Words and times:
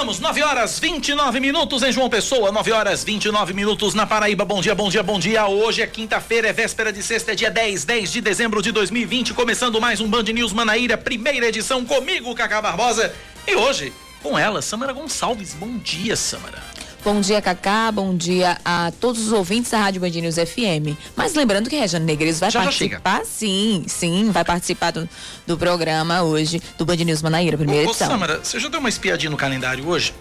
Chegamos. 0.00 0.18
9 0.18 0.42
horas 0.42 0.78
29 0.78 1.40
minutos 1.40 1.82
em 1.82 1.92
João 1.92 2.08
Pessoa, 2.08 2.50
9 2.50 2.72
horas 2.72 3.04
29 3.04 3.52
minutos 3.52 3.92
na 3.92 4.06
Paraíba. 4.06 4.46
Bom 4.46 4.62
dia, 4.62 4.74
bom 4.74 4.88
dia, 4.88 5.02
bom 5.02 5.18
dia. 5.18 5.46
Hoje 5.46 5.82
é 5.82 5.86
quinta-feira, 5.86 6.48
é 6.48 6.54
véspera 6.54 6.90
de 6.90 7.02
sexta, 7.02 7.32
é 7.32 7.34
dia 7.34 7.50
10, 7.50 7.84
10 7.84 8.10
de 8.10 8.20
dezembro 8.22 8.62
de 8.62 8.72
2020. 8.72 9.34
Começando 9.34 9.78
mais 9.78 10.00
um 10.00 10.08
Band 10.08 10.22
News 10.22 10.54
Manaíra, 10.54 10.96
primeira 10.96 11.48
edição 11.48 11.84
comigo, 11.84 12.34
Cacá 12.34 12.62
Barbosa. 12.62 13.14
E 13.46 13.54
hoje, 13.54 13.92
com 14.22 14.38
ela, 14.38 14.62
Samara 14.62 14.94
Gonçalves. 14.94 15.52
Bom 15.52 15.76
dia, 15.76 16.16
Samara. 16.16 16.62
Bom 17.02 17.18
dia, 17.20 17.40
Cacá. 17.40 17.90
Bom 17.90 18.14
dia 18.14 18.58
a 18.62 18.92
todos 19.00 19.26
os 19.26 19.32
ouvintes 19.32 19.70
da 19.70 19.78
Rádio 19.78 20.02
Band 20.02 20.10
News 20.10 20.34
FM. 20.34 20.98
Mas 21.16 21.34
lembrando 21.34 21.70
que 21.70 21.76
Rejane 21.76 22.04
Negreiros 22.04 22.38
vai 22.38 22.50
já 22.50 22.62
participar, 22.62 23.20
já 23.20 23.24
sim, 23.24 23.84
sim, 23.86 24.30
vai 24.30 24.44
participar 24.44 24.90
do, 24.90 25.08
do 25.46 25.56
programa 25.56 26.22
hoje, 26.22 26.62
do 26.76 26.84
Band 26.84 26.96
News 26.96 27.22
Manaíra, 27.22 27.56
primeira 27.56 27.86
ô, 27.86 27.90
edição. 27.90 28.08
Ô, 28.08 28.10
Samara, 28.10 28.38
você 28.44 28.60
já 28.60 28.68
deu 28.68 28.80
uma 28.80 28.88
espiadinha 28.90 29.30
no 29.30 29.36
calendário 29.36 29.88
hoje? 29.88 30.12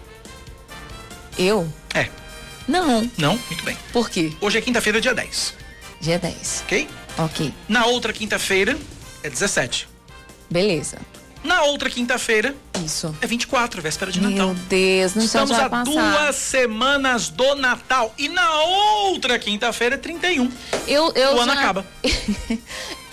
Eu? 1.37 1.67
É. 1.93 2.07
Não. 2.65 3.09
Não? 3.17 3.37
Muito 3.49 3.65
bem. 3.65 3.77
Por 3.91 4.09
quê? 4.09 4.31
Hoje 4.39 4.57
é 4.57 4.61
quinta-feira, 4.61 5.01
dia 5.01 5.13
10. 5.13 5.55
Dia 5.99 6.17
10. 6.17 6.63
Ok? 6.65 6.87
Ok. 7.17 7.53
Na 7.67 7.87
outra 7.87 8.13
quinta-feira 8.13 8.77
é 9.21 9.29
17. 9.29 9.85
Beleza. 10.49 10.97
Na 11.43 11.63
outra 11.63 11.89
quinta-feira. 11.89 12.55
Isso. 12.83 13.15
É 13.21 13.27
24, 13.27 13.81
véspera 13.81 14.11
de 14.11 14.19
Meu 14.19 14.29
Natal. 14.31 14.47
Meu 14.47 14.55
Deus, 14.69 15.15
não 15.15 15.23
Estamos 15.23 15.51
a 15.51 15.69
passar. 15.69 15.85
duas 15.85 16.35
semanas 16.35 17.29
do 17.29 17.55
Natal. 17.55 18.13
E 18.17 18.29
na 18.29 18.61
outra 18.61 19.37
quinta-feira 19.39 19.95
é 19.95 19.97
31. 19.97 20.51
Eu, 20.87 21.11
eu 21.13 21.35
o 21.35 21.39
ano 21.39 21.53
já... 21.53 21.59
acaba. 21.59 21.85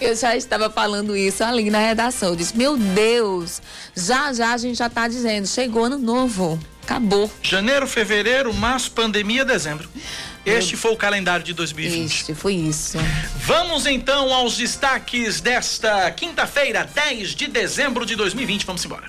eu 0.00 0.14
já 0.14 0.36
estava 0.36 0.70
falando 0.70 1.16
isso 1.16 1.42
ali 1.44 1.70
na 1.70 1.78
redação. 1.78 2.30
Eu 2.30 2.36
disse, 2.36 2.56
meu 2.56 2.76
Deus, 2.76 3.60
já 3.94 4.32
já 4.32 4.52
a 4.52 4.56
gente 4.56 4.76
já 4.76 4.86
está 4.86 5.08
dizendo, 5.08 5.46
chegou 5.46 5.84
ano 5.84 5.98
novo. 5.98 6.58
Acabou. 6.82 7.28
Janeiro, 7.42 7.86
fevereiro, 7.86 8.54
março, 8.54 8.92
pandemia, 8.92 9.44
dezembro. 9.44 9.88
Este 10.46 10.76
foi 10.76 10.92
o 10.92 10.96
calendário 10.96 11.44
de 11.44 11.52
2020. 11.52 12.04
Este 12.04 12.34
foi 12.34 12.54
isso. 12.54 12.96
Vamos 13.40 13.84
então 13.84 14.32
aos 14.32 14.56
destaques 14.56 15.40
desta 15.40 16.08
quinta-feira, 16.12 16.84
10 16.84 17.34
de 17.34 17.48
dezembro 17.48 18.06
de 18.06 18.14
2020. 18.14 18.64
Vamos 18.64 18.84
embora. 18.84 19.08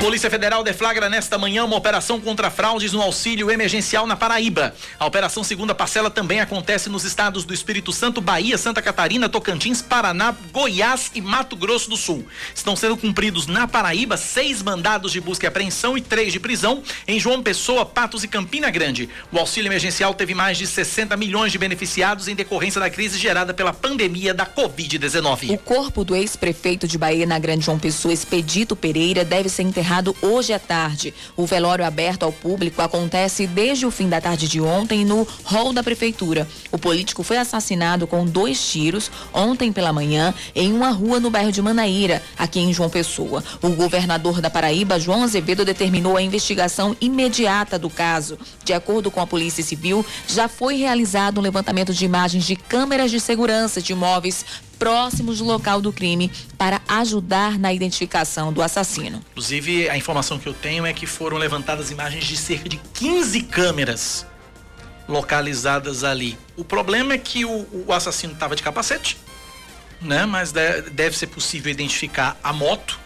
Polícia 0.00 0.30
Federal 0.30 0.62
deflagra 0.62 1.10
nesta 1.10 1.36
manhã 1.36 1.64
uma 1.64 1.76
operação 1.76 2.20
contra 2.20 2.52
fraudes 2.52 2.92
no 2.92 3.02
auxílio 3.02 3.50
emergencial 3.50 4.06
na 4.06 4.14
Paraíba. 4.14 4.72
A 4.96 5.04
operação 5.04 5.42
segunda 5.42 5.74
parcela 5.74 6.08
também 6.08 6.40
acontece 6.40 6.88
nos 6.88 7.02
estados 7.02 7.44
do 7.44 7.52
Espírito 7.52 7.92
Santo, 7.92 8.20
Bahia, 8.20 8.56
Santa 8.56 8.80
Catarina, 8.80 9.28
Tocantins, 9.28 9.82
Paraná, 9.82 10.34
Goiás 10.52 11.10
e 11.16 11.20
Mato 11.20 11.56
Grosso 11.56 11.90
do 11.90 11.96
Sul. 11.96 12.24
Estão 12.54 12.76
sendo 12.76 12.96
cumpridos 12.96 13.48
na 13.48 13.66
Paraíba 13.66 14.16
seis 14.16 14.62
mandados 14.62 15.10
de 15.10 15.20
busca 15.20 15.46
e 15.46 15.48
apreensão 15.48 15.98
e 15.98 16.00
três 16.00 16.32
de 16.32 16.38
prisão 16.38 16.80
em 17.06 17.18
João 17.18 17.42
Pessoa, 17.42 17.84
Patos 17.84 18.22
e 18.22 18.28
Campina 18.28 18.70
Grande. 18.70 19.08
O 19.32 19.38
auxílio 19.38 19.68
emergencial 19.68 20.14
teve 20.14 20.32
mais 20.32 20.56
de 20.56 20.66
60 20.68 21.16
milhões 21.16 21.50
de 21.50 21.58
beneficiados 21.58 22.28
em 22.28 22.36
decorrência 22.36 22.80
da 22.80 22.88
crise 22.88 23.18
gerada 23.18 23.52
pela 23.52 23.72
pandemia 23.72 24.32
da 24.32 24.46
Covid-19. 24.46 25.50
O 25.50 25.58
corpo 25.58 26.04
do 26.04 26.14
ex-prefeito 26.14 26.86
de 26.86 26.96
Bahia 26.96 27.26
na 27.26 27.38
Grande 27.40 27.64
João 27.64 27.80
Pessoa, 27.80 28.14
Expedito 28.14 28.76
Pereira, 28.76 29.24
deve 29.24 29.48
ser 29.48 29.64
enterrado 29.64 29.87
hoje 30.20 30.52
à 30.52 30.58
tarde. 30.58 31.14
O 31.34 31.46
velório 31.46 31.84
aberto 31.84 32.22
ao 32.22 32.32
público 32.32 32.82
acontece 32.82 33.46
desde 33.46 33.86
o 33.86 33.90
fim 33.90 34.08
da 34.08 34.20
tarde 34.20 34.46
de 34.46 34.60
ontem 34.60 35.04
no 35.04 35.26
hall 35.44 35.72
da 35.72 35.82
prefeitura. 35.82 36.46
O 36.70 36.78
político 36.78 37.22
foi 37.22 37.38
assassinado 37.38 38.06
com 38.06 38.26
dois 38.26 38.60
tiros 38.70 39.10
ontem 39.32 39.72
pela 39.72 39.92
manhã 39.92 40.34
em 40.54 40.72
uma 40.72 40.90
rua 40.90 41.18
no 41.18 41.30
bairro 41.30 41.50
de 41.50 41.62
Manaíra, 41.62 42.22
aqui 42.36 42.60
em 42.60 42.72
João 42.72 42.90
Pessoa. 42.90 43.42
O 43.62 43.70
governador 43.70 44.42
da 44.42 44.50
Paraíba, 44.50 45.00
João 45.00 45.22
Azevedo, 45.22 45.64
determinou 45.64 46.16
a 46.16 46.22
investigação 46.22 46.94
imediata 47.00 47.78
do 47.78 47.88
caso. 47.88 48.38
De 48.64 48.74
acordo 48.74 49.10
com 49.10 49.20
a 49.20 49.26
Polícia 49.26 49.64
Civil, 49.64 50.04
já 50.26 50.48
foi 50.48 50.76
realizado 50.76 51.38
um 51.38 51.42
levantamento 51.42 51.94
de 51.94 52.04
imagens 52.04 52.44
de 52.44 52.56
câmeras 52.56 53.10
de 53.10 53.20
segurança 53.20 53.80
de 53.80 53.92
imóveis 53.92 54.44
próximos 54.78 55.38
do 55.38 55.44
local 55.44 55.80
do 55.80 55.92
crime 55.92 56.30
para 56.56 56.80
ajudar 56.88 57.58
na 57.58 57.72
identificação 57.72 58.52
do 58.52 58.62
assassino. 58.62 59.22
Inclusive, 59.32 59.88
a 59.88 59.96
informação 59.96 60.38
que 60.38 60.48
eu 60.48 60.54
tenho 60.54 60.86
é 60.86 60.92
que 60.92 61.06
foram 61.06 61.36
levantadas 61.36 61.90
imagens 61.90 62.24
de 62.24 62.36
cerca 62.36 62.68
de 62.68 62.78
15 62.94 63.42
câmeras 63.42 64.26
localizadas 65.08 66.04
ali. 66.04 66.38
O 66.56 66.64
problema 66.64 67.14
é 67.14 67.18
que 67.18 67.44
o, 67.44 67.84
o 67.86 67.92
assassino 67.92 68.34
estava 68.34 68.54
de 68.54 68.62
capacete, 68.62 69.16
né? 70.00 70.26
Mas 70.26 70.52
deve 70.52 71.16
ser 71.16 71.28
possível 71.28 71.72
identificar 71.72 72.36
a 72.42 72.52
moto 72.52 72.98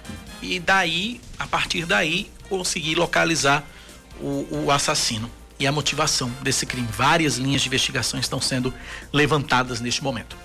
e 0.43 0.59
daí, 0.59 1.21
a 1.39 1.47
partir 1.47 1.87
daí, 1.87 2.31
conseguir 2.49 2.97
localizar 2.97 3.65
o, 4.21 4.65
o 4.65 4.71
assassino 4.71 5.31
e 5.59 5.67
a 5.67 5.73
motivação 5.73 6.31
desse 6.43 6.67
crime. 6.67 6.89
Várias 6.91 7.37
linhas 7.37 7.63
de 7.63 7.69
investigação 7.69 8.19
estão 8.19 8.41
sendo 8.41 8.75
levantadas 9.13 9.81
neste 9.81 10.03
momento. 10.03 10.37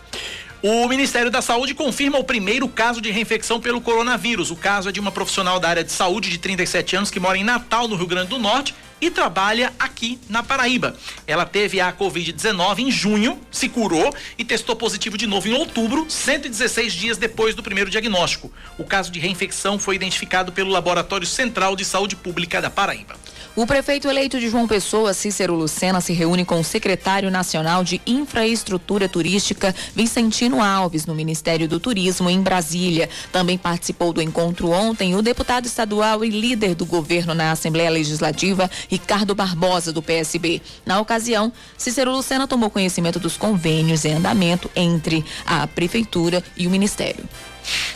O 0.63 0.87
Ministério 0.87 1.29
da 1.29 1.39
Saúde 1.39 1.75
confirma 1.75 2.17
o 2.17 2.23
primeiro 2.23 2.67
caso 2.67 2.99
de 2.99 3.11
reinfecção 3.11 3.61
pelo 3.61 3.79
coronavírus. 3.79 4.49
O 4.49 4.55
caso 4.55 4.89
é 4.89 4.91
de 4.91 4.99
uma 4.99 5.11
profissional 5.11 5.59
da 5.59 5.69
área 5.69 5.83
de 5.83 5.91
saúde 5.91 6.31
de 6.31 6.39
37 6.39 6.95
anos 6.95 7.11
que 7.11 7.19
mora 7.19 7.37
em 7.37 7.43
Natal, 7.43 7.87
no 7.87 7.95
Rio 7.95 8.07
Grande 8.07 8.29
do 8.29 8.39
Norte, 8.39 8.73
e 8.99 9.11
trabalha 9.11 9.71
aqui 9.77 10.19
na 10.27 10.41
Paraíba. 10.41 10.95
Ela 11.27 11.45
teve 11.45 11.79
a 11.79 11.93
Covid-19 11.93 12.79
em 12.79 12.89
junho, 12.89 13.39
se 13.51 13.69
curou 13.69 14.11
e 14.35 14.43
testou 14.43 14.75
positivo 14.75 15.15
de 15.15 15.27
novo 15.27 15.47
em 15.47 15.53
outubro, 15.53 16.07
116 16.09 16.91
dias 16.91 17.17
depois 17.19 17.53
do 17.53 17.61
primeiro 17.61 17.91
diagnóstico. 17.91 18.51
O 18.79 18.83
caso 18.83 19.11
de 19.11 19.19
reinfecção 19.19 19.77
foi 19.77 19.95
identificado 19.95 20.51
pelo 20.51 20.71
Laboratório 20.71 21.27
Central 21.27 21.75
de 21.75 21.85
Saúde 21.85 22.15
Pública 22.15 22.59
da 22.59 22.71
Paraíba. 22.71 23.15
O 23.57 23.65
prefeito 23.65 24.07
eleito 24.07 24.39
de 24.39 24.49
João 24.49 24.67
Pessoa, 24.67 25.15
Cícero 25.15 25.55
Lucena, 25.55 25.99
se 25.99 26.13
reúne 26.13 26.45
com 26.45 26.59
o 26.59 26.63
secretário 26.63 27.31
nacional 27.31 27.83
de 27.83 27.99
Infraestrutura 28.05 29.09
Turística, 29.09 29.73
Vicentino 29.95 30.61
Alves, 30.61 31.07
no 31.07 31.15
Ministério 31.15 31.67
do 31.67 31.79
Turismo, 31.79 32.29
em 32.29 32.39
Brasília. 32.39 33.09
Também 33.31 33.57
participou 33.57 34.13
do 34.13 34.21
encontro 34.21 34.69
ontem 34.69 35.15
o 35.15 35.23
deputado 35.23 35.65
estadual 35.65 36.23
e 36.23 36.29
líder 36.29 36.75
do 36.75 36.85
governo 36.85 37.33
na 37.33 37.51
Assembleia 37.51 37.89
Legislativa, 37.89 38.69
Ricardo 38.87 39.33
Barbosa, 39.33 39.91
do 39.91 40.03
PSB. 40.03 40.61
Na 40.85 41.01
ocasião, 41.01 41.51
Cícero 41.75 42.11
Lucena 42.11 42.45
tomou 42.47 42.69
conhecimento 42.69 43.17
dos 43.17 43.37
convênios 43.37 44.05
em 44.05 44.13
andamento 44.13 44.69
entre 44.75 45.25
a 45.47 45.65
prefeitura 45.65 46.43
e 46.55 46.67
o 46.67 46.69
Ministério. 46.69 47.27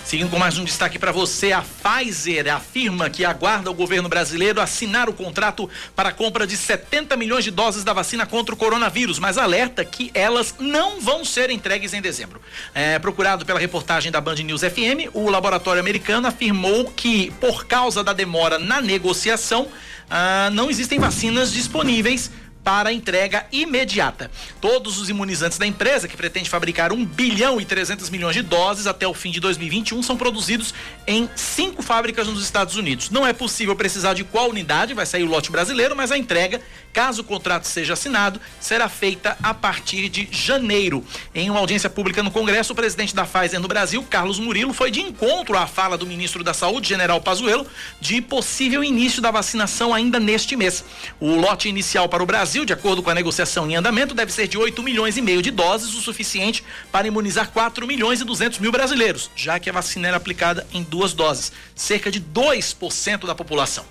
Seguindo 0.03 0.29
com 0.29 0.37
mais 0.37 0.57
um 0.57 0.65
destaque 0.65 0.99
para 0.99 1.11
você, 1.11 1.51
a 1.51 1.61
Pfizer 1.61 2.53
afirma 2.53 3.09
que 3.09 3.23
aguarda 3.23 3.71
o 3.71 3.73
governo 3.73 4.09
brasileiro 4.09 4.59
assinar 4.59 5.07
o 5.07 5.13
contrato 5.13 5.69
para 5.95 6.09
a 6.09 6.11
compra 6.11 6.45
de 6.45 6.57
70 6.57 7.15
milhões 7.15 7.43
de 7.43 7.51
doses 7.51 7.83
da 7.83 7.93
vacina 7.93 8.25
contra 8.25 8.53
o 8.53 8.57
coronavírus, 8.57 9.19
mas 9.19 9.37
alerta 9.37 9.85
que 9.85 10.11
elas 10.13 10.55
não 10.59 10.99
vão 10.99 11.23
ser 11.23 11.49
entregues 11.49 11.93
em 11.93 12.01
dezembro. 12.01 12.41
É, 12.73 12.99
procurado 12.99 13.45
pela 13.45 13.59
reportagem 13.59 14.11
da 14.11 14.19
Band 14.19 14.35
News 14.35 14.61
FM, 14.61 15.13
o 15.13 15.29
laboratório 15.29 15.79
americano 15.79 16.27
afirmou 16.27 16.91
que, 16.91 17.31
por 17.39 17.65
causa 17.65 18.03
da 18.03 18.13
demora 18.13 18.59
na 18.59 18.81
negociação, 18.81 19.67
ah, 20.09 20.49
não 20.51 20.69
existem 20.69 20.99
vacinas 20.99 21.53
disponíveis 21.53 22.29
para 22.63 22.93
entrega 22.93 23.45
imediata. 23.51 24.29
Todos 24.59 24.97
os 24.99 25.09
imunizantes 25.09 25.57
da 25.57 25.65
empresa, 25.65 26.07
que 26.07 26.15
pretende 26.15 26.49
fabricar 26.49 26.91
1 26.91 27.05
bilhão 27.05 27.59
e 27.59 27.65
300 27.65 28.09
milhões 28.09 28.35
de 28.35 28.41
doses 28.41 28.87
até 28.87 29.07
o 29.07 29.13
fim 29.13 29.31
de 29.31 29.39
2021, 29.39 30.03
são 30.03 30.15
produzidos 30.17 30.73
em 31.07 31.29
cinco 31.35 31.81
fábricas 31.81 32.27
nos 32.27 32.43
Estados 32.43 32.75
Unidos. 32.75 33.09
Não 33.09 33.25
é 33.25 33.33
possível 33.33 33.75
precisar 33.75 34.13
de 34.13 34.23
qual 34.23 34.49
unidade 34.49 34.93
vai 34.93 35.05
sair 35.05 35.23
o 35.23 35.27
lote 35.27 35.51
brasileiro, 35.51 35.95
mas 35.95 36.11
a 36.11 36.17
entrega, 36.17 36.61
caso 36.93 37.21
o 37.21 37.25
contrato 37.25 37.65
seja 37.65 37.93
assinado, 37.93 38.39
será 38.59 38.87
feita 38.89 39.37
a 39.43 39.53
partir 39.53 40.09
de 40.09 40.27
janeiro. 40.31 41.03
Em 41.33 41.49
uma 41.49 41.59
audiência 41.59 41.89
pública 41.89 42.23
no 42.23 42.31
Congresso, 42.31 42.73
o 42.73 42.75
presidente 42.75 43.15
da 43.15 43.25
Pfizer 43.25 43.59
no 43.59 43.67
Brasil, 43.67 44.03
Carlos 44.09 44.39
Murilo, 44.39 44.73
foi 44.73 44.91
de 44.91 45.01
encontro 45.01 45.57
à 45.57 45.67
fala 45.67 45.97
do 45.97 46.07
ministro 46.07 46.43
da 46.43 46.53
Saúde, 46.53 46.89
General 46.89 47.19
Pazuello, 47.21 47.65
de 47.99 48.21
possível 48.21 48.83
início 48.83 49.21
da 49.21 49.31
vacinação 49.31 49.93
ainda 49.93 50.19
neste 50.19 50.55
mês. 50.55 50.83
O 51.19 51.35
lote 51.35 51.69
inicial 51.69 52.09
para 52.09 52.23
o 52.23 52.25
Brasil 52.25 52.65
de 52.65 52.73
acordo 52.73 53.03
com 53.03 53.09
a 53.09 53.15
negociação 53.15 53.69
em 53.69 53.75
andamento, 53.75 54.13
deve 54.13 54.31
ser 54.31 54.47
de 54.47 54.57
8 54.57 54.81
milhões 54.83 55.17
e 55.17 55.21
meio 55.21 55.41
de 55.41 55.51
doses, 55.51 55.93
o 55.93 56.01
suficiente 56.01 56.63
para 56.91 57.07
imunizar 57.07 57.49
4 57.49 57.85
milhões 57.87 58.21
e 58.21 58.23
200 58.23 58.59
mil 58.59 58.71
brasileiros, 58.71 59.29
já 59.35 59.59
que 59.59 59.69
a 59.69 59.73
vacina 59.73 60.07
era 60.07 60.17
aplicada 60.17 60.65
em 60.73 60.83
duas 60.83 61.13
doses, 61.13 61.51
cerca 61.75 62.11
de 62.11 62.21
2% 62.21 63.25
da 63.25 63.35
população. 63.35 63.85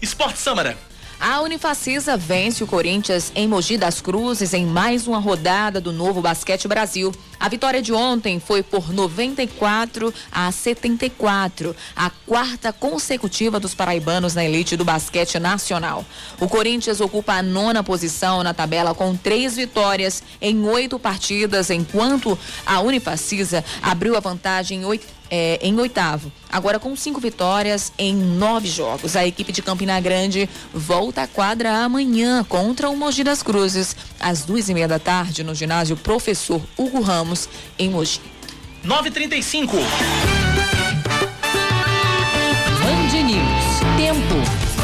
Esporte 0.00 0.38
Samara. 0.38 0.76
A 1.20 1.40
Unifacisa 1.40 2.16
vence 2.16 2.64
o 2.64 2.66
Corinthians 2.66 3.30
em 3.34 3.46
Mogi 3.46 3.76
das 3.76 4.00
Cruzes 4.00 4.52
em 4.52 4.66
mais 4.66 5.06
uma 5.06 5.18
rodada 5.18 5.80
do 5.80 5.92
Novo 5.92 6.20
Basquete 6.20 6.66
Brasil. 6.66 7.12
A 7.38 7.48
vitória 7.48 7.80
de 7.80 7.92
ontem 7.92 8.40
foi 8.40 8.62
por 8.62 8.92
94 8.92 10.12
a 10.30 10.50
74, 10.50 11.74
a 11.94 12.10
quarta 12.10 12.72
consecutiva 12.72 13.60
dos 13.60 13.74
paraibanos 13.74 14.34
na 14.34 14.44
elite 14.44 14.76
do 14.76 14.84
basquete 14.84 15.38
nacional. 15.38 16.04
O 16.40 16.48
Corinthians 16.48 17.00
ocupa 17.00 17.34
a 17.34 17.42
nona 17.42 17.82
posição 17.82 18.42
na 18.42 18.52
tabela 18.52 18.94
com 18.94 19.16
três 19.16 19.56
vitórias 19.56 20.22
em 20.40 20.64
oito 20.66 20.98
partidas, 20.98 21.70
enquanto 21.70 22.38
a 22.66 22.80
Unifacisa 22.80 23.64
abriu 23.80 24.16
a 24.16 24.20
vantagem 24.20 24.80
em 24.80 24.84
oito 24.84 25.06
é, 25.34 25.58
em 25.62 25.80
oitavo. 25.80 26.30
Agora 26.50 26.78
com 26.78 26.94
cinco 26.94 27.18
vitórias 27.18 27.90
em 27.96 28.14
nove 28.14 28.68
jogos. 28.68 29.16
A 29.16 29.26
equipe 29.26 29.50
de 29.50 29.62
Campina 29.62 29.98
Grande 29.98 30.46
volta 30.74 31.22
à 31.22 31.26
quadra 31.26 31.72
amanhã 31.82 32.44
contra 32.44 32.90
o 32.90 32.96
Mogi 32.96 33.24
das 33.24 33.42
Cruzes, 33.42 33.96
às 34.20 34.44
duas 34.44 34.68
e 34.68 34.74
meia 34.74 34.86
da 34.86 34.98
tarde, 34.98 35.42
no 35.42 35.54
ginásio 35.54 35.96
Professor 35.96 36.60
Hugo 36.76 37.00
Ramos, 37.00 37.48
em 37.78 37.88
Mogi. 37.88 38.20
9h35. 38.84 39.70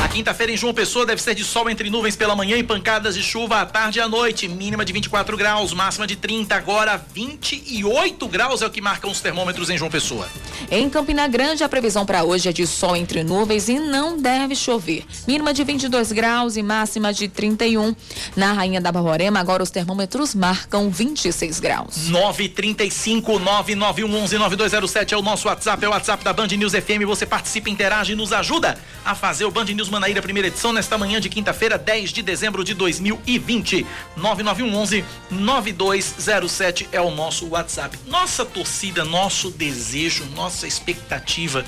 A 0.02 0.06
quinta-feira 0.06 0.52
em 0.52 0.56
João 0.56 0.72
Pessoa 0.72 1.04
deve 1.04 1.20
ser 1.20 1.34
de 1.34 1.44
sol 1.44 1.68
entre 1.68 1.90
nuvens 1.90 2.14
pela 2.14 2.34
manhã 2.34 2.56
e 2.56 2.62
pancadas 2.62 3.16
de 3.16 3.22
chuva 3.22 3.60
à 3.60 3.66
tarde 3.66 3.98
e 3.98 4.02
à 4.02 4.08
noite. 4.08 4.46
Mínima 4.46 4.84
de 4.84 4.92
24 4.92 5.36
graus, 5.36 5.72
máxima 5.74 6.06
de 6.06 6.14
30. 6.14 6.54
Agora 6.54 7.04
28 7.12 8.28
graus 8.28 8.62
é 8.62 8.66
o 8.66 8.70
que 8.70 8.80
marcam 8.80 9.10
os 9.10 9.20
termômetros 9.20 9.68
em 9.70 9.76
João 9.76 9.90
Pessoa. 9.90 10.28
Em 10.70 10.88
Campina 10.88 11.26
Grande, 11.26 11.64
a 11.64 11.68
previsão 11.68 12.06
para 12.06 12.22
hoje 12.22 12.48
é 12.48 12.52
de 12.52 12.64
sol 12.64 12.94
entre 12.94 13.24
nuvens 13.24 13.68
e 13.68 13.80
não 13.80 14.16
deve 14.16 14.54
chover. 14.54 15.04
Mínima 15.26 15.52
de 15.52 15.64
22 15.64 16.12
graus 16.12 16.56
e 16.56 16.62
máxima 16.62 17.12
de 17.12 17.26
31. 17.28 17.94
Na 18.36 18.52
Rainha 18.52 18.80
da 18.80 18.92
Bavorema, 18.92 19.40
agora 19.40 19.64
os 19.64 19.70
termômetros 19.70 20.32
marcam 20.32 20.90
26 20.90 21.58
graus. 21.58 22.08
935 22.08 23.38
9911 23.40 24.38
9207 24.38 25.14
é 25.14 25.16
o 25.16 25.22
nosso 25.22 25.48
WhatsApp, 25.48 25.84
é 25.84 25.88
o 25.88 25.90
WhatsApp 25.90 26.22
da 26.22 26.32
Band 26.32 26.46
News 26.48 26.72
FM. 26.72 27.04
Você 27.06 27.26
participa, 27.26 27.68
interage 27.68 28.12
e 28.12 28.16
nos 28.16 28.32
ajuda 28.32 28.78
a 29.04 29.14
fazer 29.16 29.44
o 29.44 29.50
Band 29.50 29.64
News 29.64 29.87
News 29.88 29.90
Manaíra, 29.90 30.20
primeira 30.20 30.48
edição, 30.48 30.70
nesta 30.70 30.98
manhã 30.98 31.18
de 31.18 31.30
quinta-feira, 31.30 31.78
10 31.78 32.12
de 32.12 32.22
dezembro 32.22 32.62
de 32.62 32.74
2020. 32.74 33.86
9911 34.16 35.04
9207 35.30 36.88
é 36.92 37.00
o 37.00 37.10
nosso 37.10 37.48
WhatsApp. 37.48 37.98
Nossa 38.06 38.44
torcida, 38.44 39.02
nosso 39.02 39.50
desejo, 39.50 40.26
nossa 40.34 40.66
expectativa 40.66 41.64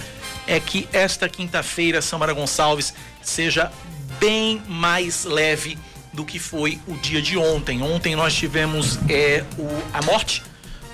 é 0.46 0.60
que 0.60 0.86
esta 0.92 1.30
quinta-feira, 1.30 2.02
Samara 2.02 2.34
Gonçalves, 2.34 2.92
seja 3.22 3.72
bem 4.18 4.62
mais 4.68 5.24
leve 5.24 5.78
do 6.12 6.24
que 6.24 6.38
foi 6.38 6.78
o 6.86 6.96
dia 6.96 7.22
de 7.22 7.38
ontem. 7.38 7.82
Ontem 7.82 8.14
nós 8.14 8.34
tivemos 8.34 8.98
é, 9.08 9.44
o, 9.56 9.66
a 9.94 10.02
morte, 10.02 10.42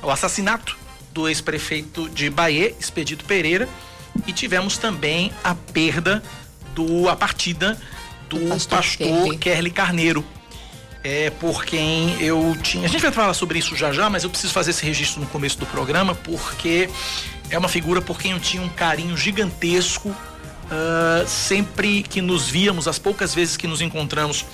o 0.01 0.11
assassinato 0.11 0.79
do 1.13 1.29
ex-prefeito 1.29 2.09
de 2.09 2.31
Bahia, 2.31 2.73
Expedito 2.79 3.25
Pereira, 3.25 3.69
e 4.27 4.33
tivemos 4.33 4.79
também 4.79 5.33
a 5.43 5.55
perda 5.55 6.23
do 6.77 7.09
a 7.09 7.17
partida 7.17 7.77
do 8.29 8.39
pastor, 8.49 8.79
pastor 8.79 9.39
Kerly 9.39 9.71
Carneiro. 9.71 10.25
É 11.03 11.31
por 11.31 11.65
quem 11.65 12.21
eu 12.21 12.57
tinha. 12.63 12.85
A 12.85 12.89
gente 12.89 13.01
vai 13.01 13.13
falar 13.13 13.33
sobre 13.33 13.59
isso 13.59 13.77
já 13.77 13.93
já, 13.93 14.11
mas 14.11 14.25
eu 14.25 14.31
preciso 14.31 14.53
fazer 14.53 14.73
esse 14.73 14.85
registro 14.85 15.21
no 15.21 15.27
começo 15.29 15.57
do 15.59 15.65
programa, 15.67 16.15
porque 16.17 16.91
é 17.49 17.57
uma 17.57 17.69
figura 17.69 18.03
por 18.03 18.19
quem 18.19 18.33
eu 18.33 18.41
tinha 18.41 18.63
um 18.63 18.69
carinho 18.69 19.17
gigantesco. 19.17 20.09
Uh, 20.09 21.27
sempre 21.29 22.03
que 22.03 22.21
nos 22.21 22.49
víamos, 22.49 22.89
as 22.89 22.99
poucas 22.99 23.33
vezes 23.33 23.57
que 23.57 23.69
nos 23.69 23.81
encontramos, 23.81 24.45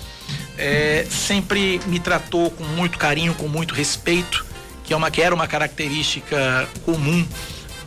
é, 0.59 1.07
sempre 1.09 1.81
me 1.87 1.99
tratou 1.99 2.51
com 2.51 2.65
muito 2.65 2.99
carinho, 2.99 3.35
com 3.35 3.49
muito 3.49 3.75
respeito, 3.75 4.45
que, 4.85 4.93
é 4.93 4.97
uma, 4.97 5.11
que 5.11 5.23
era 5.23 5.35
uma 5.35 5.47
característica 5.47 6.69
comum 6.85 7.27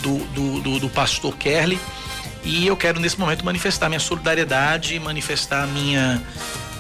do, 0.02 0.18
do, 0.34 0.62
do, 0.62 0.80
do 0.80 0.90
pastor 0.90 1.38
Kerly. 1.38 1.80
E 2.46 2.68
eu 2.68 2.78
quero 2.78 3.00
nesse 3.00 3.20
momento 3.20 3.44
manifestar 3.44 3.90
minha 3.90 4.00
solidariedade, 4.00 5.00
manifestar 5.00 5.68
minha, 5.68 6.22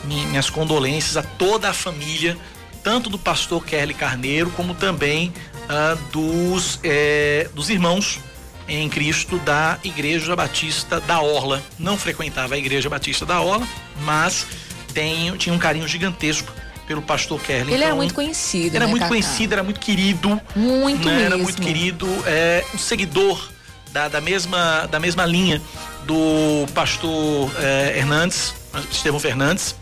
minhas 0.03 0.47
condolências 0.49 1.17
a 1.17 1.23
toda 1.23 1.69
a 1.71 1.73
família, 1.73 2.37
tanto 2.83 3.09
do 3.09 3.17
pastor 3.17 3.65
Kelly 3.65 3.95
Carneiro, 3.95 4.51
como 4.51 4.75
também 4.75 5.33
uh, 5.63 5.99
dos, 6.11 6.79
eh, 6.83 7.49
dos 7.55 7.71
irmãos 7.71 8.19
em 8.67 8.87
Cristo 8.89 9.39
da 9.39 9.79
Igreja 9.83 10.35
Batista 10.35 11.01
da 11.01 11.19
Orla. 11.19 11.63
Não 11.79 11.97
frequentava 11.97 12.53
a 12.53 12.57
Igreja 12.59 12.87
Batista 12.87 13.25
da 13.25 13.41
Orla, 13.41 13.67
mas 14.01 14.45
tenho, 14.93 15.35
tinha 15.35 15.53
um 15.53 15.59
carinho 15.59 15.87
gigantesco 15.87 16.53
pelo 16.85 17.01
pastor 17.01 17.41
Kelly. 17.41 17.61
Ele 17.61 17.75
então, 17.75 17.87
era 17.87 17.95
muito 17.95 18.13
conhecido. 18.13 18.75
Era 18.75 18.85
né, 18.85 18.91
muito 18.91 19.01
Cacá? 19.01 19.09
conhecido, 19.09 19.53
era 19.53 19.63
muito 19.63 19.79
querido. 19.79 20.39
Muito 20.55 21.07
né? 21.07 21.15
mesmo. 21.15 21.25
Era 21.25 21.37
muito 21.37 21.59
querido, 21.59 22.07
é, 22.27 22.63
um 22.73 22.77
seguidor 22.77 23.54
da, 23.95 24.09
da, 24.09 24.19
mesma, 24.19 24.85
da 24.91 24.99
mesma 24.99 25.25
linha 25.25 25.61
do 26.03 26.65
pastor 26.73 27.49
eh, 27.57 27.93
Hernandes, 27.97 28.53
Estevão 28.91 29.21
Fernandes. 29.21 29.73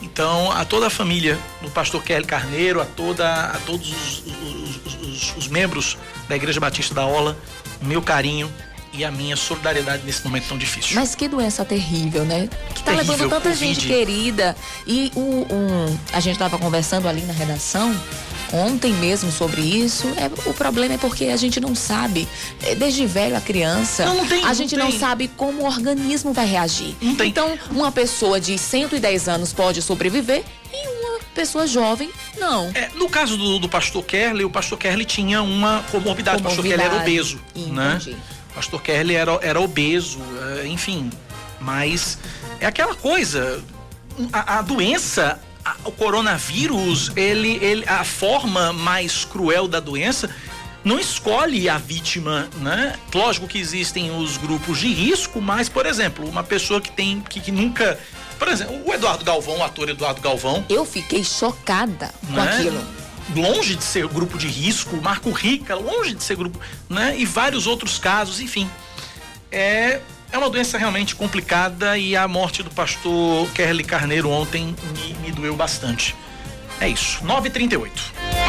Então, 0.00 0.50
a 0.50 0.64
toda 0.64 0.86
a 0.86 0.90
família 0.90 1.38
do 1.60 1.70
pastor 1.70 2.02
Kelly 2.02 2.24
Carneiro, 2.24 2.80
a, 2.80 2.86
toda, 2.86 3.28
a 3.28 3.58
todos 3.66 3.92
os, 3.92 4.22
os, 4.26 5.02
os, 5.02 5.36
os 5.36 5.48
membros 5.48 5.98
da 6.30 6.34
Igreja 6.34 6.58
Batista 6.58 6.94
da 6.94 7.04
Ola, 7.04 7.36
o 7.82 7.84
meu 7.84 8.00
carinho 8.00 8.50
e 8.94 9.04
a 9.04 9.10
minha 9.10 9.36
solidariedade 9.36 10.02
nesse 10.04 10.24
momento 10.24 10.48
tão 10.48 10.56
difícil. 10.56 10.94
Mas 10.94 11.14
que 11.14 11.28
doença 11.28 11.62
terrível, 11.62 12.24
né? 12.24 12.48
Que 12.74 12.82
tá 12.82 12.92
Terrível, 12.92 13.12
levando 13.12 13.30
tanta 13.30 13.50
Covid. 13.50 13.58
gente 13.58 13.86
querida. 13.86 14.56
E 14.86 15.12
o, 15.14 15.20
um, 15.20 15.98
a 16.12 16.20
gente 16.20 16.38
tava 16.38 16.58
conversando 16.58 17.06
ali 17.06 17.20
na 17.22 17.32
redação 17.34 17.94
ontem 18.52 18.92
mesmo 18.94 19.30
sobre 19.32 19.60
isso. 19.62 20.06
É, 20.16 20.30
o 20.48 20.54
problema 20.54 20.94
é 20.94 20.98
porque 20.98 21.26
a 21.26 21.36
gente 21.36 21.58
não 21.60 21.74
sabe, 21.74 22.28
é, 22.62 22.74
desde 22.74 23.06
velho 23.06 23.36
a 23.36 23.40
criança, 23.40 24.04
Não, 24.04 24.16
não 24.16 24.26
tem, 24.26 24.42
a 24.42 24.48
não 24.48 24.54
gente 24.54 24.76
não 24.76 24.90
tem. 24.90 24.98
sabe 24.98 25.28
como 25.36 25.62
o 25.62 25.66
organismo 25.66 26.32
vai 26.32 26.46
reagir. 26.46 26.94
Não 27.00 27.14
tem. 27.16 27.28
Então, 27.28 27.58
uma 27.70 27.90
pessoa 27.90 28.40
de 28.40 28.56
110 28.58 29.28
anos 29.28 29.52
pode 29.52 29.80
sobreviver 29.82 30.44
e 30.72 30.88
uma 30.88 31.20
pessoa 31.34 31.66
jovem 31.66 32.10
não. 32.38 32.70
É, 32.74 32.90
no 32.94 33.08
caso 33.08 33.36
do, 33.36 33.58
do 33.58 33.68
pastor 33.68 34.04
Kerley, 34.04 34.44
o 34.44 34.50
pastor 34.50 34.78
Kerley 34.78 35.04
tinha 35.06 35.42
uma 35.42 35.82
comorbidade. 35.90 36.40
O 36.40 36.44
pastor 36.44 36.64
Kerley 36.64 36.86
era 36.86 36.96
obeso, 36.96 37.40
né? 37.54 37.98
Entendi. 38.00 38.16
O 38.50 38.54
pastor 38.54 38.82
Kerley 38.82 39.16
era, 39.16 39.38
era 39.42 39.60
obeso, 39.60 40.18
eh, 40.60 40.66
enfim. 40.66 41.10
Mas 41.58 42.18
é 42.60 42.66
aquela 42.66 42.94
coisa, 42.94 43.62
a, 44.32 44.58
a 44.58 44.62
doença, 44.62 45.40
a- 45.64 45.76
o 45.84 45.92
coronavírus, 45.92 47.12
ele, 47.16 47.58
ele, 47.62 47.84
a 47.86 48.04
forma 48.04 48.72
mais 48.72 49.24
cruel 49.24 49.66
da 49.68 49.80
doença 49.80 50.28
não 50.84 50.98
escolhe 50.98 51.68
a 51.68 51.78
vítima, 51.78 52.48
né? 52.58 52.96
Lógico 53.14 53.46
que 53.46 53.58
existem 53.58 54.10
os 54.16 54.36
grupos 54.36 54.78
de 54.80 54.92
risco, 54.92 55.40
mas, 55.40 55.68
por 55.68 55.86
exemplo, 55.86 56.28
uma 56.28 56.42
pessoa 56.42 56.80
que 56.80 56.90
tem, 56.90 57.20
que, 57.20 57.40
que 57.40 57.52
nunca... 57.52 57.98
Por 58.38 58.48
exemplo, 58.48 58.82
o 58.84 58.92
Eduardo 58.92 59.24
Galvão, 59.24 59.58
o 59.58 59.62
ator 59.62 59.88
Eduardo 59.88 60.20
Galvão, 60.20 60.64
Eu 60.68 60.84
fiquei 60.84 61.22
chocada 61.22 62.12
com 62.26 62.32
né? 62.32 62.56
aquilo. 62.56 62.84
Longe 63.36 63.76
de 63.76 63.84
ser 63.84 64.08
grupo 64.08 64.36
de 64.36 64.48
risco, 64.48 64.96
Marco 65.00 65.30
Rica, 65.30 65.76
longe 65.76 66.12
de 66.14 66.24
ser 66.24 66.34
grupo, 66.36 66.58
né? 66.90 67.14
E 67.16 67.24
vários 67.24 67.68
outros 67.68 67.96
casos, 67.98 68.40
enfim. 68.40 68.68
É, 69.52 70.00
é 70.32 70.38
uma 70.38 70.48
doença 70.48 70.78
realmente 70.78 71.14
complicada 71.14 71.96
e 71.98 72.16
a 72.16 72.26
morte 72.26 72.62
do 72.62 72.70
pastor 72.70 73.48
Kerly 73.52 73.84
Carneiro 73.84 74.30
ontem 74.30 74.74
me, 74.94 75.14
me 75.14 75.30
doeu 75.30 75.54
bastante. 75.54 76.16
É 76.80 76.88
isso, 76.88 77.22
9h38. 77.22 78.41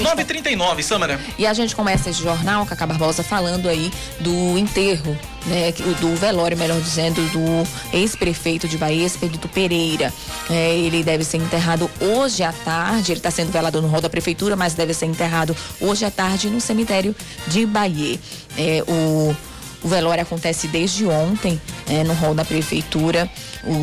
Gente 0.00 0.56
9h39, 0.56 0.82
Samara. 0.82 1.20
E 1.38 1.46
a 1.46 1.52
gente 1.52 1.76
começa 1.76 2.10
esse 2.10 2.22
jornal, 2.22 2.64
Cacá 2.66 2.86
Barbosa, 2.86 3.22
falando 3.22 3.68
aí 3.68 3.92
do 4.18 4.56
enterro, 4.58 5.16
né? 5.46 5.72
Do 6.00 6.14
velório, 6.16 6.56
melhor 6.56 6.80
dizendo, 6.80 7.20
do 7.30 7.96
ex-prefeito 7.96 8.66
de 8.66 8.76
Bahia, 8.78 9.06
Expedito 9.06 9.48
Pereira. 9.48 10.12
É, 10.48 10.76
ele 10.76 11.02
deve 11.02 11.24
ser 11.24 11.36
enterrado 11.36 11.90
hoje 12.00 12.42
à 12.42 12.52
tarde. 12.52 13.12
Ele 13.12 13.18
está 13.18 13.30
sendo 13.30 13.52
velado 13.52 13.80
no 13.80 13.88
hall 13.88 14.00
da 14.00 14.08
prefeitura, 14.10 14.56
mas 14.56 14.74
deve 14.74 14.94
ser 14.94 15.06
enterrado 15.06 15.56
hoje 15.80 16.04
à 16.04 16.10
tarde 16.10 16.48
no 16.48 16.60
cemitério 16.60 17.14
de 17.46 17.66
Bahia. 17.66 18.18
É, 18.56 18.82
o. 18.88 19.36
O 19.82 19.88
velório 19.88 20.22
acontece 20.22 20.68
desde 20.68 21.06
ontem 21.06 21.60
é, 21.88 22.04
no 22.04 22.12
hall 22.14 22.34
da 22.34 22.44
prefeitura. 22.44 23.30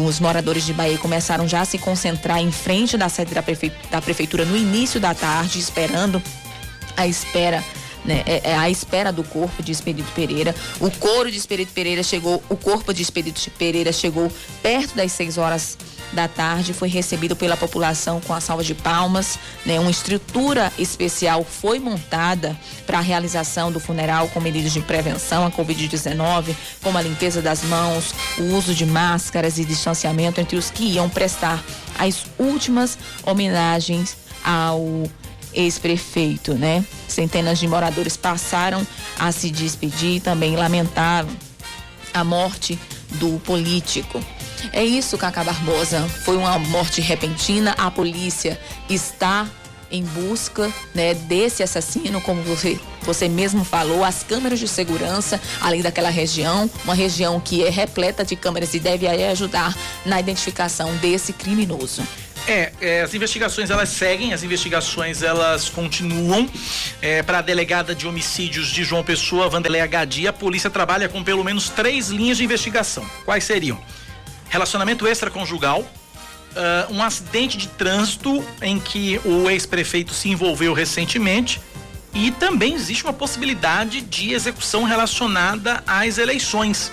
Os 0.07 0.19
moradores 0.19 0.65
de 0.65 0.73
Bahia 0.73 0.97
começaram 0.97 1.47
já 1.47 1.61
a 1.61 1.65
se 1.65 1.77
concentrar 1.77 2.39
em 2.39 2.51
frente 2.51 2.97
da 2.97 3.09
sede 3.09 3.33
da, 3.33 3.41
prefe- 3.41 3.71
da 3.89 4.01
prefeitura 4.01 4.45
no 4.45 4.55
início 4.55 4.99
da 4.99 5.13
tarde, 5.15 5.59
esperando 5.59 6.21
à 6.95 7.07
espera 7.07 7.63
né, 8.05 8.23
é, 8.25 8.51
é 8.51 8.55
à 8.55 8.69
espera 8.69 9.11
do 9.11 9.23
corpo 9.23 9.61
de 9.61 9.71
Expedito 9.71 10.09
Pereira. 10.13 10.55
O 10.79 10.89
coro 10.91 11.29
de 11.29 11.37
Expedito 11.37 11.73
Pereira 11.73 12.01
chegou, 12.03 12.41
o 12.47 12.55
corpo 12.55 12.93
de 12.93 13.01
Expedito 13.01 13.49
Pereira 13.57 13.91
chegou 13.91 14.31
perto 14.63 14.95
das 14.95 15.11
6 15.11 15.37
horas 15.37 15.77
da 16.13 16.27
tarde 16.27 16.73
foi 16.73 16.89
recebido 16.89 17.35
pela 17.35 17.57
população 17.57 18.21
com 18.21 18.33
a 18.33 18.41
salva 18.41 18.63
de 18.63 18.73
palmas. 18.73 19.37
Né? 19.65 19.79
Uma 19.79 19.91
estrutura 19.91 20.71
especial 20.77 21.43
foi 21.43 21.79
montada 21.79 22.57
para 22.85 22.99
a 22.99 23.01
realização 23.01 23.71
do 23.71 23.79
funeral 23.79 24.27
com 24.29 24.39
medidas 24.39 24.71
de 24.71 24.81
prevenção 24.81 25.45
à 25.45 25.51
Covid-19, 25.51 26.55
como 26.81 26.97
a 26.97 27.01
limpeza 27.01 27.41
das 27.41 27.63
mãos, 27.63 28.13
o 28.37 28.55
uso 28.55 28.73
de 28.73 28.85
máscaras 28.85 29.57
e 29.57 29.65
distanciamento 29.65 30.39
entre 30.39 30.57
os 30.57 30.69
que 30.69 30.83
iam 30.83 31.09
prestar 31.09 31.63
as 31.97 32.25
últimas 32.37 32.97
homenagens 33.23 34.17
ao 34.43 35.03
ex-prefeito, 35.53 36.53
né? 36.53 36.85
Centenas 37.07 37.57
de 37.57 37.67
moradores 37.67 38.15
passaram 38.15 38.85
a 39.17 39.31
se 39.31 39.49
despedir 39.49 40.17
e 40.17 40.19
também 40.19 40.55
lamentaram 40.55 41.29
a 42.13 42.23
morte 42.23 42.77
do 43.11 43.39
político. 43.39 44.23
É 44.71 44.83
isso, 44.83 45.17
Cacá 45.17 45.43
Barbosa. 45.43 46.07
Foi 46.23 46.37
uma 46.37 46.57
morte 46.59 47.01
repentina. 47.01 47.75
A 47.77 47.89
polícia 47.91 48.59
está 48.89 49.47
em 49.91 50.03
busca 50.03 50.71
né, 50.93 51.13
desse 51.13 51.63
assassino, 51.63 52.19
como 52.21 52.41
você, 52.43 52.79
você 53.01 53.29
mesmo 53.29 53.63
falou, 53.63 54.03
as 54.03 54.23
câmeras 54.23 54.59
de 54.59 54.67
segurança 54.67 55.39
além 55.61 55.81
daquela 55.81 56.09
região, 56.09 56.69
uma 56.83 56.93
região 56.93 57.39
que 57.39 57.63
é 57.63 57.69
repleta 57.69 58.25
de 58.25 58.35
câmeras 58.35 58.73
e 58.73 58.79
deve 58.79 59.07
ajudar 59.07 59.75
na 60.05 60.19
identificação 60.19 60.93
desse 60.97 61.31
criminoso. 61.33 62.03
É, 62.47 62.71
é, 62.79 63.01
as 63.01 63.13
investigações 63.13 63.69
elas 63.69 63.89
seguem, 63.89 64.33
as 64.33 64.41
investigações 64.41 65.21
elas 65.21 65.67
continuam. 65.67 66.49
É, 67.01 67.21
Para 67.21 67.39
a 67.39 67.41
delegada 67.41 67.93
de 67.93 68.07
homicídios 68.07 68.67
de 68.67 68.85
João 68.85 69.03
Pessoa, 69.03 69.49
Vanderlei 69.49 69.85
Gadi, 69.85 70.27
a 70.27 70.33
polícia 70.33 70.69
trabalha 70.69 71.09
com 71.09 71.21
pelo 71.21 71.43
menos 71.43 71.67
três 71.67 72.07
linhas 72.07 72.37
de 72.37 72.45
investigação. 72.45 73.05
Quais 73.25 73.43
seriam? 73.43 73.77
Relacionamento 74.49 75.07
extraconjugal, 75.07 75.81
uh, 75.81 76.93
um 76.93 77.03
acidente 77.03 77.57
de 77.57 77.67
trânsito 77.67 78.43
em 78.61 78.79
que 78.79 79.19
o 79.23 79.49
ex-prefeito 79.49 80.13
se 80.13 80.29
envolveu 80.29 80.73
recentemente 80.73 81.61
e 82.13 82.31
também 82.31 82.73
existe 82.73 83.03
uma 83.03 83.13
possibilidade 83.13 84.01
de 84.01 84.33
execução 84.33 84.83
relacionada 84.83 85.83
às 85.85 86.17
eleições. 86.17 86.91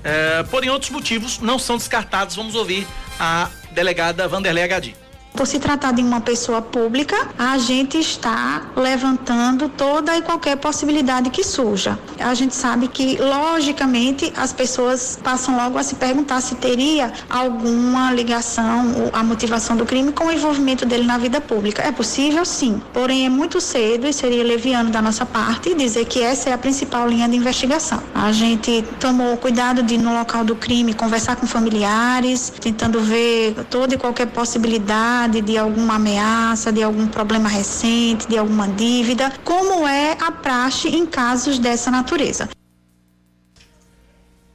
Uh, 0.00 0.46
porém, 0.50 0.70
outros 0.70 0.90
motivos 0.90 1.38
não 1.38 1.58
são 1.58 1.76
descartados. 1.76 2.36
Vamos 2.36 2.54
ouvir 2.54 2.86
a 3.18 3.50
delegada 3.72 4.28
Vanderlei 4.28 4.66
Gadi. 4.68 4.96
Por 5.32 5.46
se 5.46 5.58
tratar 5.58 5.92
de 5.92 6.02
uma 6.02 6.20
pessoa 6.20 6.60
pública, 6.60 7.16
a 7.38 7.56
gente 7.56 7.98
está 7.98 8.62
levantando 8.76 9.68
toda 9.68 10.16
e 10.16 10.22
qualquer 10.22 10.56
possibilidade 10.56 11.30
que 11.30 11.44
surja. 11.44 11.98
A 12.18 12.34
gente 12.34 12.54
sabe 12.54 12.88
que, 12.88 13.16
logicamente, 13.16 14.32
as 14.36 14.52
pessoas 14.52 15.18
passam 15.22 15.56
logo 15.56 15.78
a 15.78 15.82
se 15.82 15.94
perguntar 15.94 16.40
se 16.40 16.56
teria 16.56 17.12
alguma 17.28 18.12
ligação 18.12 19.10
a 19.12 19.22
motivação 19.22 19.76
do 19.76 19.86
crime 19.86 20.12
com 20.12 20.24
o 20.26 20.32
envolvimento 20.32 20.84
dele 20.84 21.04
na 21.04 21.16
vida 21.16 21.40
pública. 21.40 21.82
É 21.82 21.92
possível, 21.92 22.44
sim. 22.44 22.82
Porém, 22.92 23.26
é 23.26 23.28
muito 23.28 23.60
cedo 23.60 24.06
e 24.06 24.12
seria 24.12 24.42
leviano 24.42 24.90
da 24.90 25.00
nossa 25.00 25.24
parte 25.24 25.74
dizer 25.74 26.04
que 26.06 26.20
essa 26.20 26.50
é 26.50 26.52
a 26.52 26.58
principal 26.58 27.08
linha 27.08 27.28
de 27.28 27.36
investigação. 27.36 28.02
A 28.14 28.32
gente 28.32 28.84
tomou 28.98 29.36
cuidado 29.36 29.82
de, 29.82 29.96
no 29.96 30.12
local 30.12 30.44
do 30.44 30.56
crime, 30.56 30.92
conversar 30.92 31.36
com 31.36 31.46
familiares, 31.46 32.52
tentando 32.60 33.00
ver 33.00 33.54
toda 33.70 33.94
e 33.94 33.98
qualquer 33.98 34.26
possibilidade 34.26 35.19
de 35.28 35.58
alguma 35.58 35.94
ameaça, 35.94 36.72
de 36.72 36.82
algum 36.82 37.06
problema 37.06 37.48
recente, 37.48 38.26
de 38.28 38.38
alguma 38.38 38.68
dívida, 38.68 39.32
como 39.44 39.86
é 39.86 40.16
a 40.20 40.30
praxe 40.30 40.88
em 40.88 41.06
casos 41.06 41.58
dessa 41.58 41.90
natureza. 41.90 42.48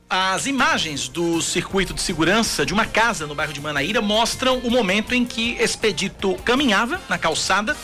As 0.10 0.46
imagens 0.46 1.08
do 1.08 1.42
circuito 1.42 1.94
de 1.94 2.02
segurança 2.02 2.66
de 2.66 2.74
uma 2.74 2.86
casa 2.86 3.26
no 3.26 3.34
bairro 3.36 3.52
de 3.52 3.60
Manaíra 3.60 4.02
mostram 4.02 4.60
o 4.60 4.70
momento 4.70 5.14
em 5.14 5.26
que 5.26 5.58
Expedito 5.60 6.36
caminhava 6.46 7.02
na 7.10 7.18
calçada 7.18 7.76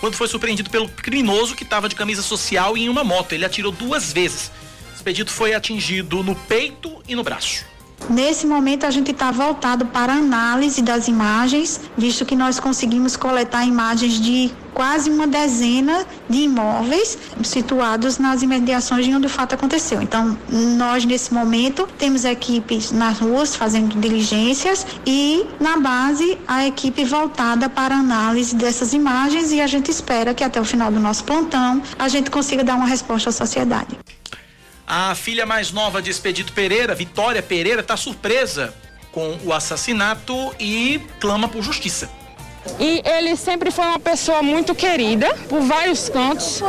quando 0.00 0.14
foi 0.14 0.28
surpreendido 0.28 0.70
pelo 0.70 0.88
criminoso 0.88 1.56
que 1.56 1.64
estava 1.64 1.88
de 1.88 1.96
camisa 1.96 2.22
social 2.22 2.76
e 2.76 2.84
em 2.84 2.88
uma 2.88 3.02
moto. 3.02 3.32
Ele 3.32 3.44
atirou 3.44 3.72
duas 3.72 4.12
vezes. 4.12 4.52
Expedito 4.94 5.30
foi 5.30 5.52
atingido 5.52 6.22
no 6.22 6.34
peito 6.34 7.02
e 7.08 7.14
no 7.14 7.24
braço. 7.24 7.64
Nesse 8.08 8.46
momento, 8.46 8.84
a 8.84 8.90
gente 8.90 9.10
está 9.10 9.30
voltado 9.30 9.86
para 9.86 10.12
análise 10.12 10.82
das 10.82 11.08
imagens, 11.08 11.80
visto 11.96 12.24
que 12.24 12.36
nós 12.36 12.60
conseguimos 12.60 13.16
coletar 13.16 13.64
imagens 13.64 14.20
de 14.20 14.52
quase 14.74 15.08
uma 15.08 15.26
dezena 15.26 16.04
de 16.28 16.42
imóveis 16.42 17.16
situados 17.42 18.18
nas 18.18 18.42
imediações 18.42 19.06
de 19.06 19.14
onde 19.14 19.26
o 19.26 19.30
fato 19.30 19.54
aconteceu. 19.54 20.02
Então, 20.02 20.36
nós 20.50 21.04
nesse 21.04 21.32
momento 21.32 21.88
temos 21.96 22.24
equipes 22.24 22.90
nas 22.90 23.20
ruas 23.20 23.54
fazendo 23.54 23.98
diligências 23.98 24.84
e 25.06 25.46
na 25.60 25.78
base 25.78 26.36
a 26.46 26.66
equipe 26.66 27.04
voltada 27.04 27.68
para 27.68 27.94
análise 27.94 28.56
dessas 28.56 28.92
imagens 28.92 29.52
e 29.52 29.60
a 29.60 29.66
gente 29.66 29.90
espera 29.90 30.34
que 30.34 30.42
até 30.42 30.60
o 30.60 30.64
final 30.64 30.90
do 30.90 30.98
nosso 30.98 31.22
plantão 31.24 31.80
a 31.98 32.08
gente 32.08 32.30
consiga 32.30 32.64
dar 32.64 32.74
uma 32.74 32.86
resposta 32.86 33.30
à 33.30 33.32
sociedade. 33.32 34.03
A 34.86 35.14
filha 35.14 35.46
mais 35.46 35.72
nova 35.72 36.02
de 36.02 36.10
Expedito 36.10 36.52
Pereira, 36.52 36.94
Vitória 36.94 37.42
Pereira, 37.42 37.80
está 37.80 37.96
surpresa 37.96 38.74
com 39.10 39.38
o 39.44 39.52
assassinato 39.52 40.54
e 40.58 41.00
clama 41.20 41.48
por 41.48 41.62
justiça. 41.62 42.10
E 42.78 43.02
ele 43.04 43.36
sempre 43.36 43.70
foi 43.70 43.84
uma 43.84 43.98
pessoa 43.98 44.42
muito 44.42 44.74
querida 44.74 45.34
por 45.48 45.60
vários 45.62 46.08
cantos, 46.08 46.62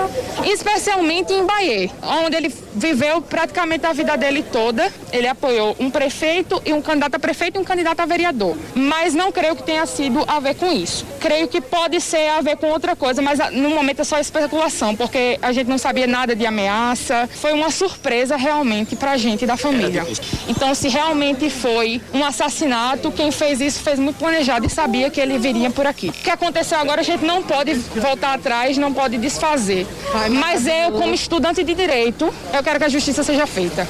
especialmente 0.45 1.34
em 1.34 1.45
Bahia, 1.45 1.89
onde 2.01 2.36
ele 2.36 2.53
viveu 2.75 3.22
praticamente 3.22 3.86
a 3.86 3.94
vida 3.94 4.17
dele 4.17 4.44
toda. 4.44 4.91
Ele 5.12 5.27
apoiou 5.27 5.75
um 5.79 5.89
prefeito 5.89 6.62
e 6.65 6.74
um 6.74 6.82
candidato 6.82 7.15
a 7.15 7.20
prefeito 7.20 7.58
e 7.58 7.62
um 7.62 7.63
candidato 7.63 8.00
a 8.00 8.05
vereador. 8.05 8.58
Mas 8.75 9.13
não 9.13 9.32
creio 9.32 9.55
que 9.55 9.63
tenha 9.63 9.86
sido 9.86 10.24
a 10.27 10.39
ver 10.39 10.55
com 10.55 10.72
isso. 10.72 11.05
Creio 11.20 11.48
que 11.48 11.62
pode 11.62 12.00
ser 12.01 12.29
a 12.29 12.41
ver 12.41 12.58
com 12.58 12.67
outra 12.67 12.96
coisa, 12.96 13.22
mas 13.22 13.39
ah, 13.39 13.50
no 13.50 13.70
momento 13.70 14.01
é 14.01 14.03
só 14.03 14.20
especulação, 14.20 14.96
porque 14.96 15.39
a 15.41 15.51
gente 15.51 15.67
não 15.67 15.77
sabia 15.77 16.05
nada 16.05 16.36
de 16.36 16.46
ameaça. 16.46 17.29
Foi 17.34 17.53
uma 17.53 17.72
surpresa 17.72 18.36
realmente 18.36 18.96
pra 18.96 19.17
gente 19.17 19.46
da 19.46 19.58
família. 19.58 20.05
Então, 20.48 20.75
se 20.75 20.89
realmente 20.89 21.50
foi 21.50 22.01
um 22.13 22.24
assassinato, 22.24 23.12
quem 23.12 23.32
fez 23.32 23.62
isso 23.62 23.79
fez 23.82 23.98
muito 23.98 24.17
planejado 24.17 24.65
e 24.65 24.70
sabia 24.70 25.10
que 25.10 25.22
ele 25.22 25.38
viria 25.38 25.70
por 25.70 25.88
aqui. 25.88 26.10
O 26.10 26.12
que 26.12 26.29
aconteceu 26.29 26.77
agora 26.77 27.01
a 27.01 27.03
gente 27.03 27.24
não 27.24 27.41
pode 27.41 27.74
voltar 27.74 28.34
atrás, 28.34 28.77
não 28.77 28.94
pode 28.94 29.17
desfazer. 29.17 29.88
Mas 30.32 30.67
eu, 30.67 30.91
como 30.91 31.13
estudante 31.13 31.63
de 31.63 31.74
direito, 31.74 32.34
eu 32.53 32.60
quero 32.65 32.79
que 32.79 32.86
a 32.86 32.89
justiça 32.89 33.24
seja 33.24 33.45
feita. 33.45 33.88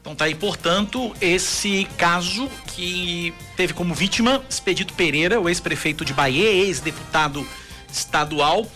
Então 0.00 0.16
tá 0.16 0.24
aí, 0.24 0.34
portanto, 0.34 1.14
esse 1.20 1.86
caso 1.96 2.50
que 2.74 3.32
teve 3.56 3.72
como 3.72 3.94
vítima 3.94 4.42
Expedito 4.48 4.92
Pereira, 4.94 5.40
o 5.40 5.48
ex-prefeito 5.48 6.04
de 6.04 6.12
Bahia, 6.12 6.50
ex-deputado 6.50 7.46
estadual, 7.92 8.66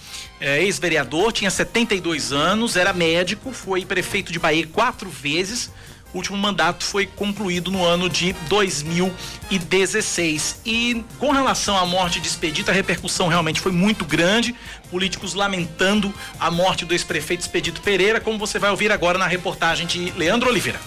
é, 0.41 0.63
ex-vereador, 0.63 1.33
tinha 1.33 1.51
72 1.51 2.33
anos, 2.33 2.77
era 2.77 2.93
médico, 2.93 3.53
foi 3.53 3.85
prefeito 3.85 4.33
de 4.33 4.39
Bahia 4.39 4.67
quatro 4.67 5.11
vezes, 5.11 5.71
o 6.13 6.19
último 6.19 6.37
mandato 6.37 6.85
foi 6.85 7.07
concluído 7.07 7.71
no 7.71 7.85
ano 7.85 8.09
de 8.09 8.33
2016. 8.49 10.61
E 10.65 11.05
com 11.19 11.31
relação 11.31 11.77
à 11.77 11.87
morte 11.87 12.21
de 12.21 12.29
Expedito, 12.29 12.71
a 12.71 12.75
repercussão 12.75 13.29
realmente 13.29 13.61
foi 13.61 13.73
muito 13.73 14.05
grande. 14.05 14.55
Políticos 14.91 15.35
lamentando 15.35 16.13
a 16.39 16.51
morte 16.51 16.85
do 16.85 16.93
ex-prefeito 16.93 17.41
Expedito 17.41 17.81
Pereira, 17.81 18.21
como 18.21 18.39
você 18.39 18.59
vai 18.59 18.71
ouvir 18.71 18.93
agora 18.93 19.19
na 19.19 19.27
reportagem 19.27 19.87
de 19.87 20.13
Leandro 20.17 20.51
Oliveira. 20.51 20.79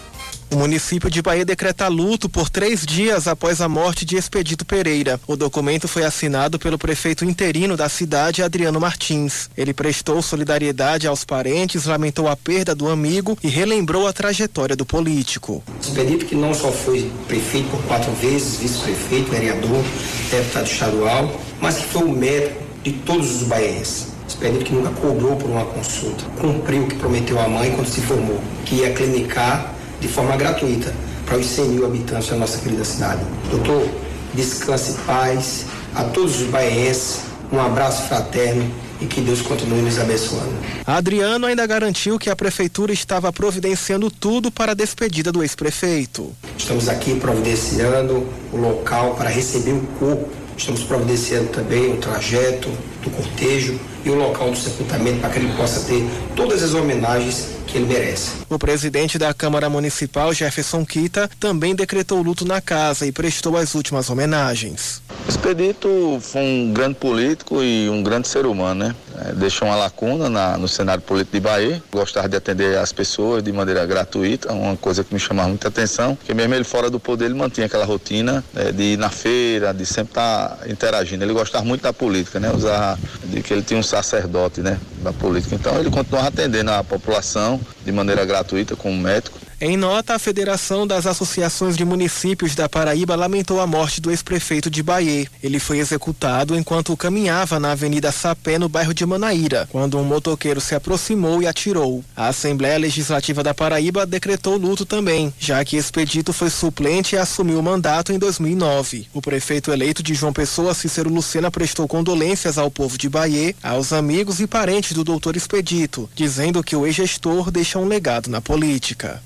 O 0.51 0.57
município 0.57 1.09
de 1.09 1.21
Bahia 1.21 1.43
decreta 1.43 1.87
luto 1.87 2.29
por 2.29 2.49
três 2.49 2.85
dias 2.85 3.27
após 3.27 3.61
a 3.61 3.67
morte 3.67 4.05
de 4.05 4.15
Expedito 4.15 4.63
Pereira. 4.63 5.19
O 5.27 5.35
documento 5.35 5.87
foi 5.87 6.05
assinado 6.05 6.59
pelo 6.59 6.77
prefeito 6.77 7.25
interino 7.25 7.75
da 7.75 7.89
cidade, 7.89 8.43
Adriano 8.43 8.79
Martins. 8.79 9.49
Ele 9.57 9.73
prestou 9.73 10.21
solidariedade 10.21 11.07
aos 11.07 11.25
parentes, 11.25 11.85
lamentou 11.85 12.27
a 12.27 12.37
perda 12.37 12.75
do 12.75 12.87
amigo 12.87 13.37
e 13.43 13.47
relembrou 13.47 14.07
a 14.07 14.13
trajetória 14.13 14.75
do 14.75 14.85
político. 14.85 15.63
Expedito 15.81 16.25
que 16.25 16.35
não 16.35 16.53
só 16.53 16.71
foi 16.71 17.11
prefeito 17.27 17.69
por 17.69 17.83
quatro 17.83 18.11
vezes, 18.13 18.59
vice-prefeito, 18.59 19.31
vereador, 19.31 19.83
deputado 20.29 20.67
estadual, 20.67 21.41
mas 21.59 21.77
que 21.77 21.87
foi 21.87 22.03
o 22.03 22.11
médico 22.11 22.63
de 22.83 22.91
todos 22.93 23.41
os 23.41 23.47
baianos. 23.47 24.07
Expedito 24.27 24.65
que 24.65 24.73
nunca 24.73 24.89
cobrou 25.01 25.35
por 25.35 25.49
uma 25.49 25.65
consulta, 25.65 26.23
cumpriu 26.39 26.83
o 26.83 26.87
que 26.87 26.95
prometeu 26.95 27.39
à 27.39 27.47
mãe 27.47 27.71
quando 27.71 27.87
se 27.87 28.01
formou, 28.01 28.41
que 28.65 28.75
ia 28.75 28.93
clinicar 28.93 29.74
de 30.05 30.13
forma 30.13 30.37
gratuita 30.37 30.93
para 31.25 31.37
os 31.37 31.47
100 31.47 31.65
mil 31.69 31.85
habitantes 31.85 32.29
da 32.29 32.35
nossa 32.35 32.59
querida 32.59 32.85
cidade. 32.85 33.21
Doutor, 33.49 33.89
descanse 34.35 34.93
paz 35.05 35.65
a 35.95 36.03
todos 36.03 36.41
os 36.41 36.47
baienses, 36.47 37.21
um 37.51 37.59
abraço 37.59 38.03
fraterno 38.03 38.69
e 39.01 39.07
que 39.07 39.19
Deus 39.19 39.41
continue 39.41 39.81
nos 39.81 39.99
abençoando. 39.99 40.53
Adriano 40.85 41.47
ainda 41.47 41.65
garantiu 41.65 42.19
que 42.19 42.29
a 42.29 42.35
prefeitura 42.35 42.93
estava 42.93 43.33
providenciando 43.33 44.11
tudo 44.11 44.51
para 44.51 44.73
a 44.73 44.75
despedida 44.75 45.31
do 45.31 45.41
ex-prefeito. 45.41 46.31
Estamos 46.57 46.87
aqui 46.87 47.15
providenciando 47.15 48.27
o 48.53 48.57
local 48.57 49.15
para 49.15 49.29
receber 49.29 49.71
o 49.71 49.81
corpo. 49.99 50.29
Estamos 50.55 50.83
providenciando 50.83 51.49
também 51.49 51.93
o 51.93 51.97
trajeto 51.97 52.69
do 53.03 53.09
cortejo 53.09 53.77
e 54.05 54.09
o 54.09 54.15
local 54.15 54.51
do 54.51 54.57
sepultamento 54.57 55.19
para 55.19 55.29
que 55.31 55.39
ele 55.39 55.51
possa 55.57 55.81
ter 55.81 56.07
todas 56.35 56.63
as 56.63 56.73
homenagens 56.73 57.55
que 57.75 57.79
ele 57.79 57.85
merece. 57.85 58.31
O 58.49 58.57
presidente 58.57 59.19
da 59.19 59.33
Câmara 59.33 59.69
Municipal, 59.69 60.33
Jefferson 60.33 60.85
Quita, 60.85 61.29
também 61.39 61.75
decretou 61.75 62.21
luto 62.21 62.45
na 62.45 62.61
casa 62.61 63.05
e 63.05 63.11
prestou 63.11 63.57
as 63.57 63.75
últimas 63.75 64.09
homenagens. 64.09 65.01
Expedito 65.27 66.17
foi 66.21 66.41
um 66.41 66.71
grande 66.71 66.95
político 66.95 67.61
e 67.61 67.89
um 67.89 68.01
grande 68.01 68.29
ser 68.29 68.45
humano, 68.45 68.85
né? 68.85 68.95
É, 69.17 69.33
deixou 69.33 69.67
uma 69.67 69.75
lacuna 69.75 70.29
na, 70.29 70.57
no 70.57 70.67
cenário 70.67 71.01
político 71.01 71.33
de 71.33 71.39
Bahia. 71.39 71.81
Gostava 71.91 72.27
de 72.27 72.35
atender 72.35 72.77
as 72.77 72.91
pessoas 72.91 73.43
de 73.43 73.51
maneira 73.51 73.85
gratuita, 73.85 74.51
uma 74.51 74.75
coisa 74.75 75.03
que 75.03 75.13
me 75.13 75.19
chamava 75.19 75.47
muita 75.49 75.67
atenção, 75.67 76.15
porque 76.15 76.33
mesmo 76.33 76.53
ele 76.53 76.63
fora 76.63 76.89
do 76.89 76.99
poder, 76.99 77.25
ele 77.25 77.33
mantinha 77.33 77.67
aquela 77.67 77.85
rotina 77.85 78.43
é, 78.55 78.71
de 78.71 78.83
ir 78.93 78.97
na 78.97 79.09
feira, 79.09 79.73
de 79.73 79.85
sempre 79.85 80.11
estar 80.11 80.49
tá 80.49 80.69
interagindo. 80.69 81.23
Ele 81.23 81.33
gostava 81.33 81.63
muito 81.63 81.81
da 81.81 81.93
política, 81.93 82.39
né? 82.39 82.51
Usar 82.51 82.97
de 83.23 83.41
que 83.41 83.53
ele 83.53 83.61
tinha 83.61 83.79
um 83.79 83.83
sacerdote, 83.83 84.61
né? 84.61 84.77
Da 85.01 85.13
política. 85.13 85.55
Então 85.55 85.77
ele 85.79 85.89
continuava 85.89 86.27
atendendo 86.27 86.71
a 86.71 86.83
população 86.83 87.59
de 87.85 87.91
maneira 87.91 88.25
gratuita 88.25 88.75
como 88.75 88.97
médico. 88.97 89.44
Em 89.61 89.77
nota, 89.77 90.15
a 90.15 90.19
Federação 90.19 90.85
das 90.85 91.05
Associações 91.05 91.77
de 91.77 91.85
Municípios 91.85 92.55
da 92.55 92.67
Paraíba 92.67 93.15
lamentou 93.15 93.61
a 93.61 93.65
morte 93.65 94.01
do 94.01 94.11
ex-prefeito 94.11 94.69
de 94.69 94.83
Bahia. 94.83 95.27
Ele 95.41 95.59
foi 95.59 95.77
executado 95.79 96.57
enquanto 96.57 96.95
caminhava 96.97 97.57
na 97.57 97.71
Avenida 97.71 98.11
Sapé, 98.11 98.59
no 98.59 98.67
bairro 98.67 98.93
de 98.93 99.05
Manaíra, 99.05 99.65
quando 99.71 99.97
um 99.97 100.03
motoqueiro 100.03 100.59
se 100.59 100.75
aproximou 100.75 101.41
e 101.41 101.47
atirou. 101.47 102.03
A 102.13 102.27
Assembleia 102.27 102.77
Legislativa 102.77 103.41
da 103.41 103.53
Paraíba 103.53 104.05
decretou 104.05 104.57
luto 104.57 104.85
também, 104.85 105.33
já 105.39 105.63
que 105.63 105.77
Expedito 105.77 106.33
foi 106.33 106.49
suplente 106.49 107.15
e 107.15 107.17
assumiu 107.17 107.57
o 107.57 107.63
mandato 107.63 108.11
em 108.11 108.19
2009. 108.19 109.07
O 109.13 109.21
prefeito 109.21 109.71
eleito 109.71 110.03
de 110.03 110.13
João 110.13 110.33
Pessoa, 110.33 110.73
Cícero 110.73 111.09
Lucena, 111.09 111.49
prestou 111.49 111.87
condolências 111.87 112.57
ao 112.57 112.69
povo 112.69 112.97
de 112.97 113.07
Bahia, 113.07 113.55
aos 113.63 113.93
amigos 113.93 114.41
e 114.41 114.47
parentes 114.47 114.91
do 114.91 115.03
doutor 115.05 115.37
Expedito, 115.37 116.09
dizendo 116.13 116.61
que 116.61 116.75
o 116.75 116.85
ex-gestor 116.85 117.49
deixa 117.49 117.79
um 117.79 117.87
legado 117.87 118.29
na 118.29 118.41
política. 118.41 119.23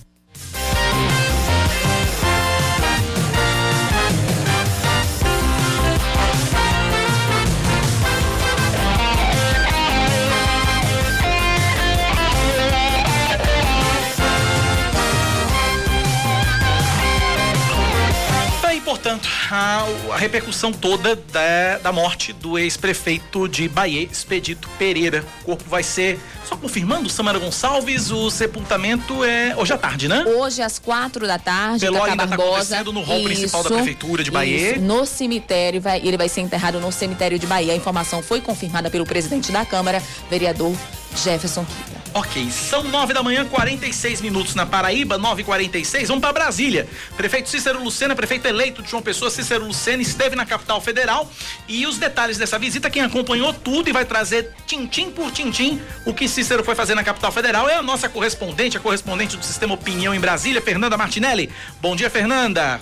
Portanto, 18.99 19.29
a, 19.51 19.85
a, 20.13 20.17
repercussão 20.17 20.71
toda 20.71 21.15
da, 21.15 21.77
da 21.81 21.91
morte 21.91 22.33
do 22.33 22.59
ex-prefeito 22.59 23.47
de 23.47 23.67
Bahia, 23.67 24.03
Expedito 24.03 24.67
Pereira. 24.77 25.23
O 25.41 25.45
corpo 25.45 25.63
vai 25.67 25.83
ser, 25.83 26.19
só 26.49 26.57
confirmando, 26.57 27.07
Samara 27.09 27.37
Gonçalves, 27.37 28.09
o 28.09 28.31
sepultamento 28.31 29.23
é 29.23 29.55
hoje 29.55 29.71
à 29.71 29.77
tarde, 29.77 30.07
né? 30.07 30.23
Hoje 30.25 30.63
às 30.63 30.79
quatro 30.79 31.27
da 31.27 31.37
tarde, 31.37 31.85
Velório 31.85 32.11
ainda 32.11 32.23
está 32.23 32.35
acontecendo 32.35 32.91
no 32.91 33.03
hall 33.03 33.23
principal 33.23 33.61
da 33.61 33.69
prefeitura 33.69 34.23
de 34.23 34.31
Bahia. 34.31 34.71
Isso, 34.71 34.81
no 34.81 35.05
cemitério, 35.05 35.79
vai, 35.79 35.99
ele 35.99 36.17
vai 36.17 36.27
ser 36.27 36.41
enterrado 36.41 36.79
no 36.79 36.91
cemitério 36.91 37.37
de 37.37 37.45
Bahia. 37.45 37.73
A 37.73 37.75
informação 37.75 38.23
foi 38.23 38.41
confirmada 38.41 38.89
pelo 38.89 39.05
presidente 39.05 39.51
da 39.51 39.63
Câmara, 39.63 40.01
vereador 40.27 40.75
Jefferson 41.15 41.63
Kira. 41.65 41.99
Ok, 42.11 42.49
são 42.49 42.83
nove 42.85 43.13
da 43.13 43.21
manhã, 43.21 43.45
46 43.45 44.21
minutos 44.21 44.55
na 44.55 44.65
Paraíba, 44.65 45.15
nove 45.19 45.43
e 45.43 45.45
quarenta 45.45 45.77
e 45.77 45.85
seis. 45.85 46.07
Vamos 46.07 46.21
para 46.21 46.33
Brasília. 46.33 46.89
Prefeito 47.15 47.49
Cícero 47.49 47.83
Lucena, 47.83 48.15
prefeito 48.15 48.47
eleito 48.47 48.81
de 48.81 48.89
João 48.89 49.03
Pessoa, 49.03 49.29
Cícero 49.29 49.63
Lucena, 49.67 50.01
esteve 50.01 50.35
na 50.35 50.43
capital 50.43 50.81
federal 50.81 51.31
e 51.67 51.85
os 51.85 51.99
detalhes 51.99 52.39
dessa 52.39 52.57
visita, 52.57 52.89
quem 52.89 53.03
acompanhou 53.03 53.53
tudo 53.53 53.89
e 53.89 53.93
vai 53.93 54.05
trazer 54.05 54.51
tintim 54.65 55.11
por 55.11 55.29
tintim 55.31 55.79
o 56.03 56.11
que 56.11 56.27
Cícero 56.39 56.63
foi 56.63 56.73
fazer 56.73 56.95
na 56.95 57.03
capital 57.03 57.33
federal 57.33 57.67
é 57.67 57.75
a 57.75 57.81
nossa 57.81 58.07
correspondente, 58.07 58.77
a 58.77 58.79
correspondente 58.79 59.35
do 59.35 59.43
Sistema 59.43 59.73
Opinião 59.73 60.15
em 60.15 60.21
Brasília, 60.21 60.61
Fernanda 60.61 60.95
Martinelli. 60.95 61.53
Bom 61.81 61.97
dia, 61.97 62.09
Fernanda. 62.09 62.79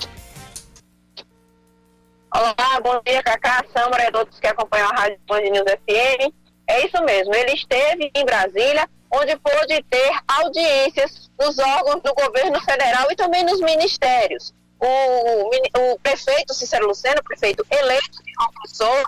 Olá, 2.32 2.80
bom 2.84 3.02
dia, 3.04 3.24
Cacá, 3.24 3.66
Sâmara 3.76 4.08
e 4.08 4.12
todos 4.12 4.40
que 4.40 4.46
acompanham 4.46 4.88
a 4.92 4.94
Rádio 4.94 5.20
Band 5.28 5.42
News 5.42 5.66
FM. 5.72 6.32
É 6.68 6.86
isso 6.86 7.04
mesmo, 7.04 7.34
ele 7.34 7.54
esteve 7.54 8.12
em 8.14 8.26
Brasília 8.26 8.88
onde 9.12 9.36
pôde 9.38 9.84
ter 9.90 10.20
audiências 10.28 11.32
nos 11.40 11.58
órgãos 11.58 12.04
do 12.04 12.14
governo 12.14 12.62
federal 12.62 13.08
e 13.10 13.16
também 13.16 13.44
nos 13.44 13.60
ministérios. 13.62 14.54
O, 14.80 15.94
o 15.94 16.00
prefeito 16.04 16.54
Cícero 16.54 16.86
Luceno, 16.86 17.24
prefeito 17.24 17.66
eleito 17.72 18.24
de 18.24 18.78
João 18.78 19.04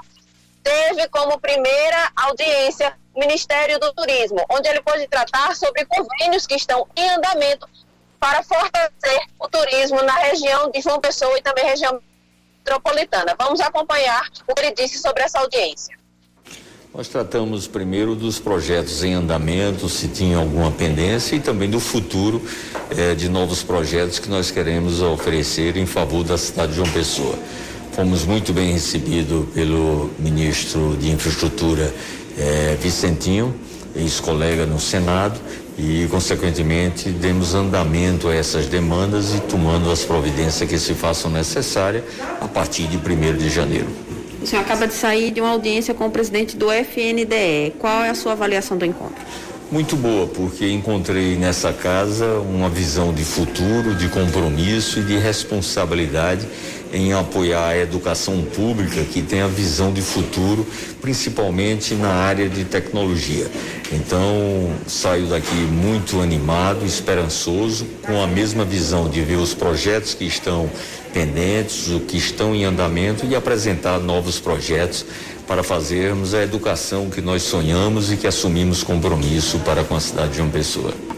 teve 0.63 1.07
como 1.09 1.39
primeira 1.39 2.11
audiência 2.15 2.97
Ministério 3.19 3.79
do 3.79 3.93
Turismo, 3.93 4.43
onde 4.49 4.67
ele 4.67 4.81
pôde 4.81 5.07
tratar 5.07 5.55
sobre 5.55 5.85
convênios 5.85 6.47
que 6.47 6.55
estão 6.55 6.87
em 6.95 7.09
andamento 7.09 7.67
para 8.19 8.43
fortalecer 8.43 9.19
o 9.39 9.47
turismo 9.47 10.01
na 10.03 10.15
região 10.15 10.71
de 10.71 10.81
João 10.81 10.99
Pessoa 10.99 11.37
e 11.37 11.41
também 11.41 11.65
região 11.65 12.01
metropolitana. 12.57 13.35
Vamos 13.37 13.59
acompanhar 13.61 14.27
o 14.47 14.53
que 14.53 14.61
ele 14.65 14.75
disse 14.75 14.99
sobre 14.99 15.23
essa 15.23 15.39
audiência. 15.39 15.97
Nós 16.93 17.07
tratamos 17.07 17.67
primeiro 17.67 18.15
dos 18.15 18.39
projetos 18.39 19.03
em 19.03 19.13
andamento, 19.13 19.87
se 19.87 20.07
tinha 20.07 20.37
alguma 20.37 20.71
pendência, 20.71 21.35
e 21.35 21.39
também 21.39 21.69
do 21.69 21.79
futuro 21.79 22.41
eh, 22.89 23.13
de 23.13 23.29
novos 23.29 23.61
projetos 23.61 24.17
que 24.17 24.27
nós 24.27 24.49
queremos 24.49 24.99
oferecer 24.99 25.77
em 25.77 25.85
favor 25.85 26.23
da 26.23 26.37
cidade 26.37 26.71
de 26.71 26.77
João 26.77 26.91
Pessoa. 26.91 27.37
Fomos 27.91 28.25
muito 28.25 28.51
bem 28.53 28.71
recebidos 28.71 29.47
pelo 29.53 30.09
ministro 30.17 30.97
de 30.97 31.11
Infraestrutura 31.11 31.93
eh, 32.39 32.77
Vicentinho, 32.81 33.53
ex-colega 33.95 34.65
no 34.65 34.79
Senado, 34.79 35.39
e, 35.77 36.07
consequentemente, 36.09 37.09
demos 37.09 37.53
andamento 37.53 38.27
a 38.27 38.35
essas 38.35 38.65
demandas 38.65 39.33
e 39.33 39.39
tomando 39.41 39.89
as 39.91 40.03
providências 40.03 40.69
que 40.69 40.77
se 40.77 40.93
façam 40.93 41.31
necessárias 41.31 42.03
a 42.41 42.47
partir 42.47 42.87
de 42.87 42.97
1 42.97 43.37
de 43.37 43.49
janeiro. 43.49 43.87
O 44.41 44.47
senhor 44.47 44.61
acaba 44.61 44.87
de 44.87 44.93
sair 44.93 45.31
de 45.31 45.41
uma 45.41 45.51
audiência 45.51 45.93
com 45.93 46.07
o 46.07 46.11
presidente 46.11 46.55
do 46.55 46.71
FNDE. 46.71 47.73
Qual 47.77 48.03
é 48.03 48.09
a 48.09 48.15
sua 48.15 48.33
avaliação 48.33 48.77
do 48.77 48.85
encontro? 48.85 49.21
Muito 49.71 49.95
boa, 49.95 50.25
porque 50.27 50.67
encontrei 50.67 51.35
nessa 51.35 51.71
casa 51.71 52.39
uma 52.39 52.69
visão 52.69 53.13
de 53.13 53.23
futuro, 53.23 53.93
de 53.93 54.09
compromisso 54.09 54.99
e 54.99 55.03
de 55.03 55.17
responsabilidade 55.17 56.47
em 56.91 57.13
apoiar 57.13 57.69
a 57.69 57.77
educação 57.77 58.41
pública 58.55 59.03
que 59.03 59.21
tem 59.21 59.41
a 59.41 59.47
visão 59.47 59.93
de 59.93 60.01
futuro, 60.01 60.65
principalmente 61.01 61.93
na 61.93 62.09
área 62.09 62.49
de 62.49 62.65
tecnologia. 62.65 63.47
Então, 63.91 64.71
saio 64.87 65.27
daqui 65.27 65.55
muito 65.55 66.21
animado, 66.21 66.85
esperançoso, 66.85 67.85
com 68.03 68.21
a 68.21 68.27
mesma 68.27 68.65
visão 68.65 69.09
de 69.09 69.21
ver 69.21 69.37
os 69.37 69.53
projetos 69.53 70.13
que 70.13 70.25
estão 70.25 70.69
pendentes, 71.13 71.89
o 71.89 71.99
que 71.99 72.17
estão 72.17 72.55
em 72.55 72.65
andamento 72.65 73.25
e 73.25 73.35
apresentar 73.35 73.99
novos 73.99 74.39
projetos 74.39 75.05
para 75.47 75.63
fazermos 75.63 76.33
a 76.35 76.43
educação 76.43 77.09
que 77.09 77.21
nós 77.21 77.41
sonhamos 77.41 78.11
e 78.11 78.17
que 78.17 78.27
assumimos 78.27 78.83
compromisso 78.83 79.57
para 79.59 79.83
com 79.83 79.95
a 79.95 79.99
cidade 79.99 80.31
de 80.31 80.37
João 80.37 80.49
Pessoa. 80.49 81.08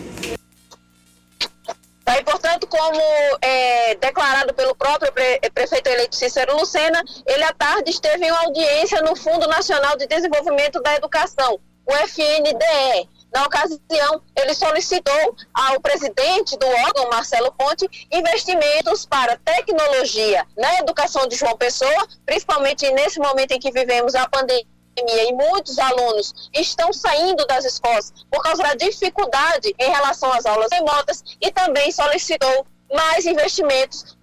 Como 2.68 3.02
é, 3.42 3.96
declarado 3.96 4.54
pelo 4.54 4.76
próprio 4.76 5.12
pre 5.12 5.40
prefeito 5.54 5.88
eleito 5.88 6.16
Cícero 6.16 6.56
Lucena, 6.58 7.04
ele 7.26 7.44
à 7.44 7.54
tarde 7.54 7.92
esteve 7.92 8.26
em 8.26 8.32
uma 8.32 8.44
audiência 8.44 9.02
no 9.02 9.16
Fundo 9.16 9.48
Nacional 9.48 9.98
de 9.98 10.08
Desenvolvimento 10.08 10.82
da 10.82 10.96
Educação, 10.96 11.60
o 11.86 11.94
FNDE, 11.94 13.10
na 13.34 13.46
ocasião, 13.46 14.22
ele 14.36 14.54
solicitou 14.54 15.36
ao 15.54 15.80
presidente 15.80 16.58
do 16.58 16.68
órgão, 16.68 17.10
Marcelo 17.10 17.52
Ponte, 17.54 17.88
investimentos 18.12 19.06
para 19.06 19.38
tecnologia 19.38 20.46
na 20.58 20.80
educação 20.80 21.28
de 21.28 21.36
João 21.36 21.58
Pessoa, 21.58 22.08
principalmente 22.26 22.90
nesse 22.92 23.20
momento 23.20 23.52
em 23.52 23.60
que 23.60 23.72
vivemos 23.72 24.16
a 24.16 24.28
pandemia 24.28 24.71
e 24.98 25.34
muitos 25.34 25.80
alunos 25.80 26.50
estão 26.54 26.92
saindo 26.92 27.46
das 27.48 27.66
escolas 27.66 28.14
por 28.30 28.42
causa 28.44 28.62
da 28.64 28.74
dificuldade 28.76 29.74
em 29.80 29.90
relação 29.90 30.32
às 30.34 30.46
aulas 30.46 30.70
remotas 30.72 31.24
e 31.42 31.52
também 31.52 31.92
solicitou 31.92 32.66
mais 32.94 33.26
investimentos 33.26 34.18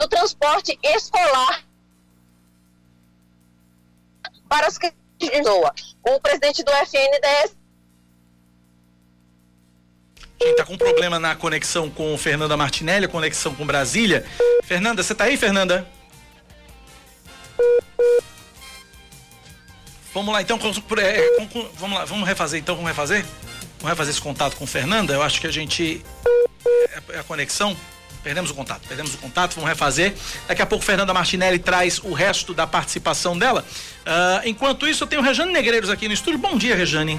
no 0.00 0.08
transporte 0.08 0.78
escolar 0.82 1.64
para 4.48 4.66
as 4.66 4.78
crianças 4.78 5.94
o 6.02 6.20
presidente 6.20 6.62
do 6.62 6.72
FNDS 6.72 7.60
a 10.42 10.46
gente 10.46 10.56
tá 10.56 10.64
com 10.64 10.78
problema 10.78 11.18
na 11.18 11.36
conexão 11.36 11.90
com 11.90 12.16
Fernanda 12.16 12.56
Martinelli, 12.56 13.06
conexão 13.06 13.54
com 13.54 13.66
Brasília. 13.66 14.24
Fernanda, 14.64 15.02
você 15.02 15.14
tá 15.14 15.24
aí, 15.24 15.36
Fernanda? 15.36 15.86
Vamos 20.12 20.32
lá, 20.34 20.42
então, 20.42 20.58
é, 20.98 21.36
vamos 21.78 21.98
lá, 21.98 22.04
vamos 22.04 22.26
refazer, 22.26 22.60
então, 22.60 22.74
vamos 22.74 22.90
refazer? 22.90 23.24
Vamos 23.78 23.90
refazer 23.90 24.12
esse 24.12 24.20
contato 24.20 24.56
com 24.56 24.66
Fernanda? 24.66 25.12
Eu 25.12 25.22
acho 25.22 25.40
que 25.40 25.46
a 25.46 25.52
gente, 25.52 26.02
é, 26.66 27.16
é 27.16 27.18
a 27.20 27.22
conexão. 27.22 27.76
Perdemos 28.22 28.50
o 28.50 28.54
contato, 28.54 28.82
perdemos 28.86 29.14
o 29.14 29.18
contato, 29.18 29.54
vamos 29.54 29.70
refazer. 29.70 30.14
Daqui 30.46 30.60
a 30.60 30.66
pouco 30.66 30.84
Fernanda 30.84 31.14
Martinelli 31.14 31.58
traz 31.58 31.98
o 32.00 32.12
resto 32.12 32.52
da 32.52 32.66
participação 32.66 33.38
dela. 33.38 33.64
Uh, 34.00 34.46
enquanto 34.46 34.86
isso, 34.86 35.04
eu 35.04 35.08
tenho 35.08 35.22
Rejane 35.22 35.52
Negreiros 35.52 35.88
aqui 35.88 36.06
no 36.06 36.12
estúdio. 36.12 36.38
Bom 36.38 36.58
dia, 36.58 36.76
Rejane. 36.76 37.18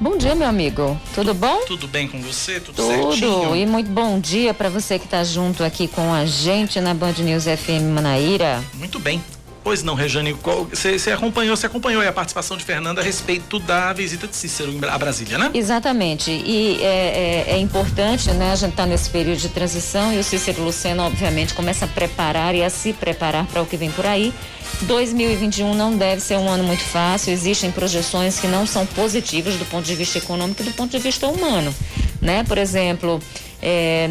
Bom 0.00 0.18
dia, 0.18 0.34
meu 0.34 0.48
amigo. 0.48 1.00
Tudo 1.14 1.32
bom? 1.32 1.60
Tudo 1.66 1.86
bem 1.86 2.08
com 2.08 2.20
você? 2.20 2.58
Tudo, 2.58 2.76
Tudo. 2.76 2.88
certinho? 2.88 3.54
E 3.54 3.64
muito 3.64 3.88
bom 3.88 4.18
dia 4.18 4.52
para 4.52 4.68
você 4.68 4.98
que 4.98 5.04
está 5.04 5.22
junto 5.22 5.62
aqui 5.62 5.86
com 5.86 6.12
a 6.12 6.26
gente 6.26 6.80
na 6.80 6.92
Band 6.92 7.14
News 7.18 7.44
FM 7.44 7.94
Manaíra. 7.94 8.64
Muito 8.74 8.98
bem. 8.98 9.22
Pois 9.64 9.82
não, 9.82 9.94
Rejane, 9.94 10.36
você 10.70 11.10
acompanhou, 11.10 11.56
você 11.56 11.64
acompanhou 11.64 12.06
a 12.06 12.12
participação 12.12 12.54
de 12.54 12.62
Fernanda 12.62 13.00
a 13.00 13.04
respeito 13.04 13.58
da 13.58 13.94
visita 13.94 14.28
de 14.28 14.36
Cícero 14.36 14.78
a 14.86 14.98
Brasília, 14.98 15.38
né? 15.38 15.50
Exatamente. 15.54 16.30
E 16.30 16.82
é, 16.82 17.46
é, 17.48 17.52
é 17.52 17.58
importante, 17.58 18.30
né? 18.32 18.52
A 18.52 18.56
gente 18.56 18.72
está 18.72 18.84
nesse 18.84 19.08
período 19.08 19.38
de 19.38 19.48
transição 19.48 20.12
e 20.12 20.18
o 20.18 20.22
Cícero 20.22 20.62
Luceno, 20.62 21.04
obviamente, 21.04 21.54
começa 21.54 21.86
a 21.86 21.88
preparar 21.88 22.54
e 22.54 22.62
a 22.62 22.68
se 22.68 22.92
preparar 22.92 23.46
para 23.46 23.62
o 23.62 23.66
que 23.66 23.78
vem 23.78 23.90
por 23.90 24.04
aí. 24.04 24.34
2021 24.82 25.74
não 25.74 25.96
deve 25.96 26.20
ser 26.20 26.36
um 26.36 26.46
ano 26.46 26.62
muito 26.62 26.82
fácil, 26.82 27.32
existem 27.32 27.70
projeções 27.70 28.38
que 28.38 28.46
não 28.46 28.66
são 28.66 28.84
positivas 28.84 29.54
do 29.56 29.64
ponto 29.64 29.86
de 29.86 29.94
vista 29.94 30.18
econômico 30.18 30.60
e 30.60 30.64
do 30.66 30.72
ponto 30.72 30.90
de 30.90 30.98
vista 30.98 31.26
humano, 31.26 31.74
né? 32.20 32.44
Por 32.44 32.58
exemplo, 32.58 33.18
é, 33.62 34.10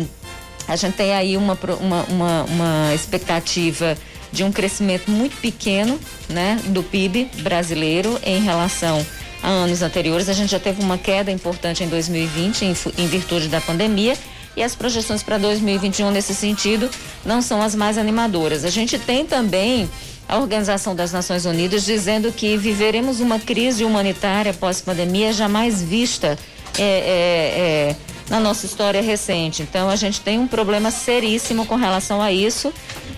a 0.67 0.75
gente 0.75 0.95
tem 0.95 1.13
aí 1.13 1.37
uma, 1.37 1.55
uma, 1.79 2.03
uma, 2.05 2.43
uma 2.45 2.95
expectativa 2.95 3.95
de 4.33 4.43
um 4.43 4.51
crescimento 4.51 5.09
muito 5.09 5.37
pequeno, 5.37 5.99
né, 6.27 6.59
do 6.65 6.81
PIB 6.81 7.29
brasileiro 7.43 8.19
em 8.25 8.41
relação 8.41 9.05
a 9.43 9.47
anos 9.47 9.83
anteriores. 9.83 10.27
A 10.27 10.33
gente 10.33 10.49
já 10.49 10.59
teve 10.59 10.81
uma 10.81 10.97
queda 10.97 11.31
importante 11.31 11.83
em 11.83 11.87
2020 11.87 12.65
em, 12.65 12.75
em 12.97 13.07
virtude 13.07 13.47
da 13.47 13.61
pandemia 13.61 14.17
e 14.57 14.63
as 14.63 14.75
projeções 14.75 15.21
para 15.21 15.37
2021 15.37 16.09
nesse 16.09 16.33
sentido 16.33 16.89
não 17.23 17.41
são 17.41 17.61
as 17.61 17.75
mais 17.75 17.97
animadoras. 17.97 18.65
A 18.65 18.69
gente 18.71 18.97
tem 18.97 19.23
também 19.23 19.87
a 20.27 20.37
Organização 20.37 20.95
das 20.95 21.11
Nações 21.11 21.45
Unidas 21.45 21.85
dizendo 21.85 22.31
que 22.31 22.57
viveremos 22.57 23.19
uma 23.19 23.39
crise 23.39 23.83
humanitária 23.83 24.53
pós-pandemia 24.53 25.31
jamais 25.31 25.81
vista 25.81 26.39
é, 26.77 26.81
é, 26.81 26.85
é, 26.85 27.95
na 28.29 28.39
nossa 28.39 28.65
história 28.65 29.01
recente. 29.01 29.61
Então 29.61 29.89
a 29.89 29.95
gente 29.95 30.21
tem 30.21 30.39
um 30.39 30.47
problema 30.47 30.91
seríssimo 30.91 31.65
com 31.65 31.75
relação 31.75 32.21
a 32.21 32.31
isso 32.31 32.73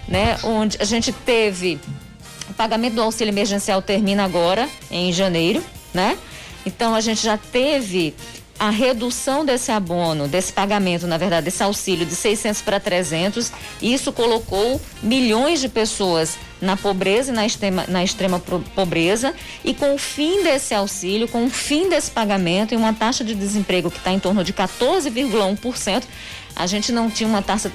né? 0.07 0.37
Onde 0.43 0.77
a 0.79 0.85
gente 0.85 1.11
teve 1.11 1.79
o 2.49 2.53
pagamento 2.53 2.95
do 2.95 3.01
auxílio 3.01 3.31
emergencial 3.31 3.81
termina 3.81 4.23
agora 4.23 4.69
em 4.89 5.11
janeiro, 5.11 5.63
né? 5.93 6.17
Então 6.65 6.95
a 6.95 7.01
gente 7.01 7.23
já 7.23 7.37
teve 7.37 8.15
a 8.57 8.69
redução 8.69 9.43
desse 9.43 9.71
abono, 9.71 10.27
desse 10.27 10.53
pagamento, 10.53 11.05
na 11.05 11.17
verdade, 11.17 11.45
desse 11.45 11.61
auxílio 11.61 12.05
de 12.05 12.15
600 12.15 12.61
para 12.61 12.79
300, 12.79 13.51
isso 13.81 14.13
colocou 14.13 14.79
milhões 15.03 15.59
de 15.59 15.67
pessoas 15.67 16.37
na 16.61 16.77
pobreza 16.77 17.31
e 17.31 17.35
na 17.35 17.45
extrema, 17.45 17.85
na 17.87 18.03
extrema 18.03 18.39
pobreza. 18.73 19.33
E 19.63 19.73
com 19.73 19.93
o 19.93 19.97
fim 19.97 20.43
desse 20.43 20.73
auxílio, 20.73 21.27
com 21.27 21.45
o 21.45 21.49
fim 21.49 21.89
desse 21.89 22.11
pagamento 22.11 22.73
e 22.73 22.77
uma 22.77 22.93
taxa 22.93 23.23
de 23.23 23.33
desemprego 23.33 23.91
que 23.91 23.97
está 23.97 24.11
em 24.11 24.19
torno 24.19 24.43
de 24.43 24.53
14,1%, 24.53 26.03
a 26.55 26.67
gente 26.67 26.91
não 26.91 27.09
tinha 27.09 27.27
uma 27.27 27.41
taxa, 27.41 27.71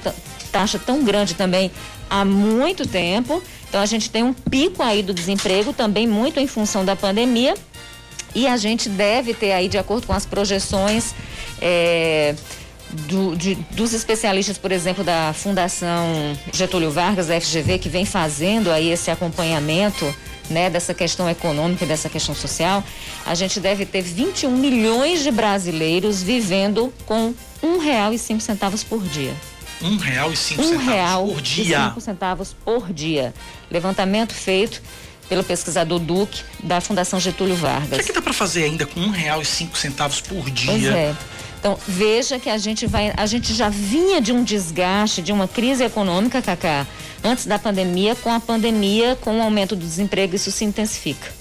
taxa 0.51 0.79
tão 0.79 1.03
grande 1.03 1.35
também 1.35 1.71
há 2.09 2.25
muito 2.25 2.87
tempo. 2.87 3.41
Então 3.69 3.81
a 3.81 3.85
gente 3.85 4.09
tem 4.09 4.23
um 4.23 4.33
pico 4.33 4.83
aí 4.83 5.01
do 5.01 5.13
desemprego 5.13 5.71
também 5.71 6.07
muito 6.07 6.39
em 6.39 6.47
função 6.47 6.83
da 6.83 6.95
pandemia 6.95 7.53
e 8.33 8.47
a 8.47 8.57
gente 8.57 8.89
deve 8.89 9.33
ter 9.33 9.51
aí, 9.51 9.67
de 9.67 9.77
acordo 9.77 10.07
com 10.07 10.13
as 10.13 10.25
projeções 10.25 11.13
é, 11.61 12.35
do, 13.07 13.35
de, 13.35 13.55
dos 13.71 13.93
especialistas, 13.93 14.57
por 14.57 14.71
exemplo, 14.71 15.03
da 15.03 15.33
Fundação 15.33 16.37
Getúlio 16.51 16.91
Vargas, 16.91 17.27
da 17.27 17.39
FGV, 17.39 17.79
que 17.79 17.89
vem 17.89 18.05
fazendo 18.05 18.71
aí 18.71 18.91
esse 18.91 19.09
acompanhamento 19.09 20.13
né, 20.49 20.69
dessa 20.69 20.93
questão 20.93 21.29
econômica, 21.29 21.85
dessa 21.85 22.09
questão 22.09 22.35
social, 22.35 22.83
a 23.25 23.33
gente 23.33 23.59
deve 23.59 23.85
ter 23.85 24.01
21 24.01 24.51
milhões 24.51 25.23
de 25.23 25.31
brasileiros 25.31 26.21
vivendo 26.21 26.93
com 27.05 27.33
um 27.63 27.77
real 27.79 28.13
e 28.13 28.19
cinco 28.19 28.41
centavos 28.41 28.83
por 28.83 29.01
dia. 29.03 29.33
Um 29.81 29.97
real 29.97 30.31
e 30.31 30.37
cinco 30.37 30.61
um 30.61 30.65
centavos 30.65 30.87
real 30.87 31.27
por 31.27 31.41
dia. 31.41 31.79
E 31.79 31.83
cinco 31.87 32.01
centavos 32.01 32.55
por 32.65 32.93
dia. 32.93 33.33
Levantamento 33.69 34.33
feito 34.33 34.81
pelo 35.27 35.43
pesquisador 35.43 35.97
Duque 35.97 36.43
da 36.61 36.81
Fundação 36.81 37.19
Getúlio 37.19 37.55
Vargas. 37.55 37.91
O 37.91 37.95
que, 37.95 38.01
é 38.01 38.03
que 38.03 38.13
dá 38.13 38.21
para 38.21 38.33
fazer 38.33 38.65
ainda 38.65 38.85
com 38.85 38.99
um 38.99 39.09
real 39.09 39.41
e 39.41 39.45
cinco 39.45 39.77
centavos 39.77 40.19
por 40.19 40.49
dia? 40.51 40.71
Pois 40.71 40.85
é. 40.85 41.15
Então, 41.61 41.77
veja 41.87 42.39
que 42.39 42.49
a 42.49 42.57
gente 42.57 42.87
vai, 42.87 43.13
a 43.15 43.27
gente 43.27 43.53
já 43.53 43.69
vinha 43.69 44.19
de 44.19 44.33
um 44.33 44.43
desgaste, 44.43 45.21
de 45.21 45.31
uma 45.31 45.47
crise 45.47 45.83
econômica, 45.83 46.41
Cacá, 46.41 46.87
antes 47.23 47.45
da 47.45 47.59
pandemia, 47.59 48.15
com 48.15 48.33
a 48.33 48.39
pandemia, 48.39 49.15
com 49.15 49.37
o 49.37 49.41
aumento 49.43 49.75
do 49.75 49.85
desemprego, 49.85 50.35
isso 50.35 50.51
se 50.51 50.65
intensifica. 50.65 51.31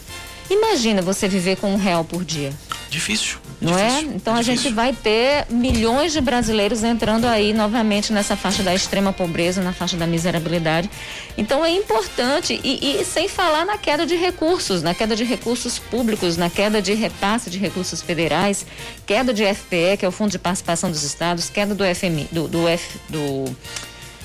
Imagina 0.51 1.01
você 1.01 1.27
viver 1.27 1.57
com 1.57 1.73
um 1.73 1.79
real 1.79 2.05
por 2.05 2.23
dia. 2.23 2.53
Difícil. 2.91 3.39
Não 3.61 3.79
é? 3.79 4.01
Então 4.01 4.35
a 4.35 4.41
gente 4.41 4.71
vai 4.71 4.95
ter 4.95 5.47
milhões 5.51 6.13
de 6.13 6.21
brasileiros 6.21 6.83
entrando 6.83 7.27
aí 7.27 7.53
novamente 7.53 8.11
nessa 8.11 8.35
faixa 8.35 8.63
da 8.63 8.75
extrema 8.75 9.13
pobreza, 9.13 9.63
na 9.63 9.73
faixa 9.73 9.99
da 9.99 10.07
miserabilidade. 10.07 10.89
Então 11.37 11.63
é 11.63 11.71
importante, 11.71 12.59
e, 12.65 13.01
e, 13.01 13.05
sem 13.05 13.29
falar 13.29 13.67
na 13.67 13.77
queda 13.77 14.07
de 14.07 14.17
recursos, 14.17 14.83
na 14.83 14.95
queda 14.95 15.15
de 15.15 15.25
recursos 15.25 15.79
públicos, 15.79 16.39
na 16.39 16.49
queda 16.49 16.81
de 16.81 16.95
repasse 16.95 17.51
de 17.51 17.59
recursos 17.59 18.01
federais, 18.01 18.65
queda 19.05 19.35
de 19.35 19.45
FPE, 19.45 19.99
que 19.99 20.07
é 20.07 20.09
o 20.09 20.13
Fundo 20.13 20.31
de 20.31 20.39
Participação 20.39 20.91
dos 20.91 21.03
Estados, 21.03 21.51
queda 21.51 21.75
do 21.75 21.85
FMI, 21.85 22.29
do, 22.33 22.49
do, 22.49 22.67
F, 22.67 22.99
do, 23.11 23.45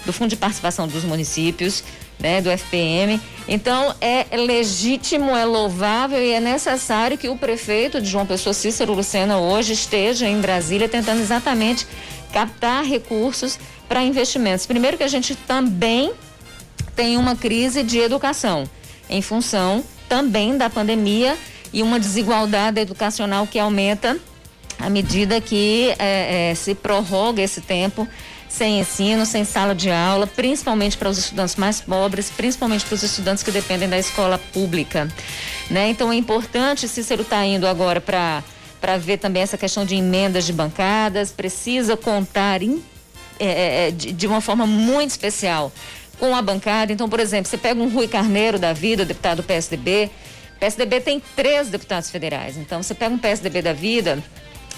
do 0.05 0.13
Fundo 0.13 0.29
de 0.29 0.37
Participação 0.37 0.87
dos 0.87 1.03
Municípios 1.03 1.83
né, 2.19 2.41
do 2.41 2.49
FPM. 2.49 3.19
Então 3.47 3.93
é 4.01 4.25
legítimo, 4.35 5.35
é 5.35 5.45
louvável 5.45 6.21
e 6.21 6.31
é 6.31 6.39
necessário 6.39 7.17
que 7.17 7.29
o 7.29 7.37
prefeito 7.37 8.01
de 8.01 8.09
João 8.09 8.25
Pessoa, 8.25 8.53
Cícero 8.53 8.93
Lucena, 8.93 9.37
hoje 9.37 9.73
esteja 9.73 10.27
em 10.27 10.41
Brasília 10.41 10.89
tentando 10.89 11.21
exatamente 11.21 11.85
captar 12.33 12.83
recursos 12.83 13.59
para 13.87 14.03
investimentos. 14.03 14.65
Primeiro 14.65 14.97
que 14.97 15.03
a 15.03 15.07
gente 15.07 15.35
também 15.35 16.11
tem 16.95 17.17
uma 17.17 17.35
crise 17.35 17.83
de 17.83 17.99
educação 17.99 18.63
em 19.09 19.21
função 19.21 19.83
também 20.09 20.57
da 20.57 20.69
pandemia 20.69 21.37
e 21.71 21.83
uma 21.83 21.99
desigualdade 21.99 22.79
educacional 22.79 23.45
que 23.45 23.59
aumenta 23.59 24.17
à 24.79 24.89
medida 24.89 25.39
que 25.39 25.93
é, 25.99 26.51
é, 26.51 26.55
se 26.55 26.73
prorroga 26.73 27.41
esse 27.41 27.61
tempo 27.61 28.07
sem 28.55 28.79
ensino, 28.79 29.25
sem 29.25 29.43
sala 29.43 29.75
de 29.75 29.91
aula, 29.91 30.25
principalmente 30.25 30.97
para 30.97 31.09
os 31.09 31.17
estudantes 31.17 31.57
mais 31.57 31.81
pobres, 31.81 32.29
principalmente 32.29 32.85
para 32.85 32.95
os 32.95 33.03
estudantes 33.03 33.43
que 33.43 33.51
dependem 33.51 33.89
da 33.89 33.99
escola 33.99 34.37
pública. 34.37 35.09
Né? 35.69 35.89
Então 35.89 36.11
é 36.11 36.15
importante, 36.15 36.87
Cícero 36.87 37.23
está 37.23 37.45
indo 37.45 37.67
agora 37.67 37.99
para 37.99 38.43
para 38.79 38.97
ver 38.97 39.17
também 39.17 39.41
essa 39.41 39.57
questão 39.57 39.83
de 39.83 39.95
emendas 39.95 40.45
de 40.45 40.53
bancadas, 40.53 41.31
precisa 41.31 41.97
contar 41.97 42.61
em, 42.61 42.83
é, 43.39 43.45
é, 43.45 43.87
é, 43.87 43.91
de, 43.91 44.11
de 44.11 44.27
uma 44.27 44.39
forma 44.41 44.67
muito 44.67 45.09
especial 45.09 45.71
com 46.19 46.35
a 46.35 46.41
bancada. 46.41 46.93
Então, 46.93 47.09
por 47.09 47.19
exemplo, 47.19 47.49
você 47.49 47.57
pega 47.57 47.81
um 47.81 47.89
Rui 47.89 48.07
Carneiro 48.07 48.59
da 48.59 48.73
vida, 48.73 49.03
deputado 49.03 49.37
do 49.37 49.43
PSDB, 49.43 50.11
PSDB 50.59 51.01
tem 51.01 51.19
três 51.35 51.69
deputados 51.69 52.11
federais. 52.11 52.57
Então, 52.57 52.83
você 52.83 52.93
pega 52.93 53.15
um 53.15 53.17
PSDB 53.17 53.63
da 53.63 53.73
vida, 53.73 54.23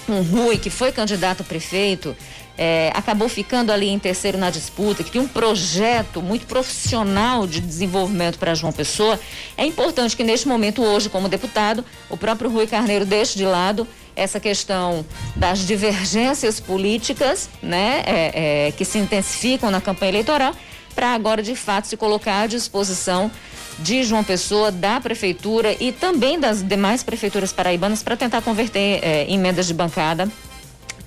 um 0.08 0.22
Rui 0.22 0.56
que 0.56 0.70
foi 0.70 0.90
candidato 0.90 1.42
a 1.42 1.44
prefeito, 1.44 2.16
é, 2.58 2.90
acabou 2.92 3.28
ficando 3.28 3.70
ali 3.70 3.88
em 3.88 3.98
terceiro 3.98 4.36
na 4.36 4.50
disputa, 4.50 5.04
que 5.04 5.12
tinha 5.12 5.22
um 5.22 5.28
projeto 5.28 6.20
muito 6.20 6.44
profissional 6.46 7.46
de 7.46 7.60
desenvolvimento 7.60 8.36
para 8.36 8.52
João 8.54 8.72
Pessoa, 8.72 9.18
é 9.56 9.64
importante 9.64 10.16
que 10.16 10.24
neste 10.24 10.48
momento, 10.48 10.82
hoje, 10.82 11.08
como 11.08 11.28
deputado, 11.28 11.84
o 12.10 12.16
próprio 12.16 12.50
Rui 12.50 12.66
Carneiro 12.66 13.06
deixe 13.06 13.38
de 13.38 13.44
lado 13.44 13.86
essa 14.16 14.40
questão 14.40 15.06
das 15.36 15.60
divergências 15.60 16.58
políticas, 16.58 17.48
né, 17.62 18.02
é, 18.04 18.66
é, 18.66 18.72
que 18.72 18.84
se 18.84 18.98
intensificam 18.98 19.70
na 19.70 19.80
campanha 19.80 20.10
eleitoral, 20.10 20.52
para 20.92 21.14
agora 21.14 21.40
de 21.40 21.54
fato 21.54 21.86
se 21.86 21.96
colocar 21.96 22.40
à 22.40 22.46
disposição 22.48 23.30
de 23.78 24.02
João 24.02 24.24
Pessoa, 24.24 24.72
da 24.72 25.00
prefeitura 25.00 25.76
e 25.78 25.92
também 25.92 26.40
das 26.40 26.60
demais 26.60 27.04
prefeituras 27.04 27.52
paraibanas 27.52 28.02
para 28.02 28.16
tentar 28.16 28.42
converter 28.42 28.98
é, 29.04 29.32
emendas 29.32 29.68
de 29.68 29.74
bancada 29.74 30.28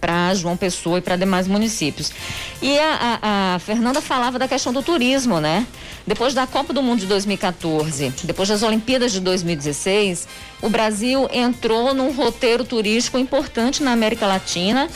para 0.01 0.33
João 0.33 0.57
Pessoa 0.57 0.97
e 0.97 1.01
para 1.01 1.15
demais 1.15 1.47
municípios. 1.47 2.11
E 2.59 2.77
a, 2.79 3.19
a, 3.21 3.55
a, 3.55 3.59
Fernanda 3.59 4.01
falava 4.01 4.39
da 4.39 4.47
questão 4.47 4.73
do 4.73 4.81
turismo, 4.81 5.39
né? 5.39 5.65
Depois 6.05 6.33
da 6.33 6.47
Copa 6.47 6.73
do 6.73 6.81
Mundo 6.81 7.01
de 7.01 7.05
2014, 7.05 8.11
depois 8.23 8.49
das 8.49 8.63
Olimpíadas 8.63 9.11
de 9.11 9.19
2016, 9.19 10.27
o 10.59 10.69
Brasil 10.69 11.29
entrou 11.31 11.93
num 11.93 12.11
roteiro 12.11 12.65
turístico 12.65 13.19
importante 13.19 13.83
na 13.83 13.91
América 13.91 14.25
Latina. 14.25 14.89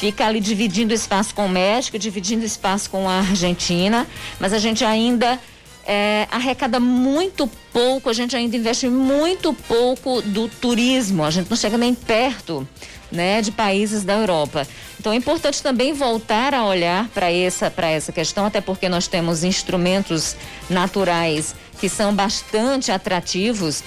Fica 0.00 0.26
ali 0.26 0.40
dividindo 0.40 0.92
espaço 0.92 1.32
com 1.32 1.46
o 1.46 1.48
México, 1.48 1.96
dividindo 1.96 2.44
espaço 2.44 2.90
com 2.90 3.08
a 3.08 3.18
Argentina, 3.20 4.04
mas 4.40 4.52
a 4.52 4.58
gente 4.58 4.84
ainda 4.84 5.38
é, 5.86 6.26
arrecada 6.28 6.80
muito 6.80 7.48
pouco, 7.72 8.10
a 8.10 8.12
gente 8.12 8.34
ainda 8.34 8.56
investe 8.56 8.88
muito 8.88 9.54
pouco 9.54 10.20
do 10.22 10.48
turismo, 10.48 11.24
a 11.24 11.30
gente 11.30 11.48
não 11.48 11.56
chega 11.56 11.78
nem 11.78 11.94
perto 11.94 12.66
né, 13.12 13.42
de 13.42 13.52
países 13.52 14.02
da 14.02 14.14
Europa. 14.14 14.66
Então 14.98 15.12
é 15.12 15.16
importante 15.16 15.62
também 15.62 15.92
voltar 15.92 16.54
a 16.54 16.64
olhar 16.64 17.08
para 17.08 17.30
essa, 17.30 17.72
essa 17.82 18.10
questão, 18.10 18.46
até 18.46 18.60
porque 18.60 18.88
nós 18.88 19.06
temos 19.06 19.44
instrumentos 19.44 20.34
naturais 20.68 21.54
que 21.78 21.88
são 21.88 22.14
bastante 22.14 22.90
atrativos 22.90 23.84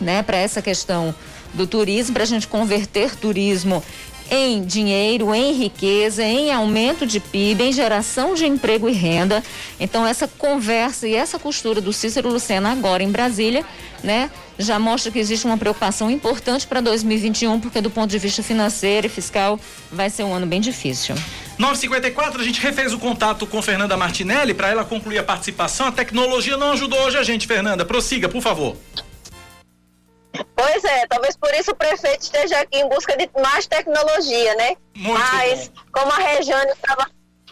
né, 0.00 0.22
para 0.22 0.36
essa 0.36 0.62
questão 0.62 1.14
do 1.52 1.66
turismo, 1.66 2.14
para 2.14 2.22
a 2.22 2.26
gente 2.26 2.46
converter 2.46 3.14
turismo 3.16 3.82
em 4.34 4.64
dinheiro, 4.64 5.34
em 5.34 5.52
riqueza, 5.52 6.22
em 6.22 6.52
aumento 6.52 7.06
de 7.06 7.20
PIB, 7.20 7.64
em 7.64 7.72
geração 7.72 8.34
de 8.34 8.44
emprego 8.44 8.88
e 8.88 8.92
renda. 8.92 9.42
Então 9.78 10.06
essa 10.06 10.26
conversa 10.26 11.06
e 11.06 11.14
essa 11.14 11.38
costura 11.38 11.80
do 11.80 11.92
Cícero 11.92 12.28
Lucena 12.28 12.72
agora 12.72 13.02
em 13.02 13.10
Brasília, 13.10 13.64
né, 14.02 14.30
já 14.58 14.78
mostra 14.78 15.10
que 15.10 15.18
existe 15.18 15.46
uma 15.46 15.56
preocupação 15.56 16.10
importante 16.10 16.66
para 16.66 16.80
2021, 16.80 17.60
porque 17.60 17.80
do 17.80 17.90
ponto 17.90 18.10
de 18.10 18.18
vista 18.18 18.42
financeiro 18.42 19.06
e 19.06 19.10
fiscal 19.10 19.58
vai 19.90 20.10
ser 20.10 20.24
um 20.24 20.34
ano 20.34 20.46
bem 20.46 20.60
difícil. 20.60 21.14
954, 21.58 22.40
a 22.40 22.44
gente 22.44 22.60
refez 22.60 22.92
o 22.92 22.98
contato 22.98 23.46
com 23.46 23.62
Fernanda 23.62 23.96
Martinelli 23.96 24.54
para 24.54 24.68
ela 24.68 24.84
concluir 24.84 25.18
a 25.18 25.22
participação. 25.22 25.86
A 25.86 25.92
tecnologia 25.92 26.56
não 26.56 26.72
ajudou 26.72 26.98
hoje 27.00 27.16
a 27.16 27.22
gente, 27.22 27.46
Fernanda. 27.46 27.84
Prossiga, 27.84 28.28
por 28.28 28.42
favor. 28.42 28.76
Pois 30.56 30.84
é, 30.84 31.06
talvez 31.06 31.36
por 31.36 31.52
isso 31.54 31.70
o 31.70 31.76
prefeito 31.76 32.22
esteja 32.22 32.58
aqui 32.60 32.78
em 32.78 32.88
busca 32.88 33.16
de 33.16 33.28
mais 33.40 33.66
tecnologia, 33.66 34.54
né? 34.54 34.76
Muito 34.96 35.20
Mas, 35.20 35.68
bom. 35.68 35.80
como 35.92 36.12
a 36.12 36.16
Regiane 36.16 36.72
estava. 36.72 37.10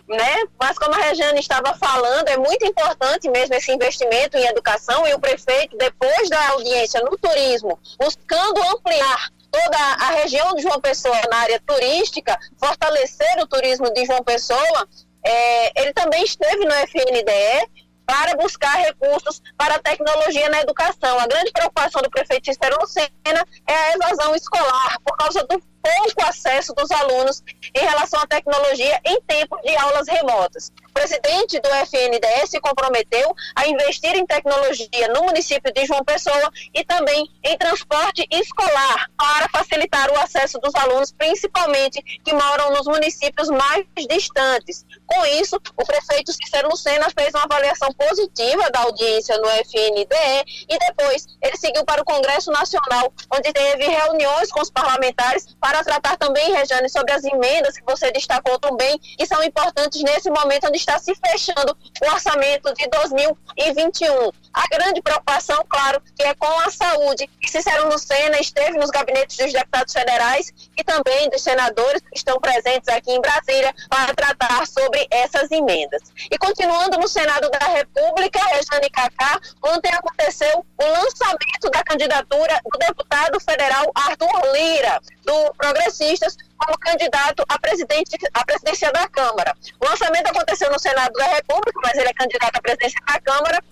Né? 0.09 0.43
Mas 0.61 0.77
como 0.79 0.95
a 0.95 0.99
Regiane 0.99 1.39
estava 1.39 1.75
falando, 1.75 2.29
é 2.29 2.37
muito 2.37 2.67
importante 2.67 3.31
mesmo 3.31 3.55
esse 3.55 3.73
investimento 3.73 4.37
em 4.37 4.45
educação 4.45 5.07
e 5.07 5.15
o 5.15 5.21
prefeito, 5.21 5.77
depois 5.77 6.29
da 6.29 6.49
audiência 6.51 7.01
no 7.03 7.17
turismo, 7.17 7.79
buscando 7.99 8.63
ampliar 8.75 9.31
toda 9.51 9.79
a 9.79 10.11
região 10.17 10.55
de 10.55 10.63
João 10.63 10.81
Pessoa 10.81 11.19
na 11.31 11.37
área 11.39 11.63
turística, 11.65 12.37
fortalecer 12.59 13.39
o 13.39 13.47
turismo 13.47 13.93
de 13.93 14.05
João 14.05 14.25
Pessoa, 14.25 14.89
é, 15.25 15.81
ele 15.81 15.93
também 15.93 16.25
esteve 16.25 16.65
no 16.65 16.75
FNDE 16.75 17.71
para 18.13 18.37
buscar 18.37 18.75
recursos 18.75 19.41
para 19.57 19.77
a 19.77 19.79
tecnologia 19.79 20.51
na 20.51 20.61
educação. 20.61 21.19
A 21.19 21.27
grande 21.27 21.51
preocupação 21.51 22.03
do 22.03 22.11
prefeito 22.11 22.45
Cícero 22.45 22.77
Lucena 22.79 23.43
é 23.67 23.75
a 23.75 23.93
evasão 23.95 24.35
escolar, 24.35 24.99
por 25.03 25.17
causa 25.17 25.43
do 25.45 25.63
pouco 25.83 26.25
acesso 26.25 26.73
dos 26.75 26.91
alunos 26.91 27.43
em 27.75 27.81
relação 27.81 28.21
à 28.21 28.27
tecnologia 28.27 29.01
em 29.05 29.21
tempos 29.23 29.61
de 29.63 29.77
aulas 29.77 30.07
remotas. 30.09 30.73
O 30.89 30.93
presidente 30.93 31.59
do 31.59 31.69
FNDE 31.69 32.47
se 32.47 32.61
comprometeu 32.61 33.35
a 33.57 33.67
investir 33.67 34.15
em 34.15 34.27
tecnologia 34.27 35.09
no 35.09 35.23
município 35.23 35.73
de 35.73 35.87
João 35.87 36.05
Pessoa 36.05 36.51
e 36.75 36.85
também 36.85 37.29
em 37.43 37.57
transporte 37.57 38.27
escolar 38.31 39.11
para 39.17 39.49
facilitar 39.49 40.11
o 40.11 40.21
acesso 40.21 40.59
dos 40.59 40.75
alunos, 40.75 41.11
principalmente 41.13 42.03
que 42.23 42.33
moram 42.33 42.73
nos 42.73 42.87
municípios 42.87 43.49
mais 43.49 43.87
distantes. 44.09 44.85
Com 45.07 45.25
isso, 45.27 45.57
o 45.77 45.85
prefeito 45.85 46.33
Cícero 46.33 46.69
Lucena 46.69 47.09
fez 47.11 47.35
uma 47.35 47.45
avaliação 47.45 47.89
positiva 47.93 48.71
da 48.71 48.81
audiência 48.81 49.37
no 49.39 49.49
FNDE 49.49 50.67
e 50.69 50.79
depois 50.79 51.27
ele 51.41 51.57
seguiu 51.57 51.85
para 51.85 52.03
o 52.03 52.05
Congresso 52.05 52.51
Nacional, 52.51 53.13
onde 53.31 53.53
teve 53.53 53.85
reuniões 53.85 54.51
com 54.51 54.61
os 54.61 54.71
parlamentares 54.71 55.47
para 55.61 55.72
tratar 55.81 56.17
também, 56.17 56.53
Rejane, 56.53 56.89
sobre 56.89 57.13
as 57.13 57.25
emendas 57.25 57.77
que 57.77 57.85
você 57.85 58.11
destacou 58.11 58.59
também, 58.59 58.99
que 58.99 59.27
são 59.27 59.43
importantes 59.43 60.03
nesse 60.03 60.31
momento 60.31 60.67
onde 60.67 60.77
está 60.77 60.99
se 60.99 61.15
fechando 61.15 61.77
o 62.03 62.07
orçamento 62.13 62.75
de 62.75 62.89
2021. 62.89 64.31
A 64.53 64.67
grande 64.69 65.01
preocupação, 65.01 65.65
claro, 65.69 66.03
que 66.15 66.23
é 66.23 66.35
com 66.35 66.61
a 66.61 66.71
saúde. 66.71 67.29
Cícero 67.47 67.89
Lucena 67.89 68.39
esteve 68.41 68.79
nos 68.79 68.91
gabinetes 68.91 69.37
dos 69.37 69.53
deputados 69.53 69.93
federais 69.93 70.53
e 70.77 70.83
também 70.83 71.29
dos 71.31 71.43
senadores 71.43 72.03
que 72.03 72.17
estão 72.17 72.39
presentes 72.41 72.89
aqui 72.89 73.13
em 73.13 73.21
Brasília 73.21 73.75
para 73.89 74.15
tratar 74.15 74.67
sobre 74.67 75.07
essas 75.11 75.51
emendas. 75.51 76.03
E 76.31 76.39
continuando 76.39 76.99
no 76.99 77.07
Senado 77.09 77.51
da 77.51 77.67
República, 77.67 78.41
Rejane 78.47 78.91
Cacá, 78.91 79.41
ontem 79.63 79.93
aconteceu 79.93 80.65
o 80.79 80.85
lançamento 80.85 81.71
da 81.71 81.83
candidatura 81.85 82.61
do 82.65 82.79
deputado 82.79 83.39
federal 83.41 83.91
Arthur 83.95 84.53
Lira, 84.53 85.01
do 85.25 85.55
Progressistas, 85.63 86.37
como 86.59 86.77
candidato 86.77 87.45
a, 87.49 87.57
presidente, 87.57 88.19
à 88.35 88.45
presidência 88.45 88.91
da 88.91 89.07
Câmara. 89.07 89.55
O 89.81 89.89
lançamento 89.89 90.27
aconteceu 90.27 90.69
no 90.73 90.79
Senado 90.79 91.13
da 91.13 91.27
República, 91.27 91.79
mas 91.85 91.95
ele 91.95 92.09
é 92.09 92.13
candidato 92.13 92.57
à 92.57 92.61
presidência 92.61 93.01
da 93.07 93.21
Câmara 93.21 93.63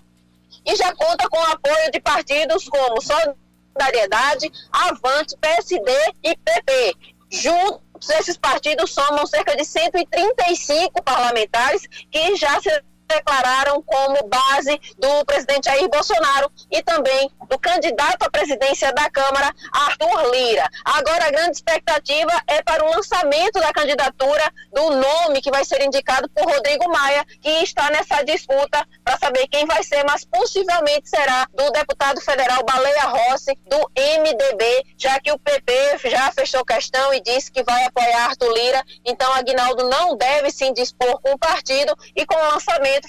e 0.64 0.76
já 0.76 0.94
conta 0.94 1.29
com 1.29 1.37
o 1.37 1.53
apoio 1.53 1.90
de 1.90 2.00
partidos 2.00 2.68
como 2.68 3.03
Solidariedade, 3.03 4.53
Avante, 4.70 5.37
PSD 5.38 5.90
e 6.22 6.37
PP. 6.37 6.94
Juntos, 7.29 8.09
esses 8.11 8.37
partidos 8.37 8.94
somam 8.94 9.26
cerca 9.26 9.57
de 9.57 9.64
135 9.64 11.03
parlamentares 11.03 11.88
que 12.09 12.37
já 12.37 12.61
se 12.61 12.70
declararam 13.11 13.83
como 13.83 14.29
base 14.29 14.81
do 14.99 15.25
presidente 15.27 15.66
Jair 15.66 15.88
Bolsonaro 15.88 16.51
e 16.70 16.83
também 16.83 17.31
do 17.49 17.59
candidato 17.59 18.23
à 18.23 18.31
presidência 18.31 18.92
da 18.92 19.11
Câmara, 19.11 19.53
Arthur 19.73 20.31
Lira. 20.31 20.68
Agora 20.85 21.27
a 21.27 21.31
grande 21.31 21.57
expectativa 21.57 22.33
é 22.46 22.62
para 22.62 22.85
o 22.85 22.90
lançamento 22.90 23.59
da 23.59 23.73
candidatura 23.73 24.53
do 24.73 24.90
nome 24.90 25.42
que 25.42 25.51
vai 25.51 25.64
ser 25.64 25.83
indicado 25.83 26.29
por 26.31 26.49
Rodrigo 26.49 26.88
Maia, 26.88 27.25
que 27.42 27.51
está 27.62 27.90
nessa 27.90 28.23
disputa 28.23 28.87
para 29.05 29.18
saber 29.18 29.49
quem 29.49 29.66
vai 29.66 29.83
ser, 29.83 30.05
mas 30.05 30.25
possivelmente 30.25 31.09
será 31.09 31.46
do 31.53 31.70
deputado 31.70 32.20
federal 32.20 32.64
Baleia 32.64 33.05
Rossi, 33.05 33.59
do 33.66 33.90
MDB, 33.96 34.85
já 34.96 35.18
que 35.20 35.33
o 35.33 35.38
PP 35.38 35.99
já 36.05 36.31
fechou 36.31 36.64
questão 36.64 37.12
e 37.12 37.20
disse 37.20 37.51
que 37.51 37.62
vai 37.64 37.85
apoiar 37.85 38.27
Arthur 38.27 38.53
Lira. 38.53 38.85
Então, 39.05 39.33
Aguinaldo 39.35 39.88
não 39.88 40.16
deve 40.16 40.51
se 40.51 40.64
indispor 40.64 41.20
com 41.20 41.33
o 41.33 41.38
partido 41.38 41.96
e 42.14 42.25
com 42.25 42.35
o 42.35 42.53
lançamento 42.53 42.99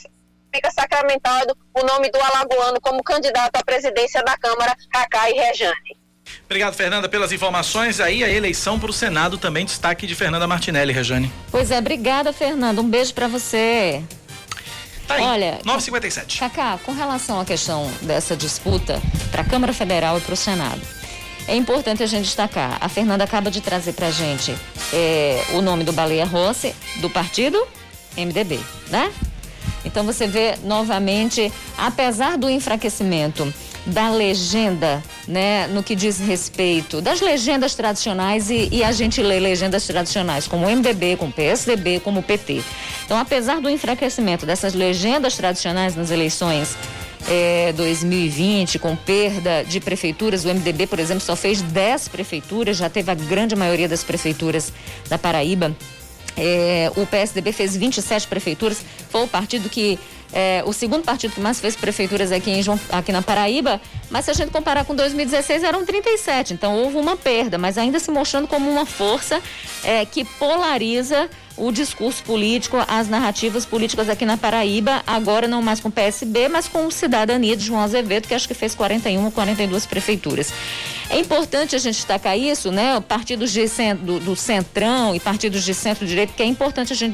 fica 0.54 0.70
sacramentado 0.72 1.56
o 1.74 1.86
nome 1.86 2.10
do 2.12 2.20
alagoano 2.20 2.80
como 2.82 3.04
candidato 3.04 3.56
à 3.56 3.64
presidência 3.64 4.22
da 4.24 4.38
Câmara, 4.38 4.76
Cacá 4.92 5.30
e 5.30 5.34
Rejane. 5.34 6.02
Obrigado, 6.46 6.74
Fernanda, 6.76 7.10
pelas 7.10 7.32
informações. 7.32 8.00
Aí 8.00 8.24
a 8.24 8.30
eleição 8.30 8.80
para 8.80 8.90
o 8.90 8.94
Senado 8.94 9.38
também 9.38 9.66
destaque 9.66 10.06
de 10.06 10.16
Fernanda 10.16 10.48
Martinelli, 10.48 10.94
Rejane. 10.94 11.32
Pois 11.50 11.72
é, 11.72 11.80
obrigada, 11.80 12.32
Fernanda. 12.34 12.82
Um 12.82 12.90
beijo 12.90 13.14
para 13.14 13.28
você. 13.28 14.04
Tá 15.08 15.16
aí, 15.16 15.24
Olha, 15.24 15.60
957. 15.66 16.40
Cacá, 16.40 16.80
com 16.86 16.92
relação 16.92 17.40
à 17.40 17.46
questão 17.46 17.90
dessa 18.02 18.36
disputa 18.36 19.02
para 19.32 19.42
a 19.42 19.46
Câmara 19.46 19.74
Federal 19.74 20.18
e 20.18 20.22
para 20.22 20.34
o 20.34 20.38
Senado, 20.38 20.82
é 21.48 21.56
importante 21.56 22.04
a 22.04 22.06
gente 22.06 22.26
destacar. 22.26 22.78
A 22.80 22.88
Fernanda 22.88 23.24
acaba 23.24 23.50
de 23.50 23.62
trazer 23.62 23.94
para 23.94 24.08
a 24.08 24.12
gente 24.12 24.56
é, 24.94 25.44
o 25.54 25.62
nome 25.62 25.84
do 25.84 25.92
Baleia 25.92 26.26
Rossi, 26.26 26.76
do 26.98 27.10
partido 27.10 27.68
MDB, 28.16 28.60
né? 28.90 29.12
Então 29.84 30.04
você 30.04 30.28
vê 30.28 30.56
novamente, 30.64 31.52
apesar 31.78 32.38
do 32.38 32.50
enfraquecimento 32.50 33.52
da 33.86 34.10
legenda, 34.12 35.04
né, 35.28 35.68
no 35.68 35.82
que 35.82 35.96
diz 35.96 36.20
respeito 36.20 37.02
das 37.02 37.20
legendas 37.20 37.74
tradicionais 37.74 38.50
e, 38.50 38.70
e, 38.72 38.84
a 38.84 38.92
gente 38.92 39.22
lê 39.24 39.40
legendas 39.40 39.88
tradicionais 39.88 40.48
como 40.48 40.68
o 40.68 40.70
MDB, 40.70 41.18
como 41.18 41.32
o 41.32 41.34
PSDB, 41.34 42.00
como 42.00 42.20
o 42.20 42.24
PT. 42.24 42.62
Então, 43.06 43.18
apesar 43.18 43.60
do 43.60 43.70
enfraquecimento 43.70 44.46
dessas 44.46 44.74
legendas 44.74 45.36
tradicionais 45.36 45.96
nas 45.96 46.12
eleições 46.12 46.78
é, 47.28 47.74
2020, 47.74 48.78
com 48.80 48.96
perda 48.96 49.64
de 49.64 49.80
prefeituras, 49.80 50.46
o 50.46 50.50
MDB, 50.50 50.88
por 50.88 51.00
exemplo, 51.00 51.22
só 51.22 51.36
fez 51.36 51.62
10 51.62 52.08
prefeituras, 52.08 52.78
já 52.78 52.90
teve 52.90 53.12
a 53.12 53.16
grande 53.16 53.56
maioria 53.56 53.88
das 53.88 54.04
prefeituras 54.04 54.72
da 55.10 55.18
Paraíba. 55.18 55.76
É, 56.38 56.92
o 56.96 57.06
PSDB 57.06 57.52
fez 57.52 57.76
27 57.76 58.28
prefeituras, 58.28 58.84
foi 59.10 59.24
o 59.24 59.28
partido 59.28 59.70
que 59.70 60.00
é, 60.34 60.64
o 60.66 60.72
segundo 60.72 61.04
partido 61.04 61.34
que 61.34 61.42
mais 61.42 61.60
fez 61.60 61.76
prefeituras 61.76 62.32
aqui, 62.32 62.52
em 62.52 62.64
João, 62.64 62.80
aqui 62.90 63.12
na 63.12 63.22
Paraíba, 63.22 63.82
mas 64.10 64.26
se 64.26 64.32
a 64.32 64.34
gente 64.34 64.50
comparar 64.52 64.86
com 64.86 64.96
2016 64.96 65.64
eram 65.64 65.86
37, 65.86 66.54
então 66.54 66.78
houve 66.78 66.98
uma 66.98 67.18
perda, 67.18 67.58
mas 67.58 67.78
ainda 67.78 68.00
se 68.00 68.10
mostrando 68.12 68.48
como 68.48 68.70
uma 68.70 68.86
força 68.86 69.42
é, 69.84 70.06
que 70.06 70.24
polariza 70.24 71.30
o 71.62 71.72
discurso 71.72 72.24
político, 72.24 72.78
as 72.88 73.08
narrativas 73.08 73.66
políticas 73.66 74.10
aqui 74.10 74.26
na 74.26 74.36
Paraíba, 74.36 75.04
agora 75.06 75.48
não 75.48 75.62
mais 75.62 75.80
com 75.80 75.90
o 75.90 75.92
PSB, 75.92 76.50
mas 76.50 76.68
com 76.68 76.88
o 76.88 76.92
Cidadania 76.92 77.56
de 77.56 77.64
João 77.64 77.82
Azevedo, 77.82 78.28
que 78.28 78.34
acho 78.34 78.48
que 78.48 78.56
fez 78.56 78.74
41 78.74 79.24
ou 79.24 79.32
42 79.32 79.86
prefeituras. 79.86 80.52
É 81.08 81.20
importante 81.20 81.76
a 81.76 81.80
gente 81.80 81.98
destacar 81.98 82.36
isso, 82.36 82.72
né? 82.72 83.00
Partidos 83.02 83.52
de 83.52 83.62
do, 84.02 84.20
do 84.20 84.36
centrão 84.36 85.14
e 85.16 85.20
partidos 85.20 85.64
de 85.64 85.74
centro-direita, 85.76 86.34
que 86.36 86.42
é 86.42 86.46
importante 86.48 86.94
a 86.94 86.96
gente 86.96 87.14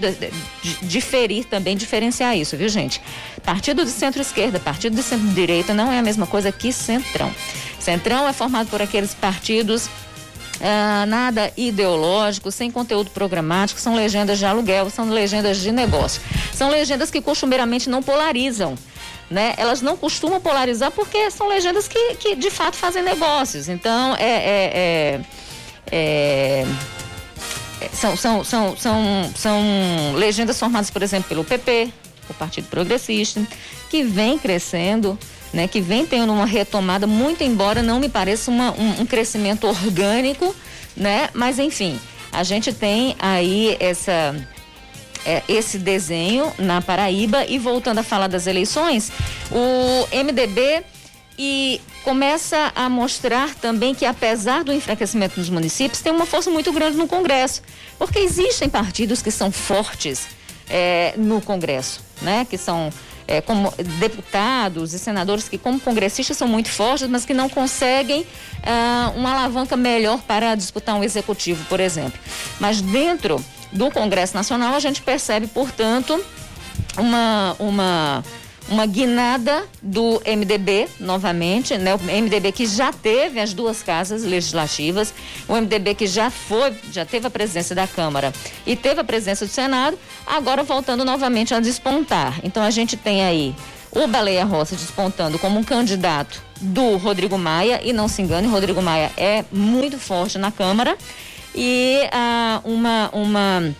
diferir 0.84 1.44
também, 1.44 1.76
diferenciar 1.76 2.38
isso, 2.38 2.56
viu, 2.56 2.70
gente? 2.70 3.02
Partido 3.44 3.84
de 3.84 3.92
centro-esquerda, 3.92 4.60
partido 4.60 4.96
de 4.96 5.04
centro-direita 5.04 5.74
não 5.74 5.92
é 5.92 6.00
a 6.00 6.02
mesma 6.02 6.26
coisa 6.26 6.54
que 6.54 6.72
centrão. 6.72 7.34
Centrão 7.80 8.26
é 8.26 8.32
formado 8.32 8.70
por 8.70 8.82
aqueles 8.82 9.14
partidos 9.14 9.90
ah, 10.62 11.06
nada 11.06 11.52
ideológico, 11.56 12.52
sem 12.52 12.70
conteúdo 12.72 13.12
programático, 13.12 13.80
são 13.80 13.96
legendas 13.96 14.40
de 14.40 14.46
aluguel, 14.46 14.90
são 14.90 15.10
legendas 15.10 15.58
de 15.58 15.72
negócio. 15.72 16.22
São 16.54 16.70
legendas 16.70 17.12
que 17.12 17.22
costumeiramente 17.22 17.90
não 17.90 18.02
polarizam. 18.02 18.76
Né? 19.30 19.54
Elas 19.58 19.82
não 19.82 19.98
costumam 19.98 20.40
polarizar 20.40 20.90
porque 20.92 21.30
são 21.32 21.48
legendas 21.50 21.88
que, 21.88 22.16
que 22.16 22.36
de 22.36 22.50
fato 22.50 22.78
fazem 22.78 23.04
negócios. 23.04 23.68
Então, 23.68 24.16
é, 24.16 24.24
é, 24.24 24.72
é, 24.74 25.22
é 25.92 26.66
é, 27.80 27.90
são, 27.90 28.18
são, 28.18 28.44
são, 28.44 28.76
são, 28.76 29.32
são 29.36 29.62
legendas 30.16 30.60
formadas, 30.60 30.90
por 30.90 31.04
exemplo, 31.04 31.30
pelo 31.30 31.44
PP, 31.44 31.92
o 32.30 32.34
Partido 32.34 32.68
Progressista, 32.70 33.46
que 33.90 34.04
vem 34.04 34.38
crescendo, 34.38 35.18
né, 35.58 35.68
que 35.68 35.82
vem 35.82 36.06
tendo 36.06 36.32
uma 36.32 36.46
retomada, 36.46 37.08
muito 37.08 37.44
embora 37.44 37.82
não 37.82 38.00
me 38.00 38.08
pareça 38.08 38.52
uma, 38.52 38.72
um, 38.74 39.02
um 39.02 39.06
crescimento 39.08 39.66
orgânico, 39.66 40.56
né? 40.96 41.32
Mas 41.34 41.58
enfim, 41.58 42.00
a 42.32 42.44
gente 42.44 42.72
tem 42.72 43.16
aí 43.18 43.76
essa 43.80 44.36
é, 45.26 45.42
esse 45.50 45.80
desenho 45.80 46.54
na 46.60 46.80
Paraíba 46.80 47.44
e 47.44 47.58
voltando 47.58 47.98
a 47.98 48.04
falar 48.04 48.28
das 48.28 48.46
eleições, 48.46 49.12
o 49.52 50.08
MDB 50.16 50.84
e 51.40 51.82
começa 52.04 52.72
a 52.76 52.88
mostrar 52.88 53.56
também 53.56 53.96
que 53.96 54.06
apesar 54.06 54.64
do 54.64 54.72
enfraquecimento 54.72 55.40
dos 55.40 55.50
municípios 55.50 56.02
tem 56.02 56.14
uma 56.14 56.28
força 56.28 56.52
muito 56.52 56.72
grande 56.72 56.98
no 56.98 57.08
Congresso, 57.08 57.64
porque 57.98 58.20
existem 58.20 58.70
partidos 58.70 59.24
que 59.24 59.32
são 59.32 59.52
fortes 59.52 60.28
é, 60.70 61.16
no 61.18 61.42
Congresso, 61.42 62.00
né? 62.22 62.46
Que 62.48 62.60
são 62.60 62.92
é, 63.28 63.42
como 63.42 63.74
deputados 64.00 64.94
e 64.94 65.00
senadores 65.00 65.50
que, 65.50 65.58
como 65.58 65.80
congressistas, 65.80 66.38
são 66.38 66.48
muito 66.48 66.70
fortes, 66.70 67.08
mas 67.08 67.26
que 67.26 67.34
não 67.34 67.50
conseguem 67.50 68.26
ah, 68.64 69.12
uma 69.16 69.32
alavanca 69.32 69.76
melhor 69.76 70.22
para 70.22 70.56
disputar 70.56 70.96
um 70.96 71.04
executivo, 71.04 71.64
por 71.66 71.80
exemplo. 71.80 72.20
Mas 72.60 72.82
dentro 72.82 73.44
do 73.72 73.92
Congresso 73.92 74.34
Nacional, 74.34 74.74
a 74.74 74.80
gente 74.80 75.02
percebe, 75.02 75.48
portanto, 75.48 76.24
uma, 76.98 77.56
uma 77.60 78.24
uma 78.70 78.86
guinada 78.86 79.64
do 79.82 80.22
MDB 80.26 80.88
novamente, 81.00 81.78
né? 81.78 81.96
O 81.96 82.00
MDB 82.00 82.52
que 82.52 82.66
já 82.66 82.92
teve 82.92 83.40
as 83.40 83.54
duas 83.54 83.82
casas 83.82 84.24
legislativas, 84.24 85.14
o 85.48 85.56
MDB 85.56 85.96
que 85.96 86.08
já 86.08 86.30
foi, 86.30 86.74
já 86.92 87.06
teve 87.06 87.28
a 87.28 87.30
presidência 87.30 87.76
da 87.76 87.88
Câmara 87.88 88.34
e 88.66 88.76
teve 88.76 89.00
a 89.00 89.04
presidência 89.04 89.46
do 89.46 89.52
Senado, 89.52 89.98
agora 90.26 90.64
voltando 90.64 91.06
novamente 91.06 91.54
a 91.54 91.60
despontar. 91.60 92.40
Então 92.44 92.62
a 92.62 92.70
gente 92.70 92.98
tem 92.98 93.24
aí 93.24 93.56
o 93.92 94.06
Baleia 94.08 94.44
Rossi 94.44 94.76
despontando 94.76 95.40
como 95.40 95.60
um 95.60 95.64
candidato 95.64 96.42
do 96.60 96.98
Rodrigo 96.98 97.38
Maia 97.38 97.80
e 97.84 97.94
não 97.94 98.08
se 98.08 98.22
engane, 98.22 98.48
Rodrigo 98.48 98.82
Maia 98.82 99.12
é 99.16 99.46
muito 99.52 99.98
forte 99.98 100.38
na 100.38 100.52
Câmara 100.52 100.98
e 101.56 102.02
ah, 102.12 102.62
uma 102.64 103.10
uma 103.14 103.76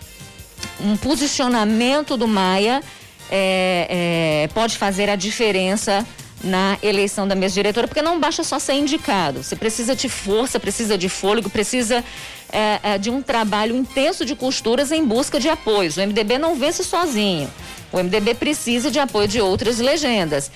um 0.80 0.96
posicionamento 0.96 2.16
do 2.16 2.26
Maia 2.26 2.82
é, 3.30 4.44
é, 4.44 4.48
pode 4.54 4.76
fazer 4.76 5.08
a 5.08 5.16
diferença 5.16 6.06
na 6.42 6.78
eleição 6.82 7.26
da 7.26 7.34
mesa 7.34 7.54
diretora, 7.54 7.88
porque 7.88 8.02
não 8.02 8.20
basta 8.20 8.44
só 8.44 8.58
ser 8.58 8.74
indicado. 8.74 9.42
Você 9.42 9.56
precisa 9.56 9.94
de 9.94 10.08
força, 10.08 10.60
precisa 10.60 10.96
de 10.96 11.08
fôlego, 11.08 11.50
precisa 11.50 12.04
é, 12.52 12.80
é 12.82 12.98
de 12.98 13.10
um 13.10 13.20
trabalho 13.20 13.76
intenso 13.76 14.24
de 14.24 14.36
costuras 14.36 14.92
em 14.92 15.04
busca 15.04 15.40
de 15.40 15.48
apoios. 15.48 15.96
O 15.96 16.00
MDB 16.00 16.38
não 16.38 16.54
vence 16.54 16.84
sozinho. 16.84 17.50
O 17.92 17.98
MDB 17.98 18.34
precisa 18.34 18.90
de 18.90 18.98
apoio 18.98 19.26
de 19.26 19.40
outras 19.40 19.78
legendas. 19.78 20.50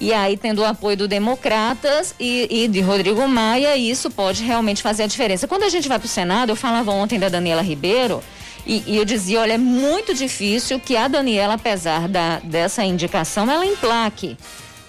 E 0.00 0.12
aí, 0.12 0.36
tendo 0.36 0.60
o 0.60 0.64
apoio 0.64 0.96
do 0.96 1.06
Democratas 1.06 2.14
e, 2.18 2.48
e, 2.50 2.68
de 2.68 2.80
Rodrigo 2.80 3.26
Maia, 3.28 3.76
isso 3.76 4.10
pode 4.10 4.42
realmente 4.42 4.82
fazer 4.82 5.04
a 5.04 5.06
diferença. 5.06 5.46
Quando 5.46 5.62
a 5.62 5.68
gente 5.68 5.88
vai 5.88 5.98
para 5.98 6.06
o 6.06 6.08
Senado, 6.08 6.50
eu 6.50 6.56
falava 6.56 6.90
ontem 6.90 7.18
da 7.18 7.28
Daniela 7.28 7.62
Ribeiro, 7.62 8.22
e, 8.66 8.82
e, 8.86 8.96
eu 8.96 9.04
dizia, 9.04 9.40
olha, 9.40 9.54
é 9.54 9.58
muito 9.58 10.14
difícil 10.14 10.80
que 10.80 10.96
a 10.96 11.06
Daniela, 11.06 11.54
apesar 11.54 12.08
da, 12.08 12.38
dessa 12.38 12.82
indicação, 12.82 13.50
ela 13.50 13.64
emplaque, 13.64 14.36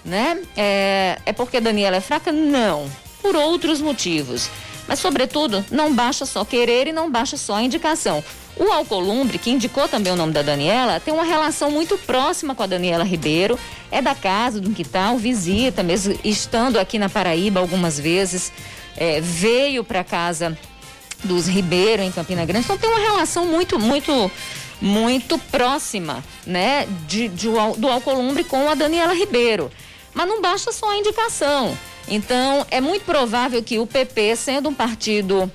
né? 0.04 0.42
É, 0.56 1.20
é 1.26 1.34
porque 1.34 1.58
a 1.58 1.60
Daniela 1.60 1.98
é 1.98 2.02
fraca? 2.02 2.32
Não, 2.32 2.90
por 3.22 3.36
outros 3.36 3.82
motivos. 3.82 4.50
Mas, 4.88 5.00
sobretudo, 5.00 5.66
não 5.72 5.94
basta 5.94 6.26
só 6.26 6.46
querer 6.46 6.88
e 6.88 6.94
não 6.94 7.12
basta 7.12 7.38
só 7.38 7.56
a 7.56 7.64
indicação. 7.64 8.24
O 8.58 8.72
Alcolumbre, 8.72 9.38
que 9.38 9.50
indicou 9.50 9.88
também 9.88 10.14
o 10.14 10.16
nome 10.16 10.32
da 10.32 10.42
Daniela, 10.42 11.00
tem 11.00 11.14
uma 11.14 11.24
relação 11.24 11.70
muito 11.70 11.98
próxima 11.98 12.56
com 12.56 12.64
a 12.64 12.68
Daniela 12.68 13.04
Ribeiro, 13.04 13.60
é 13.92 14.02
da 14.02 14.16
casa 14.16 14.62
do 14.62 14.70
Quital, 14.70 15.18
visita, 15.18 15.84
mesmo 15.84 16.18
estando 16.24 16.80
aqui 16.80 16.98
na 16.98 17.10
Paraíba 17.10 17.60
algumas 17.60 18.00
vezes, 18.00 18.54
é, 18.96 19.20
veio 19.20 19.84
para 19.84 20.04
casa 20.04 20.58
dos 21.26 21.48
Ribeiro 21.48 22.02
em 22.02 22.12
Campina 22.12 22.46
Grande, 22.46 22.66
então 22.66 22.78
tem 22.78 22.90
uma 22.90 23.00
relação 23.00 23.46
muito, 23.46 23.80
muito, 23.80 24.32
muito 24.82 25.38
próxima, 25.38 26.24
né, 26.46 26.88
de, 27.08 27.28
de, 27.28 27.48
do 27.78 27.88
Alcolumbre 27.88 28.44
com 28.44 28.70
a 28.70 28.76
Daniela 28.76 29.14
Ribeiro. 29.14 29.72
Mas 30.14 30.28
não 30.28 30.42
basta 30.42 30.72
só 30.72 30.92
a 30.92 30.98
indicação. 30.98 31.78
Então, 32.08 32.66
é 32.70 32.80
muito 32.80 33.04
provável 33.04 33.62
que 33.62 33.80
o 33.80 33.88
PP, 33.88 34.36
sendo 34.36 34.70
um 34.70 34.74
partido 34.74 35.52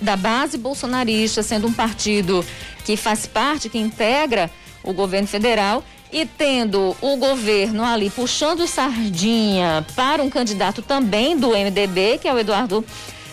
da 0.00 0.16
base 0.16 0.58
bolsonarista, 0.58 1.42
sendo 1.42 1.66
um 1.66 1.72
partido 1.72 2.44
que 2.84 2.96
faz 2.96 3.26
parte, 3.26 3.68
que 3.68 3.78
integra 3.78 4.50
o 4.82 4.92
governo 4.92 5.28
federal, 5.28 5.84
e 6.12 6.26
tendo 6.26 6.96
o 7.00 7.16
governo 7.16 7.84
ali 7.84 8.10
puxando 8.10 8.66
sardinha 8.66 9.86
para 9.94 10.22
um 10.22 10.28
candidato 10.28 10.82
também 10.82 11.38
do 11.38 11.50
MDB, 11.50 12.18
que 12.18 12.26
é 12.26 12.34
o 12.34 12.38
Eduardo 12.38 12.84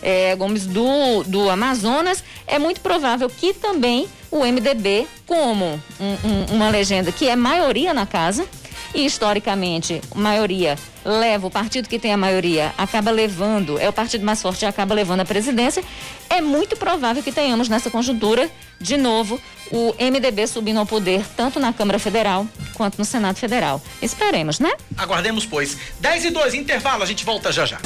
é, 0.02 0.36
Gomes 0.36 0.66
do, 0.66 1.24
do 1.24 1.50
Amazonas, 1.50 2.24
é 2.46 2.58
muito 2.60 2.82
provável 2.82 3.30
que 3.30 3.54
também 3.54 4.08
o 4.32 4.46
MDB, 4.46 5.08
como 5.26 5.82
um, 6.00 6.28
um, 6.28 6.56
uma 6.56 6.70
legenda 6.70 7.12
que 7.12 7.28
é 7.28 7.36
maioria 7.36 7.94
na 7.94 8.06
casa, 8.06 8.48
e 8.94 9.06
historicamente, 9.06 10.02
maioria 10.16 10.78
leva, 11.04 11.48
o 11.48 11.52
partido 11.52 11.88
que 11.88 12.00
tem 12.00 12.12
a 12.14 12.18
maioria 12.18 12.74
acaba 12.78 13.12
levando, 13.12 13.80
é 13.80 13.88
o 13.88 13.94
partido 13.94 14.26
mais 14.26 14.42
forte 14.42 14.66
acaba 14.66 14.94
levando 14.94 15.22
a 15.22 15.26
presidência, 15.26 15.84
é 16.30 16.42
muito 16.42 16.76
provável 16.76 17.22
que 17.24 17.32
tenhamos 17.32 17.70
nessa 17.70 17.90
conjuntura, 17.90 18.50
de 18.80 18.98
novo, 18.98 19.40
o 19.72 19.94
MDB 20.00 20.48
subindo 20.48 20.80
ao 20.80 20.86
poder, 20.86 21.26
tanto 21.36 21.60
na 21.60 21.72
Câmara 21.74 22.00
Federal 22.00 22.48
quanto 22.74 22.98
no 22.98 23.06
Senado 23.06 23.38
Federal. 23.38 23.82
Esperemos, 24.02 24.60
né? 24.60 24.72
Aguardemos, 24.98 25.46
pois. 25.46 25.78
10 26.00 26.26
e 26.26 26.30
2, 26.30 26.54
intervalo, 26.54 27.04
a 27.04 27.06
gente 27.06 27.26
volta 27.26 27.52
já 27.52 27.66
já. 27.66 27.80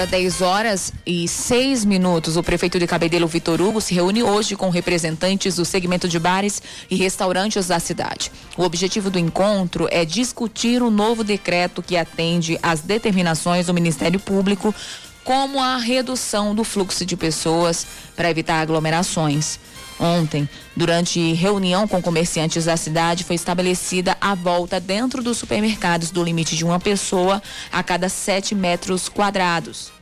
Agora 0.00 0.12
10 0.12 0.40
horas 0.40 0.92
e 1.04 1.28
6 1.28 1.84
minutos. 1.84 2.38
O 2.38 2.42
prefeito 2.42 2.78
de 2.78 2.86
Cabedelo, 2.86 3.26
Vitor 3.26 3.60
Hugo, 3.60 3.82
se 3.82 3.92
reúne 3.92 4.22
hoje 4.22 4.56
com 4.56 4.70
representantes 4.70 5.56
do 5.56 5.64
segmento 5.66 6.08
de 6.08 6.18
bares 6.18 6.62
e 6.90 6.96
restaurantes 6.96 7.66
da 7.66 7.78
cidade. 7.78 8.32
O 8.56 8.62
objetivo 8.62 9.10
do 9.10 9.18
encontro 9.18 9.86
é 9.90 10.02
discutir 10.06 10.82
o 10.82 10.90
novo 10.90 11.22
decreto 11.22 11.82
que 11.82 11.98
atende 11.98 12.58
às 12.62 12.80
determinações 12.80 13.66
do 13.66 13.74
Ministério 13.74 14.18
Público, 14.18 14.74
como 15.22 15.62
a 15.62 15.76
redução 15.76 16.54
do 16.54 16.64
fluxo 16.64 17.04
de 17.04 17.14
pessoas 17.14 17.86
para 18.16 18.30
evitar 18.30 18.58
aglomerações. 18.58 19.60
Ontem, 20.00 20.48
durante 20.74 21.34
reunião 21.34 21.86
com 21.86 22.00
comerciantes 22.00 22.64
da 22.64 22.76
cidade, 22.76 23.22
foi 23.22 23.36
estabelecida 23.36 24.16
a 24.18 24.34
volta 24.34 24.80
dentro 24.80 25.22
dos 25.22 25.36
supermercados 25.36 26.10
do 26.10 26.24
limite 26.24 26.56
de 26.56 26.64
uma 26.64 26.80
pessoa 26.80 27.42
a 27.70 27.82
cada 27.82 28.08
7 28.08 28.54
metros 28.54 29.10
quadrados. 29.10 29.92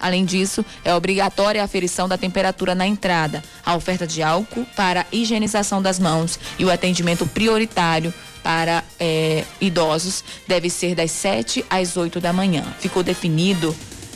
Além 0.00 0.24
disso, 0.24 0.64
é 0.84 0.94
obrigatória 0.94 1.60
a 1.60 1.64
aferição 1.64 2.08
da 2.08 2.16
temperatura 2.16 2.72
na 2.72 2.86
entrada, 2.86 3.42
a 3.66 3.74
oferta 3.74 4.06
de 4.06 4.22
álcool 4.22 4.64
para 4.76 5.04
higienização 5.10 5.82
das 5.82 5.98
mãos 5.98 6.38
e 6.56 6.64
o 6.64 6.70
atendimento 6.70 7.26
prioritário 7.26 8.14
para 8.44 8.84
é, 9.00 9.44
idosos 9.60 10.22
deve 10.46 10.70
ser 10.70 10.94
das 10.94 11.10
7 11.10 11.64
às 11.68 11.96
8 11.96 12.20
da 12.20 12.32
manhã. 12.32 12.64
Ficou 12.78 13.02
definido 13.02 13.74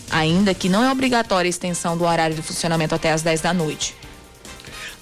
ainda 0.08 0.54
que 0.54 0.68
não 0.68 0.84
é 0.84 0.92
obrigatória 0.92 1.48
a 1.48 1.50
extensão 1.50 1.98
do 1.98 2.04
horário 2.04 2.36
de 2.36 2.42
funcionamento 2.42 2.94
até 2.94 3.10
às 3.10 3.22
10 3.22 3.40
da 3.40 3.52
noite. 3.52 4.01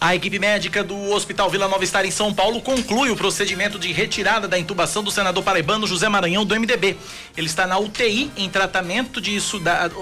A 0.01 0.15
equipe 0.15 0.39
médica 0.39 0.83
do 0.83 0.97
Hospital 1.11 1.51
Vila 1.51 1.69
Nova 1.69 1.85
Estar 1.85 2.07
em 2.07 2.11
São 2.11 2.33
Paulo 2.33 2.63
conclui 2.63 3.11
o 3.11 3.17
procedimento 3.17 3.79
de 3.79 3.93
retirada 3.93 4.49
da 4.49 4.59
intubação 4.59 5.05
do 5.05 5.11
senador 5.11 5.45
paraibano 5.45 5.87
José 5.87 6.09
Maranhão 6.09 6.43
do 6.43 6.59
MDB. 6.59 6.97
Ele 7.37 7.47
está 7.47 7.67
na 7.67 7.79
UTI 7.79 8.31
em 8.35 8.49
tratamento 8.49 9.21
de 9.21 9.37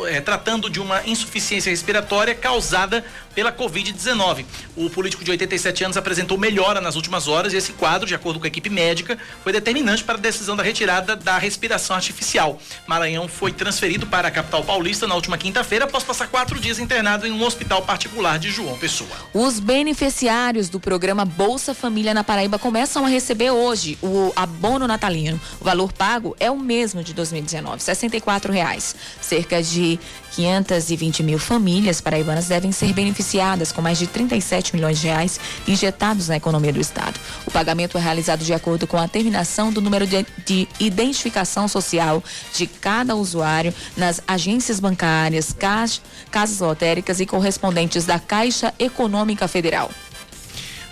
é, 0.07 0.21
tratando 0.21 0.71
de 0.71 0.79
uma 0.79 1.05
insuficiência 1.05 1.71
respiratória 1.71 2.33
causada 2.33 3.05
pela 3.39 3.53
Covid-19. 3.53 4.45
O 4.77 4.91
político 4.91 5.23
de 5.23 5.31
87 5.31 5.85
anos 5.85 5.97
apresentou 5.97 6.37
melhora 6.37 6.81
nas 6.81 6.97
últimas 6.97 7.29
horas 7.29 7.53
e 7.53 7.57
esse 7.57 7.73
quadro, 7.73 8.05
de 8.05 8.13
acordo 8.13 8.41
com 8.41 8.47
a 8.47 8.49
equipe 8.49 8.69
médica, 8.69 9.17
foi 9.45 9.53
determinante 9.53 10.03
para 10.03 10.17
a 10.17 10.21
decisão 10.21 10.57
da 10.57 10.63
retirada 10.65 11.15
da 11.15 11.39
respiração 11.39 11.95
artificial. 11.95 12.61
Maranhão 12.85 13.29
foi 13.29 13.53
transferido 13.53 14.09
para 14.09 14.27
a 14.27 14.31
capital 14.33 14.65
paulista 14.65 15.07
na 15.07 15.15
última 15.15 15.39
quinta-feira 15.39 15.85
após 15.85 16.03
passar 16.03 16.27
quatro 16.27 16.59
dias 16.59 16.81
internado 16.81 17.29
em 17.29 17.31
um 17.31 17.41
hospital 17.45 17.83
particular 17.83 18.41
de 18.41 18.51
João 18.51 18.77
Pessoa. 18.77 19.09
Os 19.33 19.61
beneficiários 19.61 20.69
do 20.69 20.81
programa 20.81 21.25
Bolsa 21.25 21.73
Família 21.75 22.13
na 22.13 22.25
Paraíba 22.25 22.59
começam 22.59 23.07
a 23.07 23.09
receber 23.09 23.53
hoje 23.53 23.97
o 24.03 24.33
abono 24.35 24.85
natalino. 24.89 25.41
O 25.61 25.65
valor 25.65 25.93
pago 25.93 26.35
é 26.41 26.51
o 26.51 26.59
mesmo 26.59 27.05
de 27.05 27.15
2019, 27.15 27.85
64 27.85 28.53
reais. 28.53 28.97
Cerca 29.21 29.63
de 29.63 29.97
520 30.39 31.25
mil 31.25 31.37
famílias 31.37 32.01
paraibanas 32.01 32.47
devem 32.47 32.71
ser 32.71 32.93
beneficiadas 32.93 33.73
com 33.73 33.83
mais 33.83 33.99
de 33.99 34.07
37 34.07 34.73
milhões 34.73 35.01
de 35.01 35.09
reais 35.09 35.41
injetados 35.67 36.29
na 36.29 36.37
economia 36.37 36.73
do 36.73 36.81
estado. 36.81 37.19
O 37.45 37.51
pagamento 37.51 37.99
é 37.99 38.01
realizado 38.01 38.45
de 38.45 38.55
acordo 38.55 38.87
com 38.87 38.97
a 38.97 39.09
terminação 39.09 39.73
do 39.73 39.81
número 39.81 40.07
de, 40.07 40.25
de 40.47 40.69
identificação 40.79 41.67
social 41.67 42.23
de 42.55 42.69
cada 42.69 43.17
usuário 43.17 43.75
nas 43.97 44.21
agências 44.29 44.79
bancárias, 44.79 45.53
casas 46.31 46.61
lotéricas 46.61 47.19
e 47.19 47.27
correspondentes 47.27 48.05
da 48.05 48.21
Caixa 48.21 48.73
Econômica 48.79 49.49
Federal. 49.49 49.91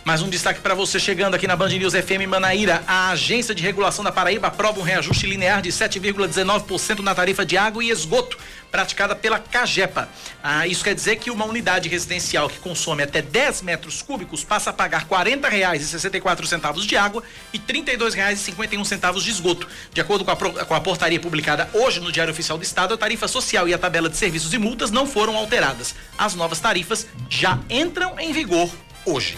Mais 0.06 0.22
um 0.22 0.30
destaque 0.30 0.60
para 0.60 0.72
você 0.72 1.00
chegando 1.00 1.34
aqui 1.34 1.48
na 1.48 1.56
Band 1.56 1.70
News 1.70 1.92
FM 1.92 2.28
Manaíra. 2.28 2.80
A 2.86 3.10
Agência 3.10 3.52
de 3.52 3.60
Regulação 3.60 4.04
da 4.04 4.12
Paraíba 4.12 4.46
aprova 4.46 4.78
um 4.78 4.84
reajuste 4.84 5.26
linear 5.26 5.60
de 5.60 5.70
7,19% 5.70 7.00
na 7.00 7.12
tarifa 7.12 7.44
de 7.44 7.56
água 7.56 7.82
e 7.82 7.90
esgoto 7.90 8.38
praticada 8.70 9.16
pela 9.16 9.40
Cagepa. 9.40 10.08
Ah, 10.40 10.64
isso 10.64 10.84
quer 10.84 10.94
dizer 10.94 11.16
que 11.16 11.28
uma 11.28 11.44
unidade 11.44 11.88
residencial 11.88 12.48
que 12.48 12.60
consome 12.60 13.02
até 13.02 13.20
10 13.20 13.62
metros 13.62 14.00
cúbicos 14.00 14.44
passa 14.44 14.70
a 14.70 14.72
pagar 14.72 15.00
R$ 15.00 15.06
40,64 15.10 16.86
de 16.86 16.96
água 16.96 17.24
e 17.52 17.58
R$ 17.58 17.64
32,51 17.66 19.20
de 19.20 19.28
esgoto. 19.28 19.66
De 19.92 20.00
acordo 20.00 20.24
com 20.24 20.30
a, 20.30 20.36
com 20.36 20.74
a 20.74 20.80
portaria 20.80 21.18
publicada 21.18 21.68
hoje 21.74 21.98
no 21.98 22.12
Diário 22.12 22.32
Oficial 22.32 22.56
do 22.56 22.62
Estado, 22.62 22.94
a 22.94 22.96
tarifa 22.96 23.26
social 23.26 23.68
e 23.68 23.74
a 23.74 23.78
tabela 23.78 24.08
de 24.08 24.16
serviços 24.16 24.54
e 24.54 24.58
multas 24.58 24.92
não 24.92 25.04
foram 25.04 25.36
alteradas. 25.36 25.96
As 26.16 26.36
novas 26.36 26.60
tarifas 26.60 27.08
já 27.28 27.58
entram 27.68 28.20
em 28.20 28.32
vigor 28.32 28.70
hoje. 29.04 29.36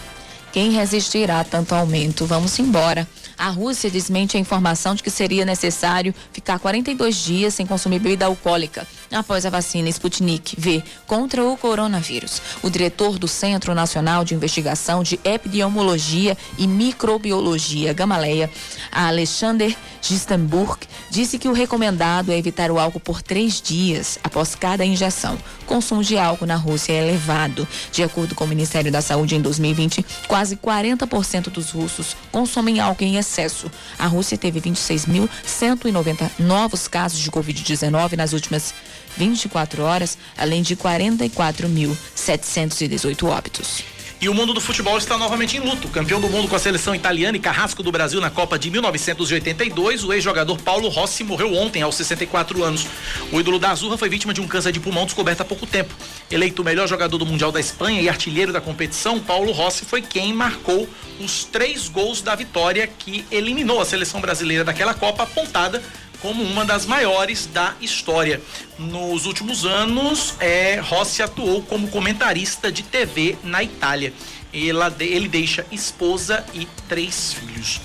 Quem 0.51 0.71
resistirá 0.71 1.41
a 1.41 1.43
tanto 1.43 1.75
aumento? 1.75 2.25
Vamos 2.25 2.57
embora. 2.57 3.07
A 3.37 3.49
Rússia 3.49 3.89
desmente 3.89 4.35
a 4.35 4.39
informação 4.39 4.95
de 4.95 5.03
que 5.03 5.11
seria 5.11 5.45
necessário 5.45 6.13
ficar 6.33 6.59
42 6.59 7.15
dias 7.15 7.53
sem 7.53 7.65
consumir 7.65 7.99
bebida 7.99 8.25
alcoólica 8.25 8.85
após 9.11 9.45
a 9.45 9.49
vacina 9.49 9.89
Sputnik 9.89 10.59
V 10.59 10.83
contra 11.07 11.43
o 11.43 11.57
coronavírus. 11.57 12.41
O 12.61 12.69
diretor 12.69 13.17
do 13.17 13.27
Centro 13.27 13.73
Nacional 13.73 14.23
de 14.23 14.35
Investigação 14.35 15.03
de 15.03 15.19
Epidemiologia 15.23 16.37
e 16.57 16.67
Microbiologia 16.67 17.93
Gamaleia, 17.93 18.49
Alexander 18.91 19.75
Gistenburg, 20.01 20.87
disse 21.09 21.37
que 21.37 21.47
o 21.47 21.53
recomendado 21.53 22.31
é 22.31 22.37
evitar 22.37 22.71
o 22.71 22.79
álcool 22.79 22.99
por 22.99 23.21
três 23.21 23.61
dias 23.61 24.19
após 24.23 24.55
cada 24.55 24.85
injeção. 24.85 25.37
O 25.63 25.65
consumo 25.65 26.03
de 26.03 26.17
álcool 26.17 26.45
na 26.45 26.55
Rússia 26.55 26.93
é 26.93 27.07
elevado. 27.07 27.67
De 27.91 28.03
acordo 28.03 28.35
com 28.35 28.43
o 28.43 28.47
Ministério 28.47 28.91
da 28.91 29.01
Saúde, 29.01 29.35
em 29.35 29.41
2020, 29.41 30.05
quase 30.27 30.55
40% 30.55 31.49
dos 31.49 31.71
russos 31.71 32.15
consomem 32.31 32.79
álcool 32.79 33.03
em 33.03 33.17
excesso. 33.17 33.71
A 33.97 34.07
Rússia 34.07 34.37
teve 34.37 34.61
26.190 34.61 36.31
novos 36.39 36.87
casos 36.87 37.19
de 37.19 37.31
Covid-19 37.31 38.15
nas 38.15 38.33
últimas 38.33 38.73
24 39.17 39.83
horas, 39.83 40.17
além 40.37 40.61
de 40.61 40.75
44.718 40.75 43.27
óbitos. 43.27 43.83
E 44.21 44.27
o 44.27 44.33
mundo 44.33 44.53
do 44.53 44.59
futebol 44.59 44.97
está 44.97 45.17
novamente 45.17 45.55
em 45.55 45.61
luto. 45.61 45.87
Campeão 45.87 46.19
do 46.19 46.27
mundo 46.27 46.49
com 46.49 46.55
a 46.55 46.59
seleção 46.59 46.93
italiana 46.93 47.37
e 47.37 47.39
carrasco 47.39 47.81
do 47.81 47.89
Brasil 47.89 48.19
na 48.19 48.29
Copa 48.29 48.59
de 48.59 48.69
1982, 48.69 50.03
o 50.03 50.11
ex-jogador 50.11 50.61
Paulo 50.61 50.89
Rossi 50.89 51.23
morreu 51.23 51.53
ontem, 51.53 51.81
aos 51.81 51.95
64 51.95 52.61
anos. 52.61 52.85
O 53.31 53.39
ídolo 53.39 53.57
da 53.57 53.71
Azurra 53.71 53.97
foi 53.97 54.09
vítima 54.09 54.33
de 54.33 54.41
um 54.41 54.47
câncer 54.47 54.73
de 54.73 54.79
pulmão 54.81 55.05
descoberto 55.05 55.39
há 55.39 55.45
pouco 55.45 55.65
tempo. 55.65 55.93
Eleito 56.29 56.61
o 56.61 56.65
melhor 56.65 56.85
jogador 56.85 57.17
do 57.17 57.25
Mundial 57.25 57.49
da 57.49 57.61
Espanha 57.61 58.01
e 58.01 58.09
artilheiro 58.09 58.51
da 58.51 58.59
competição, 58.59 59.21
Paulo 59.21 59.53
Rossi 59.53 59.85
foi 59.85 60.01
quem 60.01 60.33
marcou 60.33 60.89
os 61.21 61.45
três 61.45 61.87
gols 61.87 62.21
da 62.21 62.35
vitória 62.35 62.87
que 62.87 63.23
eliminou 63.31 63.79
a 63.79 63.85
seleção 63.85 64.19
brasileira 64.19 64.65
daquela 64.65 64.93
Copa, 64.93 65.23
apontada 65.23 65.81
como 66.21 66.43
uma 66.43 66.65
das 66.65 66.85
maiores 66.85 67.45
da 67.47 67.73
história. 67.81 68.41
Nos 68.77 69.25
últimos 69.25 69.65
anos, 69.65 70.35
é, 70.39 70.79
Rossi 70.79 71.21
atuou 71.21 71.61
como 71.63 71.87
comentarista 71.89 72.71
de 72.71 72.83
TV 72.83 73.37
na 73.43 73.63
Itália. 73.63 74.13
ele 74.53 75.27
deixa 75.27 75.65
esposa 75.71 76.45
e 76.53 76.65
três 76.87 77.33
filhos. 77.33 77.79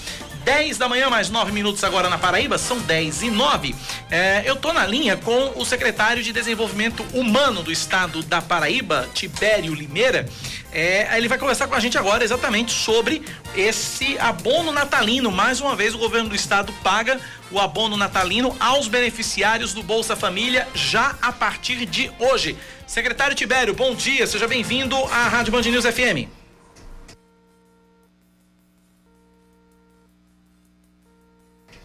10 0.44 0.76
da 0.76 0.88
manhã, 0.88 1.08
mais 1.08 1.30
9 1.30 1.52
minutos 1.52 1.82
agora 1.82 2.10
na 2.10 2.18
Paraíba, 2.18 2.58
são 2.58 2.78
10 2.78 3.22
e 3.22 3.30
9. 3.30 3.74
É, 4.10 4.42
eu 4.44 4.56
tô 4.56 4.74
na 4.74 4.86
linha 4.86 5.16
com 5.16 5.52
o 5.56 5.64
secretário 5.64 6.22
de 6.22 6.34
Desenvolvimento 6.34 7.02
Humano 7.14 7.62
do 7.62 7.72
Estado 7.72 8.22
da 8.22 8.42
Paraíba, 8.42 9.08
Tibério 9.14 9.72
Limeira. 9.72 10.28
É, 10.74 11.16
ele 11.16 11.28
vai 11.28 11.38
conversar 11.38 11.68
com 11.68 11.74
a 11.76 11.78
gente 11.78 11.96
agora 11.96 12.24
exatamente 12.24 12.72
sobre 12.72 13.22
esse 13.54 14.18
abono 14.18 14.72
natalino. 14.72 15.30
Mais 15.30 15.60
uma 15.60 15.76
vez, 15.76 15.94
o 15.94 15.98
governo 15.98 16.28
do 16.28 16.34
estado 16.34 16.72
paga 16.82 17.20
o 17.52 17.60
abono 17.60 17.96
natalino 17.96 18.56
aos 18.58 18.88
beneficiários 18.88 19.72
do 19.72 19.84
Bolsa 19.84 20.16
Família 20.16 20.66
já 20.74 21.14
a 21.22 21.30
partir 21.30 21.86
de 21.86 22.10
hoje. 22.18 22.58
Secretário 22.88 23.36
Tibério, 23.36 23.72
bom 23.72 23.94
dia, 23.94 24.26
seja 24.26 24.48
bem-vindo 24.48 24.96
à 24.96 25.28
Rádio 25.28 25.52
Band 25.52 25.62
News 25.62 25.84
FM. 25.84 26.28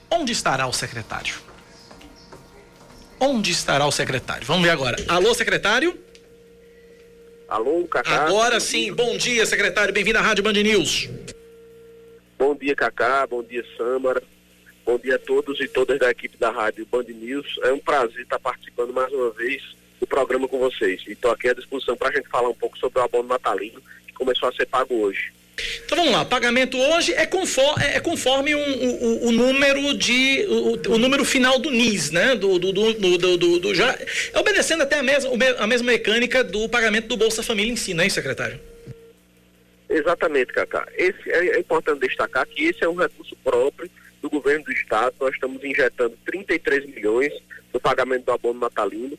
Onde 0.09 0.31
estará 0.31 0.65
o 0.65 0.73
secretário? 0.73 1.35
Onde 3.19 3.51
estará 3.51 3.85
o 3.85 3.91
secretário? 3.91 4.47
Vamos 4.47 4.63
ver 4.63 4.71
agora. 4.71 4.97
Alô, 5.07 5.35
secretário? 5.35 6.08
Alô, 7.49 7.87
Cacá. 7.87 8.25
Agora 8.25 8.59
sim, 8.59 8.93
bom 8.93 9.17
dia, 9.17 9.43
secretário. 9.43 9.91
Bem-vindo 9.91 10.19
à 10.19 10.21
Rádio 10.21 10.43
Band 10.43 10.53
News. 10.53 11.09
Bom 12.37 12.53
dia, 12.53 12.75
Cacá. 12.75 13.25
Bom 13.25 13.41
dia, 13.41 13.65
Sâmara. 13.75 14.21
Bom 14.85 14.99
dia 14.99 15.15
a 15.15 15.19
todos 15.19 15.59
e 15.59 15.67
todas 15.67 15.97
da 15.97 16.11
equipe 16.11 16.37
da 16.37 16.51
Rádio 16.51 16.85
Band 16.85 17.05
News. 17.05 17.59
É 17.63 17.73
um 17.73 17.79
prazer 17.79 18.21
estar 18.21 18.37
participando 18.37 18.93
mais 18.93 19.11
uma 19.11 19.31
vez 19.31 19.63
do 19.99 20.05
programa 20.05 20.47
com 20.47 20.59
vocês. 20.59 21.01
E 21.07 21.13
estou 21.13 21.31
aqui 21.31 21.49
à 21.49 21.53
disposição 21.55 21.97
para 21.97 22.09
a 22.09 22.11
gente 22.11 22.29
falar 22.29 22.49
um 22.49 22.53
pouco 22.53 22.77
sobre 22.77 22.99
o 22.99 23.01
abono 23.01 23.27
natalino 23.27 23.81
que 24.05 24.13
começou 24.13 24.47
a 24.47 24.53
ser 24.53 24.67
pago 24.67 24.93
hoje. 24.93 25.33
Então 25.85 25.97
vamos 25.97 26.11
lá, 26.11 26.25
pagamento 26.25 26.77
hoje 26.77 27.13
é 27.13 27.25
conforme, 27.25 27.83
é 27.83 27.99
conforme 27.99 28.55
um, 28.55 28.59
o, 28.59 29.27
o, 29.27 29.31
número 29.31 29.93
de. 29.97 30.45
O, 30.47 30.93
o, 30.93 30.97
número 30.97 31.25
final 31.25 31.59
do 31.59 31.69
NIS, 31.69 32.11
né? 32.11 32.35
Do, 32.35 32.59
do, 32.59 32.71
do, 32.71 33.37
do, 33.37 33.59
do, 33.59 33.75
já, 33.75 33.91
é 34.33 34.39
obedecendo 34.39 34.83
até 34.83 34.99
a 34.99 35.03
mesma, 35.03 35.31
a 35.57 35.67
mesma 35.67 35.91
mecânica 35.91 36.43
do 36.43 36.67
pagamento 36.69 37.07
do 37.07 37.17
Bolsa 37.17 37.41
Família 37.41 37.71
em 37.71 37.75
si, 37.75 37.93
não 37.93 38.03
é 38.03 38.09
secretário? 38.09 38.59
Exatamente, 39.89 40.53
Cacá. 40.53 40.87
Esse, 40.95 41.29
é, 41.31 41.55
é 41.55 41.59
importante 41.59 42.07
destacar 42.07 42.45
que 42.45 42.65
esse 42.65 42.83
é 42.83 42.87
um 42.87 42.95
recurso 42.95 43.35
próprio 43.43 43.89
do 44.21 44.29
governo 44.29 44.65
do 44.65 44.71
estado. 44.71 45.15
Nós 45.19 45.33
estamos 45.33 45.63
injetando 45.63 46.15
33 46.25 46.85
milhões 46.85 47.33
no 47.73 47.79
pagamento 47.79 48.25
do 48.25 48.31
abono 48.31 48.59
natalino. 48.59 49.17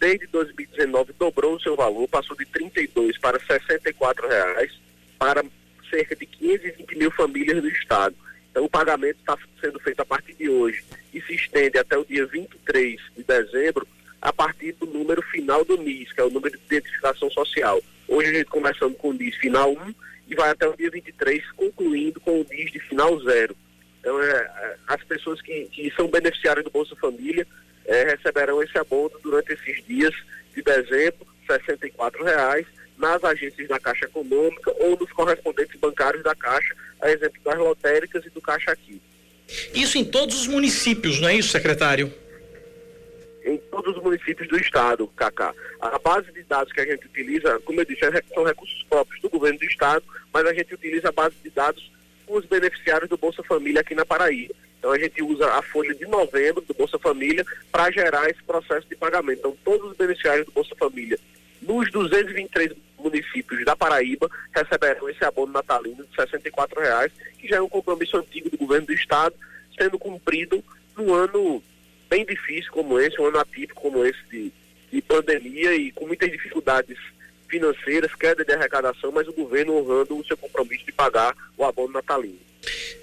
Desde 0.00 0.26
2019 0.28 1.12
dobrou 1.18 1.56
o 1.56 1.60
seu 1.60 1.76
valor, 1.76 2.08
passou 2.08 2.36
de 2.36 2.46
32 2.46 3.18
para 3.18 3.38
64 3.40 4.28
reais 4.28 4.72
para 5.18 5.44
cerca 5.88 6.16
de 6.16 6.26
520 6.26 6.96
mil 6.96 7.10
famílias 7.10 7.60
do 7.62 7.68
estado. 7.68 8.14
Então 8.50 8.64
o 8.64 8.70
pagamento 8.70 9.18
está 9.20 9.36
sendo 9.60 9.78
feito 9.80 10.00
a 10.00 10.04
partir 10.04 10.34
de 10.34 10.48
hoje 10.48 10.84
e 11.12 11.20
se 11.22 11.34
estende 11.34 11.78
até 11.78 11.96
o 11.96 12.04
dia 12.04 12.26
23 12.26 13.00
de 13.16 13.22
dezembro 13.22 13.86
a 14.20 14.32
partir 14.32 14.72
do 14.72 14.86
número 14.86 15.22
final 15.22 15.64
do 15.64 15.76
NIS, 15.76 16.12
que 16.12 16.20
é 16.20 16.24
o 16.24 16.30
número 16.30 16.58
de 16.58 16.64
identificação 16.64 17.30
social. 17.30 17.80
Hoje 18.08 18.30
a 18.30 18.32
gente 18.32 18.46
começando 18.46 18.94
com 18.94 19.10
o 19.10 19.12
NIS 19.12 19.36
final 19.36 19.72
1 19.72 19.94
e 20.28 20.34
vai 20.34 20.50
até 20.50 20.66
o 20.66 20.76
dia 20.76 20.90
23, 20.90 21.50
concluindo 21.52 22.20
com 22.20 22.40
o 22.40 22.46
NIS 22.50 22.72
de 22.72 22.80
final 22.80 23.18
0. 23.20 23.56
Então, 24.00 24.22
é, 24.22 24.30
é, 24.30 24.76
as 24.86 25.02
pessoas 25.04 25.40
que, 25.42 25.66
que 25.66 25.92
são 25.94 26.08
beneficiárias 26.08 26.64
do 26.64 26.70
Bolsa 26.70 26.96
Família 26.96 27.46
é, 27.84 28.04
receberão 28.04 28.62
esse 28.62 28.76
abono 28.78 29.18
durante 29.22 29.52
esses 29.52 29.84
dias 29.86 30.14
de 30.54 30.62
dezembro, 30.62 31.26
64 31.46 32.24
reais, 32.24 32.66
nas 32.98 33.22
agências 33.24 33.68
da 33.68 33.78
Caixa 33.78 34.06
Econômica 34.06 34.74
ou 34.80 34.98
nos 34.98 35.10
correspondentes 35.12 35.78
bancários 35.80 36.22
da 36.22 36.34
Caixa, 36.34 36.74
a 37.00 37.10
exemplo 37.10 37.40
das 37.44 37.58
lotéricas 37.58 38.24
e 38.26 38.30
do 38.30 38.40
Caixa 38.40 38.72
Aqui. 38.72 39.00
Isso 39.72 39.96
em 39.96 40.04
todos 40.04 40.40
os 40.40 40.46
municípios, 40.46 41.20
não 41.20 41.28
é 41.28 41.36
isso, 41.36 41.50
secretário? 41.50 42.12
Em 43.44 43.56
todos 43.70 43.96
os 43.96 44.02
municípios 44.02 44.46
do 44.48 44.58
estado, 44.58 45.06
Cacá. 45.16 45.54
A 45.80 45.98
base 45.98 46.30
de 46.32 46.42
dados 46.42 46.72
que 46.72 46.80
a 46.80 46.84
gente 46.84 47.06
utiliza, 47.06 47.58
como 47.60 47.80
eu 47.80 47.84
disse, 47.84 48.04
é 48.04 48.22
são 48.34 48.44
recursos 48.44 48.84
próprios 48.90 49.22
do 49.22 49.30
governo 49.30 49.58
do 49.58 49.64
estado, 49.64 50.04
mas 50.32 50.44
a 50.44 50.52
gente 50.52 50.74
utiliza 50.74 51.08
a 51.08 51.12
base 51.12 51.34
de 51.42 51.48
dados 51.50 51.90
os 52.26 52.44
beneficiários 52.44 53.08
do 53.08 53.16
Bolsa 53.16 53.42
Família 53.42 53.80
aqui 53.80 53.94
na 53.94 54.04
Paraíba. 54.04 54.54
Então 54.78 54.92
a 54.92 54.98
gente 54.98 55.22
usa 55.22 55.50
a 55.54 55.62
folha 55.62 55.94
de 55.94 56.06
novembro 56.06 56.60
do 56.60 56.74
Bolsa 56.74 56.98
Família 56.98 57.44
para 57.72 57.90
gerar 57.90 58.28
esse 58.28 58.42
processo 58.42 58.86
de 58.88 58.96
pagamento. 58.96 59.38
Então 59.38 59.56
todos 59.64 59.90
os 59.90 59.96
beneficiários 59.96 60.46
do 60.46 60.52
Bolsa 60.52 60.74
Família 60.76 61.18
nos 61.62 61.90
223 61.90 62.72
municípios 62.98 63.64
da 63.64 63.76
Paraíba 63.76 64.30
receberão 64.54 65.08
esse 65.08 65.24
abono 65.24 65.52
natalino 65.52 66.04
de 66.04 66.16
R$ 66.16 66.80
reais, 66.80 67.12
que 67.38 67.48
já 67.48 67.56
é 67.56 67.60
um 67.60 67.68
compromisso 67.68 68.16
antigo 68.16 68.50
do 68.50 68.58
governo 68.58 68.86
do 68.86 68.92
estado, 68.92 69.34
sendo 69.78 69.98
cumprido 69.98 70.62
num 70.96 71.14
ano 71.14 71.62
bem 72.08 72.24
difícil 72.24 72.72
como 72.72 72.98
esse, 72.98 73.20
um 73.20 73.26
ano 73.26 73.38
atípico 73.38 73.80
como 73.80 74.04
esse 74.04 74.18
de, 74.30 74.52
de 74.90 75.02
pandemia 75.02 75.74
e 75.74 75.92
com 75.92 76.06
muitas 76.06 76.30
dificuldades 76.30 76.98
financeiras, 77.48 78.14
queda 78.14 78.44
de 78.44 78.52
arrecadação, 78.52 79.10
mas 79.10 79.26
o 79.26 79.32
governo 79.32 79.76
honrando 79.78 80.18
o 80.18 80.26
seu 80.26 80.36
compromisso 80.36 80.84
de 80.84 80.92
pagar 80.92 81.34
o 81.56 81.64
abono 81.64 81.94
natalino. 81.94 82.38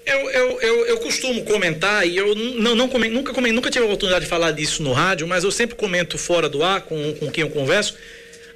Eu, 0.04 0.30
eu, 0.30 0.60
eu, 0.60 0.86
eu, 0.86 0.98
costumo 0.98 1.44
comentar, 1.44 2.06
e 2.06 2.16
eu 2.16 2.34
não, 2.34 2.76
não 2.76 2.88
comento, 2.88 3.12
nunca, 3.12 3.32
comento, 3.32 3.54
nunca 3.54 3.70
tive 3.70 3.84
a 3.84 3.86
oportunidade 3.86 4.24
de 4.24 4.30
falar 4.30 4.52
disso 4.52 4.82
no 4.82 4.92
rádio, 4.92 5.26
mas 5.26 5.42
eu 5.42 5.50
sempre 5.50 5.74
comento 5.74 6.16
fora 6.16 6.48
do 6.48 6.62
ar 6.62 6.82
com, 6.82 7.14
com 7.14 7.30
quem 7.30 7.42
eu 7.42 7.50
converso, 7.50 7.96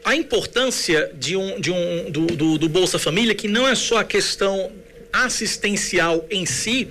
a 0.05 0.15
importância 0.15 1.11
de 1.15 1.37
um, 1.37 1.61
de 1.61 1.71
um, 1.71 2.11
do, 2.11 2.27
do, 2.27 2.59
do 2.59 2.69
Bolsa 2.69 2.99
Família, 2.99 3.35
que 3.35 3.49
não 3.49 3.67
é 3.69 3.75
só 3.75 3.99
a 3.99 4.05
questão 4.05 4.73
assistencial 5.13 6.25
em 6.31 6.47
si, 6.47 6.89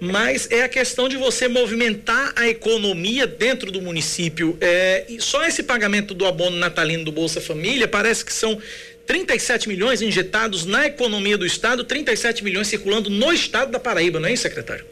mas 0.00 0.50
é 0.50 0.62
a 0.62 0.68
questão 0.68 1.08
de 1.08 1.16
você 1.16 1.48
movimentar 1.48 2.32
a 2.34 2.48
economia 2.48 3.26
dentro 3.26 3.70
do 3.70 3.80
município. 3.80 4.56
É, 4.60 5.06
só 5.18 5.46
esse 5.46 5.62
pagamento 5.62 6.14
do 6.14 6.26
abono 6.26 6.56
natalino 6.56 7.04
do 7.04 7.12
Bolsa 7.12 7.40
Família 7.40 7.86
parece 7.86 8.24
que 8.24 8.32
são 8.32 8.60
37 9.06 9.68
milhões 9.68 10.02
injetados 10.02 10.66
na 10.66 10.86
economia 10.86 11.38
do 11.38 11.46
estado, 11.46 11.84
37 11.84 12.44
milhões 12.44 12.68
circulando 12.68 13.08
no 13.08 13.32
estado 13.32 13.70
da 13.70 13.80
Paraíba, 13.80 14.20
não 14.20 14.28
é 14.28 14.32
isso, 14.32 14.42
secretário? 14.42 14.84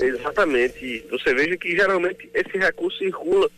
Exatamente. 0.00 1.04
Você 1.10 1.34
veja 1.34 1.56
que 1.56 1.74
geralmente 1.74 2.28
esse 2.32 2.56
recurso 2.56 2.98
circula 2.98 3.50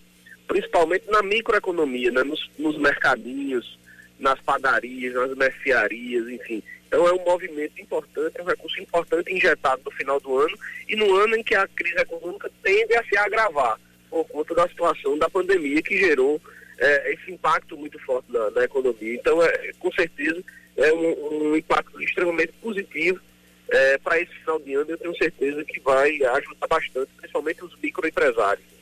principalmente 0.51 1.09
na 1.09 1.22
microeconomia, 1.22 2.11
né? 2.11 2.24
nos, 2.24 2.51
nos 2.59 2.76
mercadinhos, 2.76 3.78
nas 4.18 4.40
padarias, 4.40 5.14
nas 5.14 5.36
mercearias, 5.36 6.28
enfim. 6.28 6.61
Então 6.88 7.07
é 7.07 7.12
um 7.12 7.24
movimento 7.24 7.80
importante, 7.80 8.36
é 8.36 8.42
um 8.42 8.46
recurso 8.46 8.80
importante 8.80 9.32
injetado 9.32 9.80
no 9.84 9.92
final 9.92 10.18
do 10.18 10.40
ano 10.40 10.59
e 10.88 10.96
no 10.96 11.14
ano 11.14 11.36
em 11.36 11.42
que 11.44 11.55
a 11.55 11.68
crise 11.68 11.94
econômica 11.96 12.51
tende 12.64 12.96
a 12.96 13.05
se 13.05 13.16
agravar 13.16 13.78
por 14.11 14.24
conta 14.24 14.53
da 14.57 14.68
situação 14.68 15.16
da 15.16 15.30
pandemia 15.30 15.80
que 15.82 15.96
gerou 15.96 16.40
é, 16.78 17.12
esse 17.12 17.30
impacto 17.30 17.76
muito 17.76 17.96
forte 18.01 18.32
na, 18.32 18.51
na 18.51 18.64
economia. 18.64 19.14
Então, 19.14 19.40
é, 19.40 19.72
com 19.78 19.92
certeza, 19.92 20.42
é 20.76 20.92
um, 20.92 21.53
um 21.53 21.57
impacto 21.57 22.03
extremamente 22.03 22.53
positivo 22.61 23.20
é, 23.68 23.98
para 23.98 24.20
esse 24.20 24.34
final 24.34 24.59
de 24.59 24.74
ano. 24.74 24.90
Eu 24.90 24.98
tenho 24.98 25.16
certeza 25.16 25.64
que 25.64 25.78
vai 25.78 26.11
ajudar 26.24 26.66
bastante, 26.66 27.09
principalmente 27.18 27.64
os 27.64 27.76
microempresários. 27.80 28.80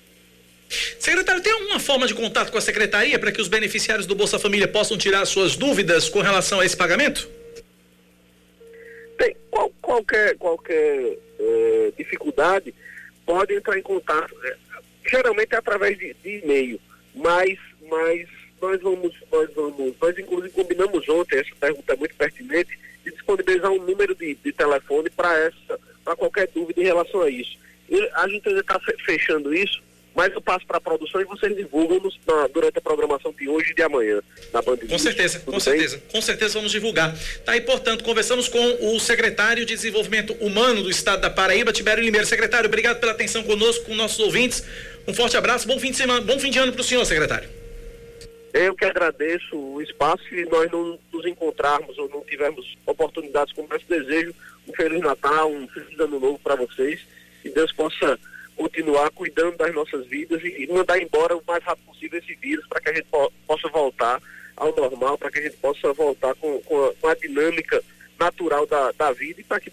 Secretário, 0.98 1.42
tem 1.42 1.52
alguma 1.52 1.80
forma 1.80 2.06
de 2.06 2.14
contato 2.14 2.52
com 2.52 2.58
a 2.58 2.60
secretaria 2.60 3.18
para 3.18 3.32
que 3.32 3.40
os 3.40 3.48
beneficiários 3.48 4.06
do 4.06 4.14
Bolsa 4.14 4.38
Família 4.38 4.68
possam 4.68 4.98
tirar 4.98 5.24
suas 5.24 5.56
dúvidas 5.56 6.08
com 6.08 6.20
relação 6.20 6.60
a 6.60 6.66
esse 6.66 6.76
pagamento? 6.76 7.28
tem 9.18 9.36
qual, 9.50 9.70
qualquer, 9.82 10.36
qualquer 10.38 11.18
é, 11.38 11.92
dificuldade, 11.98 12.72
pode 13.26 13.54
entrar 13.54 13.76
em 13.76 13.82
contato. 13.82 14.34
É, 14.44 14.56
geralmente 15.06 15.54
é 15.54 15.58
através 15.58 15.98
de, 15.98 16.14
de, 16.22 16.38
e-mail, 16.38 16.80
mas, 17.14 17.58
mas 17.90 18.28
nós 18.62 18.80
vamos, 18.80 19.14
nós 19.30 19.52
vamos, 19.54 19.94
nós 20.00 20.18
inclusive 20.18 20.54
combinamos 20.54 21.06
ontem, 21.08 21.38
essa 21.38 21.54
pergunta 21.60 21.92
é 21.92 21.96
muito 21.96 22.14
pertinente, 22.14 22.78
de 23.04 23.10
disponibilizar 23.10 23.70
um 23.70 23.84
número 23.84 24.14
de, 24.14 24.34
de 24.36 24.52
telefone 24.52 25.10
para 25.10 25.36
essa, 25.38 25.80
para 26.04 26.16
qualquer 26.16 26.48
dúvida 26.48 26.80
em 26.80 26.84
relação 26.84 27.22
a 27.22 27.28
isso. 27.28 27.58
E 27.88 28.08
a 28.14 28.28
gente 28.28 28.48
ainda 28.48 28.60
está 28.60 28.78
fechando 29.04 29.54
isso 29.54 29.82
mas 30.18 30.34
eu 30.34 30.40
passo 30.40 30.66
para 30.66 30.78
a 30.78 30.80
produção 30.80 31.20
e 31.20 31.24
vocês 31.24 31.54
divulgam 31.54 32.00
nos, 32.00 32.18
na, 32.26 32.48
durante 32.48 32.76
a 32.76 32.80
programação 32.80 33.32
de 33.32 33.48
hoje 33.48 33.70
e 33.70 33.74
de 33.76 33.84
amanhã 33.84 34.20
na 34.52 34.60
Band 34.60 34.78
Com 34.78 34.98
certeza, 34.98 35.38
com 35.38 35.52
bem? 35.52 35.60
certeza, 35.60 36.02
com 36.10 36.20
certeza 36.20 36.54
vamos 36.54 36.72
divulgar. 36.72 37.16
Tá 37.44 37.52
aí, 37.52 37.60
portanto, 37.60 38.02
conversamos 38.02 38.48
com 38.48 38.58
o 38.92 38.98
secretário 38.98 39.64
de 39.64 39.76
Desenvolvimento 39.76 40.32
Humano 40.40 40.82
do 40.82 40.90
Estado 40.90 41.20
da 41.20 41.30
Paraíba, 41.30 41.72
Tibério 41.72 42.02
Limeiro. 42.02 42.26
Secretário, 42.26 42.66
obrigado 42.66 42.98
pela 42.98 43.12
atenção 43.12 43.44
conosco, 43.44 43.84
com 43.84 43.94
nossos 43.94 44.18
ouvintes. 44.18 44.66
Um 45.06 45.14
forte 45.14 45.36
abraço, 45.36 45.68
bom 45.68 45.78
fim 45.78 45.92
de 45.92 45.98
semana, 45.98 46.20
bom 46.20 46.36
fim 46.36 46.50
de 46.50 46.58
ano 46.58 46.72
para 46.72 46.80
o 46.80 46.84
senhor, 46.84 47.04
secretário. 47.04 47.48
Eu 48.52 48.74
que 48.74 48.86
agradeço 48.86 49.56
o 49.56 49.80
espaço 49.80 50.24
e 50.34 50.44
nós 50.46 50.68
não 50.72 50.98
nos 51.12 51.26
encontrarmos 51.26 51.96
ou 51.96 52.08
não 52.08 52.22
tivermos 52.22 52.76
oportunidades 52.84 53.54
como 53.54 53.72
esse 53.72 53.84
desejo, 53.88 54.34
um 54.66 54.72
Feliz 54.72 55.00
Natal, 55.00 55.48
um 55.48 55.68
Feliz 55.68 55.96
Ano 56.00 56.18
Novo 56.18 56.40
para 56.42 56.56
vocês. 56.56 57.06
Que 57.40 57.50
Deus 57.50 57.70
possa 57.70 58.18
continuar 58.58 59.10
cuidando 59.12 59.56
das 59.56 59.72
nossas 59.72 60.04
vidas 60.06 60.42
e, 60.42 60.68
mandar 60.70 61.00
embora 61.00 61.36
o 61.36 61.42
mais 61.46 61.62
rápido 61.62 61.86
possível 61.86 62.18
esse 62.18 62.34
vírus 62.34 62.66
para 62.66 62.80
que 62.80 62.90
a 62.90 62.92
gente 62.92 63.06
po 63.06 63.32
possa 63.46 63.68
voltar 63.68 64.20
ao 64.56 64.74
normal, 64.74 65.16
para 65.16 65.30
que 65.30 65.38
a 65.38 65.42
gente 65.42 65.56
possa 65.58 65.92
voltar 65.92 66.34
com, 66.34 66.60
com, 66.62 66.84
a, 66.84 66.94
com 66.94 67.08
a, 67.08 67.14
dinâmica 67.14 67.80
natural 68.18 68.66
da, 68.66 68.90
da 68.92 69.12
vida 69.12 69.40
e 69.40 69.44
para 69.44 69.60
que 69.60 69.72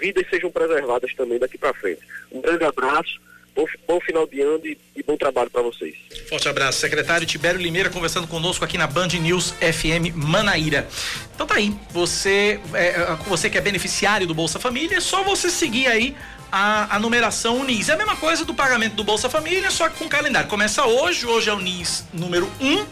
vidas 0.00 0.26
sejam 0.30 0.50
preservadas 0.50 1.14
também 1.14 1.38
daqui 1.38 1.58
para 1.58 1.74
frente. 1.74 2.00
Um 2.32 2.40
grande 2.40 2.64
abraço. 2.64 3.20
Bom, 3.54 3.66
bom, 3.86 4.00
final 4.00 4.26
de 4.26 4.40
ano 4.40 4.66
e, 4.66 4.78
e 4.96 5.02
bom 5.02 5.14
trabalho 5.14 5.50
para 5.50 5.60
vocês. 5.60 5.94
Forte 6.26 6.48
abraço. 6.48 6.80
Secretário 6.80 7.26
Tibério 7.26 7.60
Limeira 7.60 7.90
conversando 7.90 8.26
conosco 8.26 8.64
aqui 8.64 8.78
na 8.78 8.86
Band 8.86 9.08
News 9.08 9.50
FM 9.60 10.16
Manaíra. 10.16 10.88
Então 11.34 11.46
tá 11.46 11.56
aí, 11.56 11.70
você, 11.90 12.58
é, 12.72 13.14
você 13.28 13.50
que 13.50 13.58
é 13.58 13.60
beneficiário 13.60 14.26
do 14.26 14.32
Bolsa 14.32 14.58
Família, 14.58 14.96
é 14.96 15.00
só 15.00 15.22
você 15.22 15.50
seguir 15.50 15.86
aí 15.86 16.16
a, 16.52 16.96
a 16.96 16.98
numeração 17.00 17.56
UNIS. 17.56 17.88
É 17.88 17.94
a 17.94 17.96
mesma 17.96 18.14
coisa 18.14 18.44
do 18.44 18.52
pagamento 18.52 18.94
do 18.94 19.02
Bolsa 19.02 19.30
Família, 19.30 19.70
só 19.70 19.88
que 19.88 19.98
com 19.98 20.08
calendário. 20.08 20.48
Começa 20.50 20.84
hoje, 20.84 21.24
hoje 21.24 21.48
é 21.48 21.52
o 21.54 21.56
UNIS 21.56 22.04
número 22.12 22.52
1 22.60 22.66
um, 22.66 22.86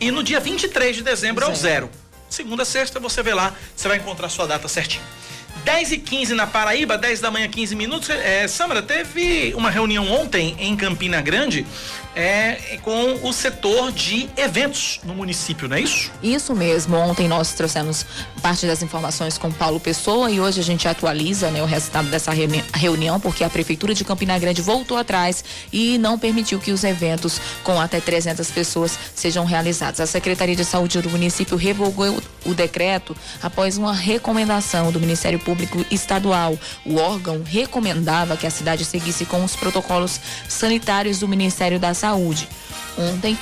e 0.00 0.10
no 0.12 0.22
dia 0.22 0.38
23 0.38 0.96
de 0.96 1.02
dezembro 1.02 1.44
zero. 1.44 1.52
é 1.52 1.54
o 1.54 1.58
zero. 1.58 1.90
Segunda, 2.28 2.64
sexta, 2.64 3.00
você 3.00 3.20
vê 3.24 3.34
lá, 3.34 3.52
você 3.74 3.88
vai 3.88 3.96
encontrar 3.96 4.28
a 4.28 4.30
sua 4.30 4.46
data 4.46 4.68
certinho. 4.68 5.02
10 5.64 5.92
e 5.92 5.98
15 5.98 6.34
na 6.34 6.46
Paraíba, 6.46 6.96
10 6.96 7.20
da 7.20 7.30
manhã, 7.30 7.48
15 7.48 7.74
minutos. 7.74 8.08
É, 8.08 8.46
Samara, 8.46 8.80
teve 8.80 9.52
uma 9.56 9.68
reunião 9.68 10.08
ontem 10.10 10.56
em 10.58 10.76
Campina 10.76 11.20
Grande 11.20 11.66
é, 12.14 12.78
com 12.82 13.20
o 13.22 13.32
setor 13.32 13.92
de 13.92 14.28
eventos 14.36 15.00
no 15.04 15.14
município, 15.14 15.68
não 15.68 15.76
é 15.76 15.80
isso? 15.80 16.10
Isso 16.22 16.54
mesmo. 16.54 16.96
Ontem 16.96 17.28
nós 17.28 17.52
trouxemos 17.52 18.04
parte 18.42 18.66
das 18.66 18.82
informações 18.82 19.38
com 19.38 19.50
Paulo 19.52 19.78
Pessoa 19.78 20.30
e 20.30 20.40
hoje 20.40 20.60
a 20.60 20.62
gente 20.62 20.88
atualiza 20.88 21.50
né, 21.50 21.62
o 21.62 21.66
resultado 21.66 22.08
dessa 22.08 22.32
reunião, 22.74 23.20
porque 23.20 23.44
a 23.44 23.50
Prefeitura 23.50 23.94
de 23.94 24.04
Campina 24.04 24.38
Grande 24.38 24.60
voltou 24.60 24.96
atrás 24.96 25.44
e 25.72 25.98
não 25.98 26.18
permitiu 26.18 26.58
que 26.58 26.72
os 26.72 26.82
eventos 26.84 27.40
com 27.62 27.80
até 27.80 28.00
300 28.00 28.50
pessoas 28.50 28.98
sejam 29.14 29.44
realizados. 29.44 30.00
A 30.00 30.06
Secretaria 30.06 30.56
de 30.56 30.64
Saúde 30.64 31.00
do 31.00 31.10
município 31.10 31.56
revogou 31.56 32.20
o 32.44 32.54
decreto 32.54 33.16
após 33.42 33.76
uma 33.76 33.92
recomendação 33.92 34.90
do 34.90 34.98
Ministério 34.98 35.38
Público 35.38 35.84
Estadual. 35.90 36.58
O 36.84 36.96
órgão 36.96 37.42
recomendava 37.44 38.36
que 38.36 38.46
a 38.46 38.50
cidade 38.50 38.84
seguisse 38.84 39.24
com 39.24 39.44
os 39.44 39.54
protocolos 39.54 40.20
sanitários 40.48 41.20
do 41.20 41.28
Ministério 41.28 41.78
da 41.78 41.94
Saúde. 42.00 42.48
Ontem, 42.98 43.38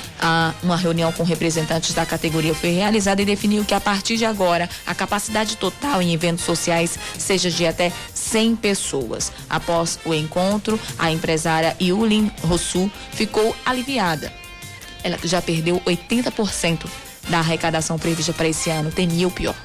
uma 0.61 0.75
reunião 0.75 1.11
com 1.11 1.23
representantes 1.23 1.93
da 1.93 2.05
categoria 2.05 2.53
foi 2.53 2.69
realizada 2.71 3.21
e 3.21 3.25
definiu 3.25 3.65
que 3.65 3.73
a 3.73 3.81
partir 3.81 4.15
de 4.15 4.25
agora 4.25 4.69
a 4.85 4.93
capacidade 4.93 5.57
total 5.57 6.01
em 6.01 6.13
eventos 6.13 6.45
sociais 6.45 6.97
seja 7.17 7.49
de 7.49 7.65
até 7.65 7.91
100 8.13 8.55
pessoas. 8.57 9.31
Após 9.49 9.99
o 10.05 10.13
encontro, 10.13 10.79
a 10.97 11.11
empresária 11.11 11.75
Yulin 11.81 12.31
Rossu 12.43 12.91
ficou 13.11 13.55
aliviada. 13.65 14.31
Ela 15.03 15.17
já 15.23 15.41
perdeu 15.41 15.81
80% 15.85 16.85
da 17.29 17.39
arrecadação 17.39 17.97
prevista 17.97 18.33
para 18.33 18.47
esse 18.47 18.69
ano, 18.69 18.91
temia 18.91 19.27
o 19.27 19.31
pior 19.31 19.55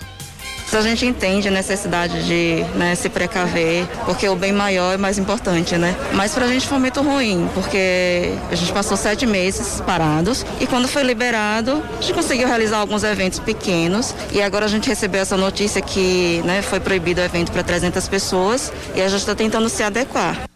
a 0.78 0.82
gente 0.82 1.06
entende 1.06 1.48
a 1.48 1.50
necessidade 1.50 2.26
de 2.26 2.64
né, 2.76 2.94
se 2.94 3.08
precaver, 3.08 3.86
porque 4.04 4.28
o 4.28 4.36
bem 4.36 4.52
maior 4.52 4.94
é 4.94 4.96
mais 4.96 5.18
importante, 5.18 5.76
né? 5.76 5.94
Mas 6.12 6.34
para 6.34 6.46
a 6.46 6.48
gente 6.48 6.66
foi 6.66 6.78
muito 6.78 7.00
ruim, 7.02 7.48
porque 7.54 8.32
a 8.50 8.54
gente 8.54 8.72
passou 8.72 8.96
sete 8.96 9.26
meses 9.26 9.80
parados 9.80 10.44
e 10.60 10.66
quando 10.66 10.88
foi 10.88 11.02
liberado, 11.02 11.82
a 11.98 12.00
gente 12.00 12.14
conseguiu 12.14 12.46
realizar 12.46 12.78
alguns 12.78 13.04
eventos 13.04 13.38
pequenos 13.38 14.14
e 14.32 14.42
agora 14.42 14.64
a 14.66 14.68
gente 14.68 14.88
recebeu 14.88 15.20
essa 15.20 15.36
notícia 15.36 15.80
que 15.80 16.42
né, 16.44 16.62
foi 16.62 16.80
proibido 16.80 17.20
o 17.20 17.24
evento 17.24 17.52
para 17.52 17.62
300 17.62 18.08
pessoas 18.08 18.72
e 18.94 19.00
a 19.00 19.08
gente 19.08 19.20
está 19.20 19.34
tentando 19.34 19.68
se 19.68 19.82
adequar. 19.82 20.48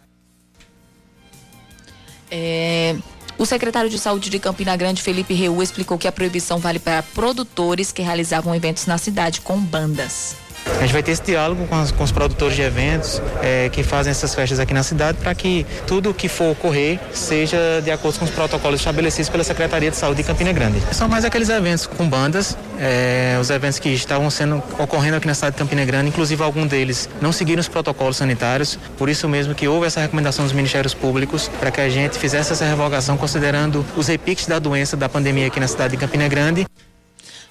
É, 2.31 2.95
o 3.39 3.45
secretário 3.45 3.89
de 3.89 3.97
Saúde 3.97 4.29
de 4.29 4.37
Campina 4.37 4.75
Grande, 4.75 5.01
Felipe 5.01 5.33
Reu, 5.33 5.63
explicou 5.63 5.97
que 5.97 6.09
a 6.09 6.11
proibição 6.11 6.59
vale 6.59 6.77
para 6.77 7.01
produtores 7.01 7.89
que 7.89 8.01
realizavam 8.01 8.53
eventos 8.53 8.85
na 8.85 8.97
cidade 8.97 9.39
com 9.39 9.57
bandas. 9.57 10.35
A 10.77 10.81
gente 10.81 10.93
vai 10.93 11.03
ter 11.03 11.11
esse 11.11 11.23
diálogo 11.23 11.67
com, 11.67 11.75
as, 11.75 11.91
com 11.91 12.03
os 12.03 12.11
produtores 12.11 12.55
de 12.55 12.61
eventos 12.61 13.21
é, 13.41 13.69
que 13.69 13.83
fazem 13.83 14.11
essas 14.11 14.33
festas 14.33 14.59
aqui 14.59 14.73
na 14.73 14.83
cidade 14.83 15.17
para 15.17 15.33
que 15.35 15.65
tudo 15.85 16.13
que 16.13 16.29
for 16.29 16.51
ocorrer 16.51 16.99
seja 17.11 17.81
de 17.83 17.91
acordo 17.91 18.19
com 18.19 18.25
os 18.25 18.31
protocolos 18.31 18.79
estabelecidos 18.79 19.29
pela 19.29 19.43
Secretaria 19.43 19.91
de 19.91 19.97
Saúde 19.97 20.21
de 20.21 20.27
Campina 20.27 20.53
Grande. 20.53 20.81
São 20.93 21.07
mais 21.07 21.25
aqueles 21.25 21.49
eventos 21.49 21.85
com 21.85 22.07
bandas, 22.07 22.57
é, 22.79 23.37
os 23.39 23.49
eventos 23.49 23.79
que 23.79 23.89
estavam 23.89 24.29
sendo 24.29 24.63
ocorrendo 24.77 25.17
aqui 25.17 25.27
na 25.27 25.33
cidade 25.33 25.55
de 25.55 25.59
Campina 25.59 25.83
Grande, 25.85 26.09
inclusive 26.09 26.41
algum 26.41 26.65
deles 26.65 27.09
não 27.21 27.31
seguiram 27.31 27.59
os 27.59 27.67
protocolos 27.67 28.17
sanitários, 28.17 28.79
por 28.97 29.09
isso 29.09 29.27
mesmo 29.27 29.53
que 29.53 29.67
houve 29.67 29.87
essa 29.87 29.99
recomendação 29.99 30.45
dos 30.45 30.53
Ministérios 30.53 30.93
Públicos 30.93 31.49
para 31.59 31.71
que 31.71 31.81
a 31.81 31.89
gente 31.89 32.17
fizesse 32.17 32.53
essa 32.53 32.65
revogação 32.65 33.17
considerando 33.17 33.85
os 33.95 34.07
repiques 34.07 34.47
da 34.47 34.59
doença 34.59 34.95
da 34.95 35.09
pandemia 35.09 35.47
aqui 35.47 35.59
na 35.59 35.67
cidade 35.67 35.91
de 35.91 35.97
Campina 35.97 36.27
Grande. 36.27 36.65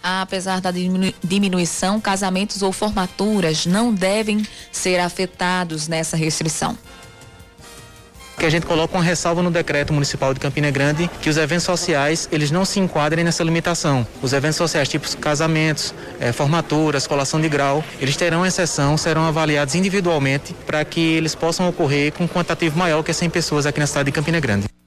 Apesar 0.02 0.60
da 0.60 0.72
diminuição, 1.22 2.00
casamentos 2.00 2.62
ou 2.62 2.72
formaturas 2.72 3.66
não 3.66 3.92
devem 3.92 4.46
ser 4.70 4.98
afetados 5.00 5.88
nessa 5.88 6.16
restrição. 6.16 6.76
que 8.38 8.46
a 8.46 8.50
gente 8.50 8.66
coloca 8.66 8.96
uma 8.96 9.02
ressalva 9.02 9.42
no 9.42 9.50
decreto 9.50 9.92
municipal 9.92 10.32
de 10.32 10.38
Campina 10.38 10.70
Grande 10.70 11.10
que 11.20 11.28
os 11.28 11.36
eventos 11.36 11.64
sociais 11.64 12.28
eles 12.30 12.52
não 12.52 12.64
se 12.64 12.78
enquadrem 12.78 13.24
nessa 13.24 13.42
limitação. 13.42 14.06
Os 14.22 14.32
eventos 14.32 14.56
sociais, 14.56 14.88
tipo 14.88 15.16
casamentos, 15.16 15.92
eh, 16.20 16.30
formaturas, 16.30 17.04
colação 17.04 17.40
de 17.40 17.48
grau, 17.48 17.82
eles 18.00 18.16
terão 18.16 18.46
exceção, 18.46 18.96
serão 18.96 19.26
avaliados 19.26 19.74
individualmente 19.74 20.54
para 20.64 20.84
que 20.84 21.00
eles 21.00 21.34
possam 21.34 21.68
ocorrer 21.68 22.12
com 22.12 22.24
um 22.24 22.28
quantitativo 22.28 22.78
maior 22.78 23.02
que 23.02 23.12
100 23.12 23.28
pessoas 23.28 23.66
aqui 23.66 23.80
na 23.80 23.88
cidade 23.88 24.06
de 24.06 24.12
Campina 24.12 24.38
Grande. 24.38 24.77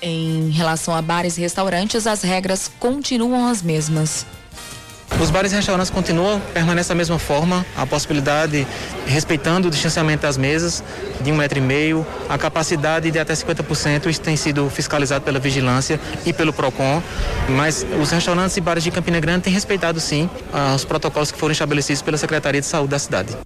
Em 0.00 0.50
relação 0.50 0.94
a 0.94 1.02
bares 1.02 1.36
e 1.38 1.40
restaurantes, 1.40 2.06
as 2.06 2.22
regras 2.22 2.70
continuam 2.78 3.48
as 3.48 3.62
mesmas. 3.62 4.24
Os 5.20 5.30
bares 5.30 5.50
e 5.52 5.56
restaurantes 5.56 5.90
continuam, 5.90 6.40
permanece 6.54 6.90
da 6.90 6.94
mesma 6.94 7.18
forma, 7.18 7.66
a 7.76 7.84
possibilidade, 7.84 8.64
respeitando 9.06 9.66
o 9.66 9.70
distanciamento 9.70 10.22
das 10.22 10.36
mesas, 10.36 10.84
de 11.20 11.32
um 11.32 11.36
metro 11.36 11.58
e 11.58 11.60
meio, 11.60 12.06
a 12.28 12.38
capacidade 12.38 13.10
de 13.10 13.18
até 13.18 13.32
50%, 13.32 14.06
isso 14.06 14.20
tem 14.20 14.36
sido 14.36 14.70
fiscalizado 14.70 15.24
pela 15.24 15.40
vigilância 15.40 15.98
e 16.24 16.32
pelo 16.32 16.52
PROCON, 16.52 17.02
mas 17.48 17.84
os 18.00 18.10
restaurantes 18.10 18.56
e 18.56 18.60
bares 18.60 18.84
de 18.84 18.92
Campina 18.92 19.18
Grande 19.18 19.44
têm 19.44 19.52
respeitado 19.52 19.98
sim 19.98 20.30
os 20.76 20.84
protocolos 20.84 21.32
que 21.32 21.38
foram 21.38 21.52
estabelecidos 21.52 22.02
pela 22.02 22.16
Secretaria 22.16 22.60
de 22.60 22.66
Saúde 22.66 22.90
da 22.90 22.98
cidade. 23.00 23.36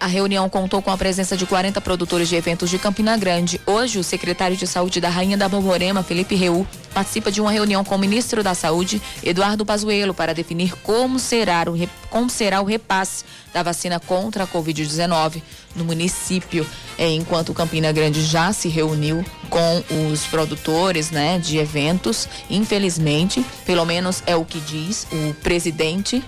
A 0.00 0.06
reunião 0.06 0.48
contou 0.48 0.80
com 0.80 0.92
a 0.92 0.96
presença 0.96 1.36
de 1.36 1.44
40 1.44 1.80
produtores 1.80 2.28
de 2.28 2.36
eventos 2.36 2.70
de 2.70 2.78
Campina 2.78 3.16
Grande. 3.16 3.60
Hoje, 3.66 3.98
o 3.98 4.04
secretário 4.04 4.56
de 4.56 4.64
Saúde 4.64 5.00
da 5.00 5.08
Rainha 5.08 5.36
da 5.36 5.48
Borborema, 5.48 6.04
Felipe 6.04 6.36
Reu, 6.36 6.64
participa 6.94 7.32
de 7.32 7.40
uma 7.40 7.50
reunião 7.50 7.82
com 7.82 7.96
o 7.96 7.98
ministro 7.98 8.40
da 8.40 8.54
Saúde, 8.54 9.02
Eduardo 9.24 9.66
Pazuello, 9.66 10.14
para 10.14 10.32
definir 10.32 10.72
como 10.84 11.18
será 11.18 11.64
o, 11.68 11.88
como 12.10 12.30
será 12.30 12.60
o 12.60 12.64
repasse 12.64 13.24
da 13.52 13.60
vacina 13.64 13.98
contra 13.98 14.44
a 14.44 14.46
Covid-19 14.46 15.42
no 15.74 15.84
município. 15.84 16.64
É, 16.96 17.10
enquanto 17.10 17.52
Campina 17.52 17.90
Grande 17.90 18.22
já 18.22 18.52
se 18.52 18.68
reuniu 18.68 19.24
com 19.50 19.82
os 20.12 20.24
produtores 20.26 21.10
né, 21.10 21.40
de 21.40 21.58
eventos, 21.58 22.28
infelizmente, 22.48 23.44
pelo 23.66 23.84
menos 23.84 24.22
é 24.26 24.36
o 24.36 24.44
que 24.44 24.60
diz 24.60 25.08
o 25.10 25.34
presidente 25.42 26.22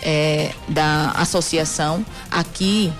é, 0.00 0.52
da 0.68 1.10
associação 1.16 2.06
aqui 2.30 2.92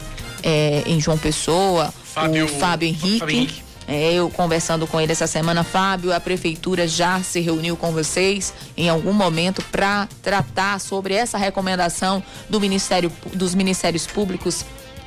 é, 0.42 0.82
em 0.86 1.00
João 1.00 1.18
Pessoa, 1.18 1.92
Fábio, 2.04 2.44
o 2.44 2.48
Fábio 2.48 2.88
Henrique. 2.88 3.18
Fábio 3.18 3.36
Henrique. 3.36 3.66
É, 3.88 4.14
eu 4.14 4.28
conversando 4.30 4.84
com 4.86 5.00
ele 5.00 5.12
essa 5.12 5.28
semana, 5.28 5.62
Fábio, 5.62 6.12
a 6.12 6.18
prefeitura 6.18 6.88
já 6.88 7.22
se 7.22 7.40
reuniu 7.40 7.76
com 7.76 7.92
vocês 7.92 8.52
em 8.76 8.88
algum 8.88 9.12
momento 9.12 9.62
para 9.70 10.08
tratar 10.22 10.80
sobre 10.80 11.14
essa 11.14 11.38
recomendação 11.38 12.20
do 12.50 12.60
Ministério 12.60 13.12
dos 13.32 13.54
Ministérios 13.54 14.04
Públicos 14.04 14.64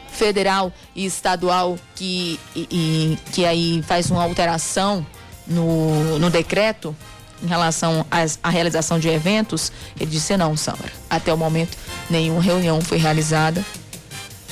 federal 0.10 0.72
e 0.96 1.06
estadual 1.06 1.78
que, 1.96 2.40
e, 2.56 2.68
e, 2.72 3.18
que 3.34 3.46
aí 3.46 3.84
faz 3.86 4.10
uma 4.10 4.24
alteração 4.24 5.06
no, 5.46 6.18
no 6.18 6.30
decreto 6.30 6.96
em 7.44 7.48
relação 7.48 8.06
à 8.44 8.50
realização 8.50 9.00
de 9.00 9.08
eventos, 9.08 9.72
ele 10.00 10.12
disse 10.12 10.36
não, 10.36 10.58
Sandra. 10.58 10.92
Até 11.10 11.34
o 11.34 11.38
momento, 11.38 11.78
nenhuma 12.10 12.42
reunião 12.42 12.82
foi 12.82 12.98
realizada 12.98 13.64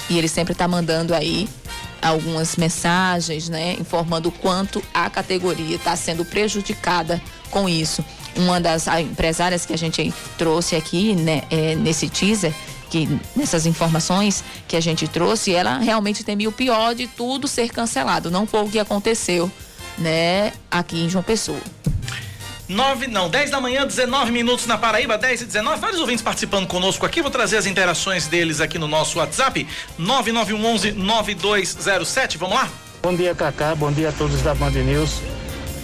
e 0.10 0.18
ele 0.18 0.28
sempre 0.28 0.54
está 0.54 0.68
mandando 0.68 1.14
aí 1.14 1.48
algumas 2.02 2.56
mensagens, 2.56 3.50
né, 3.50 3.76
informando 3.80 4.30
o 4.30 4.32
quanto 4.32 4.82
a 4.94 5.10
categoria 5.10 5.76
está 5.76 5.96
sendo 5.96 6.24
prejudicada 6.24 7.22
com 7.50 7.68
isso. 7.68 8.04
Uma 8.36 8.62
das 8.62 8.88
empresárias 8.88 9.66
que 9.66 9.74
a 9.74 9.78
gente 9.78 10.14
trouxe 10.38 10.76
aqui, 10.76 11.16
né, 11.16 11.44
é, 11.50 11.76
nesse 11.76 12.08
teaser, 12.08 12.54
que 12.90 13.08
nessas 13.36 13.66
informações 13.66 14.44
que 14.68 14.76
a 14.76 14.80
gente 14.80 15.08
trouxe, 15.08 15.54
ela 15.54 15.78
realmente 15.80 16.24
temia 16.24 16.48
o 16.48 16.52
pior 16.52 16.96
de 16.96 17.08
tudo 17.08 17.48
ser 17.48 17.70
cancelado. 17.70 18.32
Não 18.32 18.46
foi 18.46 18.62
o 18.64 18.70
que 18.70 18.80
aconteceu, 18.80 19.52
né, 19.98 20.54
aqui 20.70 21.04
em 21.04 21.10
João 21.10 21.24
Pessoa. 21.24 21.60
9, 22.70 23.08
não, 23.08 23.30
10 23.30 23.50
da 23.50 23.62
manhã, 23.62 23.88
19 23.88 24.30
minutos 24.30 24.66
na 24.66 24.78
Paraíba, 24.78 25.18
10 25.18 25.42
e 25.42 25.46
19. 25.46 25.80
Vários 25.80 26.02
ouvintes 26.02 26.22
participando 26.22 26.68
conosco 26.68 27.06
aqui. 27.06 27.22
Vou 27.22 27.32
trazer 27.32 27.56
as 27.56 27.66
interações 27.66 28.28
deles 28.28 28.60
aqui 28.60 28.78
no 28.78 28.88
nosso 28.88 29.20
WhatsApp, 29.20 29.66
9911 29.98 30.92
9207. 30.92 32.38
Vamos 32.38 32.56
lá? 32.56 32.70
Bom 33.02 33.16
dia, 33.16 33.34
Cacá. 33.34 33.74
Bom 33.74 33.90
dia 33.90 34.10
a 34.10 34.12
todos 34.12 34.42
da 34.42 34.54
Band 34.54 34.72
News. 34.72 35.22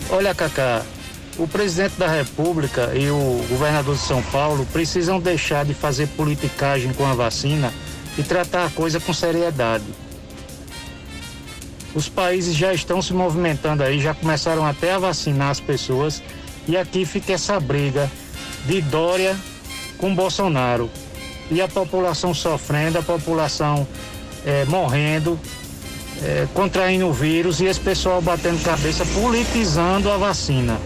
Olha, 0.10 0.36
Cacá, 0.36 0.82
o 1.38 1.48
presidente 1.48 1.96
da 1.98 2.08
República 2.08 2.92
e 2.94 3.10
o 3.10 3.46
governador 3.48 3.96
de 3.96 4.02
São 4.02 4.22
Paulo 4.24 4.66
precisam 4.74 5.22
deixar 5.22 5.64
de 5.64 5.74
fazer 5.74 6.08
politicagem 6.10 6.92
com 6.92 7.06
a 7.06 7.14
vacina 7.14 7.74
e 8.18 8.24
tratar 8.24 8.66
a 8.66 8.70
coisa 8.70 9.00
com 9.00 9.14
seriedade. 9.14 9.86
Os 11.96 12.10
países 12.10 12.56
já 12.56 12.74
estão 12.74 13.02
se 13.02 13.14
movimentando 13.14 13.84
aí, 13.84 14.02
já 14.02 14.14
começaram 14.14 14.66
até 14.66 14.92
a 14.92 15.00
vacinar 15.00 15.50
as 15.50 15.62
pessoas 15.62 16.22
e 16.68 16.78
aqui 16.78 17.06
fica 17.06 17.34
essa 17.34 17.60
briga 17.60 18.10
de 18.66 18.82
Dória 18.82 19.36
com 19.98 20.14
Bolsonaro. 20.14 20.90
E 21.52 21.62
a 21.62 21.68
população 21.68 22.34
sofrendo, 22.34 22.98
a 22.98 23.04
população 23.04 23.88
é, 24.46 24.66
morrendo, 24.66 25.40
é, 26.24 26.48
contraindo 26.54 27.08
o 27.08 27.14
vírus 27.14 27.60
e 27.60 27.66
esse 27.66 27.80
pessoal 27.80 28.22
batendo 28.22 28.64
cabeça, 28.64 29.06
politizando 29.06 30.10
a 30.10 30.18
vacina. 30.18 30.80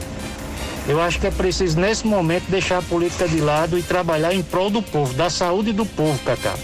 Eu 0.88 1.02
acho 1.02 1.20
que 1.20 1.28
é 1.28 1.32
preciso, 1.32 1.80
nesse 1.80 2.08
momento, 2.08 2.46
deixar 2.50 2.78
a 2.78 2.82
política 2.82 3.28
de 3.28 3.42
lado 3.42 3.78
e 3.78 3.84
trabalhar 3.84 4.34
em 4.34 4.42
prol 4.42 4.70
do 4.70 4.82
povo, 4.82 5.14
da 5.14 5.30
saúde 5.30 5.74
do 5.74 5.86
povo, 5.86 6.18
Cacá. 6.24 6.56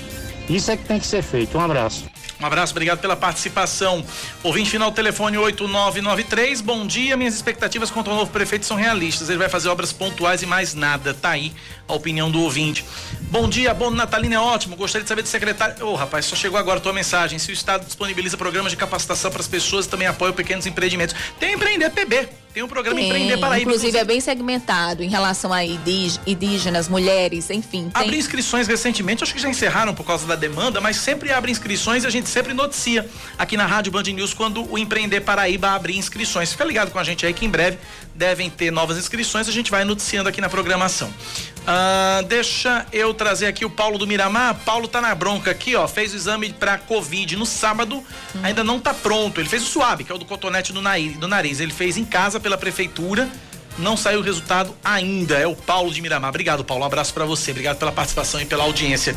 Isso 0.50 0.72
é 0.72 0.78
que 0.78 0.86
tem 0.86 1.00
que 1.00 1.06
ser 1.06 1.22
feito. 1.22 1.58
Um 1.58 1.62
abraço. 1.62 2.13
Um 2.44 2.46
abraço, 2.46 2.74
obrigado 2.74 3.00
pela 3.00 3.16
participação. 3.16 4.04
Ouvinte 4.44 4.70
final 4.70 4.92
telefone 4.92 5.38
8993. 5.38 6.60
Bom 6.60 6.86
dia, 6.86 7.16
minhas 7.16 7.36
expectativas 7.36 7.90
quanto 7.90 8.10
ao 8.10 8.18
novo 8.18 8.32
prefeito 8.32 8.66
são 8.66 8.76
realistas. 8.76 9.30
Ele 9.30 9.38
vai 9.38 9.48
fazer 9.48 9.70
obras 9.70 9.94
pontuais 9.94 10.44
e 10.44 10.46
mais 10.46 10.74
nada. 10.74 11.14
Tá 11.14 11.30
aí 11.30 11.54
a 11.88 11.94
opinião 11.94 12.32
do 12.32 12.42
ouvinte. 12.42 12.86
Bom 13.30 13.50
dia, 13.50 13.74
bom 13.74 13.90
Natalina 13.90 14.36
é 14.36 14.40
ótimo. 14.40 14.76
Gostaria 14.76 15.04
de 15.04 15.10
saber 15.10 15.22
do 15.22 15.28
secretário. 15.28 15.86
Ô, 15.86 15.92
oh, 15.92 15.96
rapaz, 15.96 16.26
só 16.26 16.36
chegou 16.36 16.58
agora 16.58 16.78
a 16.78 16.82
tua 16.82 16.94
mensagem. 16.94 17.40
Se 17.40 17.52
o 17.52 17.54
Estado 17.54 17.86
disponibiliza 17.86 18.38
programas 18.38 18.72
de 18.72 18.78
capacitação 18.78 19.32
para 19.32 19.42
as 19.42 19.48
pessoas 19.48 19.86
e 19.86 19.90
também 19.90 20.08
apoia 20.08 20.32
pequenos 20.34 20.66
empreendimentos. 20.66 21.16
Tem 21.40 21.54
Empreender 21.54 21.90
PB. 21.90 22.30
Tem 22.54 22.62
um 22.62 22.68
programa 22.68 23.00
tem, 23.00 23.08
Empreender 23.08 23.38
Paraíba. 23.38 23.62
Inclusive, 23.62 23.88
inclusive, 23.88 23.98
é 23.98 24.06
bem 24.06 24.22
segmentado 24.22 25.02
em 25.02 25.10
relação 25.10 25.52
a 25.52 25.64
indígenas, 25.66 26.88
mulheres, 26.88 27.50
enfim. 27.50 27.90
Tem... 27.90 28.04
Abri 28.04 28.18
inscrições 28.18 28.68
recentemente, 28.68 29.24
acho 29.24 29.34
que 29.34 29.42
já 29.42 29.50
encerraram 29.50 29.96
por 29.96 30.06
causa 30.06 30.28
da 30.28 30.36
demanda, 30.36 30.80
mas 30.80 30.98
sempre 30.98 31.32
abre 31.32 31.52
inscrições 31.52 32.04
e 32.04 32.08
a 32.08 32.12
gente 32.12 32.30
sempre 32.30 32.54
noticia 32.54 33.10
aqui 33.40 33.58
na 33.58 33.66
Rádio 33.66 33.92
Band 33.92 34.04
News 34.04 34.36
quando 34.36 34.72
o 34.72 34.78
Empreender 34.78 35.22
Paraíba 35.22 35.72
abrir 35.72 35.98
inscrições. 35.98 36.52
Fica 36.52 36.64
ligado 36.64 36.92
com 36.92 37.00
a 37.00 37.04
gente 37.04 37.26
aí 37.26 37.34
que 37.34 37.44
em 37.44 37.50
breve 37.50 37.80
devem 38.16 38.50
ter 38.50 38.72
novas 38.72 38.98
inscrições, 38.98 39.48
a 39.48 39.52
gente 39.52 39.72
vai 39.72 39.84
noticiando 39.84 40.30
aqui 40.30 40.40
na 40.40 40.50
programação. 40.50 41.08
Uh, 41.10 42.24
deixa 42.28 42.86
eu 42.92 43.14
trazer 43.14 43.48
aqui 43.48 43.66
o 43.66 43.70
Paulo 43.70 43.98
do 43.98 44.06
Miramar. 44.06 44.56
Paulo 44.66 44.88
tá 44.88 45.02
na 45.02 45.16
bronca 45.16 45.52
aqui, 45.52 45.76
ó. 45.76 45.88
Fez 45.88 46.14
o 46.14 46.16
exame 46.16 46.52
para 46.54 46.78
Covid 46.78 47.36
no 47.36 47.46
sábado, 47.46 47.98
hum. 47.98 48.40
ainda 48.44 48.64
não 48.64 48.80
tá 48.80 48.94
pronto. 48.94 49.40
Ele 49.40 49.50
fez 49.50 49.64
o 49.64 49.68
suave, 49.68 50.04
que 50.04 50.12
é 50.12 50.16
o 50.16 50.18
do 50.18 50.26
cotonete 50.26 50.74
do 50.74 50.82
nariz, 50.82 51.18
do 51.18 51.28
nariz. 51.28 51.60
Ele 51.60 51.74
fez 51.74 51.98
em 51.98 52.06
casa 52.06 52.40
pela 52.40 52.58
prefeitura. 52.58 53.30
Não 53.76 53.98
saiu 53.98 54.20
o 54.20 54.22
resultado 54.22 54.76
ainda. 54.84 55.36
É 55.36 55.48
o 55.48 55.56
Paulo 55.56 55.92
de 55.92 56.00
Miramar. 56.00 56.30
Obrigado, 56.30 56.64
Paulo. 56.64 56.84
Um 56.84 56.86
abraço 56.86 57.12
para 57.12 57.26
você. 57.26 57.50
Obrigado 57.50 57.78
pela 57.78 57.92
participação 57.92 58.40
e 58.40 58.46
pela 58.46 58.64
audiência. 58.66 59.16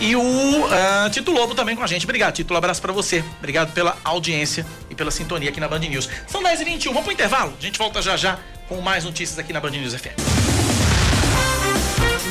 E 0.00 0.14
o 0.14 0.20
uh, 0.22 1.10
Tito 1.10 1.32
Lobo 1.32 1.54
também 1.54 1.74
com 1.74 1.82
a 1.82 1.86
gente. 1.86 2.06
Obrigado, 2.06 2.34
Tito. 2.34 2.54
Um 2.54 2.56
abraço 2.56 2.80
para 2.80 2.92
você. 2.92 3.24
Obrigado 3.38 3.72
pela 3.72 3.96
audiência 4.04 4.64
pela 4.98 5.10
sintonia 5.10 5.48
aqui 5.48 5.60
na 5.60 5.68
Band 5.68 5.78
News. 5.78 6.10
São 6.26 6.42
10h21. 6.42 6.88
Vamos 6.88 7.04
pro 7.04 7.12
intervalo. 7.12 7.54
A 7.58 7.62
gente 7.62 7.78
volta 7.78 8.02
já 8.02 8.16
já 8.16 8.38
com 8.68 8.82
mais 8.82 9.04
notícias 9.04 9.38
aqui 9.38 9.52
na 9.52 9.60
Band 9.60 9.70
News 9.70 9.94
FM. 9.94 10.18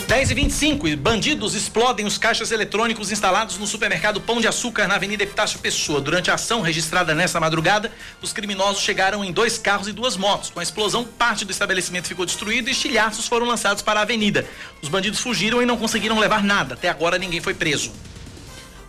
10 0.07 0.31
e 0.31 0.33
25 0.35 0.97
bandidos 0.97 1.53
explodem 1.53 2.05
os 2.05 2.17
caixas 2.17 2.51
eletrônicos 2.51 3.11
instalados 3.11 3.57
no 3.57 3.67
supermercado 3.67 4.21
Pão 4.21 4.39
de 4.39 4.47
Açúcar 4.47 4.87
na 4.87 4.95
Avenida 4.95 5.23
Epitácio 5.23 5.59
Pessoa. 5.59 5.99
Durante 5.99 6.31
a 6.31 6.35
ação 6.35 6.61
registrada 6.61 7.13
nesta 7.13 7.41
madrugada, 7.41 7.91
os 8.21 8.31
criminosos 8.31 8.81
chegaram 8.81 9.23
em 9.23 9.33
dois 9.33 9.57
carros 9.57 9.87
e 9.87 9.91
duas 9.91 10.15
motos. 10.15 10.49
Com 10.49 10.61
a 10.61 10.63
explosão, 10.63 11.03
parte 11.03 11.43
do 11.43 11.51
estabelecimento 11.51 12.07
ficou 12.07 12.25
destruído 12.25 12.69
e 12.69 12.71
estilhaços 12.71 13.27
foram 13.27 13.45
lançados 13.45 13.81
para 13.81 13.99
a 13.99 14.03
avenida. 14.03 14.47
Os 14.81 14.87
bandidos 14.87 15.19
fugiram 15.19 15.61
e 15.61 15.65
não 15.65 15.75
conseguiram 15.75 16.17
levar 16.19 16.41
nada. 16.41 16.75
Até 16.75 16.87
agora 16.87 17.17
ninguém 17.17 17.41
foi 17.41 17.53
preso. 17.53 17.91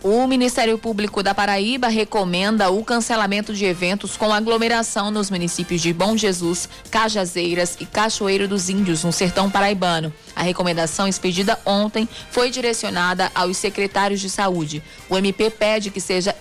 O 0.01 0.25
Ministério 0.27 0.77
Público 0.77 1.21
da 1.21 1.35
Paraíba 1.35 1.89
recomenda 1.89 2.69
o 2.69 2.85
cancelamento 2.85 3.53
de 3.53 3.65
eventos 3.65 4.15
com 4.15 4.31
aglomeração 4.31 5.11
nos 5.11 5.29
municípios 5.29 5.81
de 5.81 5.91
Bom 5.91 6.15
Jesus, 6.15 6.69
Cajazeiras 6.89 7.75
e 7.81 7.85
Cachoeiro 7.85 8.47
dos 8.47 8.69
Índios, 8.69 9.03
no 9.03 9.11
sertão 9.11 9.49
paraibano. 9.51 10.13
A 10.33 10.41
recomendação 10.41 11.05
expedida 11.05 11.59
ontem 11.65 12.07
foi 12.31 12.49
direcionada 12.49 13.29
aos 13.35 13.57
secretários 13.57 14.21
de 14.21 14.29
saúde. 14.29 14.81
O 15.09 15.17
MP 15.17 15.49
pede 15.49 15.91
que 15.91 15.99
seja 15.99 16.33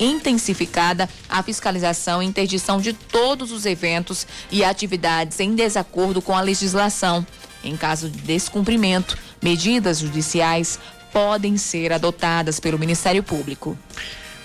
intensificada 0.00 1.10
a 1.28 1.42
fiscalização 1.42 2.22
e 2.22 2.26
interdição 2.26 2.80
de 2.80 2.94
todos 2.94 3.52
os 3.52 3.66
eventos 3.66 4.26
e 4.50 4.64
atividades 4.64 5.40
em 5.40 5.54
desacordo 5.54 6.22
com 6.22 6.34
a 6.34 6.40
legislação. 6.40 7.26
Em 7.62 7.76
caso 7.76 8.10
de 8.10 8.18
descumprimento, 8.18 9.16
medidas 9.42 9.98
judiciais 9.98 10.78
podem 11.14 11.56
ser 11.56 11.92
adotadas 11.92 12.58
pelo 12.58 12.76
Ministério 12.76 13.22
Público. 13.22 13.78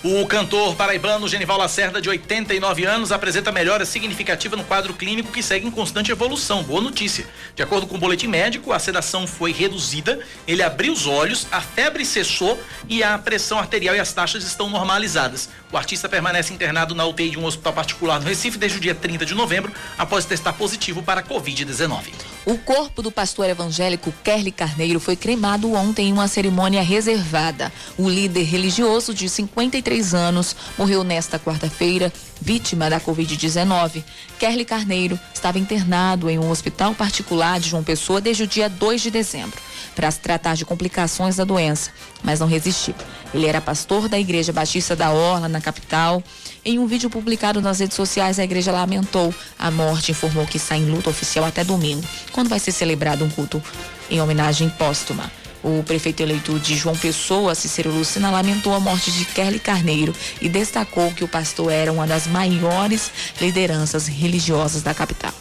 O 0.02 0.26
cantor 0.28 0.76
paraibano 0.76 1.28
Genival 1.28 1.58
Lacerda, 1.58 2.00
de 2.00 2.08
89 2.08 2.86
anos, 2.86 3.12
apresenta 3.12 3.52
melhora 3.52 3.84
significativa 3.86 4.56
no 4.56 4.64
quadro 4.64 4.94
clínico 4.94 5.32
que 5.32 5.44
segue 5.44 5.68
em 5.68 5.72
constante 5.72 6.10
evolução. 6.10 6.64
Boa 6.64 6.80
notícia. 6.80 7.28
De 7.54 7.64
acordo 7.64 7.86
com 7.86 7.96
o 7.96 8.00
boletim 8.00 8.28
médico, 8.28 8.72
a 8.72 8.80
sedação 8.80 9.28
foi 9.28 9.52
reduzida, 9.52 10.20
ele 10.48 10.64
abriu 10.64 10.94
os 10.94 11.06
olhos, 11.06 11.48
a 11.52 11.60
febre 11.60 12.06
cessou 12.06 12.58
e 12.88 13.04
a 13.04 13.18
pressão 13.18 13.60
arterial 13.60 13.94
e 13.94 14.00
as 14.00 14.14
taxas 14.14 14.46
estão 14.46 14.70
normalizadas. 14.70 15.50
O 15.70 15.76
artista 15.76 16.08
permanece 16.08 16.54
internado 16.54 16.96
na 16.96 17.06
UTI 17.06 17.32
de 17.32 17.40
um 17.40 17.46
hospital 17.46 17.74
particular 17.74 18.22
no 18.22 18.28
Recife 18.28 18.58
desde 18.58 18.78
o 18.78 18.82
dia 18.82 18.96
30 18.96 19.26
de 19.26 19.34
novembro, 19.36 19.74
após 19.98 20.24
testar 20.24 20.54
positivo 20.54 21.04
para 21.04 21.20
a 21.20 21.24
Covid-19. 21.24 22.29
O 22.46 22.58
corpo 22.58 23.02
do 23.02 23.12
pastor 23.12 23.50
evangélico 23.50 24.14
Kerly 24.24 24.52
Carneiro 24.52 25.00
foi 25.00 25.16
cremado 25.16 25.74
ontem 25.74 26.08
em 26.08 26.14
uma 26.14 26.28
cerimônia 26.28 26.82
reservada. 26.82 27.72
O 27.98 28.10
líder 28.10 28.44
religioso 28.44 29.14
de 29.14 29.28
53 29.28 30.14
anos 30.14 30.56
morreu 30.78 31.04
nesta 31.04 31.38
quarta-feira, 31.38 32.12
vítima 32.42 32.90
da 32.90 33.00
Covid-19. 33.00 34.04
Kerly 34.40 34.64
Carneiro 34.64 35.20
estava 35.34 35.60
internado 35.60 36.30
em 36.30 36.40
um 36.40 36.50
hospital 36.50 36.96
particular 36.96 37.60
de 37.60 37.70
João 37.70 37.84
Pessoa 37.84 38.22
desde 38.22 38.44
o 38.44 38.48
dia 38.48 38.70
2 38.70 39.02
de 39.02 39.12
dezembro, 39.12 39.60
para 39.96 40.10
se 40.12 40.20
tratar 40.20 40.56
de 40.56 40.66
complicações 40.66 41.36
da 41.36 41.44
doença, 41.44 41.92
mas 42.24 42.40
não 42.40 42.48
resistiu. 42.48 42.96
Ele 43.34 43.46
era 43.46 43.62
pastor 43.62 44.08
da 44.08 44.20
Igreja 44.20 44.52
Batista 44.52 44.96
da 44.96 45.12
Orla, 45.12 45.48
na 45.48 45.62
capital. 45.62 46.24
Em 46.64 46.80
um 46.80 46.88
vídeo 46.88 47.10
publicado 47.10 47.62
nas 47.62 47.80
redes 47.80 47.96
sociais, 47.96 48.40
a 48.40 48.44
igreja 48.44 48.72
lamentou 48.72 49.34
a 49.58 49.70
morte 49.70 50.10
e 50.10 50.12
informou 50.12 50.46
que 50.46 50.58
está 50.58 50.76
em 50.76 50.86
luta 50.86 51.10
oficial 51.10 51.46
até 51.46 51.64
domingo, 51.64 52.04
quando 52.32 52.50
vai 52.50 52.60
ser 52.60 52.72
celebrado 52.72 53.24
um 53.24 53.30
culto 53.30 53.62
em 54.10 54.22
homenagem 54.22 54.70
póstuma. 54.70 55.32
O 55.62 55.84
prefeito 55.84 56.22
eleito 56.22 56.58
de 56.60 56.76
João 56.76 56.96
Pessoa, 56.96 57.54
Cícero 57.54 57.92
Lucina, 57.92 58.32
lamentou 58.32 58.74
a 58.74 58.80
morte 58.80 59.12
de 59.12 59.26
Kerly 59.26 59.60
Carneiro 59.60 60.16
e 60.42 60.48
destacou 60.48 61.12
que 61.12 61.24
o 61.24 61.28
pastor 61.28 61.72
era 61.72 61.92
uma 61.92 62.08
das 62.08 62.28
maiores 62.28 63.12
lideranças 63.42 64.08
religiosas 64.08 64.82
da 64.82 64.94
capital. 64.94 65.34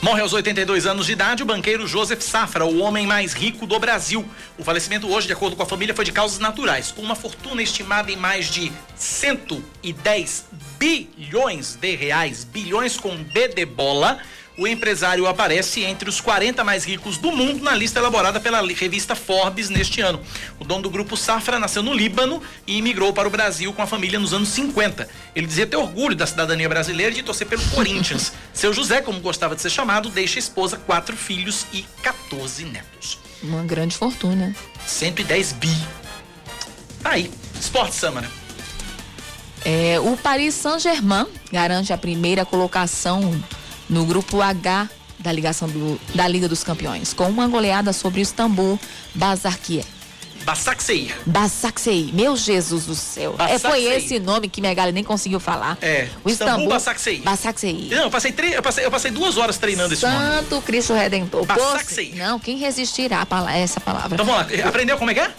Morre 0.00 0.20
aos 0.22 0.32
82 0.32 0.86
anos 0.86 1.06
de 1.06 1.12
idade 1.12 1.42
o 1.42 1.46
banqueiro 1.46 1.84
Joseph 1.84 2.22
Safra, 2.22 2.64
o 2.64 2.78
homem 2.78 3.04
mais 3.04 3.32
rico 3.32 3.66
do 3.66 3.80
Brasil. 3.80 4.24
O 4.56 4.62
falecimento 4.62 5.08
hoje, 5.08 5.26
de 5.26 5.32
acordo 5.32 5.56
com 5.56 5.64
a 5.64 5.66
família, 5.66 5.92
foi 5.92 6.04
de 6.04 6.12
causas 6.12 6.38
naturais, 6.38 6.92
com 6.92 7.02
uma 7.02 7.16
fortuna 7.16 7.60
estimada 7.60 8.12
em 8.12 8.16
mais 8.16 8.46
de 8.46 8.70
110 8.94 10.44
bilhões 10.78 11.74
de 11.74 11.96
reais, 11.96 12.44
bilhões 12.44 12.96
com 12.96 13.16
B 13.16 13.48
de 13.48 13.66
bola 13.66 14.20
o 14.58 14.66
empresário 14.66 15.26
aparece 15.28 15.84
entre 15.84 16.10
os 16.10 16.20
40 16.20 16.64
mais 16.64 16.84
ricos 16.84 17.16
do 17.16 17.30
mundo 17.30 17.62
na 17.62 17.72
lista 17.74 18.00
elaborada 18.00 18.40
pela 18.40 18.60
revista 18.60 19.14
Forbes 19.14 19.70
neste 19.70 20.00
ano. 20.00 20.20
O 20.58 20.64
dono 20.64 20.82
do 20.82 20.90
grupo 20.90 21.16
Safra 21.16 21.60
nasceu 21.60 21.80
no 21.80 21.94
Líbano 21.94 22.42
e 22.66 22.76
imigrou 22.76 23.12
para 23.12 23.28
o 23.28 23.30
Brasil 23.30 23.72
com 23.72 23.80
a 23.80 23.86
família 23.86 24.18
nos 24.18 24.34
anos 24.34 24.48
50. 24.48 25.08
Ele 25.34 25.46
dizia 25.46 25.64
ter 25.64 25.76
orgulho 25.76 26.16
da 26.16 26.26
cidadania 26.26 26.68
brasileira 26.68 27.12
e 27.12 27.14
de 27.14 27.22
torcer 27.22 27.46
pelo 27.46 27.62
Corinthians. 27.70 28.32
Seu 28.52 28.74
José, 28.74 29.00
como 29.00 29.20
gostava 29.20 29.54
de 29.54 29.62
ser 29.62 29.70
chamado, 29.70 30.10
deixa 30.10 30.38
a 30.38 30.40
esposa, 30.40 30.76
quatro 30.76 31.16
filhos 31.16 31.64
e 31.72 31.86
14 32.02 32.64
netos. 32.64 33.18
Uma 33.40 33.62
grande 33.62 33.96
fortuna. 33.96 34.54
110 34.84 35.52
bi. 35.52 35.76
Tá 37.00 37.10
aí. 37.10 37.30
Esporte 37.60 37.94
Samara. 37.94 38.28
É, 39.64 40.00
o 40.00 40.16
Paris 40.16 40.54
Saint-Germain 40.54 41.26
garante 41.52 41.92
a 41.92 41.98
primeira 41.98 42.44
colocação 42.44 43.40
no 43.88 44.04
grupo 44.04 44.40
H 44.40 44.88
da 45.18 45.32
ligação 45.32 45.68
do, 45.68 46.00
da 46.14 46.28
Liga 46.28 46.48
dos 46.48 46.62
Campeões, 46.62 47.12
com 47.12 47.28
uma 47.28 47.48
goleada 47.48 47.92
sobre 47.92 48.20
o 48.20 48.22
Istambul 48.22 48.78
Basakir. 49.14 49.84
Basaksehir. 50.44 51.14
Basaksehir. 51.26 52.14
Meu 52.14 52.34
Jesus 52.34 52.86
do 52.86 52.94
céu. 52.94 53.34
É, 53.38 53.58
foi 53.58 53.84
esse 53.84 54.18
nome 54.18 54.48
que 54.48 54.62
minha 54.62 54.72
galera 54.72 54.92
nem 54.92 55.04
conseguiu 55.04 55.38
falar. 55.38 55.76
É. 55.82 56.08
O 56.24 56.30
Istambul 56.30 56.68
Basaksehir. 56.68 57.22
Basaksehir. 57.22 57.94
Não, 57.94 58.04
eu 58.04 58.10
passei, 58.10 58.32
tre... 58.32 58.52
eu, 58.52 58.62
passei, 58.62 58.84
eu 58.86 58.90
passei 58.90 59.10
duas 59.10 59.36
horas 59.36 59.58
treinando 59.58 59.92
esse 59.92 60.06
nome. 60.06 60.16
Santo 60.16 60.62
Cristo 60.62 60.94
Redentor. 60.94 61.44
Basaksehir. 61.44 62.16
Não, 62.16 62.38
quem 62.38 62.56
resistirá 62.56 63.26
a 63.30 63.58
essa 63.58 63.80
palavra? 63.80 64.14
Então 64.14 64.24
vamos 64.24 64.50
lá. 64.50 64.68
Aprendeu 64.68 64.96
como 64.96 65.10
é 65.10 65.14
que 65.14 65.20
é? 65.20 65.30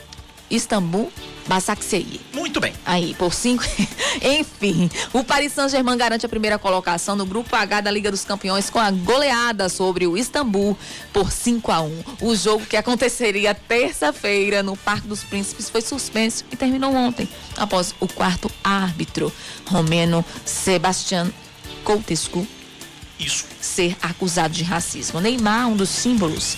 Istambul 0.51 1.11
Basaksehir. 1.49 2.21
Muito 2.31 2.59
bem. 2.59 2.71
Aí, 2.85 3.15
por 3.15 3.33
cinco. 3.33 3.63
Enfim, 4.21 4.87
o 5.11 5.23
Paris 5.23 5.51
Saint-Germain 5.51 5.97
garante 5.97 6.23
a 6.23 6.29
primeira 6.29 6.59
colocação 6.59 7.15
no 7.15 7.25
grupo 7.25 7.55
H 7.55 7.81
da 7.81 7.89
Liga 7.89 8.11
dos 8.11 8.23
Campeões 8.23 8.69
com 8.69 8.77
a 8.77 8.91
goleada 8.91 9.67
sobre 9.67 10.05
o 10.05 10.15
Istambul 10.15 10.77
por 11.11 11.31
5 11.31 11.71
a 11.71 11.81
1. 11.81 12.03
O 12.21 12.35
jogo 12.35 12.65
que 12.67 12.77
aconteceria 12.77 13.55
terça-feira 13.55 14.61
no 14.61 14.77
Parque 14.77 15.07
dos 15.07 15.23
Príncipes 15.23 15.71
foi 15.71 15.81
suspenso 15.81 16.45
e 16.51 16.55
terminou 16.55 16.93
ontem, 16.93 17.27
após 17.57 17.95
o 17.99 18.07
quarto 18.07 18.49
árbitro, 18.63 19.33
romeno 19.65 20.23
Sebastián 20.45 21.31
Coutescu, 21.83 22.45
Isso. 23.19 23.45
ser 23.59 23.97
acusado 24.03 24.53
de 24.53 24.63
racismo. 24.63 25.19
Neymar, 25.19 25.67
um 25.67 25.75
dos 25.75 25.89
símbolos 25.89 26.57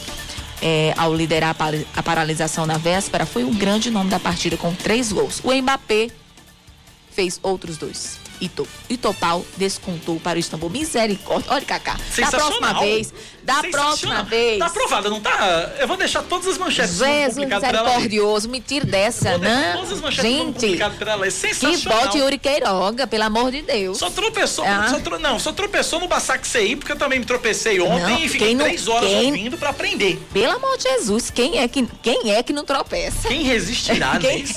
é, 0.61 0.93
ao 0.95 1.13
liderar 1.13 1.55
a, 1.95 2.03
paralisação 2.03 2.65
na 2.65 2.77
véspera, 2.77 3.25
foi 3.25 3.43
o 3.43 3.51
grande 3.51 3.89
nome 3.89 4.09
da 4.09 4.19
partida 4.19 4.55
com 4.55 4.73
três 4.73 5.11
gols. 5.11 5.41
O 5.43 5.51
Mbappé 5.53 6.09
fez 7.11 7.39
outros 7.41 7.77
dois. 7.77 8.19
Ito, 8.39 8.67
Itopal 8.89 9.45
descontou 9.55 10.19
para 10.19 10.37
o 10.37 10.39
Istambul. 10.39 10.69
Misericórdia. 10.69 11.51
Olha, 11.51 11.65
Cacá. 11.65 11.95
Da 12.17 12.27
próxima 12.29 12.79
vez. 12.79 13.13
Da 13.43 13.61
próxima 13.71 14.23
vez. 14.23 14.59
Tá 14.59 14.67
aprovada, 14.67 15.09
não 15.09 15.19
tá? 15.19 15.71
Eu 15.79 15.87
vou 15.87 15.97
deixar 15.97 16.21
todas 16.23 16.47
as 16.47 16.57
manchetes 16.57 16.97
Jesus 16.97 17.35
misericordioso. 17.37 18.47
Me 18.49 18.61
tire 18.61 18.85
dessa, 18.85 19.37
né? 19.37 19.73
Todas 19.75 19.91
as 19.93 20.01
manchetes 20.01 20.31
Gente, 20.31 20.77
pra 20.97 21.11
ela. 21.13 21.23
É 21.25 21.29
que 21.29 21.31
sensacional. 21.31 22.01
bote 22.03 22.17
Yuri 22.19 22.37
Queiroga, 22.37 23.07
pelo 23.07 23.23
amor 23.23 23.51
de 23.51 23.61
Deus. 23.63 23.97
Só 23.97 24.09
tropeçou, 24.09 24.63
Ah. 24.65 24.87
só 24.89 24.99
tro- 24.99 25.19
não, 25.19 25.39
só 25.39 25.51
tropeçou 25.51 25.99
no 25.99 26.07
Basaksehir, 26.07 26.77
porque 26.77 26.91
eu 26.91 26.97
também 26.97 27.19
me 27.19 27.25
tropecei 27.25 27.79
ontem 27.81 27.99
Não, 28.13 28.19
e 28.19 28.29
fiquei 28.29 28.53
não- 28.53 28.65
três 28.65 28.87
horas 28.87 29.09
quem- 29.09 29.25
ouvindo 29.27 29.57
pra 29.57 29.69
aprender. 29.69 30.21
Pelo 30.33 30.53
amor 30.55 30.77
de 30.77 30.83
Jesus, 30.83 31.29
quem 31.29 31.59
é 31.59 31.67
que, 31.67 31.87
quem 32.01 32.31
é 32.33 32.43
que 32.43 32.53
não 32.53 32.63
tropeça? 32.63 33.27
Quem 33.27 33.41
resistirá, 33.43 34.17
Quem 34.21 34.43
né? 34.43 34.49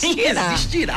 Quem 0.00 0.14
resistirá? 0.14 0.96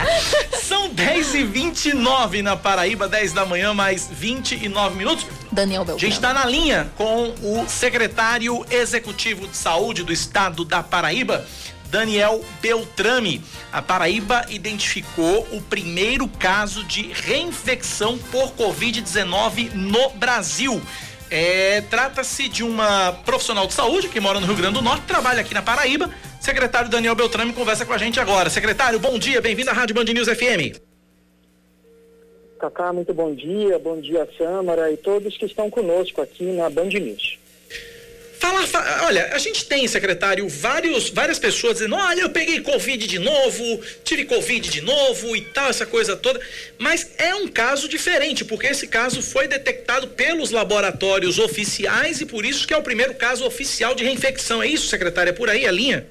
São 0.62 0.90
10 0.90 1.34
e 1.36 1.44
29 1.44 2.42
na 2.42 2.56
Paraíba, 2.56 3.08
10 3.08 3.34
da 3.34 3.46
manhã, 3.46 3.74
mais 3.74 4.08
29 4.12 4.96
minutos. 4.96 5.26
Daniel 5.52 5.82
A 5.82 5.86
Beltrão. 5.86 6.00
gente 6.00 6.16
está 6.16 6.34
na 6.34 6.46
linha 6.46 6.92
com 6.98 7.33
o 7.42 7.68
secretário 7.68 8.66
executivo 8.70 9.48
de 9.48 9.56
saúde 9.56 10.04
do 10.04 10.14
estado 10.14 10.64
da 10.64 10.84
Paraíba, 10.84 11.46
Daniel 11.90 12.44
Beltrame. 12.62 13.44
A 13.72 13.82
Paraíba 13.82 14.46
identificou 14.50 15.48
o 15.52 15.62
primeiro 15.62 16.28
caso 16.28 16.84
de 16.84 17.12
reinfecção 17.14 18.18
por 18.32 18.52
Covid-19 18.54 19.74
no 19.74 20.10
Brasil. 20.12 20.82
É, 21.30 21.82
Trata-se 21.90 22.48
de 22.48 22.64
uma 22.64 23.14
profissional 23.26 23.68
de 23.68 23.74
saúde 23.74 24.08
que 24.08 24.20
mora 24.20 24.40
no 24.40 24.46
Rio 24.46 24.56
Grande 24.56 24.76
do 24.76 24.82
Norte, 24.82 25.04
trabalha 25.08 25.42
aqui 25.42 25.54
na 25.54 25.62
Paraíba. 25.62 26.10
Secretário 26.40 26.90
Daniel 26.90 27.16
Beltrame 27.16 27.54
conversa 27.54 27.86
com 27.86 27.94
a 27.94 27.98
gente 27.98 28.20
agora. 28.20 28.50
Secretário, 28.50 29.00
bom 29.00 29.18
dia, 29.18 29.42
bem-vindo 29.42 29.70
à 29.70 29.74
Rádio 29.74 29.96
Band 29.96 30.06
News 30.06 30.28
FM. 30.28 30.93
Cacá, 32.64 32.94
muito 32.94 33.14
bom 33.14 33.36
dia, 33.36 33.78
bom 33.78 34.00
dia 34.00 34.26
Sâmara 34.38 34.90
e 34.90 34.96
todos 34.96 35.36
que 35.36 35.46
estão 35.46 35.70
conosco 35.70 36.22
aqui 36.22 36.46
na 36.46 36.70
Band 36.70 36.86
News. 36.86 37.38
Fala, 38.40 38.66
fa- 38.66 39.02
olha, 39.06 39.32
a 39.34 39.38
gente 39.38 39.66
tem, 39.66 39.86
secretário, 39.86 40.48
vários, 40.48 41.10
várias 41.10 41.38
pessoas 41.38 41.74
dizendo, 41.74 41.96
olha, 41.98 42.22
eu 42.22 42.30
peguei 42.30 42.62
Covid 42.62 43.06
de 43.06 43.20
novo, 43.20 43.82
tive 44.06 44.24
Covid 44.24 44.70
de 44.70 44.80
novo 44.80 45.36
e 45.36 45.42
tal, 45.42 45.70
essa 45.70 45.86
coisa 45.86 46.16
toda. 46.16 46.40
Mas 46.78 47.12
é 47.18 47.36
um 47.36 47.50
caso 47.50 47.90
diferente, 47.90 48.46
porque 48.46 48.68
esse 48.68 48.88
caso 48.88 49.22
foi 49.22 49.46
detectado 49.46 50.08
pelos 50.08 50.52
laboratórios 50.52 51.40
oficiais 51.40 52.22
e 52.22 52.26
por 52.26 52.46
isso 52.46 52.66
que 52.66 52.74
é 52.74 52.78
o 52.78 52.82
primeiro 52.82 53.14
caso 53.16 53.46
oficial 53.46 53.94
de 53.94 54.06
reinfecção. 54.06 54.64
É 54.64 54.68
isso, 54.68 54.88
secretário? 54.88 55.32
É 55.32 55.34
por 55.34 55.50
aí 55.50 55.66
a 55.66 55.72
linha? 55.72 56.08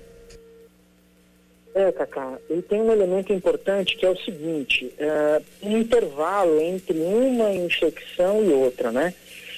É, 1.74 1.90
Cacá, 1.90 2.38
e 2.50 2.60
tem 2.60 2.82
um 2.82 2.92
elemento 2.92 3.32
importante 3.32 3.96
que 3.96 4.04
é 4.04 4.10
o 4.10 4.16
seguinte, 4.16 4.92
é, 4.98 5.40
um 5.62 5.78
intervalo 5.78 6.60
entre 6.60 6.98
uma 6.98 7.50
infecção 7.50 8.44
e 8.44 8.52
outra, 8.52 8.92
né? 8.92 9.14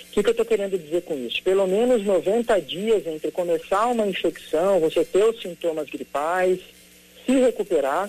O 0.09 0.13
que, 0.15 0.23
que 0.23 0.29
eu 0.29 0.31
estou 0.31 0.47
querendo 0.47 0.79
dizer 0.79 1.03
com 1.03 1.15
isso? 1.15 1.43
Pelo 1.43 1.67
menos 1.67 2.05
90 2.05 2.61
dias 2.61 3.05
entre 3.05 3.33
começar 3.33 3.87
uma 3.87 4.07
infecção, 4.07 4.79
você 4.79 5.05
ter 5.05 5.25
os 5.25 5.43
sintomas 5.43 5.91
gripais, 5.91 6.61
se 7.27 7.33
recuperar, 7.33 8.09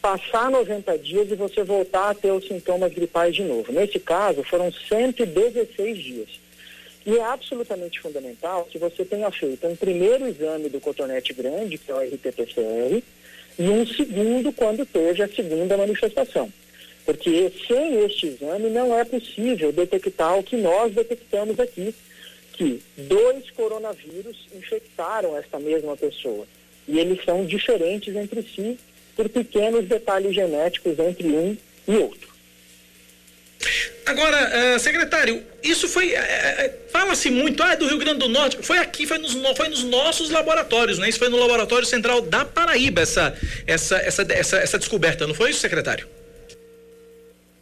passar 0.00 0.50
90 0.50 0.98
dias 0.98 1.30
e 1.30 1.34
você 1.34 1.62
voltar 1.62 2.08
a 2.08 2.14
ter 2.14 2.32
os 2.32 2.48
sintomas 2.48 2.92
gripais 2.94 3.34
de 3.34 3.42
novo. 3.42 3.70
Nesse 3.70 3.98
caso, 3.98 4.42
foram 4.42 4.72
116 4.72 5.98
dias. 5.98 6.28
E 7.04 7.18
é 7.18 7.24
absolutamente 7.24 8.00
fundamental 8.00 8.66
que 8.70 8.78
você 8.78 9.04
tenha 9.04 9.30
feito 9.30 9.66
um 9.66 9.76
primeiro 9.76 10.26
exame 10.26 10.70
do 10.70 10.80
cotonete 10.80 11.34
grande, 11.34 11.76
que 11.76 11.90
é 11.90 11.94
o 11.94 12.00
RT-PCR, 12.00 13.02
e 13.58 13.68
um 13.68 13.86
segundo 13.86 14.52
quando 14.52 14.86
teve 14.86 15.22
a 15.22 15.28
segunda 15.28 15.76
manifestação. 15.76 16.52
Porque 17.04 17.52
sem 17.66 18.04
este 18.04 18.28
exame 18.28 18.70
não 18.70 18.96
é 18.96 19.04
possível 19.04 19.72
detectar 19.72 20.38
o 20.38 20.42
que 20.42 20.56
nós 20.56 20.94
detectamos 20.94 21.58
aqui, 21.58 21.94
que 22.52 22.80
dois 22.96 23.50
coronavírus 23.50 24.46
infectaram 24.54 25.36
esta 25.36 25.58
mesma 25.58 25.96
pessoa. 25.96 26.46
E 26.86 26.98
eles 26.98 27.24
são 27.24 27.44
diferentes 27.44 28.14
entre 28.14 28.42
si 28.42 28.78
por 29.16 29.28
pequenos 29.28 29.86
detalhes 29.86 30.34
genéticos 30.34 30.98
entre 30.98 31.26
um 31.28 31.56
e 31.88 31.96
outro. 31.96 32.31
Agora, 34.04 34.76
uh, 34.76 34.78
secretário, 34.78 35.42
isso 35.62 35.88
foi. 35.88 36.12
Uh, 36.14 36.82
Fala-se 36.90 37.30
muito, 37.30 37.62
ah, 37.62 37.72
é 37.72 37.76
do 37.76 37.86
Rio 37.86 37.98
Grande 37.98 38.18
do 38.18 38.28
Norte. 38.28 38.58
Foi 38.60 38.78
aqui, 38.78 39.06
foi 39.06 39.18
nos, 39.18 39.32
foi 39.56 39.68
nos 39.68 39.84
nossos 39.84 40.30
laboratórios, 40.30 40.98
né? 40.98 41.08
Isso 41.08 41.18
foi 41.18 41.28
no 41.28 41.38
Laboratório 41.38 41.86
Central 41.86 42.20
da 42.20 42.44
Paraíba, 42.44 43.00
essa, 43.00 43.34
essa, 43.66 43.96
essa, 43.96 44.22
essa, 44.30 44.56
essa 44.58 44.78
descoberta, 44.78 45.26
não 45.26 45.34
foi 45.34 45.50
isso, 45.50 45.60
secretário? 45.60 46.06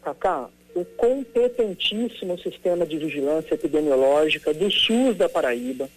Cacá, 0.03 0.49
o 0.75 0.85
competentíssimo 0.85 2.39
sistema 2.41 2.87
de 2.87 2.99
vigilância 2.99 3.55
epidemiológica 3.55 4.53
do 4.53 4.71
SUS 4.71 5.17
da 5.17 5.29
Paraíba, 5.29 5.89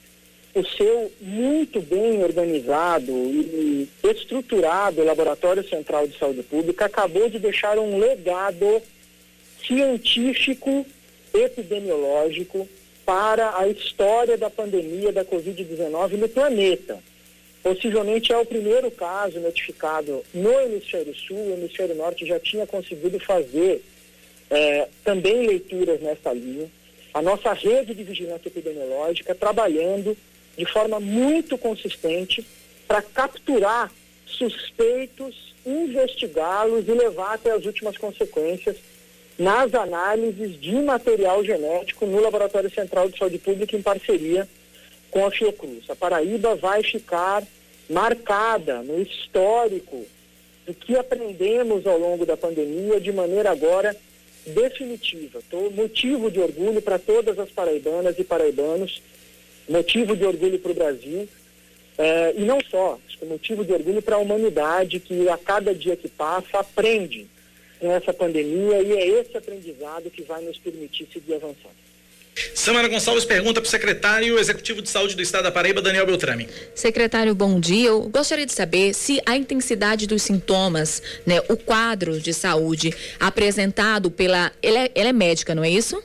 o 0.53 0.63
seu 0.63 1.11
muito 1.19 1.81
bem 1.81 2.23
organizado 2.23 3.11
e 3.11 3.89
estruturado 4.03 5.03
Laboratório 5.03 5.67
Central 5.67 6.07
de 6.07 6.17
Saúde 6.17 6.43
Pública 6.43 6.85
acabou 6.85 7.27
de 7.27 7.39
deixar 7.39 7.79
um 7.79 7.97
legado 7.97 8.81
científico, 9.65 10.85
epidemiológico 11.33 12.67
para 13.05 13.57
a 13.57 13.67
história 13.67 14.37
da 14.37 14.49
pandemia 14.49 15.11
da 15.11 15.25
Covid-19 15.25 16.13
no 16.13 16.29
planeta. 16.29 16.99
Possivelmente 17.61 18.31
é 18.31 18.37
o 18.37 18.45
primeiro 18.45 18.91
caso 18.91 19.39
notificado 19.39 20.23
no 20.33 20.51
Hemisfério 20.61 21.15
Sul, 21.15 21.37
o 21.37 21.53
Hemisfério 21.53 21.95
Norte 21.95 22.25
já 22.25 22.39
tinha 22.39 22.67
conseguido 22.67 23.19
fazer 23.19 23.81
é, 24.49 24.87
também 25.03 25.47
leituras 25.47 26.01
nessa 26.01 26.33
linha. 26.33 26.69
A 27.13 27.21
nossa 27.21 27.53
rede 27.53 27.93
de 27.93 28.03
vigilância 28.03 28.47
epidemiológica 28.47 29.33
trabalhando 29.33 30.17
de 30.57 30.65
forma 30.65 30.99
muito 30.99 31.57
consistente 31.57 32.45
para 32.87 33.01
capturar 33.01 33.91
suspeitos, 34.25 35.55
investigá-los 35.65 36.87
e 36.87 36.91
levar 36.91 37.35
até 37.35 37.51
as 37.51 37.65
últimas 37.65 37.97
consequências 37.97 38.75
nas 39.37 39.73
análises 39.73 40.59
de 40.59 40.73
material 40.75 41.43
genético 41.43 42.05
no 42.05 42.21
Laboratório 42.21 42.71
Central 42.71 43.09
de 43.09 43.17
Saúde 43.17 43.37
Pública 43.37 43.75
em 43.75 43.81
parceria 43.81 44.47
com 45.09 45.25
a 45.25 45.31
Fiocruz. 45.31 45.89
A 45.89 45.95
Paraíba 45.95 46.55
vai 46.55 46.83
ficar 46.83 47.43
marcada 47.89 48.81
no 48.81 49.01
histórico 49.01 50.05
do 50.65 50.73
que 50.73 50.95
aprendemos 50.95 51.85
ao 51.85 51.97
longo 51.97 52.25
da 52.25 52.37
pandemia 52.37 52.99
de 52.99 53.11
maneira 53.11 53.51
agora 53.51 53.95
definitiva. 54.45 55.39
Tô, 55.49 55.69
motivo 55.69 56.29
de 56.29 56.39
orgulho 56.39 56.81
para 56.81 56.99
todas 56.99 57.37
as 57.39 57.49
paraibanas 57.49 58.17
e 58.17 58.23
paraibanos, 58.23 59.01
motivo 59.67 60.15
de 60.15 60.25
orgulho 60.25 60.59
para 60.59 60.71
o 60.71 60.75
Brasil, 60.75 61.27
é, 61.97 62.33
e 62.35 62.43
não 62.43 62.59
só, 62.69 62.99
motivo 63.23 63.63
de 63.63 63.71
orgulho 63.71 64.01
para 64.01 64.15
a 64.15 64.19
humanidade 64.19 64.99
que 64.99 65.29
a 65.29 65.37
cada 65.37 65.73
dia 65.73 65.95
que 65.95 66.07
passa 66.07 66.59
aprende 66.59 67.27
com 67.83 67.91
essa 67.91 68.13
pandemia 68.13 68.81
e 68.81 68.93
é 68.93 69.07
esse 69.19 69.35
aprendizado 69.35 70.09
que 70.09 70.21
vai 70.21 70.41
nos 70.41 70.57
permitir 70.57 71.05
seguir 71.11 71.33
avançando. 71.33 71.83
Samara 72.55 72.87
Gonçalves 72.87 73.25
pergunta 73.25 73.59
para 73.59 73.67
o 73.67 73.69
secretário 73.69 74.39
executivo 74.39 74.81
de 74.81 74.87
saúde 74.87 75.17
do 75.17 75.21
estado 75.21 75.43
da 75.43 75.51
Paraíba, 75.51 75.81
Daniel 75.81 76.05
Beltrame. 76.05 76.47
Secretário, 76.73 77.35
bom 77.35 77.59
dia. 77.59 77.89
Eu 77.89 78.03
gostaria 78.07 78.45
de 78.45 78.53
saber 78.53 78.93
se 78.93 79.21
a 79.25 79.35
intensidade 79.35 80.07
dos 80.07 80.23
sintomas, 80.23 81.03
né, 81.25 81.41
o 81.49 81.57
quadro 81.57 82.21
de 82.21 82.33
saúde 82.33 82.93
apresentado 83.19 84.09
pela. 84.09 84.53
Ela 84.63 84.85
é, 84.85 84.91
ela 84.95 85.09
é 85.09 85.13
médica, 85.13 85.53
não 85.53 85.63
é 85.63 85.69
isso? 85.69 86.01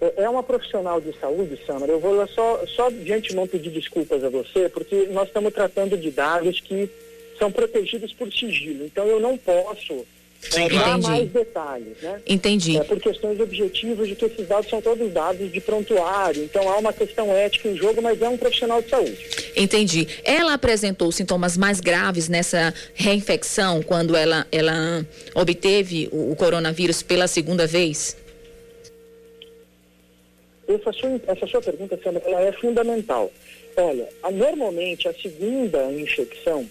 É, 0.00 0.22
é 0.22 0.28
uma 0.30 0.42
profissional 0.42 0.98
de 0.98 1.12
saúde, 1.20 1.60
Samara. 1.66 1.92
Eu 1.92 2.00
vou 2.00 2.26
só, 2.28 2.64
só 2.68 2.88
de 2.88 3.12
antemão 3.12 3.46
pedir 3.46 3.70
desculpas 3.70 4.24
a 4.24 4.30
você, 4.30 4.66
porque 4.70 5.08
nós 5.10 5.28
estamos 5.28 5.52
tratando 5.52 5.94
de 5.94 6.10
dados 6.10 6.58
que 6.58 6.90
são 7.38 7.50
protegidos 7.50 8.12
por 8.12 8.32
sigilo. 8.32 8.84
Então 8.86 9.06
eu 9.06 9.20
não 9.20 9.36
posso 9.36 10.06
Sim, 10.50 10.68
dar 10.68 10.98
mais 10.98 11.30
detalhes, 11.30 11.96
né? 12.02 12.20
Entendi. 12.26 12.76
É, 12.76 12.84
por 12.84 13.00
questões 13.00 13.40
objetivas 13.40 14.08
de 14.08 14.14
que 14.14 14.26
esses 14.26 14.46
dados 14.46 14.68
são 14.68 14.80
todos 14.80 15.10
dados 15.12 15.50
de 15.50 15.60
prontuário. 15.60 16.44
Então 16.44 16.68
há 16.68 16.78
uma 16.78 16.92
questão 16.92 17.32
ética 17.32 17.68
em 17.68 17.76
jogo, 17.76 18.02
mas 18.02 18.20
é 18.20 18.28
um 18.28 18.36
profissional 18.36 18.82
de 18.82 18.90
saúde. 18.90 19.18
Entendi. 19.56 20.06
Ela 20.22 20.54
apresentou 20.54 21.10
sintomas 21.10 21.56
mais 21.56 21.80
graves 21.80 22.28
nessa 22.28 22.74
reinfecção 22.94 23.82
quando 23.82 24.14
ela, 24.16 24.46
ela 24.52 25.06
obteve 25.34 26.08
o, 26.12 26.32
o 26.32 26.36
coronavírus 26.36 27.02
pela 27.02 27.26
segunda 27.26 27.66
vez? 27.66 28.16
Essa 30.68 30.92
sua, 30.92 31.20
essa 31.26 31.46
sua 31.46 31.62
pergunta, 31.62 31.98
Sandra, 32.02 32.22
ela 32.26 32.40
é 32.40 32.52
fundamental. 32.52 33.30
Olha, 33.76 34.08
a, 34.22 34.30
normalmente 34.30 35.08
a 35.08 35.14
segunda 35.14 35.92
infecção 35.92 36.68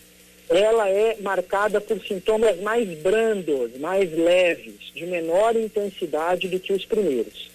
ela 0.50 0.90
é 0.90 1.18
marcada 1.22 1.80
por 1.80 2.00
sintomas 2.06 2.60
mais 2.62 2.88
brandos, 3.00 3.78
mais 3.80 4.12
leves, 4.12 4.76
de 4.94 5.06
menor 5.06 5.56
intensidade 5.56 6.48
do 6.48 6.60
que 6.60 6.74
os 6.74 6.86
primeiros. 6.86 7.50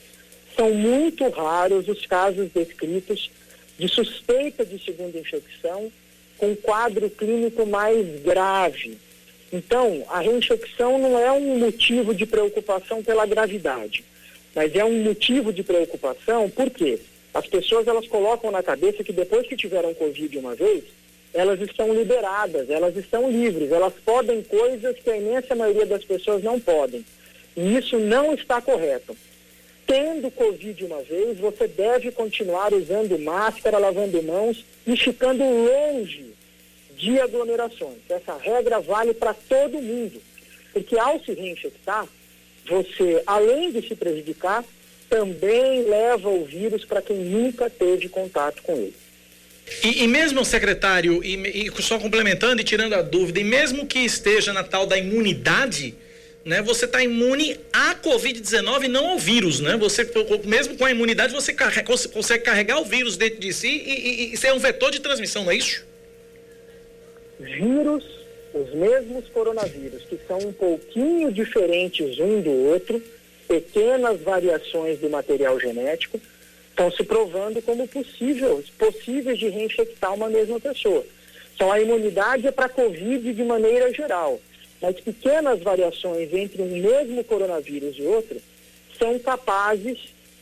São 0.57 0.73
muito 0.73 1.29
raros 1.29 1.87
os 1.87 2.05
casos 2.07 2.51
descritos 2.53 3.31
de 3.79 3.89
suspeita 3.89 4.65
de 4.65 4.83
segunda 4.85 5.19
infecção 5.19 5.93
com 6.37 6.55
quadro 6.57 7.09
clínico 7.11 7.65
mais 7.67 8.21
grave. 8.23 8.99
Então, 9.53 10.05
a 10.09 10.21
reinfecção 10.21 10.99
não 10.99 11.19
é 11.19 11.31
um 11.33 11.59
motivo 11.59 12.15
de 12.15 12.27
preocupação 12.27 13.03
pela 13.03 13.25
gravidade, 13.25 14.05
mas 14.55 14.75
é 14.75 14.85
um 14.85 15.03
motivo 15.05 15.53
de 15.53 15.63
preocupação 15.63 16.51
porque 16.51 16.99
as 17.33 17.47
pessoas 17.47 17.87
elas 17.87 18.07
colocam 18.09 18.51
na 18.51 18.63
cabeça 18.63 19.05
que 19.05 19.13
depois 19.13 19.47
que 19.47 19.57
tiveram 19.57 19.95
Covid 19.95 20.37
uma 20.39 20.55
vez, 20.55 20.85
elas 21.33 21.61
estão 21.61 21.93
liberadas, 21.95 22.71
elas 22.71 22.97
estão 22.97 23.31
livres, 23.31 23.71
elas 23.71 23.93
podem 24.05 24.43
coisas 24.43 24.97
que 24.99 25.11
a 25.11 25.17
imensa 25.17 25.55
maioria 25.55 25.87
das 25.87 26.05
pessoas 26.05 26.43
não 26.43 26.59
podem. 26.59 27.05
E 27.57 27.77
isso 27.77 27.99
não 27.99 28.35
está 28.35 28.61
correto. 28.61 29.17
Tendo 29.87 30.31
Covid 30.31 30.85
uma 30.85 31.03
vez, 31.03 31.39
você 31.39 31.67
deve 31.67 32.13
continuar 32.13 32.73
usando 32.75 33.19
máscara, 33.19 33.79
lavando 33.79 34.23
mãos 34.23 34.65
e 34.87 34.97
ficando 34.97 35.43
longe 35.43 36.27
de 36.97 37.19
aglomerações. 37.21 37.99
Essa 38.09 38.37
regra 38.37 38.81
vale 38.81 39.15
para 39.15 39.33
todo 39.33 39.81
mundo. 39.81 40.21
Porque 40.73 40.99
ao 40.99 41.19
se 41.21 41.33
reinfectar, 41.33 42.07
você, 42.67 43.23
além 43.27 43.73
de 43.73 43.87
se 43.87 43.95
prejudicar, 43.95 44.63
também 45.09 45.85
leva 45.85 46.29
o 46.29 46.45
vírus 46.45 46.85
para 46.85 47.01
quem 47.01 47.17
nunca 47.17 47.71
teve 47.71 48.09
contato 48.09 48.63
com 48.63 48.75
ele. 48.75 48.95
E, 49.83 50.05
e 50.05 50.09
mesmo, 50.09 50.45
secretário, 50.45 51.23
e, 51.25 51.69
e, 51.69 51.83
só 51.83 51.99
complementando 51.99 52.61
e 52.61 52.65
tirando 52.65 52.95
a 52.95 53.03
dúvida, 53.03 53.41
e 53.41 53.45
mesmo 53.45 53.87
que 53.87 54.01
esteja 54.01 54.53
na 54.53 54.65
tal 54.65 54.87
da 54.87 54.99
imunidade, 54.99 55.95
né, 56.45 56.63
você 56.63 56.87
está 56.87 57.03
imune 57.03 57.59
à 57.73 57.95
Covid-19 57.95 58.85
e 58.85 58.89
não 58.89 59.09
ao 59.11 59.19
vírus, 59.19 59.61
né? 59.61 59.77
Você, 59.77 60.11
mesmo 60.45 60.77
com 60.77 60.85
a 60.85 60.91
imunidade, 60.91 61.33
você 61.33 61.53
carrega, 61.53 61.85
consegue 61.85 62.45
carregar 62.45 62.81
o 62.81 62.85
vírus 62.85 63.17
dentro 63.17 63.39
de 63.39 63.53
si 63.53 63.69
e, 63.69 64.31
e, 64.31 64.35
e 64.35 64.37
ser 64.37 64.53
um 64.53 64.59
vetor 64.59 64.91
de 64.91 65.01
transmissão, 65.01 65.45
não 65.45 65.53
é 65.53 65.57
isso? 65.57 65.85
Vírus, 67.39 68.05
os 68.55 68.75
mesmos 68.75 69.29
coronavírus, 69.29 70.03
que 70.09 70.19
são 70.27 70.39
um 70.39 70.53
pouquinho 70.53 71.31
diferentes 71.31 72.19
um 72.19 72.41
do 72.41 72.51
outro, 72.51 73.03
pequenas 73.47 74.21
variações 74.21 74.99
do 74.99 75.09
material 75.09 75.61
genético, 75.61 76.21
estão 76.79 76.93
se 76.93 77.03
provando 77.03 77.61
como 77.61 77.89
possíveis, 77.89 78.71
possíveis 78.71 79.37
de 79.37 79.49
reinfectar 79.49 80.15
uma 80.15 80.29
mesma 80.29 80.61
pessoa. 80.61 81.05
Então, 81.53 81.73
a 81.73 81.81
imunidade 81.81 82.47
é 82.47 82.53
para 82.53 82.67
a 82.67 82.69
Covid 82.69 83.33
de 83.33 83.43
maneira 83.43 83.93
geral, 83.93 84.41
mas 84.81 85.01
pequenas 85.01 85.61
variações 85.61 86.33
entre 86.33 86.63
um 86.63 86.69
mesmo 86.69 87.25
coronavírus 87.25 87.97
e 87.99 88.03
outro 88.03 88.41
são 88.97 89.19
capazes 89.19 89.99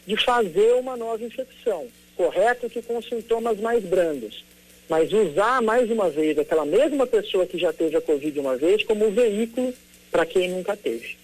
de 0.07 0.15
fazer 0.23 0.75
uma 0.75 0.95
nova 0.95 1.25
infecção. 1.25 1.87
Correto 2.15 2.69
que 2.69 2.83
com 2.83 3.01
sintomas 3.01 3.59
mais 3.59 3.83
brandos. 3.83 4.45
Mas 4.91 5.11
usar 5.13 5.63
mais 5.63 5.91
uma 5.91 6.11
vez 6.11 6.39
aquela 6.39 6.67
mesma 6.67 7.07
pessoa 7.07 7.47
que 7.47 7.59
já 7.59 7.73
teve 7.73 7.97
a 7.97 8.01
Covid 8.01 8.39
uma 8.39 8.57
vez 8.57 8.85
como 8.85 9.11
veículo 9.11 9.73
para 10.11 10.27
quem 10.27 10.51
nunca 10.51 10.77
teve. 10.77 11.17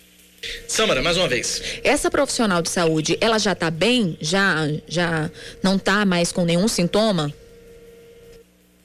Samara, 0.66 1.03
mais 1.03 1.16
uma 1.16 1.28
vez. 1.28 1.80
Essa 1.84 2.11
profissional 2.11 2.62
de 2.62 2.68
saúde, 2.68 3.16
ela 3.20 3.38
já 3.38 3.53
está 3.53 3.70
bem? 3.70 4.16
Já, 4.20 4.68
já 4.86 5.30
não 5.62 5.76
está 5.76 6.05
mais 6.05 6.32
com 6.32 6.45
nenhum 6.45 6.66
sintoma? 6.66 7.32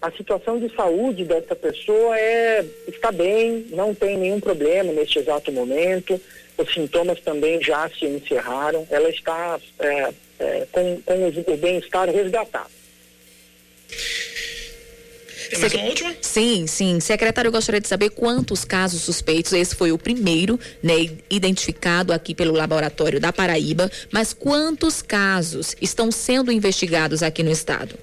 A 0.02 0.12
situação 0.12 0.60
de 0.60 0.74
saúde 0.76 1.24
dessa 1.26 1.56
pessoa 1.56 2.18
é, 2.18 2.64
está 2.88 3.12
bem, 3.12 3.66
não 3.72 3.96
tem 3.96 4.16
nenhum 4.16 4.40
problema 4.40 4.94
neste 4.94 5.18
exato 5.20 5.52
momento. 5.52 6.22
Os 6.58 6.72
sintomas 6.74 7.20
também 7.22 7.62
já 7.62 7.90
se 7.90 8.06
encerraram. 8.06 8.88
Ela 8.92 9.10
está 9.10 9.60
é, 9.80 10.14
é, 10.40 10.68
com, 10.72 11.02
com 11.02 11.54
o 11.54 11.58
bem-estar 11.58 12.10
resgatado. 12.10 12.70
Tem 15.50 15.60
mais 15.60 15.74
uma 15.74 15.86
última? 15.86 16.16
Sim, 16.22 16.68
sim. 16.68 17.00
Secretário, 17.00 17.50
eu 17.50 17.52
gostaria 17.52 17.82
de 17.82 17.88
saber 17.88 18.10
quantos 18.10 18.66
casos 18.66 19.02
suspeitos, 19.02 19.54
esse 19.54 19.76
foi 19.76 19.92
o 19.92 19.98
primeiro, 19.98 20.60
né, 20.82 21.10
identificado 21.30 22.14
aqui 22.14 22.36
pelo 22.36 22.54
laboratório 22.54 23.20
da 23.20 23.32
Paraíba, 23.32 23.90
mas 24.12 24.34
quantos 24.34 25.02
casos 25.02 25.76
estão 25.82 26.12
sendo 26.12 26.52
investigados 26.52 27.24
aqui 27.24 27.44
no 27.44 27.52
estado? 27.52 27.96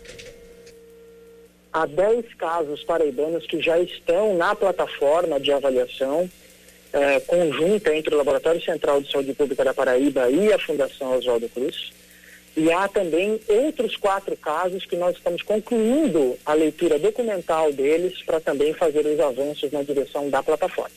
há 1.75 1.87
10 1.87 2.35
casos 2.35 2.85
paraibanos 2.85 3.45
que 3.47 3.61
já 3.61 3.77
estão 3.81 4.37
na 4.37 4.55
plataforma 4.55 5.41
de 5.41 5.51
avaliação 5.51 6.31
eh, 6.93 7.21
conjunta 7.27 7.95
entre 7.95 8.15
o 8.15 8.19
Laboratório 8.19 8.63
Central 8.63 9.01
de 9.01 9.11
Saúde 9.11 9.35
Pública 9.35 9.65
da 9.65 9.75
Paraíba 9.75 10.31
e 10.31 10.53
a 10.53 10.59
Fundação 10.61 11.19
Oswaldo 11.19 11.49
Cruz. 11.49 11.93
E 12.57 12.71
há 12.71 12.87
também 12.87 13.41
outros 13.49 13.97
quatro 13.97 14.37
casos 14.37 14.87
que 14.87 14.97
nós 14.97 15.17
estamos 15.17 15.43
concluindo 15.43 16.39
a 16.47 16.55
leitura 16.55 16.99
documental 16.99 17.73
deles 17.73 18.23
para 18.23 18.41
também 18.41 18.73
fazer 18.73 19.05
os 19.05 19.19
avanços 19.19 19.73
na 19.73 19.83
direção 19.83 20.31
da 20.31 20.43
plataforma. 20.43 20.95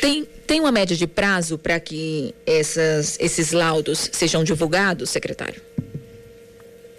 Tem, 0.00 0.24
tem 0.24 0.60
uma 0.60 0.72
média 0.72 0.96
de 0.96 1.06
prazo 1.06 1.58
para 1.58 1.78
que 1.78 2.34
essas, 2.44 3.18
esses 3.20 3.52
laudos 3.52 4.10
sejam 4.12 4.42
divulgados, 4.42 5.10
secretário? 5.10 5.60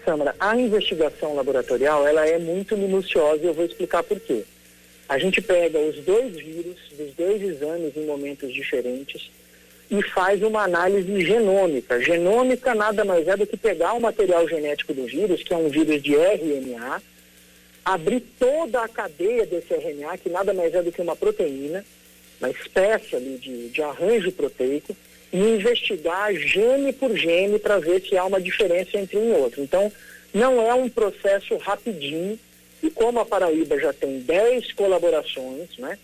Samara, 0.05 0.35
a 0.39 0.55
investigação 0.55 1.35
laboratorial 1.35 2.07
ela 2.07 2.25
é 2.25 2.39
muito 2.39 2.77
minuciosa 2.77 3.43
e 3.43 3.47
eu 3.47 3.53
vou 3.53 3.65
explicar 3.65 4.03
por 4.03 4.19
quê. 4.19 4.43
A 5.07 5.17
gente 5.17 5.41
pega 5.41 5.79
os 5.79 5.97
dois 6.05 6.33
vírus 6.35 6.77
dos 6.97 7.13
dois 7.15 7.41
exames 7.41 7.95
em 7.97 8.05
momentos 8.05 8.53
diferentes 8.53 9.29
e 9.89 10.01
faz 10.03 10.41
uma 10.43 10.63
análise 10.63 11.25
genômica. 11.25 11.99
Genômica 11.99 12.75
nada 12.75 13.03
mais 13.03 13.27
é 13.27 13.35
do 13.35 13.47
que 13.47 13.57
pegar 13.57 13.93
o 13.93 14.01
material 14.01 14.47
genético 14.47 14.93
do 14.93 15.05
vírus, 15.05 15.41
que 15.41 15.53
é 15.53 15.57
um 15.57 15.69
vírus 15.69 16.01
de 16.01 16.15
RNA, 16.15 17.01
abrir 17.83 18.19
toda 18.37 18.83
a 18.83 18.87
cadeia 18.87 19.45
desse 19.47 19.73
RNA, 19.73 20.17
que 20.19 20.29
nada 20.29 20.53
mais 20.53 20.73
é 20.75 20.83
do 20.83 20.91
que 20.91 21.01
uma 21.01 21.15
proteína, 21.15 21.83
uma 22.39 22.51
espécie 22.51 23.15
ali 23.15 23.37
de, 23.37 23.69
de 23.69 23.81
arranjo 23.81 24.31
proteico, 24.31 24.95
e 25.33 25.37
investigar 25.37 26.33
gene 26.35 26.93
por 26.93 27.15
gene 27.15 27.59
para 27.59 27.79
ver 27.79 28.01
se 28.01 28.17
há 28.17 28.25
uma 28.25 28.41
diferença 28.41 28.97
entre 28.97 29.17
um 29.17 29.29
e 29.29 29.37
outro. 29.37 29.61
Então, 29.61 29.91
não 30.33 30.61
é 30.61 30.73
um 30.73 30.89
processo 30.89 31.57
rapidinho, 31.57 32.37
e 32.81 32.89
como 32.91 33.19
a 33.19 33.25
Paraíba 33.25 33.79
já 33.79 33.91
tem 33.91 34.19
10 34.19 34.73
colaborações, 34.73 35.77
né, 35.77 35.97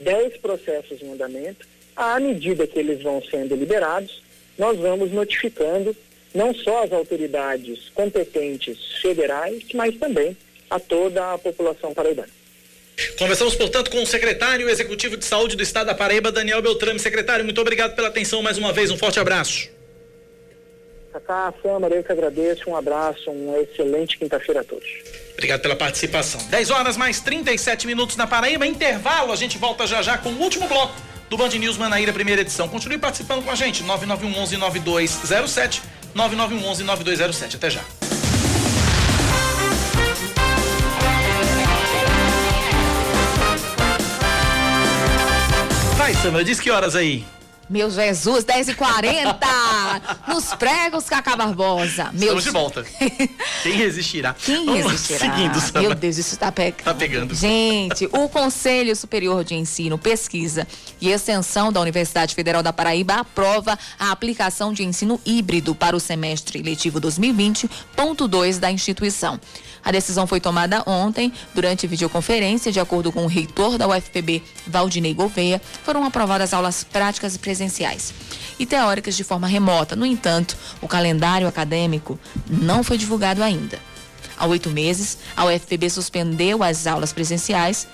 10 0.00 0.36
processos 0.38 1.00
em 1.00 1.12
andamento, 1.12 1.66
à 1.98 2.20
medida 2.20 2.64
que 2.64 2.78
eles 2.78 3.02
vão 3.02 3.20
sendo 3.20 3.56
liberados, 3.56 4.22
nós 4.56 4.78
vamos 4.78 5.10
notificando 5.10 5.94
não 6.32 6.54
só 6.54 6.84
as 6.84 6.92
autoridades 6.92 7.90
competentes 7.92 8.78
federais, 9.02 9.64
mas 9.74 9.96
também 9.96 10.36
a 10.70 10.78
toda 10.78 11.34
a 11.34 11.38
população 11.38 11.92
paraibana. 11.92 12.28
Conversamos, 13.18 13.56
portanto, 13.56 13.90
com 13.90 14.02
o 14.02 14.06
secretário 14.06 14.68
executivo 14.68 15.16
de 15.16 15.24
saúde 15.24 15.56
do 15.56 15.62
estado 15.62 15.86
da 15.86 15.94
Paraíba, 15.94 16.30
Daniel 16.30 16.62
Beltrame. 16.62 17.00
Secretário, 17.00 17.44
muito 17.44 17.60
obrigado 17.60 17.96
pela 17.96 18.08
atenção 18.08 18.42
mais 18.42 18.58
uma 18.58 18.72
vez. 18.72 18.90
Um 18.90 18.96
forte 18.96 19.18
abraço. 19.18 19.68
Cacá, 21.12 21.52
Câmara, 21.62 21.94
eu 21.96 22.04
que 22.04 22.12
agradeço. 22.12 22.70
Um 22.70 22.76
abraço, 22.76 23.30
uma 23.30 23.58
excelente 23.58 24.18
quinta-feira 24.18 24.60
a 24.60 24.64
todos. 24.64 24.88
Obrigado 25.32 25.62
pela 25.62 25.76
participação. 25.76 26.40
10 26.48 26.70
horas 26.70 26.96
mais 26.96 27.20
37 27.20 27.86
minutos 27.86 28.16
na 28.16 28.26
Paraíba. 28.26 28.66
Intervalo, 28.66 29.32
a 29.32 29.36
gente 29.36 29.58
volta 29.58 29.86
já 29.86 30.02
já 30.02 30.18
com 30.18 30.30
o 30.30 30.42
último 30.42 30.68
bloco 30.68 30.94
do 31.28 31.36
Band 31.36 31.50
News 31.50 31.76
Manaíra, 31.76 32.12
primeira 32.12 32.42
edição. 32.42 32.68
Continue 32.68 32.98
participando 32.98 33.44
com 33.44 33.50
a 33.50 33.54
gente. 33.54 33.82
9911 33.82 34.56
9207 34.56 35.82
9911 36.14 36.84
9207. 36.84 37.56
Até 37.56 37.70
já. 37.70 37.80
Vai, 45.96 46.14
Sandra, 46.14 46.42
diz 46.42 46.58
que 46.58 46.70
horas 46.70 46.96
aí? 46.96 47.24
Meu 47.68 47.90
Jesus, 47.90 48.44
10 48.44 48.70
e 48.70 48.74
40 48.74 49.38
Nos 50.26 50.54
pregos, 50.54 51.04
Cacá 51.04 51.36
Barbosa. 51.36 52.10
Meu 52.12 52.38
Estamos 52.38 52.44
de 52.44 52.50
volta. 52.50 52.84
Quem 53.62 53.72
resistirá? 53.72 54.34
Quem 54.34 54.64
Vamos 54.64 54.84
resistirá? 54.84 55.18
Seguindo, 55.18 55.60
Sandra. 55.60 55.82
Meu 55.82 55.94
Deus, 55.94 56.16
isso 56.16 56.32
está 56.32 56.50
pegando. 56.50 56.84
Tá 56.84 56.94
pegando. 56.94 57.34
Gente, 57.34 58.06
o 58.06 58.26
Conselho 58.28 58.96
Superior 58.96 59.44
de 59.44 59.54
Ensino, 59.54 59.98
Pesquisa 59.98 60.66
e 60.98 61.10
Extensão 61.10 61.70
da 61.70 61.80
Universidade 61.80 62.34
Federal 62.34 62.62
da 62.62 62.72
Paraíba 62.72 63.16
aprova 63.16 63.78
a 63.98 64.12
aplicação 64.12 64.72
de 64.72 64.82
ensino 64.82 65.20
híbrido 65.26 65.74
para 65.74 65.94
o 65.94 66.00
semestre 66.00 66.62
letivo 66.62 66.98
2020.2 67.00 68.58
da 68.58 68.70
instituição. 68.70 69.38
A 69.84 69.92
decisão 69.92 70.26
foi 70.26 70.40
tomada 70.40 70.82
ontem, 70.86 71.32
durante 71.54 71.86
videoconferência, 71.86 72.72
de 72.72 72.80
acordo 72.80 73.12
com 73.12 73.24
o 73.24 73.28
reitor 73.28 73.78
da 73.78 73.86
UFPB, 73.86 74.42
Valdinei 74.66 75.14
Gouveia, 75.14 75.62
foram 75.84 76.04
aprovadas 76.04 76.52
aulas 76.52 76.82
práticas 76.82 77.34
e 77.34 77.38
presenciais 77.38 77.57
e 78.58 78.66
teóricas 78.66 79.16
de 79.16 79.24
forma 79.24 79.46
remota. 79.46 79.96
No 79.96 80.04
entanto, 80.04 80.56
o 80.80 80.88
calendário 80.88 81.46
acadêmico 81.46 82.18
não 82.48 82.82
foi 82.82 82.98
divulgado 82.98 83.42
ainda. 83.42 83.78
Há 84.36 84.46
oito 84.46 84.70
meses, 84.70 85.18
a 85.36 85.44
UFPB 85.46 85.90
suspendeu 85.90 86.62
as 86.62 86.86
aulas 86.86 87.12
presenciais 87.12 87.88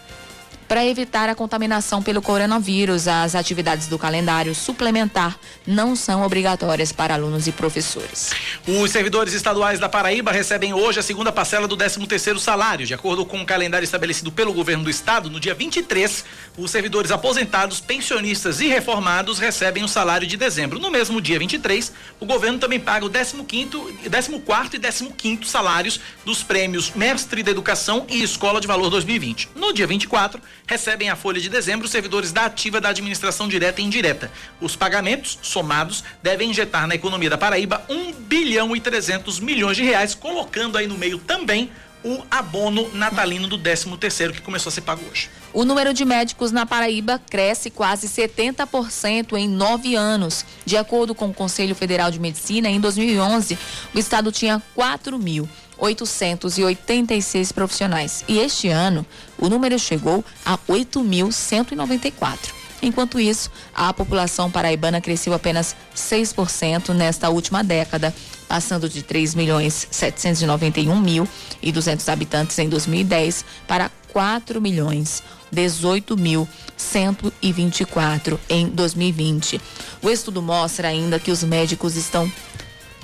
para 0.67 0.85
evitar 0.85 1.29
a 1.29 1.35
contaminação 1.35 2.03
pelo 2.03 2.23
coronavírus, 2.23 3.07
as 3.07 3.35
atividades 3.35 3.87
do 3.87 3.99
calendário 3.99 4.55
suplementar 4.55 5.39
não 5.67 5.95
são 5.95 6.23
obrigatórias 6.23 6.93
para 6.93 7.15
alunos 7.15 7.47
e 7.47 7.53
professores. 7.53 8.31
Os 8.67 8.91
servidores 8.91 9.35
estaduais 9.35 9.79
da 9.79 9.89
Paraíba 9.89 10.33
recebem 10.33 10.73
hoje 10.73 11.01
a 11.01 11.03
segunda 11.03 11.31
parcela 11.31 11.69
do 11.69 11.77
13º 11.77 12.39
salário. 12.39 12.87
De 12.87 12.95
acordo 12.95 13.25
com 13.25 13.41
o 13.41 13.47
calendário 13.47 13.85
estabelecido 13.85 14.33
pelo 14.33 14.53
governo 14.53 14.85
do 14.85 14.91
estado, 14.91 15.31
no 15.31 15.39
dia 15.39 15.55
23, 15.55 16.25
os 16.57 16.71
servidores 16.71 17.11
aposentados, 17.11 17.81
pensionistas 17.81 18.61
e 18.61 18.67
reformados 18.67 19.39
recebem 19.39 19.85
o 19.85 19.89
salário 19.89 20.27
de 20.27 20.37
dezembro. 20.37 20.79
No 20.79 20.91
mesmo 20.91 21.21
dia 21.21 21.39
23, 21.39 21.93
o 22.21 22.27
governo 22.27 22.59
também 22.59 22.81
paga 22.81 23.07
o 23.07 23.11
15º, 23.11 24.11
14 24.11 24.77
e 24.77 24.79
15º 24.79 25.45
salários 25.45 26.01
dos 26.25 26.43
prêmios 26.43 26.93
Mestre 26.95 27.43
da 27.43 27.51
Educação 27.51 28.07
e 28.09 28.23
Escola 28.23 28.61
de 28.61 28.67
Valor 28.67 28.91
2020. 28.91 29.51
No 29.55 29.73
dia 29.73 29.87
24, 29.87 30.41
recebem 30.67 31.11
a 31.11 31.17
folha 31.17 31.41
de 31.41 31.49
dezembro 31.49 31.87
servidores 31.87 32.33
da 32.33 32.47
ativa 32.47 32.81
da 32.81 32.89
administração 32.89 33.49
direta 33.49 33.81
e 33.81 33.85
indireta. 33.85 34.31
Os 34.61 34.77
pagamentos, 34.77 35.39
somados, 35.43 36.05
devem 36.23 36.51
injetar 36.51 36.87
na 36.87 36.95
economia 36.95 37.31
da 37.31 37.39
Paraíba 37.39 37.85
1 37.89 38.13
bilhão 38.13 38.75
e 38.75 38.81
300 38.81 39.41
milhões 39.41 39.77
de 39.77 39.83
reais, 39.83 40.15
colocando 40.15 40.79
aí 40.79 40.87
no 40.87 40.97
meio 40.97 41.19
também 41.19 41.71
o 42.05 42.23
abono 42.31 42.91
natalino 42.95 43.49
do 43.49 43.57
13 43.57 43.97
terceiro 43.97 44.35
que 44.35 44.43
começou 44.43 44.69
a 44.69 44.73
ser 44.73 44.83
pago 44.83 45.03
hoje. 45.11 45.31
O 45.55 45.65
número 45.65 45.95
de 45.95 46.05
médicos 46.05 46.53
na 46.53 46.67
Paraíba 46.67 47.19
cresce 47.31 47.71
quase 47.71 48.09
70% 48.09 49.39
em 49.39 49.49
nove 49.49 49.95
anos. 49.95 50.45
De 50.67 50.77
acordo 50.77 51.15
com 51.15 51.29
o 51.29 51.35
Conselho 51.35 51.75
Federal 51.75 52.11
de 52.11 52.21
Medicina, 52.21 52.69
em 52.69 52.79
2011, 52.79 53.59
o 53.95 53.99
estado 53.99 54.31
tinha 54.31 54.63
4 54.75 55.19
mil. 55.19 55.49
886 55.79 57.53
profissionais. 57.53 58.25
E 58.29 58.39
este 58.39 58.69
ano, 58.69 59.07
o 59.39 59.49
número 59.49 59.79
chegou 59.79 60.25
a 60.45 60.59
8.194. 60.59 62.53
Enquanto 62.83 63.19
isso, 63.19 63.51
a 63.75 63.93
população 63.95 64.51
paraibana 64.51 65.01
cresceu 65.01 65.33
apenas 65.33 65.75
6% 65.97 66.91
nesta 66.91 67.31
última 67.31 67.65
década, 67.65 68.15
passando 68.47 68.89
de 68.89 69.03
3 69.03 69.35
milhões 69.35 69.89
791 69.91 71.01
mil 71.01 71.27
e 71.63 71.73
200 71.73 72.09
habitantes 72.09 72.59
em 72.59 72.69
2010 72.69 73.45
para 73.67 73.91
4 74.13 74.61
milhões 74.61 75.23
18 75.51 76.17
mil 76.17 76.49
124 76.77 78.39
em 78.49 78.69
2020. 78.69 79.61
O 80.03 80.11
estudo 80.11 80.43
mostra 80.43 80.89
ainda 80.89 81.19
que 81.19 81.31
os 81.31 81.43
médicos 81.43 81.97
estão 81.97 82.31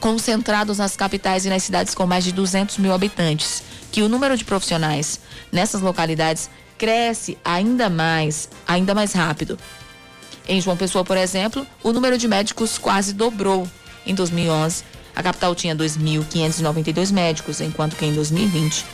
concentrados 0.01 0.79
nas 0.79 0.97
capitais 0.97 1.45
e 1.45 1.51
nas 1.51 1.63
cidades 1.63 1.95
com 1.95 2.07
mais 2.07 2.25
de 2.25 2.33
200 2.33 2.79
mil 2.79 2.93
habitantes, 2.93 3.63
que 3.93 4.03
o 4.03 4.09
número 4.09 4.37
de 4.37 4.45
profissionais 4.45 5.21
nessas 5.53 5.81
localidades 5.81 6.51
cresce 6.79 7.39
ainda 7.45 7.89
mais, 7.91 8.49
ainda 8.67 8.95
mais 8.95 9.13
rápido. 9.13 9.59
Em 10.49 10.61
João 10.61 10.77
Pessoa, 10.77 11.05
por 11.05 11.17
exemplo, 11.17 11.65
o 11.83 11.93
número 11.93 12.19
de 12.19 12.27
médicos 12.27 12.79
quase 12.79 13.13
dobrou. 13.13 13.69
Em 14.07 14.15
2011, 14.15 14.83
a 15.15 15.23
capital 15.23 15.55
tinha 15.55 15.77
2.592 15.77 17.13
médicos, 17.13 17.61
enquanto 17.61 17.97
que 17.97 18.07
em 18.07 18.15
2020 18.15 18.87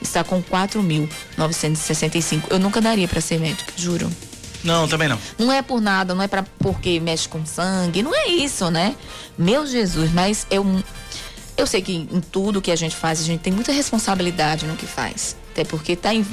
está 0.00 0.22
com 0.22 0.40
4.965. 0.42 2.44
Eu 2.50 2.58
nunca 2.58 2.80
daria 2.80 3.08
para 3.08 3.20
ser 3.20 3.40
médico, 3.40 3.72
juro. 3.76 4.10
Não, 4.64 4.86
também 4.86 5.08
não. 5.08 5.18
Não 5.38 5.52
é 5.52 5.62
por 5.62 5.80
nada, 5.80 6.14
não 6.14 6.22
é 6.22 6.28
para 6.28 6.44
porque 6.58 7.00
mexe 7.00 7.28
com 7.28 7.44
sangue, 7.44 8.02
não 8.02 8.14
é 8.14 8.28
isso, 8.28 8.70
né? 8.70 8.94
Meu 9.36 9.66
Jesus, 9.66 10.12
mas 10.12 10.46
eu 10.50 10.64
eu 11.56 11.66
sei 11.66 11.82
que 11.82 11.92
em 11.92 12.20
tudo 12.20 12.62
que 12.62 12.70
a 12.70 12.76
gente 12.76 12.96
faz, 12.96 13.20
a 13.20 13.24
gente 13.24 13.40
tem 13.40 13.52
muita 13.52 13.72
responsabilidade 13.72 14.66
no 14.66 14.76
que 14.76 14.86
faz. 14.86 15.36
Até 15.52 15.64
porque 15.64 15.94
tá 15.94 16.14
em 16.14 16.24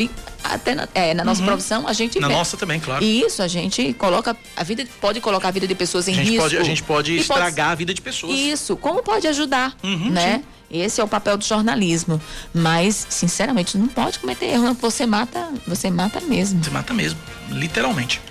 até 0.42 0.74
na, 0.74 0.88
é, 0.96 1.14
na 1.14 1.26
nossa 1.26 1.42
uhum. 1.42 1.48
profissão 1.48 1.86
a 1.86 1.92
gente 1.92 2.20
na 2.22 2.30
vê. 2.30 2.34
nossa 2.34 2.56
também, 2.56 2.80
claro. 2.80 3.04
E 3.04 3.22
isso 3.22 3.44
a 3.44 3.48
gente 3.50 3.94
coloca 3.94 4.36
a 4.56 4.64
vida 4.64 4.88
pode 5.02 5.20
colocar 5.20 5.50
a 5.50 5.52
vida 5.52 5.68
de 5.68 5.76
pessoas 5.76 6.08
em 6.08 6.18
a 6.18 6.22
risco. 6.22 6.38
Pode, 6.38 6.58
a 6.58 6.64
gente 6.64 6.84
pode 6.84 7.18
estragar 7.18 7.68
pode, 7.68 7.74
a 7.74 7.76
vida 7.76 7.94
de 7.94 8.02
pessoas. 8.02 8.34
Isso, 8.34 8.78
como 8.78 9.04
pode 9.04 9.28
ajudar, 9.28 9.76
uhum, 9.84 10.10
né? 10.10 10.38
Sim. 10.38 10.59
Esse 10.72 11.02
é 11.02 11.04
o 11.04 11.08
papel 11.08 11.38
do 11.38 11.44
jornalismo. 11.44 12.22
Mas, 12.54 13.08
sinceramente, 13.10 13.78
não 13.78 13.88
pode 13.88 14.20
cometer 14.20 14.46
erro. 14.46 14.74
Você 14.76 15.06
mata, 15.06 15.50
você 15.66 15.90
mata 15.90 16.22
mesmo. 16.22 16.64
Você 16.64 16.70
mata 16.70 16.94
mesmo, 16.94 17.20
literalmente. 17.50 18.22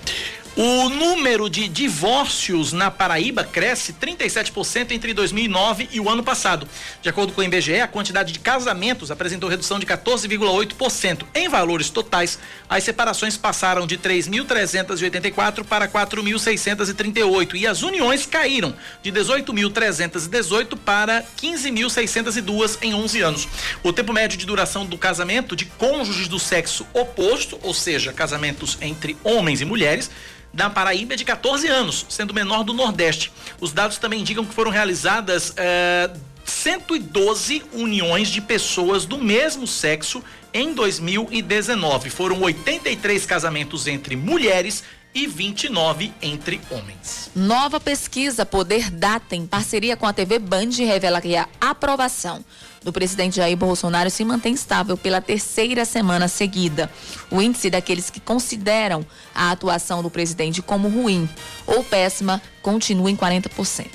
O 0.61 0.89
número 0.89 1.49
de 1.49 1.69
divórcios 1.69 2.73
na 2.73 2.91
Paraíba 2.91 3.45
cresce 3.45 3.93
37% 3.93 4.91
entre 4.91 5.15
2009 5.15 5.89
e 5.93 6.01
o 6.01 6.11
ano 6.11 6.21
passado. 6.21 6.67
De 7.01 7.09
acordo 7.09 7.33
com 7.33 7.41
o 7.41 7.45
IBGE, 7.45 7.79
a 7.81 7.87
quantidade 7.87 8.33
de 8.33 8.41
casamentos 8.41 9.13
apresentou 9.13 9.49
redução 9.49 9.79
de 9.79 9.87
14,8%. 9.87 11.27
Em 11.33 11.49
valores 11.49 11.91
totais, 11.91 12.41
as 12.69 12.83
separações 12.83 13.37
passaram 13.37 13.87
de 13.87 13.97
3.384 13.99 15.63
para 15.63 15.87
4.638 15.87 17.55
e 17.55 17.65
as 17.65 17.83
uniões 17.83 18.27
caíram 18.27 18.75
de 19.01 19.13
18.318 19.13 20.77
para 20.77 21.25
15.602 21.41 22.79
em 22.83 22.95
11 22.95 23.21
anos. 23.21 23.49
O 23.85 23.93
tempo 23.93 24.13
médio 24.13 24.37
de 24.37 24.45
duração 24.45 24.85
do 24.85 24.99
casamento 24.99 25.55
de 25.55 25.67
cônjuges 25.67 26.27
do 26.27 26.41
sexo 26.41 26.85
oposto, 26.93 27.61
ou 27.63 27.73
seja, 27.73 28.13
casamentos 28.13 28.77
entre 28.81 29.17
homens 29.23 29.61
e 29.61 29.65
mulheres, 29.65 30.11
da 30.53 30.71
Paraíba 30.71 31.15
é 31.15 31.17
de 31.17 31.25
14 31.25 31.67
anos, 31.69 32.07
sendo 32.09 32.35
menor 32.35 32.65
do 32.65 32.73
Nordeste. 32.73 33.33
Os 33.61 33.73
dados 33.73 33.99
também 33.99 34.21
indicam 34.21 34.45
que 34.45 34.55
foram 34.55 34.71
realizadas 34.71 35.53
eh, 35.57 36.11
112 36.45 37.63
uniões 37.75 38.29
de 38.29 38.41
pessoas 38.41 39.05
do 39.05 39.19
mesmo 39.19 39.67
sexo 39.67 40.23
em 40.53 40.73
2019. 40.73 42.11
Foram 42.11 42.41
83 42.43 43.27
casamentos 43.27 43.87
entre 43.87 44.17
mulheres 44.17 44.83
e 45.15 45.27
29 45.27 46.13
entre 46.23 46.61
homens. 46.71 47.31
Nova 47.35 47.81
pesquisa 47.81 48.47
Poder 48.47 48.91
Data, 48.91 49.35
em 49.35 49.47
parceria 49.47 49.97
com 49.97 50.07
a 50.07 50.13
TV 50.13 50.39
Band, 50.39 50.71
revela 50.79 51.21
que 51.21 51.37
a 51.37 51.49
aprovação 51.61 52.45
do 52.83 52.93
presidente 52.93 53.37
Jair 53.37 53.57
Bolsonaro 53.57 54.11
se 54.11 54.25
mantém 54.25 54.55
estável 54.55 54.97
pela 54.97 55.21
terceira 55.21 55.85
semana 55.85 56.29
seguida. 56.29 56.91
O 57.31 57.41
índice 57.43 57.71
daqueles 57.71 58.11
que 58.11 58.21
consideram 58.21 59.05
a 59.35 59.51
atuação 59.51 60.03
do 60.03 60.11
presidente 60.11 60.63
como 60.63 60.89
ruim 60.89 61.29
ou 61.67 61.83
péssima 61.85 62.41
continua 62.63 63.11
em 63.11 63.17
40%. 63.17 63.87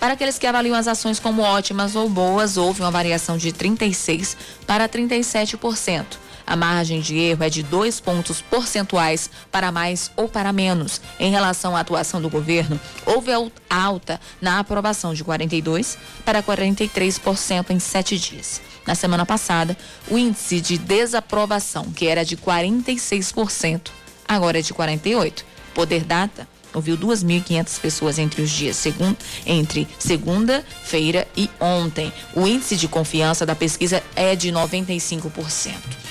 Para 0.00 0.12
aqueles 0.12 0.38
que 0.38 0.46
avaliam 0.46 0.76
as 0.76 0.86
ações 0.86 1.18
como 1.18 1.40
ótimas 1.40 1.96
ou 1.96 2.08
boas, 2.08 2.56
houve 2.56 2.82
uma 2.82 2.90
variação 2.90 3.38
de 3.38 3.52
36% 3.52 4.36
para 4.66 4.88
37%. 4.88 6.04
A 6.46 6.56
margem 6.56 7.00
de 7.00 7.16
erro 7.16 7.42
é 7.42 7.50
de 7.50 7.62
dois 7.62 8.00
pontos 8.00 8.42
percentuais 8.42 9.30
para 9.50 9.72
mais 9.72 10.10
ou 10.16 10.28
para 10.28 10.52
menos. 10.52 11.00
Em 11.18 11.30
relação 11.30 11.74
à 11.74 11.80
atuação 11.80 12.20
do 12.20 12.28
governo, 12.28 12.78
houve 13.06 13.30
alta 13.68 14.20
na 14.40 14.58
aprovação 14.58 15.14
de 15.14 15.24
42% 15.24 15.96
para 16.24 16.42
43% 16.42 17.70
em 17.70 17.78
sete 17.78 18.18
dias. 18.18 18.60
Na 18.86 18.94
semana 18.94 19.24
passada, 19.24 19.76
o 20.10 20.18
índice 20.18 20.60
de 20.60 20.76
desaprovação, 20.76 21.84
que 21.90 22.06
era 22.06 22.24
de 22.24 22.36
46%, 22.36 23.90
agora 24.28 24.58
é 24.58 24.62
de 24.62 24.74
48%. 24.74 25.44
Poder 25.74 26.04
Data 26.04 26.46
ouviu 26.72 26.96
2.500 26.96 27.80
pessoas 27.80 28.18
entre 28.18 28.42
os 28.42 28.50
dias 28.50 28.76
segundo, 28.76 29.16
entre 29.46 29.88
segunda-feira 29.98 31.26
e 31.36 31.48
ontem. 31.60 32.12
O 32.34 32.46
índice 32.46 32.76
de 32.76 32.86
confiança 32.86 33.46
da 33.46 33.54
pesquisa 33.54 34.02
é 34.14 34.36
de 34.36 34.52
95%. 34.52 36.03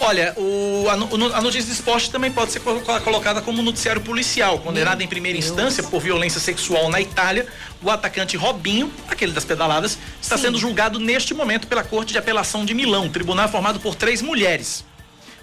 Olha, 0.00 0.34
o, 0.36 0.86
a, 0.88 0.92
a, 1.38 1.40
notícia 1.40 1.66
de 1.66 1.72
esporte 1.72 2.10
também 2.10 2.30
pode 2.30 2.52
ser 2.52 2.60
colocada 2.60 3.40
como 3.40 3.62
noticiário 3.62 4.00
policial. 4.02 4.58
Condenado 4.58 4.98
Meu 4.98 5.06
em 5.06 5.08
primeira 5.08 5.38
Deus. 5.38 5.50
instância 5.50 5.82
por 5.82 6.00
violência 6.00 6.40
sexual 6.40 6.88
na 6.90 7.00
Itália, 7.00 7.46
o 7.82 7.90
atacante 7.90 8.36
Robinho, 8.36 8.92
aquele 9.08 9.32
das 9.32 9.44
pedaladas, 9.44 9.98
está 10.20 10.36
Sim. 10.36 10.44
sendo 10.44 10.58
julgado 10.58 10.98
neste 10.98 11.32
momento 11.32 11.66
pela 11.66 11.84
Corte 11.84 12.12
de 12.12 12.18
Apelação 12.18 12.64
de 12.64 12.74
Milão, 12.74 13.08
tribunal 13.08 13.48
formado 13.48 13.80
por 13.80 13.94
três 13.94 14.20
mulheres. 14.20 14.84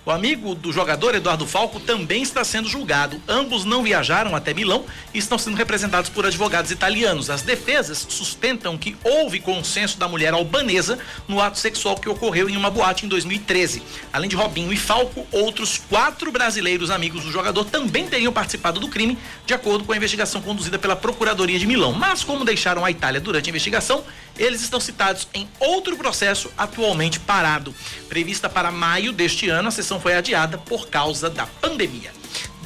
O 0.03 0.09
amigo 0.09 0.55
do 0.55 0.73
jogador, 0.73 1.13
Eduardo 1.13 1.45
Falco, 1.45 1.79
também 1.79 2.23
está 2.23 2.43
sendo 2.43 2.67
julgado. 2.67 3.21
Ambos 3.27 3.63
não 3.63 3.83
viajaram 3.83 4.35
até 4.35 4.51
Milão 4.51 4.83
e 5.13 5.19
estão 5.19 5.37
sendo 5.37 5.55
representados 5.55 6.09
por 6.09 6.25
advogados 6.25 6.71
italianos. 6.71 7.29
As 7.29 7.43
defesas 7.43 8.07
sustentam 8.09 8.79
que 8.79 8.97
houve 9.03 9.39
consenso 9.39 9.99
da 9.99 10.07
mulher 10.07 10.33
albanesa 10.33 10.97
no 11.27 11.39
ato 11.39 11.59
sexual 11.59 11.97
que 11.97 12.09
ocorreu 12.09 12.49
em 12.49 12.57
uma 12.57 12.71
boate 12.71 13.05
em 13.05 13.09
2013. 13.09 13.83
Além 14.11 14.27
de 14.27 14.35
Robinho 14.35 14.73
e 14.73 14.77
Falco, 14.77 15.27
outros 15.31 15.77
quatro 15.77 16.31
brasileiros 16.31 16.89
amigos 16.89 17.23
do 17.23 17.31
jogador 17.31 17.65
também 17.65 18.07
teriam 18.07 18.33
participado 18.33 18.79
do 18.79 18.87
crime, 18.87 19.15
de 19.45 19.53
acordo 19.53 19.83
com 19.83 19.93
a 19.93 19.97
investigação 19.97 20.41
conduzida 20.41 20.79
pela 20.79 20.95
Procuradoria 20.95 21.59
de 21.59 21.67
Milão. 21.67 21.93
Mas, 21.93 22.23
como 22.23 22.43
deixaram 22.43 22.83
a 22.83 22.89
Itália 22.89 23.21
durante 23.21 23.45
a 23.45 23.51
investigação, 23.51 24.03
eles 24.37 24.61
estão 24.61 24.79
citados 24.79 25.27
em 25.33 25.47
outro 25.59 25.95
processo 25.95 26.51
atualmente 26.57 27.19
parado. 27.19 27.73
Prevista 28.09 28.49
para 28.49 28.71
maio 28.71 29.11
deste 29.11 29.47
ano, 29.47 29.67
a 29.67 29.71
sessão 29.71 29.90
foi 29.99 30.13
adiada 30.13 30.57
por 30.57 30.87
causa 30.87 31.29
da 31.29 31.45
pandemia. 31.45 32.11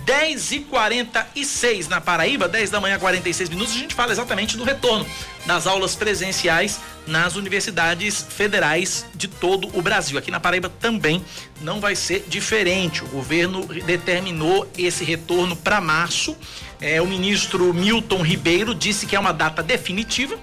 10 0.05 0.51
e 0.51 0.59
46 0.59 1.87
na 1.87 1.99
Paraíba, 1.99 2.47
10 2.47 2.69
da 2.69 2.79
manhã, 2.79 2.99
46 2.99 3.49
minutos. 3.49 3.73
A 3.73 3.77
gente 3.77 3.95
fala 3.95 4.11
exatamente 4.11 4.55
do 4.55 4.63
retorno 4.63 5.05
das 5.47 5.65
aulas 5.65 5.95
presenciais 5.95 6.79
nas 7.07 7.35
universidades 7.35 8.25
federais 8.29 9.05
de 9.15 9.27
todo 9.27 9.67
o 9.77 9.81
Brasil. 9.81 10.17
Aqui 10.17 10.29
na 10.29 10.39
Paraíba 10.39 10.69
também 10.69 11.25
não 11.61 11.79
vai 11.79 11.95
ser 11.95 12.23
diferente. 12.27 13.03
O 13.03 13.07
governo 13.07 13.65
determinou 13.65 14.69
esse 14.77 15.03
retorno 15.03 15.55
para 15.55 15.81
março. 15.81 16.37
É, 16.79 17.01
o 17.01 17.07
ministro 17.07 17.73
Milton 17.73 18.21
Ribeiro 18.21 18.75
disse 18.75 19.07
que 19.07 19.15
é 19.15 19.19
uma 19.19 19.33
data 19.33 19.63
definitiva 19.63 20.37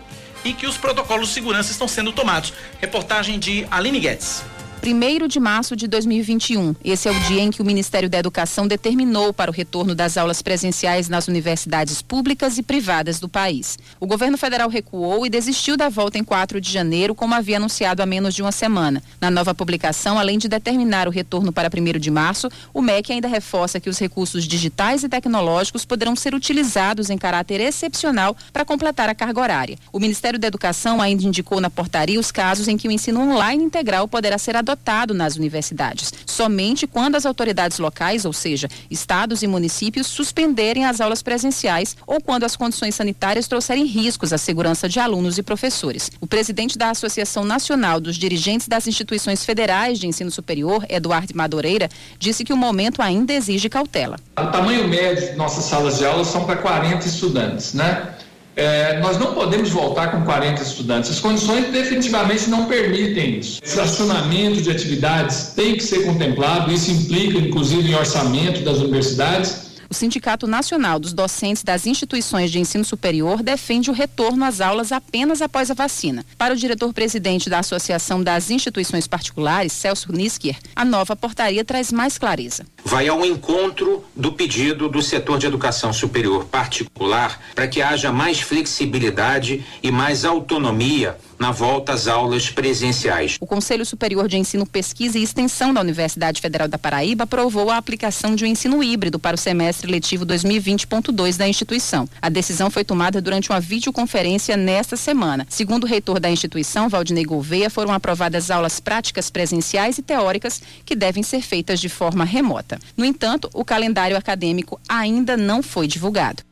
e 0.44 0.52
que 0.52 0.66
os 0.66 0.76
protocolos 0.76 1.28
de 1.28 1.34
segurança 1.34 1.70
estão 1.70 1.86
sendo 1.86 2.10
tomados. 2.10 2.52
Reportagem 2.80 3.38
de 3.38 3.64
Aline 3.70 4.00
Guedes. 4.00 4.42
1 4.84 5.28
de 5.28 5.38
março 5.38 5.76
de 5.76 5.86
2021. 5.86 6.74
Esse 6.84 7.06
é 7.06 7.12
o 7.12 7.20
dia 7.20 7.40
em 7.40 7.52
que 7.52 7.62
o 7.62 7.64
Ministério 7.64 8.10
da 8.10 8.18
Educação 8.18 8.66
determinou 8.66 9.32
para 9.32 9.48
o 9.48 9.54
retorno 9.54 9.94
das 9.94 10.16
aulas 10.16 10.42
presenciais 10.42 11.08
nas 11.08 11.28
universidades 11.28 12.02
públicas 12.02 12.58
e 12.58 12.64
privadas 12.64 13.20
do 13.20 13.28
país. 13.28 13.78
O 14.00 14.08
governo 14.08 14.36
federal 14.36 14.68
recuou 14.68 15.24
e 15.24 15.30
desistiu 15.30 15.76
da 15.76 15.88
volta 15.88 16.18
em 16.18 16.24
4 16.24 16.60
de 16.60 16.68
janeiro, 16.68 17.14
como 17.14 17.32
havia 17.32 17.58
anunciado 17.58 18.02
há 18.02 18.06
menos 18.06 18.34
de 18.34 18.42
uma 18.42 18.50
semana. 18.50 19.00
Na 19.20 19.30
nova 19.30 19.54
publicação, 19.54 20.18
além 20.18 20.36
de 20.36 20.48
determinar 20.48 21.06
o 21.06 21.12
retorno 21.12 21.52
para 21.52 21.70
1 21.72 22.00
de 22.00 22.10
março, 22.10 22.48
o 22.74 22.82
MEC 22.82 23.12
ainda 23.12 23.28
reforça 23.28 23.78
que 23.78 23.88
os 23.88 24.00
recursos 24.00 24.44
digitais 24.48 25.04
e 25.04 25.08
tecnológicos 25.08 25.84
poderão 25.84 26.16
ser 26.16 26.34
utilizados 26.34 27.08
em 27.08 27.16
caráter 27.16 27.60
excepcional 27.60 28.36
para 28.52 28.64
completar 28.64 29.08
a 29.08 29.14
carga 29.14 29.40
horária. 29.40 29.78
O 29.92 30.00
Ministério 30.00 30.40
da 30.40 30.48
Educação 30.48 31.00
ainda 31.00 31.22
indicou 31.22 31.60
na 31.60 31.70
portaria 31.70 32.18
os 32.18 32.32
casos 32.32 32.66
em 32.66 32.76
que 32.76 32.88
o 32.88 32.90
ensino 32.90 33.20
online 33.20 33.62
integral 33.62 34.08
poderá 34.08 34.36
ser 34.38 34.56
adotado 34.56 34.71
adotado 34.72 35.14
nas 35.14 35.36
universidades, 35.36 36.12
somente 36.26 36.86
quando 36.86 37.16
as 37.16 37.26
autoridades 37.26 37.78
locais, 37.78 38.24
ou 38.24 38.32
seja, 38.32 38.68
estados 38.90 39.42
e 39.42 39.46
municípios, 39.46 40.06
suspenderem 40.06 40.84
as 40.84 41.00
aulas 41.00 41.22
presenciais 41.22 41.96
ou 42.06 42.20
quando 42.20 42.44
as 42.44 42.56
condições 42.56 42.94
sanitárias 42.94 43.46
trouxerem 43.46 43.84
riscos 43.84 44.32
à 44.32 44.38
segurança 44.38 44.88
de 44.88 44.98
alunos 44.98 45.38
e 45.38 45.42
professores. 45.42 46.10
O 46.20 46.26
presidente 46.26 46.78
da 46.78 46.90
Associação 46.90 47.44
Nacional 47.44 48.00
dos 48.00 48.16
Dirigentes 48.16 48.66
das 48.66 48.86
Instituições 48.86 49.44
Federais 49.44 49.98
de 49.98 50.06
Ensino 50.06 50.30
Superior, 50.30 50.84
Eduardo 50.88 51.36
Madureira, 51.36 51.88
disse 52.18 52.44
que 52.44 52.52
o 52.52 52.56
momento 52.56 53.02
ainda 53.02 53.32
exige 53.32 53.68
cautela. 53.68 54.16
O 54.38 54.46
tamanho 54.46 54.88
médio 54.88 55.30
de 55.30 55.36
nossas 55.36 55.64
salas 55.64 55.98
de 55.98 56.06
aula 56.06 56.24
são 56.24 56.44
para 56.44 56.56
40 56.56 57.06
estudantes, 57.06 57.74
né? 57.74 58.14
É, 58.54 59.00
nós 59.00 59.18
não 59.18 59.34
podemos 59.34 59.70
voltar 59.70 60.10
com 60.10 60.22
40 60.22 60.62
estudantes. 60.62 61.10
As 61.10 61.20
condições 61.20 61.72
definitivamente 61.72 62.50
não 62.50 62.66
permitem 62.66 63.38
isso. 63.38 63.60
Estacionamento 63.64 64.60
de 64.60 64.70
atividades 64.70 65.52
tem 65.56 65.76
que 65.76 65.82
ser 65.82 66.04
contemplado, 66.04 66.70
isso 66.70 66.90
implica, 66.90 67.38
inclusive, 67.38 67.90
em 67.90 67.94
orçamento 67.94 68.60
das 68.60 68.78
universidades 68.78 69.71
o 69.92 69.94
Sindicato 69.94 70.46
Nacional 70.46 70.98
dos 70.98 71.12
Docentes 71.12 71.62
das 71.62 71.86
Instituições 71.86 72.50
de 72.50 72.58
Ensino 72.58 72.82
Superior 72.82 73.42
defende 73.42 73.90
o 73.90 73.92
retorno 73.92 74.42
às 74.42 74.58
aulas 74.58 74.90
apenas 74.90 75.42
após 75.42 75.70
a 75.70 75.74
vacina. 75.74 76.24
Para 76.38 76.54
o 76.54 76.56
diretor-presidente 76.56 77.50
da 77.50 77.58
Associação 77.58 78.22
das 78.22 78.50
Instituições 78.50 79.06
Particulares, 79.06 79.70
Celso 79.70 80.10
Nisker, 80.10 80.56
a 80.74 80.82
nova 80.82 81.14
portaria 81.14 81.62
traz 81.62 81.92
mais 81.92 82.16
clareza. 82.16 82.64
Vai 82.82 83.06
ao 83.06 83.22
encontro 83.22 84.02
do 84.16 84.32
pedido 84.32 84.88
do 84.88 85.02
setor 85.02 85.38
de 85.38 85.44
educação 85.44 85.92
superior 85.92 86.46
particular 86.46 87.38
para 87.54 87.68
que 87.68 87.82
haja 87.82 88.10
mais 88.10 88.40
flexibilidade 88.40 89.62
e 89.82 89.90
mais 89.90 90.24
autonomia 90.24 91.18
na 91.42 91.50
volta 91.50 91.92
às 91.92 92.06
aulas 92.06 92.50
presenciais. 92.50 93.36
O 93.40 93.46
Conselho 93.46 93.84
Superior 93.84 94.28
de 94.28 94.38
Ensino, 94.38 94.64
Pesquisa 94.64 95.18
e 95.18 95.24
Extensão 95.24 95.74
da 95.74 95.80
Universidade 95.80 96.40
Federal 96.40 96.68
da 96.68 96.78
Paraíba 96.78 97.24
aprovou 97.24 97.68
a 97.68 97.76
aplicação 97.76 98.36
de 98.36 98.44
um 98.44 98.46
ensino 98.46 98.80
híbrido 98.80 99.18
para 99.18 99.34
o 99.34 99.38
semestre 99.38 99.90
letivo 99.90 100.24
2020.2 100.24 101.36
da 101.36 101.48
instituição. 101.48 102.08
A 102.22 102.28
decisão 102.28 102.70
foi 102.70 102.84
tomada 102.84 103.20
durante 103.20 103.50
uma 103.50 103.58
videoconferência 103.58 104.56
nesta 104.56 104.96
semana. 104.96 105.44
Segundo 105.50 105.82
o 105.82 105.88
reitor 105.88 106.20
da 106.20 106.30
instituição, 106.30 106.88
Valdinei 106.88 107.24
Gouveia, 107.24 107.68
foram 107.68 107.92
aprovadas 107.92 108.48
aulas 108.48 108.78
práticas 108.78 109.28
presenciais 109.28 109.98
e 109.98 110.02
teóricas 110.02 110.62
que 110.86 110.94
devem 110.94 111.24
ser 111.24 111.42
feitas 111.42 111.80
de 111.80 111.88
forma 111.88 112.24
remota. 112.24 112.78
No 112.96 113.04
entanto, 113.04 113.50
o 113.52 113.64
calendário 113.64 114.16
acadêmico 114.16 114.80
ainda 114.88 115.36
não 115.36 115.60
foi 115.60 115.88
divulgado. 115.88 116.44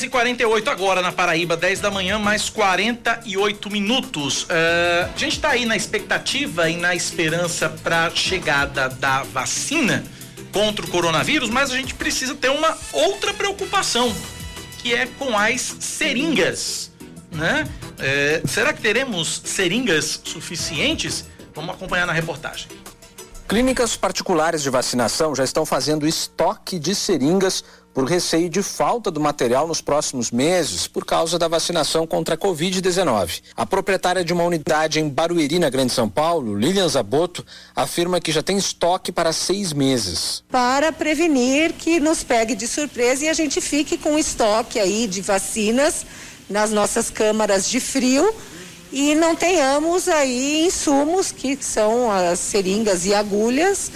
10 0.00 0.02
e 0.04 0.08
48 0.08 0.70
agora 0.70 1.02
na 1.02 1.12
Paraíba, 1.12 1.56
10 1.56 1.80
da 1.80 1.90
manhã, 1.90 2.18
mais 2.18 2.48
48 2.48 3.70
minutos. 3.70 4.44
Uh, 4.44 4.48
a 5.14 5.18
gente 5.18 5.36
está 5.36 5.50
aí 5.50 5.66
na 5.66 5.76
expectativa 5.76 6.70
e 6.70 6.76
na 6.76 6.94
esperança 6.94 7.68
para 7.68 8.10
chegada 8.10 8.88
da 8.88 9.22
vacina 9.24 10.02
contra 10.52 10.84
o 10.84 10.88
coronavírus, 10.88 11.50
mas 11.50 11.70
a 11.70 11.76
gente 11.76 11.94
precisa 11.94 12.34
ter 12.34 12.48
uma 12.48 12.76
outra 12.92 13.34
preocupação, 13.34 14.14
que 14.78 14.94
é 14.94 15.06
com 15.06 15.36
as 15.36 15.60
seringas, 15.80 16.90
né? 17.30 17.66
Uh, 17.92 18.48
será 18.48 18.72
que 18.72 18.80
teremos 18.80 19.42
seringas 19.44 20.20
suficientes? 20.24 21.26
Vamos 21.54 21.74
acompanhar 21.74 22.06
na 22.06 22.12
reportagem. 22.12 22.68
Clínicas 23.50 23.96
particulares 23.96 24.62
de 24.62 24.70
vacinação 24.70 25.34
já 25.34 25.42
estão 25.42 25.66
fazendo 25.66 26.06
estoque 26.06 26.78
de 26.78 26.94
seringas 26.94 27.64
por 27.92 28.04
receio 28.04 28.48
de 28.48 28.62
falta 28.62 29.10
do 29.10 29.20
material 29.20 29.66
nos 29.66 29.80
próximos 29.80 30.30
meses 30.30 30.86
por 30.86 31.04
causa 31.04 31.38
da 31.38 31.48
vacinação 31.48 32.06
contra 32.06 32.34
a 32.34 32.38
Covid-19. 32.38 33.42
A 33.56 33.66
proprietária 33.66 34.24
de 34.24 34.32
uma 34.32 34.44
unidade 34.44 35.00
em 35.00 35.08
Barueri, 35.08 35.58
na 35.58 35.68
Grande 35.68 35.92
São 35.92 36.08
Paulo, 36.08 36.54
Lilian 36.54 36.88
Zaboto, 36.88 37.44
afirma 37.74 38.20
que 38.20 38.32
já 38.32 38.42
tem 38.42 38.56
estoque 38.56 39.10
para 39.10 39.32
seis 39.32 39.72
meses. 39.72 40.42
Para 40.50 40.92
prevenir 40.92 41.72
que 41.72 42.00
nos 42.00 42.22
pegue 42.22 42.54
de 42.54 42.66
surpresa 42.66 43.24
e 43.24 43.28
a 43.28 43.34
gente 43.34 43.60
fique 43.60 43.98
com 43.98 44.18
estoque 44.18 44.78
aí 44.78 45.06
de 45.06 45.20
vacinas 45.20 46.06
nas 46.48 46.70
nossas 46.70 47.10
câmaras 47.10 47.68
de 47.68 47.80
frio 47.80 48.32
e 48.92 49.14
não 49.14 49.36
tenhamos 49.36 50.08
aí 50.08 50.66
insumos 50.66 51.30
que 51.30 51.56
são 51.60 52.10
as 52.10 52.40
seringas 52.40 53.06
e 53.06 53.14
agulhas 53.14 53.90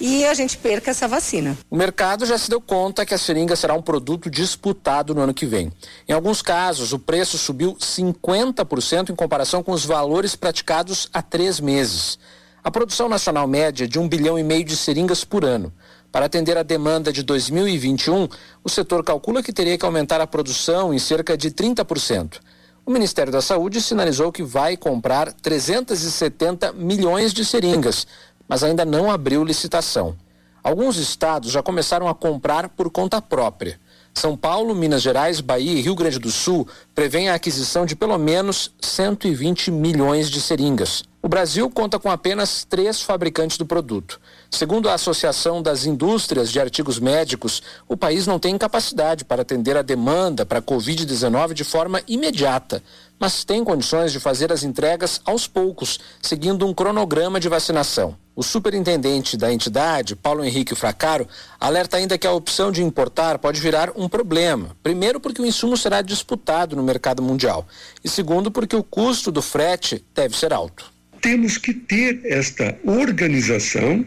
e 0.00 0.24
a 0.24 0.32
gente 0.32 0.56
perca 0.56 0.90
essa 0.90 1.06
vacina. 1.06 1.56
O 1.70 1.76
mercado 1.76 2.24
já 2.24 2.38
se 2.38 2.48
deu 2.48 2.60
conta 2.60 3.04
que 3.04 3.12
a 3.12 3.18
seringa 3.18 3.54
será 3.54 3.74
um 3.74 3.82
produto 3.82 4.30
disputado 4.30 5.14
no 5.14 5.20
ano 5.20 5.34
que 5.34 5.44
vem. 5.44 5.70
Em 6.08 6.12
alguns 6.12 6.40
casos, 6.40 6.92
o 6.92 6.98
preço 6.98 7.36
subiu 7.36 7.76
50% 7.76 9.10
em 9.10 9.14
comparação 9.14 9.62
com 9.62 9.72
os 9.72 9.84
valores 9.84 10.34
praticados 10.34 11.08
há 11.12 11.20
três 11.20 11.60
meses. 11.60 12.18
A 12.64 12.70
produção 12.70 13.08
nacional 13.08 13.46
média 13.46 13.84
é 13.84 13.86
de 13.86 13.98
um 13.98 14.08
bilhão 14.08 14.38
e 14.38 14.42
meio 14.42 14.64
de 14.64 14.76
seringas 14.76 15.24
por 15.24 15.44
ano. 15.44 15.72
Para 16.10 16.26
atender 16.26 16.58
a 16.58 16.62
demanda 16.62 17.12
de 17.12 17.22
2021, 17.22 18.28
o 18.64 18.68
setor 18.68 19.04
calcula 19.04 19.42
que 19.42 19.52
teria 19.52 19.78
que 19.78 19.84
aumentar 19.84 20.20
a 20.20 20.26
produção 20.26 20.92
em 20.92 20.98
cerca 20.98 21.36
de 21.36 21.50
30%. 21.50 22.40
O 22.84 22.90
Ministério 22.90 23.32
da 23.32 23.40
Saúde 23.40 23.80
sinalizou 23.80 24.32
que 24.32 24.42
vai 24.42 24.76
comprar 24.76 25.32
370 25.32 26.72
milhões 26.72 27.32
de 27.32 27.44
seringas, 27.44 28.06
mas 28.50 28.64
ainda 28.64 28.84
não 28.84 29.08
abriu 29.08 29.44
licitação. 29.44 30.16
Alguns 30.60 30.96
estados 30.96 31.52
já 31.52 31.62
começaram 31.62 32.08
a 32.08 32.14
comprar 32.14 32.68
por 32.68 32.90
conta 32.90 33.22
própria. 33.22 33.78
São 34.12 34.36
Paulo, 34.36 34.74
Minas 34.74 35.02
Gerais, 35.02 35.40
Bahia 35.40 35.72
e 35.72 35.80
Rio 35.80 35.94
Grande 35.94 36.18
do 36.18 36.32
Sul 36.32 36.66
prevêem 36.92 37.28
a 37.28 37.34
aquisição 37.34 37.86
de 37.86 37.94
pelo 37.94 38.18
menos 38.18 38.72
120 38.80 39.70
milhões 39.70 40.28
de 40.28 40.40
seringas. 40.40 41.04
O 41.22 41.28
Brasil 41.28 41.70
conta 41.70 41.98
com 41.98 42.10
apenas 42.10 42.64
três 42.64 43.00
fabricantes 43.00 43.56
do 43.56 43.64
produto. 43.64 44.20
Segundo 44.50 44.88
a 44.88 44.94
Associação 44.94 45.62
das 45.62 45.84
Indústrias 45.84 46.50
de 46.50 46.58
Artigos 46.58 46.98
Médicos, 46.98 47.62
o 47.86 47.96
país 47.96 48.26
não 48.26 48.38
tem 48.38 48.58
capacidade 48.58 49.24
para 49.24 49.42
atender 49.42 49.76
a 49.76 49.82
demanda 49.82 50.44
para 50.44 50.58
a 50.58 50.62
Covid-19 50.62 51.52
de 51.52 51.62
forma 51.62 52.02
imediata, 52.08 52.82
mas 53.20 53.44
tem 53.44 53.62
condições 53.62 54.12
de 54.12 54.18
fazer 54.18 54.50
as 54.50 54.62
entregas 54.62 55.20
aos 55.26 55.46
poucos, 55.46 56.00
seguindo 56.22 56.66
um 56.66 56.72
cronograma 56.72 57.38
de 57.38 57.50
vacinação. 57.50 58.16
O 58.34 58.42
superintendente 58.42 59.36
da 59.36 59.52
entidade, 59.52 60.16
Paulo 60.16 60.42
Henrique 60.42 60.74
Fracaro, 60.74 61.28
alerta 61.60 61.98
ainda 61.98 62.16
que 62.16 62.26
a 62.26 62.32
opção 62.32 62.72
de 62.72 62.82
importar 62.82 63.38
pode 63.38 63.60
virar 63.60 63.92
um 63.94 64.08
problema. 64.08 64.74
Primeiro, 64.82 65.20
porque 65.20 65.42
o 65.42 65.46
insumo 65.46 65.76
será 65.76 66.00
disputado 66.00 66.74
no 66.74 66.82
mercado 66.82 67.22
mundial. 67.22 67.68
E 68.02 68.08
segundo, 68.08 68.50
porque 68.50 68.74
o 68.74 68.82
custo 68.82 69.30
do 69.30 69.42
frete 69.42 70.02
deve 70.14 70.34
ser 70.34 70.54
alto. 70.54 70.90
Temos 71.20 71.58
que 71.58 71.74
ter 71.74 72.22
esta 72.24 72.78
organização 72.86 74.02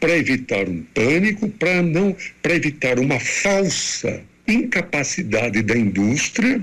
para 0.00 0.16
evitar 0.16 0.68
um 0.68 0.82
pânico, 0.92 1.48
para 1.50 1.80
não, 1.82 2.16
para 2.42 2.54
evitar 2.54 2.98
uma 2.98 3.20
falsa 3.20 4.24
incapacidade 4.48 5.62
da 5.62 5.76
indústria, 5.76 6.60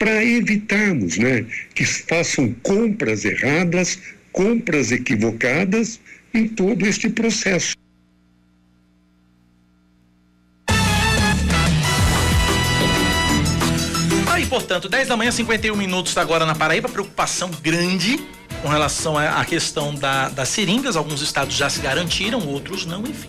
para 0.00 0.24
evitarmos, 0.24 1.18
né, 1.18 1.44
que 1.74 1.84
façam 1.84 2.54
compras 2.62 3.26
erradas, 3.26 3.98
compras 4.32 4.90
equivocadas 4.90 6.00
em 6.32 6.48
todo 6.48 6.86
este 6.86 7.10
processo. 7.10 7.76
Aí, 14.26 14.46
portanto, 14.46 14.88
10 14.88 15.08
da 15.08 15.18
manhã, 15.18 15.30
51 15.30 15.76
minutos 15.76 16.16
agora 16.16 16.46
na 16.46 16.54
Paraíba, 16.54 16.88
preocupação 16.88 17.50
grande 17.62 18.18
com 18.62 18.68
relação 18.68 19.18
à 19.18 19.44
questão 19.44 19.94
da, 19.94 20.30
das 20.30 20.48
seringas. 20.48 20.96
Alguns 20.96 21.20
estados 21.20 21.54
já 21.54 21.68
se 21.68 21.80
garantiram, 21.80 22.46
outros 22.48 22.86
não, 22.86 23.02
enfim. 23.02 23.28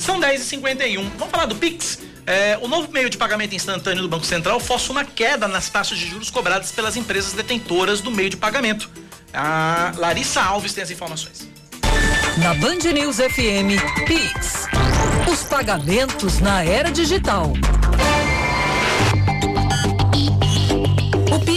São 0.00 0.18
10h51. 0.18 1.10
Vamos 1.16 1.30
falar 1.30 1.46
do 1.46 1.54
Pix? 1.54 2.00
É, 2.26 2.56
o 2.60 2.68
novo 2.68 2.90
meio 2.92 3.10
de 3.10 3.16
pagamento 3.16 3.54
instantâneo 3.54 4.02
do 4.02 4.08
Banco 4.08 4.24
Central 4.24 4.60
força 4.60 4.92
uma 4.92 5.04
queda 5.04 5.48
nas 5.48 5.68
taxas 5.68 5.98
de 5.98 6.06
juros 6.06 6.30
cobradas 6.30 6.70
pelas 6.70 6.96
empresas 6.96 7.32
detentoras 7.32 8.00
do 8.00 8.10
meio 8.10 8.30
de 8.30 8.36
pagamento. 8.36 8.88
A 9.34 9.92
Larissa 9.96 10.42
Alves 10.42 10.72
tem 10.72 10.84
as 10.84 10.90
informações. 10.90 11.48
Na 12.38 12.54
Band 12.54 12.90
News 12.92 13.16
FM, 13.16 13.78
Pix. 14.06 14.66
Os 15.30 15.42
pagamentos 15.44 16.38
na 16.40 16.64
era 16.64 16.90
digital. 16.90 17.52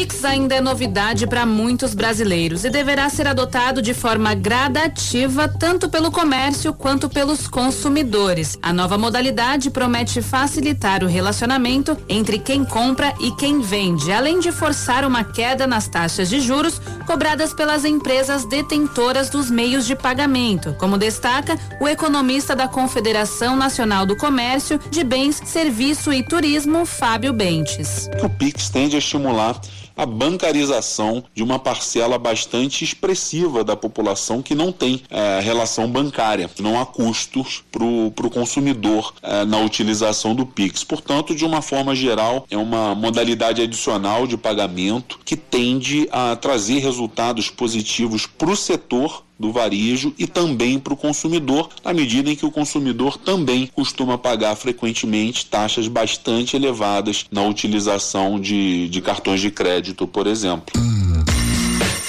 Pix 0.05 0.23
ainda 0.23 0.53
é 0.53 0.61
novidade 0.61 1.25
para 1.25 1.47
muitos 1.47 1.95
brasileiros 1.95 2.63
e 2.63 2.69
deverá 2.69 3.09
ser 3.09 3.25
adotado 3.25 3.81
de 3.81 3.91
forma 3.91 4.35
gradativa 4.35 5.47
tanto 5.47 5.89
pelo 5.89 6.11
comércio 6.11 6.71
quanto 6.75 7.09
pelos 7.09 7.47
consumidores. 7.47 8.55
A 8.61 8.71
nova 8.71 8.99
modalidade 8.99 9.71
promete 9.71 10.21
facilitar 10.21 11.03
o 11.03 11.07
relacionamento 11.07 11.97
entre 12.07 12.37
quem 12.37 12.63
compra 12.63 13.15
e 13.19 13.31
quem 13.31 13.61
vende, 13.61 14.11
além 14.11 14.39
de 14.39 14.51
forçar 14.51 15.05
uma 15.05 15.23
queda 15.23 15.65
nas 15.65 15.87
taxas 15.87 16.29
de 16.29 16.39
juros 16.39 16.79
cobradas 17.07 17.51
pelas 17.51 17.83
empresas 17.83 18.45
detentoras 18.45 19.31
dos 19.31 19.49
meios 19.49 19.87
de 19.87 19.95
pagamento, 19.95 20.75
como 20.77 20.99
destaca 20.99 21.57
o 21.81 21.87
economista 21.87 22.55
da 22.55 22.67
Confederação 22.67 23.55
Nacional 23.55 24.05
do 24.05 24.15
Comércio 24.15 24.79
de 24.91 25.03
Bens, 25.03 25.41
Serviço 25.43 26.13
e 26.13 26.21
Turismo, 26.21 26.85
Fábio 26.85 27.33
Bentes. 27.33 28.07
O 28.21 28.29
Pix 28.29 28.69
tende 28.69 28.95
a 28.95 28.99
estimular 28.99 29.59
a 29.95 30.05
bancarização 30.05 31.23
de 31.33 31.43
uma 31.43 31.59
parcela 31.59 32.17
bastante 32.17 32.83
expressiva 32.83 33.63
da 33.63 33.75
população 33.75 34.41
que 34.41 34.55
não 34.55 34.71
tem 34.71 35.01
é, 35.09 35.39
relação 35.39 35.89
bancária, 35.89 36.49
não 36.59 36.79
há 36.79 36.85
custos 36.85 37.63
para 37.71 37.83
o 37.83 38.29
consumidor 38.31 39.13
é, 39.21 39.45
na 39.45 39.59
utilização 39.59 40.35
do 40.35 40.45
Pix. 40.45 40.83
Portanto, 40.83 41.35
de 41.35 41.45
uma 41.45 41.61
forma 41.61 41.95
geral, 41.95 42.45
é 42.49 42.57
uma 42.57 42.93
modalidade 42.95 43.61
adicional 43.61 44.27
de 44.27 44.37
pagamento 44.37 45.19
que 45.23 45.35
tende 45.35 46.07
a 46.11 46.35
trazer 46.35 46.79
resultados 46.79 47.49
positivos 47.49 48.25
para 48.25 48.49
o 48.49 48.55
setor 48.55 49.24
do 49.37 49.51
varejo 49.51 50.13
e 50.17 50.25
também 50.27 50.79
para 50.79 50.93
o 50.93 50.97
consumidor, 50.97 51.69
na 51.83 51.93
medida 51.93 52.29
em 52.29 52.35
que 52.35 52.45
o 52.45 52.51
consumidor 52.51 53.17
também 53.17 53.69
costuma 53.73 54.17
pagar 54.17 54.55
frequentemente 54.55 55.45
taxas 55.45 55.87
bastante 55.87 56.55
elevadas 56.55 57.25
na 57.31 57.43
utilização 57.43 58.39
de, 58.39 58.87
de 58.89 59.01
cartões 59.01 59.41
de 59.41 59.51
crédito, 59.51 60.07
por 60.07 60.27
exemplo. 60.27 60.73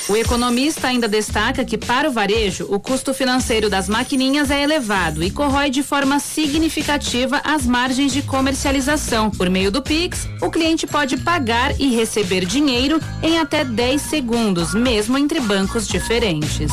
O 0.09 0.17
economista 0.17 0.87
ainda 0.87 1.09
destaca 1.09 1.65
que, 1.65 1.77
para 1.77 2.09
o 2.09 2.13
varejo, 2.13 2.65
o 2.71 2.79
custo 2.79 3.13
financeiro 3.13 3.69
das 3.69 3.89
maquininhas 3.89 4.53
é 4.53 4.63
elevado 4.63 5.23
e 5.23 5.33
corrói 5.33 5.69
de 5.69 5.83
forma 5.83 6.21
significativa 6.21 7.41
as 7.43 7.67
margens 7.67 8.13
de 8.13 8.23
comercialização. 8.23 9.33
Por 9.33 9.51
meio 9.51 9.73
do 9.73 9.83
Pix, 9.83 10.29
o 10.41 10.49
cliente 10.49 10.87
pode 10.87 11.17
pagar 11.17 11.73
e 11.81 11.93
receber 11.93 12.45
dinheiro 12.45 13.01
em 13.21 13.39
até 13.39 13.65
10 13.65 14.01
segundos, 14.03 14.75
mesmo 14.75 15.19
entre 15.19 15.41
bancos 15.41 15.89
diferentes. 15.89 16.71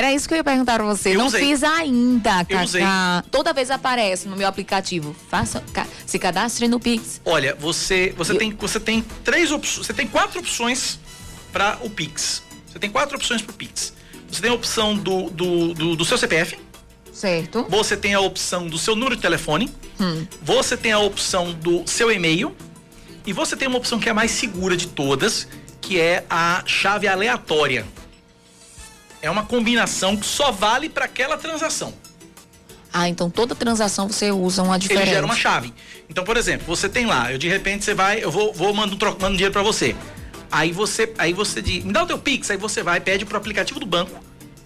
Era 0.00 0.14
isso 0.14 0.26
que 0.26 0.32
eu 0.32 0.38
ia 0.38 0.44
perguntar 0.44 0.76
pra 0.76 0.86
você. 0.86 1.10
Eu 1.10 1.18
não 1.18 1.26
usei. 1.26 1.44
fiz 1.44 1.62
ainda, 1.62 2.46
Eu. 2.48 2.66
Cacá. 2.66 3.22
Toda 3.30 3.52
vez 3.52 3.70
aparece 3.70 4.26
no 4.26 4.34
meu 4.34 4.48
aplicativo. 4.48 5.14
Faça, 5.28 5.62
se 6.06 6.18
cadastre 6.18 6.66
no 6.68 6.80
Pix. 6.80 7.20
Olha, 7.22 7.54
você 7.60 8.14
você 8.16 8.34
tem 8.34 8.50
você 8.58 8.80
tem 8.80 9.02
três 9.22 9.52
opções, 9.52 9.86
você 9.86 9.92
tem 9.92 10.06
quatro 10.06 10.40
opções 10.40 10.98
para 11.52 11.76
o 11.82 11.90
Pix. 11.90 12.42
Você 12.66 12.78
tem 12.78 12.88
quatro 12.88 13.14
opções 13.14 13.42
para 13.42 13.52
o 13.52 13.54
Pix. 13.54 13.92
Você 14.30 14.40
tem 14.40 14.50
a 14.50 14.54
opção 14.54 14.96
do, 14.96 15.28
do, 15.28 15.74
do, 15.74 15.96
do 15.96 16.04
seu 16.06 16.16
CPF. 16.16 16.58
Certo. 17.12 17.66
Você 17.68 17.94
tem 17.94 18.14
a 18.14 18.20
opção 18.20 18.68
do 18.68 18.78
seu 18.78 18.96
número 18.96 19.16
de 19.16 19.20
telefone. 19.20 19.70
Hum. 20.00 20.26
Você 20.40 20.78
tem 20.78 20.92
a 20.92 20.98
opção 20.98 21.52
do 21.52 21.86
seu 21.86 22.10
e-mail. 22.10 22.56
E 23.26 23.34
você 23.34 23.54
tem 23.54 23.68
uma 23.68 23.76
opção 23.76 24.00
que 24.00 24.08
é 24.08 24.12
a 24.12 24.14
mais 24.14 24.30
segura 24.30 24.78
de 24.78 24.86
todas, 24.86 25.46
que 25.78 26.00
é 26.00 26.24
a 26.30 26.62
chave 26.64 27.06
aleatória. 27.06 27.84
É 29.22 29.30
uma 29.30 29.44
combinação 29.44 30.16
que 30.16 30.26
só 30.26 30.50
vale 30.50 30.88
para 30.88 31.04
aquela 31.04 31.36
transação. 31.36 31.94
Ah, 32.92 33.08
então 33.08 33.30
toda 33.30 33.54
transação 33.54 34.08
você 34.08 34.30
usa 34.30 34.62
uma 34.62 34.78
diferente. 34.78 35.04
Ele 35.04 35.14
gera 35.14 35.26
uma 35.26 35.36
chave. 35.36 35.72
Então, 36.08 36.24
por 36.24 36.36
exemplo, 36.36 36.66
você 36.66 36.88
tem 36.88 37.06
lá, 37.06 37.30
eu 37.32 37.38
de 37.38 37.48
repente 37.48 37.84
você 37.84 37.94
vai, 37.94 38.22
eu 38.22 38.30
vou, 38.30 38.52
vou 38.52 38.74
mando, 38.74 38.94
um 38.94 39.10
mando 39.20 39.36
dinheiro 39.36 39.52
para 39.52 39.62
você. 39.62 39.94
Aí 40.50 40.72
você, 40.72 41.12
aí 41.18 41.32
você 41.32 41.62
diz, 41.62 41.84
me 41.84 41.92
dá 41.92 42.02
o 42.02 42.06
teu 42.06 42.18
Pix, 42.18 42.50
aí 42.50 42.56
você 42.56 42.82
vai, 42.82 42.98
pede 42.98 43.24
pro 43.24 43.36
aplicativo 43.36 43.78
do 43.78 43.86
banco 43.86 44.20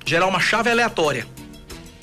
gerar 0.06 0.26
uma 0.26 0.40
chave 0.40 0.70
aleatória. 0.70 1.26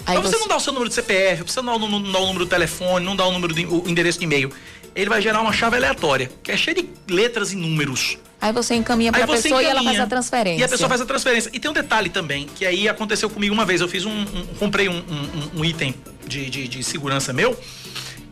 Aí 0.05 0.15
pra 0.15 0.21
você, 0.21 0.35
você 0.35 0.39
não 0.39 0.47
dá 0.47 0.57
o 0.57 0.59
seu 0.59 0.73
número 0.73 0.89
de 0.89 0.95
CPF, 0.95 1.43
você 1.43 1.61
não 1.61 1.79
dá 1.79 1.85
o, 1.85 1.89
não 1.89 2.11
dá 2.11 2.19
o 2.19 2.25
número 2.27 2.45
do 2.45 2.49
telefone, 2.49 3.05
não 3.05 3.15
dá 3.15 3.25
o 3.25 3.31
número 3.31 3.53
do 3.53 3.83
o 3.83 3.89
endereço 3.89 4.19
de 4.19 4.25
e-mail. 4.25 4.51
Ele 4.95 5.09
vai 5.09 5.21
gerar 5.21 5.41
uma 5.41 5.53
chave 5.53 5.77
aleatória, 5.77 6.29
que 6.43 6.51
é 6.51 6.57
cheia 6.57 6.75
de 6.75 6.89
letras 7.07 7.53
e 7.53 7.55
números. 7.55 8.17
Aí 8.41 8.51
você 8.51 8.73
encaminha 8.73 9.11
para 9.11 9.23
a 9.23 9.27
pessoa 9.27 9.61
encaminha, 9.61 9.67
e 9.67 9.71
ela 9.71 9.83
faz 9.83 9.99
a 9.99 10.07
transferência. 10.07 10.61
E 10.61 10.63
a 10.63 10.67
pessoa 10.67 10.89
faz 10.89 10.99
a 10.99 11.05
transferência. 11.05 11.51
E 11.53 11.59
tem 11.59 11.69
um 11.69 11.73
detalhe 11.73 12.09
também, 12.09 12.47
que 12.47 12.65
aí 12.65 12.89
aconteceu 12.89 13.29
comigo 13.29 13.53
uma 13.53 13.63
vez. 13.63 13.81
Eu 13.81 13.87
fiz 13.87 14.03
um. 14.03 14.11
um 14.11 14.45
comprei 14.57 14.89
um, 14.89 14.97
um, 14.97 15.59
um 15.59 15.65
item 15.65 15.93
de, 16.27 16.49
de, 16.49 16.67
de, 16.67 16.83
segurança 16.83 17.31
meu 17.31 17.57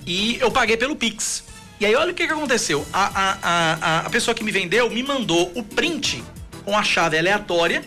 e 0.07 0.37
eu 0.39 0.49
paguei 0.49 0.75
pelo 0.75 0.95
Pix. 0.95 1.43
E 1.79 1.85
aí 1.85 1.95
olha 1.95 2.11
o 2.11 2.13
que, 2.15 2.25
que 2.25 2.33
aconteceu. 2.33 2.85
A, 2.91 3.05
a, 3.05 3.37
a, 3.41 3.99
a 3.99 4.09
pessoa 4.09 4.33
que 4.33 4.43
me 4.43 4.51
vendeu 4.51 4.89
me 4.89 5.03
mandou 5.03 5.51
o 5.55 5.63
print 5.63 6.23
com 6.65 6.75
a 6.75 6.83
chave 6.83 7.17
aleatória 7.17 7.83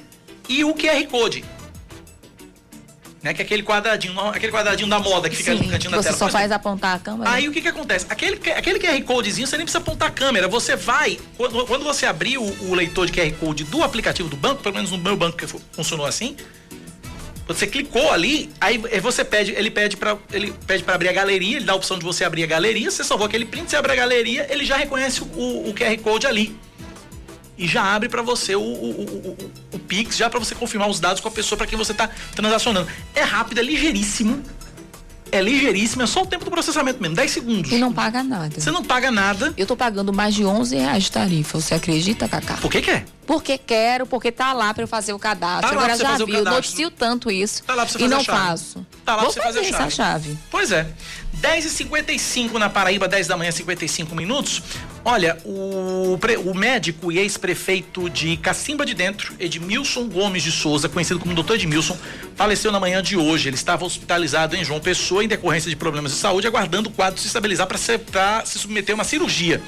e 0.49 0.65
o 0.65 0.73
QR 0.75 1.05
Code 1.09 1.45
né? 3.23 3.33
Que 3.33 3.43
é 3.43 3.45
aquele 3.45 3.63
quadradinho, 3.63 4.19
aquele 4.21 4.53
quadradinho 4.53 4.89
da 4.89 4.99
moda 4.99 5.31
que 5.31 5.37
fica 5.37 5.53
Sim, 5.53 5.59
no 5.59 5.71
cantinho 5.71 5.91
da 5.93 6.03
tela. 6.03 6.13
Você 6.13 6.19
só 6.19 6.29
faz 6.29 6.51
apontar 6.51 6.97
a 6.97 6.99
câmera. 6.99 7.31
Aí 7.31 7.49
o 7.49 7.53
que 7.53 7.61
que 7.61 7.69
acontece? 7.69 8.07
Aquele, 8.09 8.41
aquele 8.51 8.79
QR 8.81 9.01
Codezinho, 9.03 9.47
você 9.47 9.57
nem 9.57 9.65
precisa 9.65 9.79
apontar 9.79 10.09
a 10.09 10.11
câmera. 10.11 10.49
Você 10.49 10.75
vai, 10.75 11.19
quando, 11.37 11.65
quando 11.67 11.85
você 11.85 12.05
abrir 12.05 12.39
o, 12.39 12.45
o, 12.69 12.75
leitor 12.75 13.07
de 13.07 13.13
QR 13.13 13.33
Code 13.39 13.65
do 13.65 13.83
aplicativo 13.83 14.29
do 14.29 14.37
banco, 14.37 14.63
pelo 14.63 14.75
menos 14.75 14.91
no 14.91 14.99
meu 14.99 15.17
banco 15.17 15.37
que 15.37 15.47
funcionou 15.47 16.05
assim, 16.05 16.37
você 17.47 17.67
clicou 17.67 18.11
ali, 18.11 18.51
aí 18.61 18.79
você 19.01 19.25
pede, 19.25 19.53
ele 19.53 19.71
pede 19.71 19.97
para 19.97 20.17
ele 20.33 20.55
pede 20.67 20.83
para 20.83 20.95
abrir 20.95 21.09
a 21.09 21.13
galeria, 21.13 21.57
ele 21.57 21.67
dá 21.67 21.73
a 21.73 21.77
opção 21.77 21.99
de 21.99 22.05
você 22.05 22.25
abrir 22.25 22.45
a 22.45 22.47
galeria, 22.47 22.91
você 22.91 23.05
salvou 23.05 23.27
aquele 23.27 23.45
print, 23.45 23.71
você 23.71 23.77
abre 23.77 23.93
a 23.93 23.97
galeria, 23.97 24.47
ele 24.51 24.65
já 24.65 24.77
reconhece 24.77 25.23
o, 25.23 25.69
o 25.69 25.75
QR 25.75 25.97
Code 25.99 26.27
ali 26.27 26.57
e 27.63 27.69
já 27.69 27.95
abre 27.95 28.09
para 28.09 28.23
você 28.23 28.57
o, 28.57 28.61
o, 28.61 28.65
o, 28.65 29.39
o, 29.75 29.79
Pix, 29.79 30.17
já 30.17 30.29
para 30.29 30.41
você 30.41 30.53
confirmar 30.53 30.89
os 30.89 30.99
dados 30.99 31.21
com 31.21 31.29
a 31.29 31.31
pessoa 31.31 31.57
para 31.57 31.67
quem 31.67 31.79
você 31.79 31.93
está 31.93 32.11
transacionando. 32.35 32.89
É 33.15 33.23
rápido, 33.23 33.59
é 33.59 33.63
ligeiríssimo. 33.63 34.43
É 35.31 35.41
ligeiríssimo, 35.41 36.03
é 36.03 36.07
só 36.07 36.23
o 36.23 36.27
tempo 36.27 36.45
do 36.45 36.51
processamento 36.51 37.01
mesmo, 37.01 37.15
10 37.15 37.31
segundos. 37.31 37.73
E 37.73 37.79
não 37.79 37.93
paga 37.93 38.23
nada. 38.23 38.61
Você 38.61 38.71
não 38.71 38.85
paga 38.85 39.11
nada. 39.11 39.55
Eu 39.57 39.67
tô 39.67 39.77
pagando 39.77 40.13
mais 40.13 40.35
de 40.35 40.45
11 40.45 40.77
reais 40.77 41.05
de 41.05 41.13
tarifa, 41.13 41.59
você 41.59 41.75
acredita, 41.75 42.29
Cacá? 42.29 42.55
Por 42.55 42.71
que 42.71 42.83
que 42.83 42.91
é? 42.91 43.05
Porque 43.27 43.57
quero, 43.57 44.07
porque 44.07 44.33
tá 44.33 44.53
lá 44.53 44.75
para 44.75 44.83
eu 44.83 44.89
fazer 44.89 45.13
o 45.13 45.19
cadastro. 45.19 45.71
Tá 45.71 45.75
Agora 45.75 45.97
já 45.97 46.17
vi, 46.17 46.35
eu 46.35 46.45
noticio 46.45 46.91
tanto 46.91 47.31
isso 47.31 47.63
tá 47.63 47.75
lá 47.75 47.87
pra 47.87 47.93
você 47.93 47.99
e 47.99 48.03
fazer 48.03 48.15
não 48.15 48.25
faço. 48.25 48.87
Tá 49.05 49.17
lá 49.17 49.23
Vou 49.23 49.33
pra 49.33 49.43
você 49.43 49.49
fazer, 49.49 49.71
fazer 49.71 49.85
essa 49.85 49.91
chave. 49.91 50.37
Pois 50.51 50.73
é. 50.73 50.87
10h55 51.41 52.53
na 52.55 52.69
Paraíba, 52.69 53.09
10 53.09 53.29
da 53.29 53.37
manhã, 53.37 53.51
55 53.51 54.15
minutos. 54.15 54.63
Olha, 55.05 55.37
o, 55.45 56.17
o 56.45 56.55
médico 56.55 57.11
e 57.11 57.19
ex-prefeito 57.19 58.09
de 58.09 58.37
Cacimba 58.37 58.87
de 58.87 58.95
Dentro, 58.95 59.35
Edmilson 59.39 60.09
Gomes 60.09 60.45
de 60.45 60.53
Souza, 60.53 60.89
conhecido 60.89 61.19
como 61.19 61.35
Dr. 61.35 61.55
Edmilson, 61.55 61.99
faleceu 62.37 62.71
na 62.71 62.79
manhã 62.79 63.03
de 63.03 63.17
hoje. 63.17 63.49
Ele 63.49 63.57
estava 63.57 63.85
hospitalizado 63.85 64.55
em 64.55 64.65
João 64.65 64.79
Pessoa 64.79 65.25
em 65.25 65.29
decorrência 65.29 65.69
de 65.69 65.75
problemas 65.75 66.13
de 66.13 66.19
saúde, 66.19 66.47
aguardando 66.47 66.89
o 66.89 66.93
quadro 66.93 67.21
se 67.21 67.27
estabilizar 67.27 67.67
para 67.67 68.45
se 68.47 68.59
submeter 68.61 68.93
a 68.93 68.97
uma 68.97 69.05
cirurgia. 69.05 69.61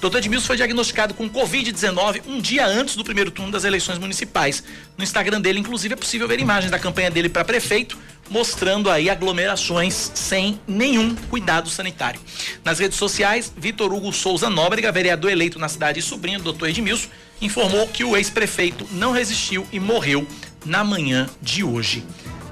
Dr. 0.00 0.18
Edmilson 0.18 0.46
foi 0.46 0.56
diagnosticado 0.56 1.12
com 1.12 1.28
Covid-19 1.28 2.22
um 2.28 2.40
dia 2.40 2.64
antes 2.64 2.94
do 2.94 3.02
primeiro 3.02 3.32
turno 3.32 3.50
das 3.50 3.64
eleições 3.64 3.98
municipais. 3.98 4.62
No 4.96 5.02
Instagram 5.02 5.40
dele, 5.40 5.58
inclusive, 5.58 5.94
é 5.94 5.96
possível 5.96 6.28
ver 6.28 6.38
imagens 6.38 6.70
da 6.70 6.78
campanha 6.78 7.10
dele 7.10 7.28
para 7.28 7.44
prefeito, 7.44 7.98
mostrando 8.30 8.90
aí 8.90 9.08
aglomerações 9.10 10.12
sem 10.14 10.60
nenhum 10.66 11.14
cuidado 11.14 11.68
sanitário. 11.68 12.20
Nas 12.64 12.78
redes 12.78 12.98
sociais, 12.98 13.52
Vitor 13.56 13.92
Hugo 13.92 14.12
Souza 14.12 14.50
Nóbrega, 14.50 14.92
vereador 14.92 15.30
eleito 15.30 15.58
na 15.58 15.68
cidade 15.68 16.00
e 16.00 16.02
sobrinho 16.02 16.40
do 16.40 16.52
Dr. 16.52 16.66
Edmilson, 16.66 17.08
informou 17.40 17.86
que 17.88 18.04
o 18.04 18.16
ex-prefeito 18.16 18.86
não 18.92 19.12
resistiu 19.12 19.66
e 19.72 19.78
morreu 19.78 20.26
na 20.64 20.82
manhã 20.82 21.28
de 21.40 21.62
hoje. 21.62 22.04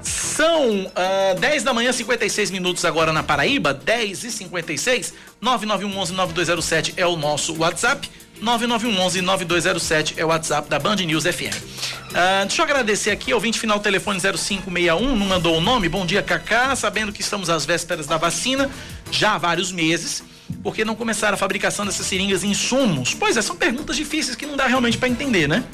São 0.07 0.85
uh, 0.85 0.91
ah, 0.95 1.35
10 1.37 1.63
da 1.63 1.73
manhã, 1.73 1.91
56 1.91 2.49
minutos 2.51 2.85
agora 2.85 3.11
na 3.11 3.23
Paraíba, 3.23 3.73
10 3.73 4.23
e 4.23 4.31
56. 4.31 5.13
9911-9207 5.43 6.93
é 6.95 7.05
o 7.05 7.17
nosso 7.17 7.57
WhatsApp. 7.57 8.09
9911-9207 8.41 10.13
é 10.15 10.23
o 10.23 10.27
WhatsApp 10.29 10.69
da 10.69 10.79
Band 10.79 10.95
News 10.97 11.23
FM. 11.23 11.53
Uh, 11.53 12.15
ah, 12.15 12.45
deixa 12.45 12.61
eu 12.61 12.65
agradecer 12.65 13.11
aqui, 13.11 13.33
ouvinte 13.33 13.59
final 13.59 13.79
telefone 13.79 14.19
0561, 14.19 15.15
não 15.15 15.25
mandou 15.25 15.57
o 15.57 15.61
nome. 15.61 15.89
Bom 15.89 16.05
dia, 16.05 16.23
Cacá. 16.23 16.73
Sabendo 16.75 17.11
que 17.11 17.21
estamos 17.21 17.49
às 17.49 17.65
vésperas 17.65 18.07
da 18.07 18.15
vacina, 18.17 18.69
já 19.11 19.33
há 19.33 19.37
vários 19.37 19.71
meses, 19.73 20.23
por 20.63 20.73
que 20.73 20.85
não 20.85 20.95
começar 20.95 21.33
a 21.33 21.37
fabricação 21.37 21.85
dessas 21.85 22.05
seringas 22.05 22.43
em 22.45 22.51
insumos? 22.51 23.13
Pois 23.13 23.35
é, 23.35 23.41
são 23.41 23.57
perguntas 23.57 23.97
difíceis 23.97 24.37
que 24.37 24.45
não 24.45 24.55
dá 24.55 24.67
realmente 24.67 24.97
para 24.97 25.09
entender, 25.09 25.47
né? 25.47 25.65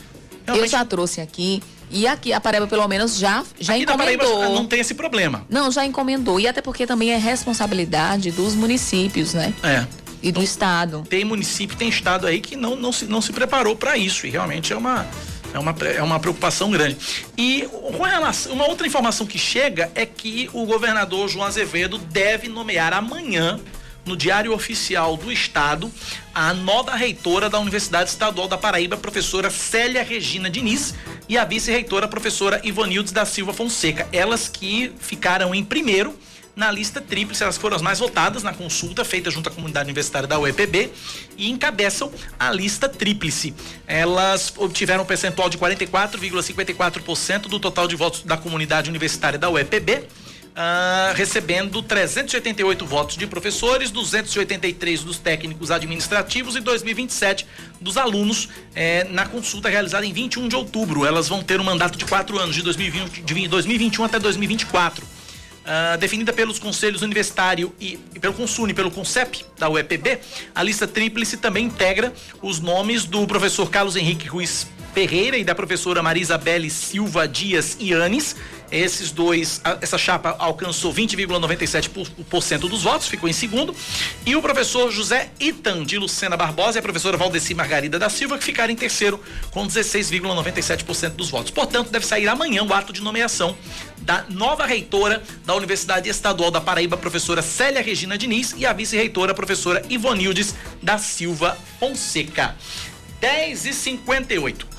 Realmente... 0.45 0.65
Eu 0.65 0.71
já 0.71 0.83
trouxe 0.83 1.21
aqui 1.21 1.61
e 1.93 2.07
aqui 2.07 2.33
a 2.33 2.41
Paraíba, 2.41 2.67
pelo 2.67 2.87
menos, 2.87 3.17
já, 3.17 3.43
já 3.59 3.73
aqui 3.73 3.83
encomendou. 3.83 4.27
Paraíba 4.27 4.55
não 4.55 4.65
tem 4.65 4.79
esse 4.79 4.95
problema. 4.95 5.45
Não, 5.49 5.71
já 5.71 5.85
encomendou. 5.85 6.39
E 6.39 6.47
até 6.47 6.61
porque 6.61 6.87
também 6.87 7.11
é 7.11 7.17
responsabilidade 7.17 8.31
dos 8.31 8.55
municípios, 8.55 9.33
né? 9.33 9.53
É. 9.61 9.85
E 10.21 10.31
do 10.31 10.41
Estado. 10.41 11.03
Tem 11.07 11.23
município, 11.23 11.77
tem 11.77 11.89
Estado 11.89 12.25
aí 12.25 12.41
que 12.41 12.55
não, 12.55 12.75
não, 12.75 12.91
se, 12.91 13.05
não 13.05 13.21
se 13.21 13.31
preparou 13.31 13.75
para 13.75 13.95
isso. 13.95 14.25
E 14.25 14.31
realmente 14.31 14.73
é 14.73 14.77
uma, 14.77 15.05
é 15.53 15.59
uma, 15.59 15.75
é 15.95 16.01
uma 16.01 16.19
preocupação 16.19 16.71
grande. 16.71 16.97
E 17.37 17.67
com 17.71 18.03
relação, 18.03 18.53
uma 18.53 18.67
outra 18.67 18.87
informação 18.87 19.27
que 19.27 19.37
chega 19.37 19.91
é 19.93 20.05
que 20.05 20.49
o 20.51 20.65
governador 20.65 21.29
João 21.29 21.45
Azevedo 21.45 21.97
deve 21.97 22.47
nomear 22.49 22.93
amanhã 22.93 23.59
no 24.05 24.15
Diário 24.15 24.53
Oficial 24.53 25.17
do 25.17 25.31
Estado 25.31 25.91
a 26.33 26.53
nova 26.53 26.95
reitora 26.95 27.49
da 27.49 27.59
Universidade 27.59 28.09
Estadual 28.09 28.47
da 28.47 28.57
Paraíba, 28.57 28.97
professora 28.97 29.49
Célia 29.49 30.03
Regina 30.03 30.49
Diniz, 30.49 30.95
e 31.29 31.37
a 31.37 31.45
vice-reitora, 31.45 32.07
professora 32.07 32.59
Ivonildes 32.63 33.13
da 33.13 33.25
Silva 33.25 33.53
Fonseca. 33.53 34.07
Elas 34.11 34.49
que 34.49 34.91
ficaram 34.99 35.53
em 35.55 35.63
primeiro 35.63 36.17
na 36.55 36.69
lista 36.69 37.01
tríplice, 37.01 37.41
elas 37.41 37.57
foram 37.57 37.75
as 37.75 37.81
mais 37.81 37.97
votadas 37.97 38.43
na 38.43 38.53
consulta 38.53 39.03
feita 39.03 39.31
junto 39.31 39.49
à 39.49 39.51
comunidade 39.51 39.85
universitária 39.87 40.27
da 40.27 40.37
UEPB 40.37 40.91
e 41.35 41.49
encabeçam 41.49 42.11
a 42.39 42.51
lista 42.51 42.87
tríplice. 42.87 43.55
Elas 43.87 44.53
obtiveram 44.57 45.03
um 45.03 45.05
percentual 45.05 45.49
de 45.49 45.57
44,54% 45.57 47.47
do 47.47 47.59
total 47.59 47.87
de 47.87 47.95
votos 47.95 48.21
da 48.21 48.37
comunidade 48.37 48.87
universitária 48.89 49.39
da 49.39 49.49
UEPB 49.49 50.07
Uh, 50.53 51.15
recebendo 51.15 51.81
388 51.81 52.85
votos 52.85 53.17
de 53.17 53.25
professores, 53.25 53.89
283 53.89 55.03
dos 55.03 55.17
técnicos 55.17 55.71
administrativos 55.71 56.55
e 56.55 56.59
2027 56.59 57.47
dos 57.81 57.97
alunos 57.97 58.49
eh, 58.75 59.03
na 59.05 59.25
consulta 59.25 59.67
realizada 59.67 60.05
em 60.05 60.13
21 60.13 60.47
de 60.47 60.55
outubro. 60.55 61.07
Elas 61.07 61.27
vão 61.27 61.41
ter 61.41 61.59
um 61.59 61.63
mandato 61.63 61.97
de 61.97 62.05
quatro 62.05 62.37
anos, 62.37 62.55
de, 62.55 62.61
2020, 62.61 63.21
de 63.23 63.47
2021 63.47 64.03
até 64.05 64.19
2024. 64.19 65.03
Uh, 65.03 65.09
ah, 65.65 65.95
definida 65.95 66.31
pelos 66.31 66.59
conselhos 66.59 67.01
universitário 67.01 67.73
e, 67.79 67.97
e 68.13 68.19
pelo 68.19 68.33
Consune, 68.33 68.75
pelo 68.75 68.91
CONCEP 68.91 69.45
da 69.57 69.69
UEPB, 69.69 70.19
a 70.53 70.61
lista 70.61 70.85
tríplice 70.85 71.37
também 71.37 71.65
integra 71.65 72.13
os 72.43 72.59
nomes 72.59 73.05
do 73.05 73.25
professor 73.25 73.71
Carlos 73.71 73.95
Henrique 73.95 74.27
Ruiz 74.27 74.67
Ferreira 74.93 75.37
e 75.37 75.43
da 75.43 75.55
professora 75.55 76.03
Marisabelle 76.03 76.69
Silva 76.69 77.27
Dias 77.27 77.75
Ianes. 77.79 78.35
Esses 78.73 79.11
dois, 79.11 79.61
essa 79.81 79.99
chapa 79.99 80.35
alcançou 80.39 80.91
20,97% 80.91 82.57
dos 82.61 82.81
votos, 82.81 83.07
ficou 83.07 83.29
em 83.29 83.33
segundo. 83.33 83.75
E 84.25 84.35
o 84.35 84.41
professor 84.41 84.91
José 84.91 85.29
Itan 85.39 85.83
de 85.83 85.99
Lucena 85.99 86.35
Barbosa 86.35 86.77
e 86.77 86.79
a 86.79 86.81
professora 86.81 87.15
Valdeci 87.15 87.53
Margarida 87.53 87.99
da 87.99 88.09
Silva, 88.09 88.35
que 88.35 88.43
ficaram 88.43 88.73
em 88.73 88.75
terceiro 88.75 89.21
com 89.51 89.67
16,97% 89.67 91.11
dos 91.11 91.29
votos. 91.29 91.51
Portanto, 91.51 91.91
deve 91.91 92.03
sair 92.03 92.27
amanhã 92.27 92.63
o 92.63 92.73
ato 92.73 92.91
de 92.91 92.99
nomeação 92.99 93.55
da 93.99 94.25
nova 94.27 94.65
reitora 94.65 95.21
da 95.45 95.53
Universidade 95.53 96.09
Estadual 96.09 96.49
da 96.49 96.59
Paraíba, 96.59 96.97
professora 96.97 97.43
Célia 97.43 97.81
Regina 97.81 98.17
Diniz, 98.17 98.55
e 98.57 98.65
a 98.65 98.73
vice-reitora, 98.73 99.35
professora 99.35 99.83
Ivonildes 99.87 100.55
da 100.81 100.97
Silva 100.97 101.55
Fonseca. 101.79 102.55
10 103.21 103.65
e 103.67 103.73
58. 103.73 104.72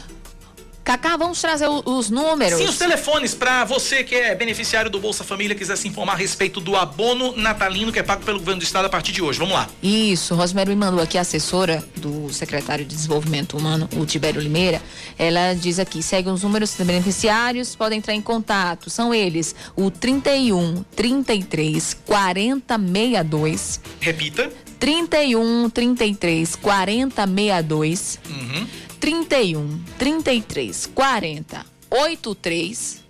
Cacá, 0.85 1.17
vamos 1.17 1.41
trazer 1.41 1.67
os 1.67 2.11
números. 2.11 2.59
Sim, 2.59 2.67
os 2.67 2.77
telefones 2.77 3.35
para 3.35 3.65
você 3.65 4.05
que 4.05 4.15
é 4.15 4.35
beneficiário 4.35 4.91
do 4.91 5.01
Bolsa 5.01 5.25
Família, 5.25 5.57
quiser 5.57 5.77
se 5.77 5.89
informar 5.89 6.13
a 6.13 6.17
respeito 6.17 6.61
do 6.61 6.77
abono 6.77 7.35
natalino 7.35 7.91
que 7.91 7.99
é 7.99 8.03
pago 8.03 8.23
pelo 8.23 8.39
governo 8.39 8.61
do 8.61 8.65
estado 8.65 8.85
a 8.85 8.89
partir 8.91 9.11
de 9.11 9.23
hoje. 9.23 9.39
Vamos 9.39 9.55
lá. 9.55 9.67
Isso, 9.83 10.35
Rosemary 10.35 10.69
me 10.71 10.77
mandou 10.77 11.01
aqui 11.01 11.17
a 11.17 11.23
assessora 11.23 11.83
do 11.97 12.31
secretário 12.31 12.85
de 12.85 12.95
Desenvolvimento 12.95 13.57
Humano, 13.57 13.89
o 13.97 14.05
Tibério 14.05 14.43
Limeira. 14.43 14.83
Ela 15.19 15.55
diz 15.55 15.79
aqui, 15.79 16.03
segue 16.03 16.29
os 16.29 16.43
números 16.43 16.77
dos 16.77 16.87
beneficiários, 16.87 17.75
podem 17.75 17.99
entrar 17.99 18.13
em 18.13 18.21
contato. 18.21 18.91
São 18.91 19.15
eles 19.15 19.55
o 19.75 19.91
31 19.91 20.85
33 20.95 21.95
40 22.05 22.79
62. 22.79 23.81
Repita. 24.01 24.53
31 24.79 25.71
33 25.71 26.57
40 26.57 27.27
62. 27.27 28.21
Uhum. 28.29 28.67
31 29.05 29.85
33 29.99 30.87
40 30.87 31.67
83 31.91 33.05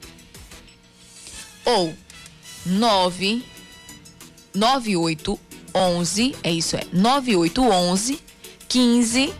ou 1.64 1.94
9 2.66 3.44
9811, 4.52 6.34
é 6.42 6.50
isso, 6.50 6.74
é 6.74 6.84
9811 6.92 8.18
15 8.68 9.32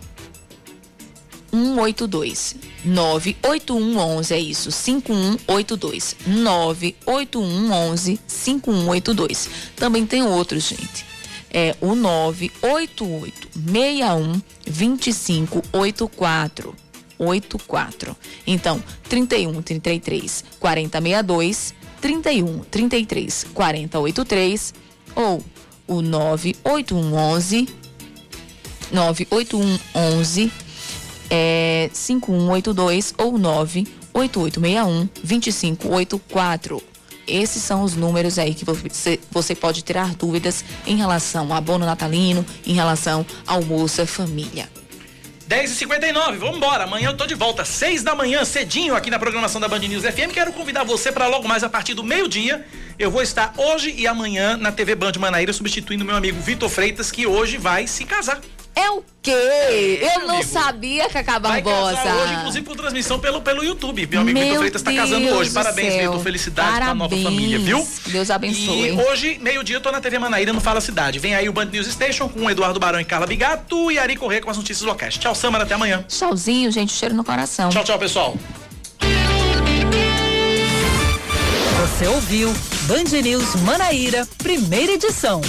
182. 1.51 2.57
98111 2.85 4.35
é 4.35 4.39
isso, 4.39 4.71
5182. 4.71 6.17
98111 6.25 8.21
5182. 8.29 9.51
Também 9.75 10.07
tem 10.07 10.23
outros, 10.23 10.69
gente. 10.69 11.14
É 11.57 11.77
o 11.81 11.95
988 11.95 13.49
61 13.55 14.43
2584. 14.67 16.75
84. 17.17 18.17
Então, 18.45 18.83
31 19.09 19.63
33 19.63 20.45
40 20.59 21.01
62, 21.01 21.75
31 22.01 22.59
33 22.65 23.45
40 23.55 24.01
83 24.01 24.75
ou 25.15 25.45
o 25.87 26.03
98111 26.03 27.69
98111 28.91 30.53
é 31.31 31.89
5182 31.93 33.15
ou 33.19 33.39
98861 33.39 35.09
2584. 35.23 36.94
Esses 37.27 37.63
são 37.63 37.83
os 37.83 37.95
números 37.95 38.39
aí 38.39 38.55
que 38.55 38.65
você, 38.65 39.19
você 39.31 39.55
pode 39.55 39.83
tirar 39.83 40.15
dúvidas 40.15 40.65
em 40.87 40.97
relação 40.97 41.51
ao 41.51 41.59
abono 41.59 41.87
natalino, 41.87 42.45
em 42.67 42.75
relação 42.75 43.25
ao 43.47 43.63
Bolsa 43.63 44.07
Família. 44.07 44.69
10h59, 45.49 46.37
vamos 46.39 46.57
embora. 46.57 46.85
Amanhã 46.85 47.11
eu 47.11 47.17
tô 47.17 47.27
de 47.27 47.35
volta, 47.35 47.65
6 47.65 48.03
da 48.03 48.15
manhã, 48.15 48.45
cedinho, 48.45 48.95
aqui 48.95 49.11
na 49.11 49.19
programação 49.19 49.61
da 49.61 49.69
Band 49.69 49.81
News 49.81 50.03
FM. 50.03 50.33
Quero 50.33 50.53
convidar 50.53 50.85
você 50.85 51.13
para 51.13 51.27
logo 51.27 51.47
mais 51.47 51.63
a 51.63 51.69
partir 51.69 51.95
do 51.95 52.03
meio-dia. 52.03 52.67
Eu 52.99 53.11
vou 53.11 53.23
estar 53.23 53.53
hoje 53.57 53.95
e 53.97 54.07
amanhã 54.07 54.57
na 54.57 54.73
TV 54.73 54.95
Band 54.95 55.13
Manaíra, 55.19 55.53
substituindo 55.53 56.05
meu 56.05 56.17
amigo 56.17 56.41
Vitor 56.41 56.69
Freitas, 56.69 57.11
que 57.11 57.27
hoje 57.27 57.59
vai 57.59 57.87
se 57.87 58.05
casar. 58.05 58.41
É 58.77 58.91
o 58.91 59.05
quê? 59.23 60.01
eu 60.03 60.27
não 60.27 60.37
amigo. 60.37 60.51
sabia, 60.51 61.09
Cacá 61.09 61.39
Barbosa. 61.39 61.95
Vai 61.95 62.13
hoje, 62.13 62.35
inclusive, 62.35 62.67
com 62.67 62.75
transmissão 62.75 63.21
pelo, 63.21 63.41
pelo 63.41 63.63
YouTube. 63.63 64.07
Meu 64.07 64.21
amigo 64.21 64.39
Vitor 64.39 64.59
Freitas 64.59 64.81
está 64.81 64.93
casando 64.93 65.29
hoje. 65.29 65.51
Parabéns, 65.51 65.95
Vitor. 65.95 66.21
Felicidade 66.21 66.69
Parabéns. 66.69 66.87
pra 66.87 66.95
nova 66.95 67.17
família, 67.17 67.59
viu? 67.59 67.87
Deus 68.07 68.31
abençoe. 68.31 68.89
E 68.89 68.93
hoje, 68.93 69.39
meio-dia, 69.41 69.77
eu 69.77 69.81
tô 69.81 69.93
na 69.93 70.01
TV 70.01 70.19
Manaíra, 70.19 70.53
no 70.53 70.61
Fala 70.61 70.81
Cidade. 70.81 71.19
Vem 71.19 71.35
aí 71.35 71.49
o 71.49 71.53
Band 71.53 71.67
News 71.67 71.87
Station 71.87 72.29
com 72.29 72.41
o 72.41 72.51
Eduardo 72.51 72.81
Barão 72.81 73.01
e 73.01 73.05
Carla 73.05 73.27
Bigato 73.27 73.93
e 73.93 73.99
Ari 73.99 74.17
Corrêa 74.17 74.41
com 74.41 74.51
as 74.51 74.57
notícias 74.57 74.85
locais. 74.87 75.17
Tchau, 75.17 75.35
Samara, 75.35 75.65
até 75.65 75.75
amanhã. 75.75 76.05
Tchauzinho, 76.09 76.71
gente. 76.73 76.93
Cheiro 76.93 77.15
no 77.15 77.23
coração. 77.25 77.71
Tchau, 77.71 77.85
tchau, 77.85 77.99
pessoal. 77.99 78.37
Você 81.81 82.09
ouviu 82.09 82.53
Band 82.83 83.21
News 83.23 83.55
Manaíra, 83.63 84.27
primeira 84.39 84.93
edição. 84.93 85.41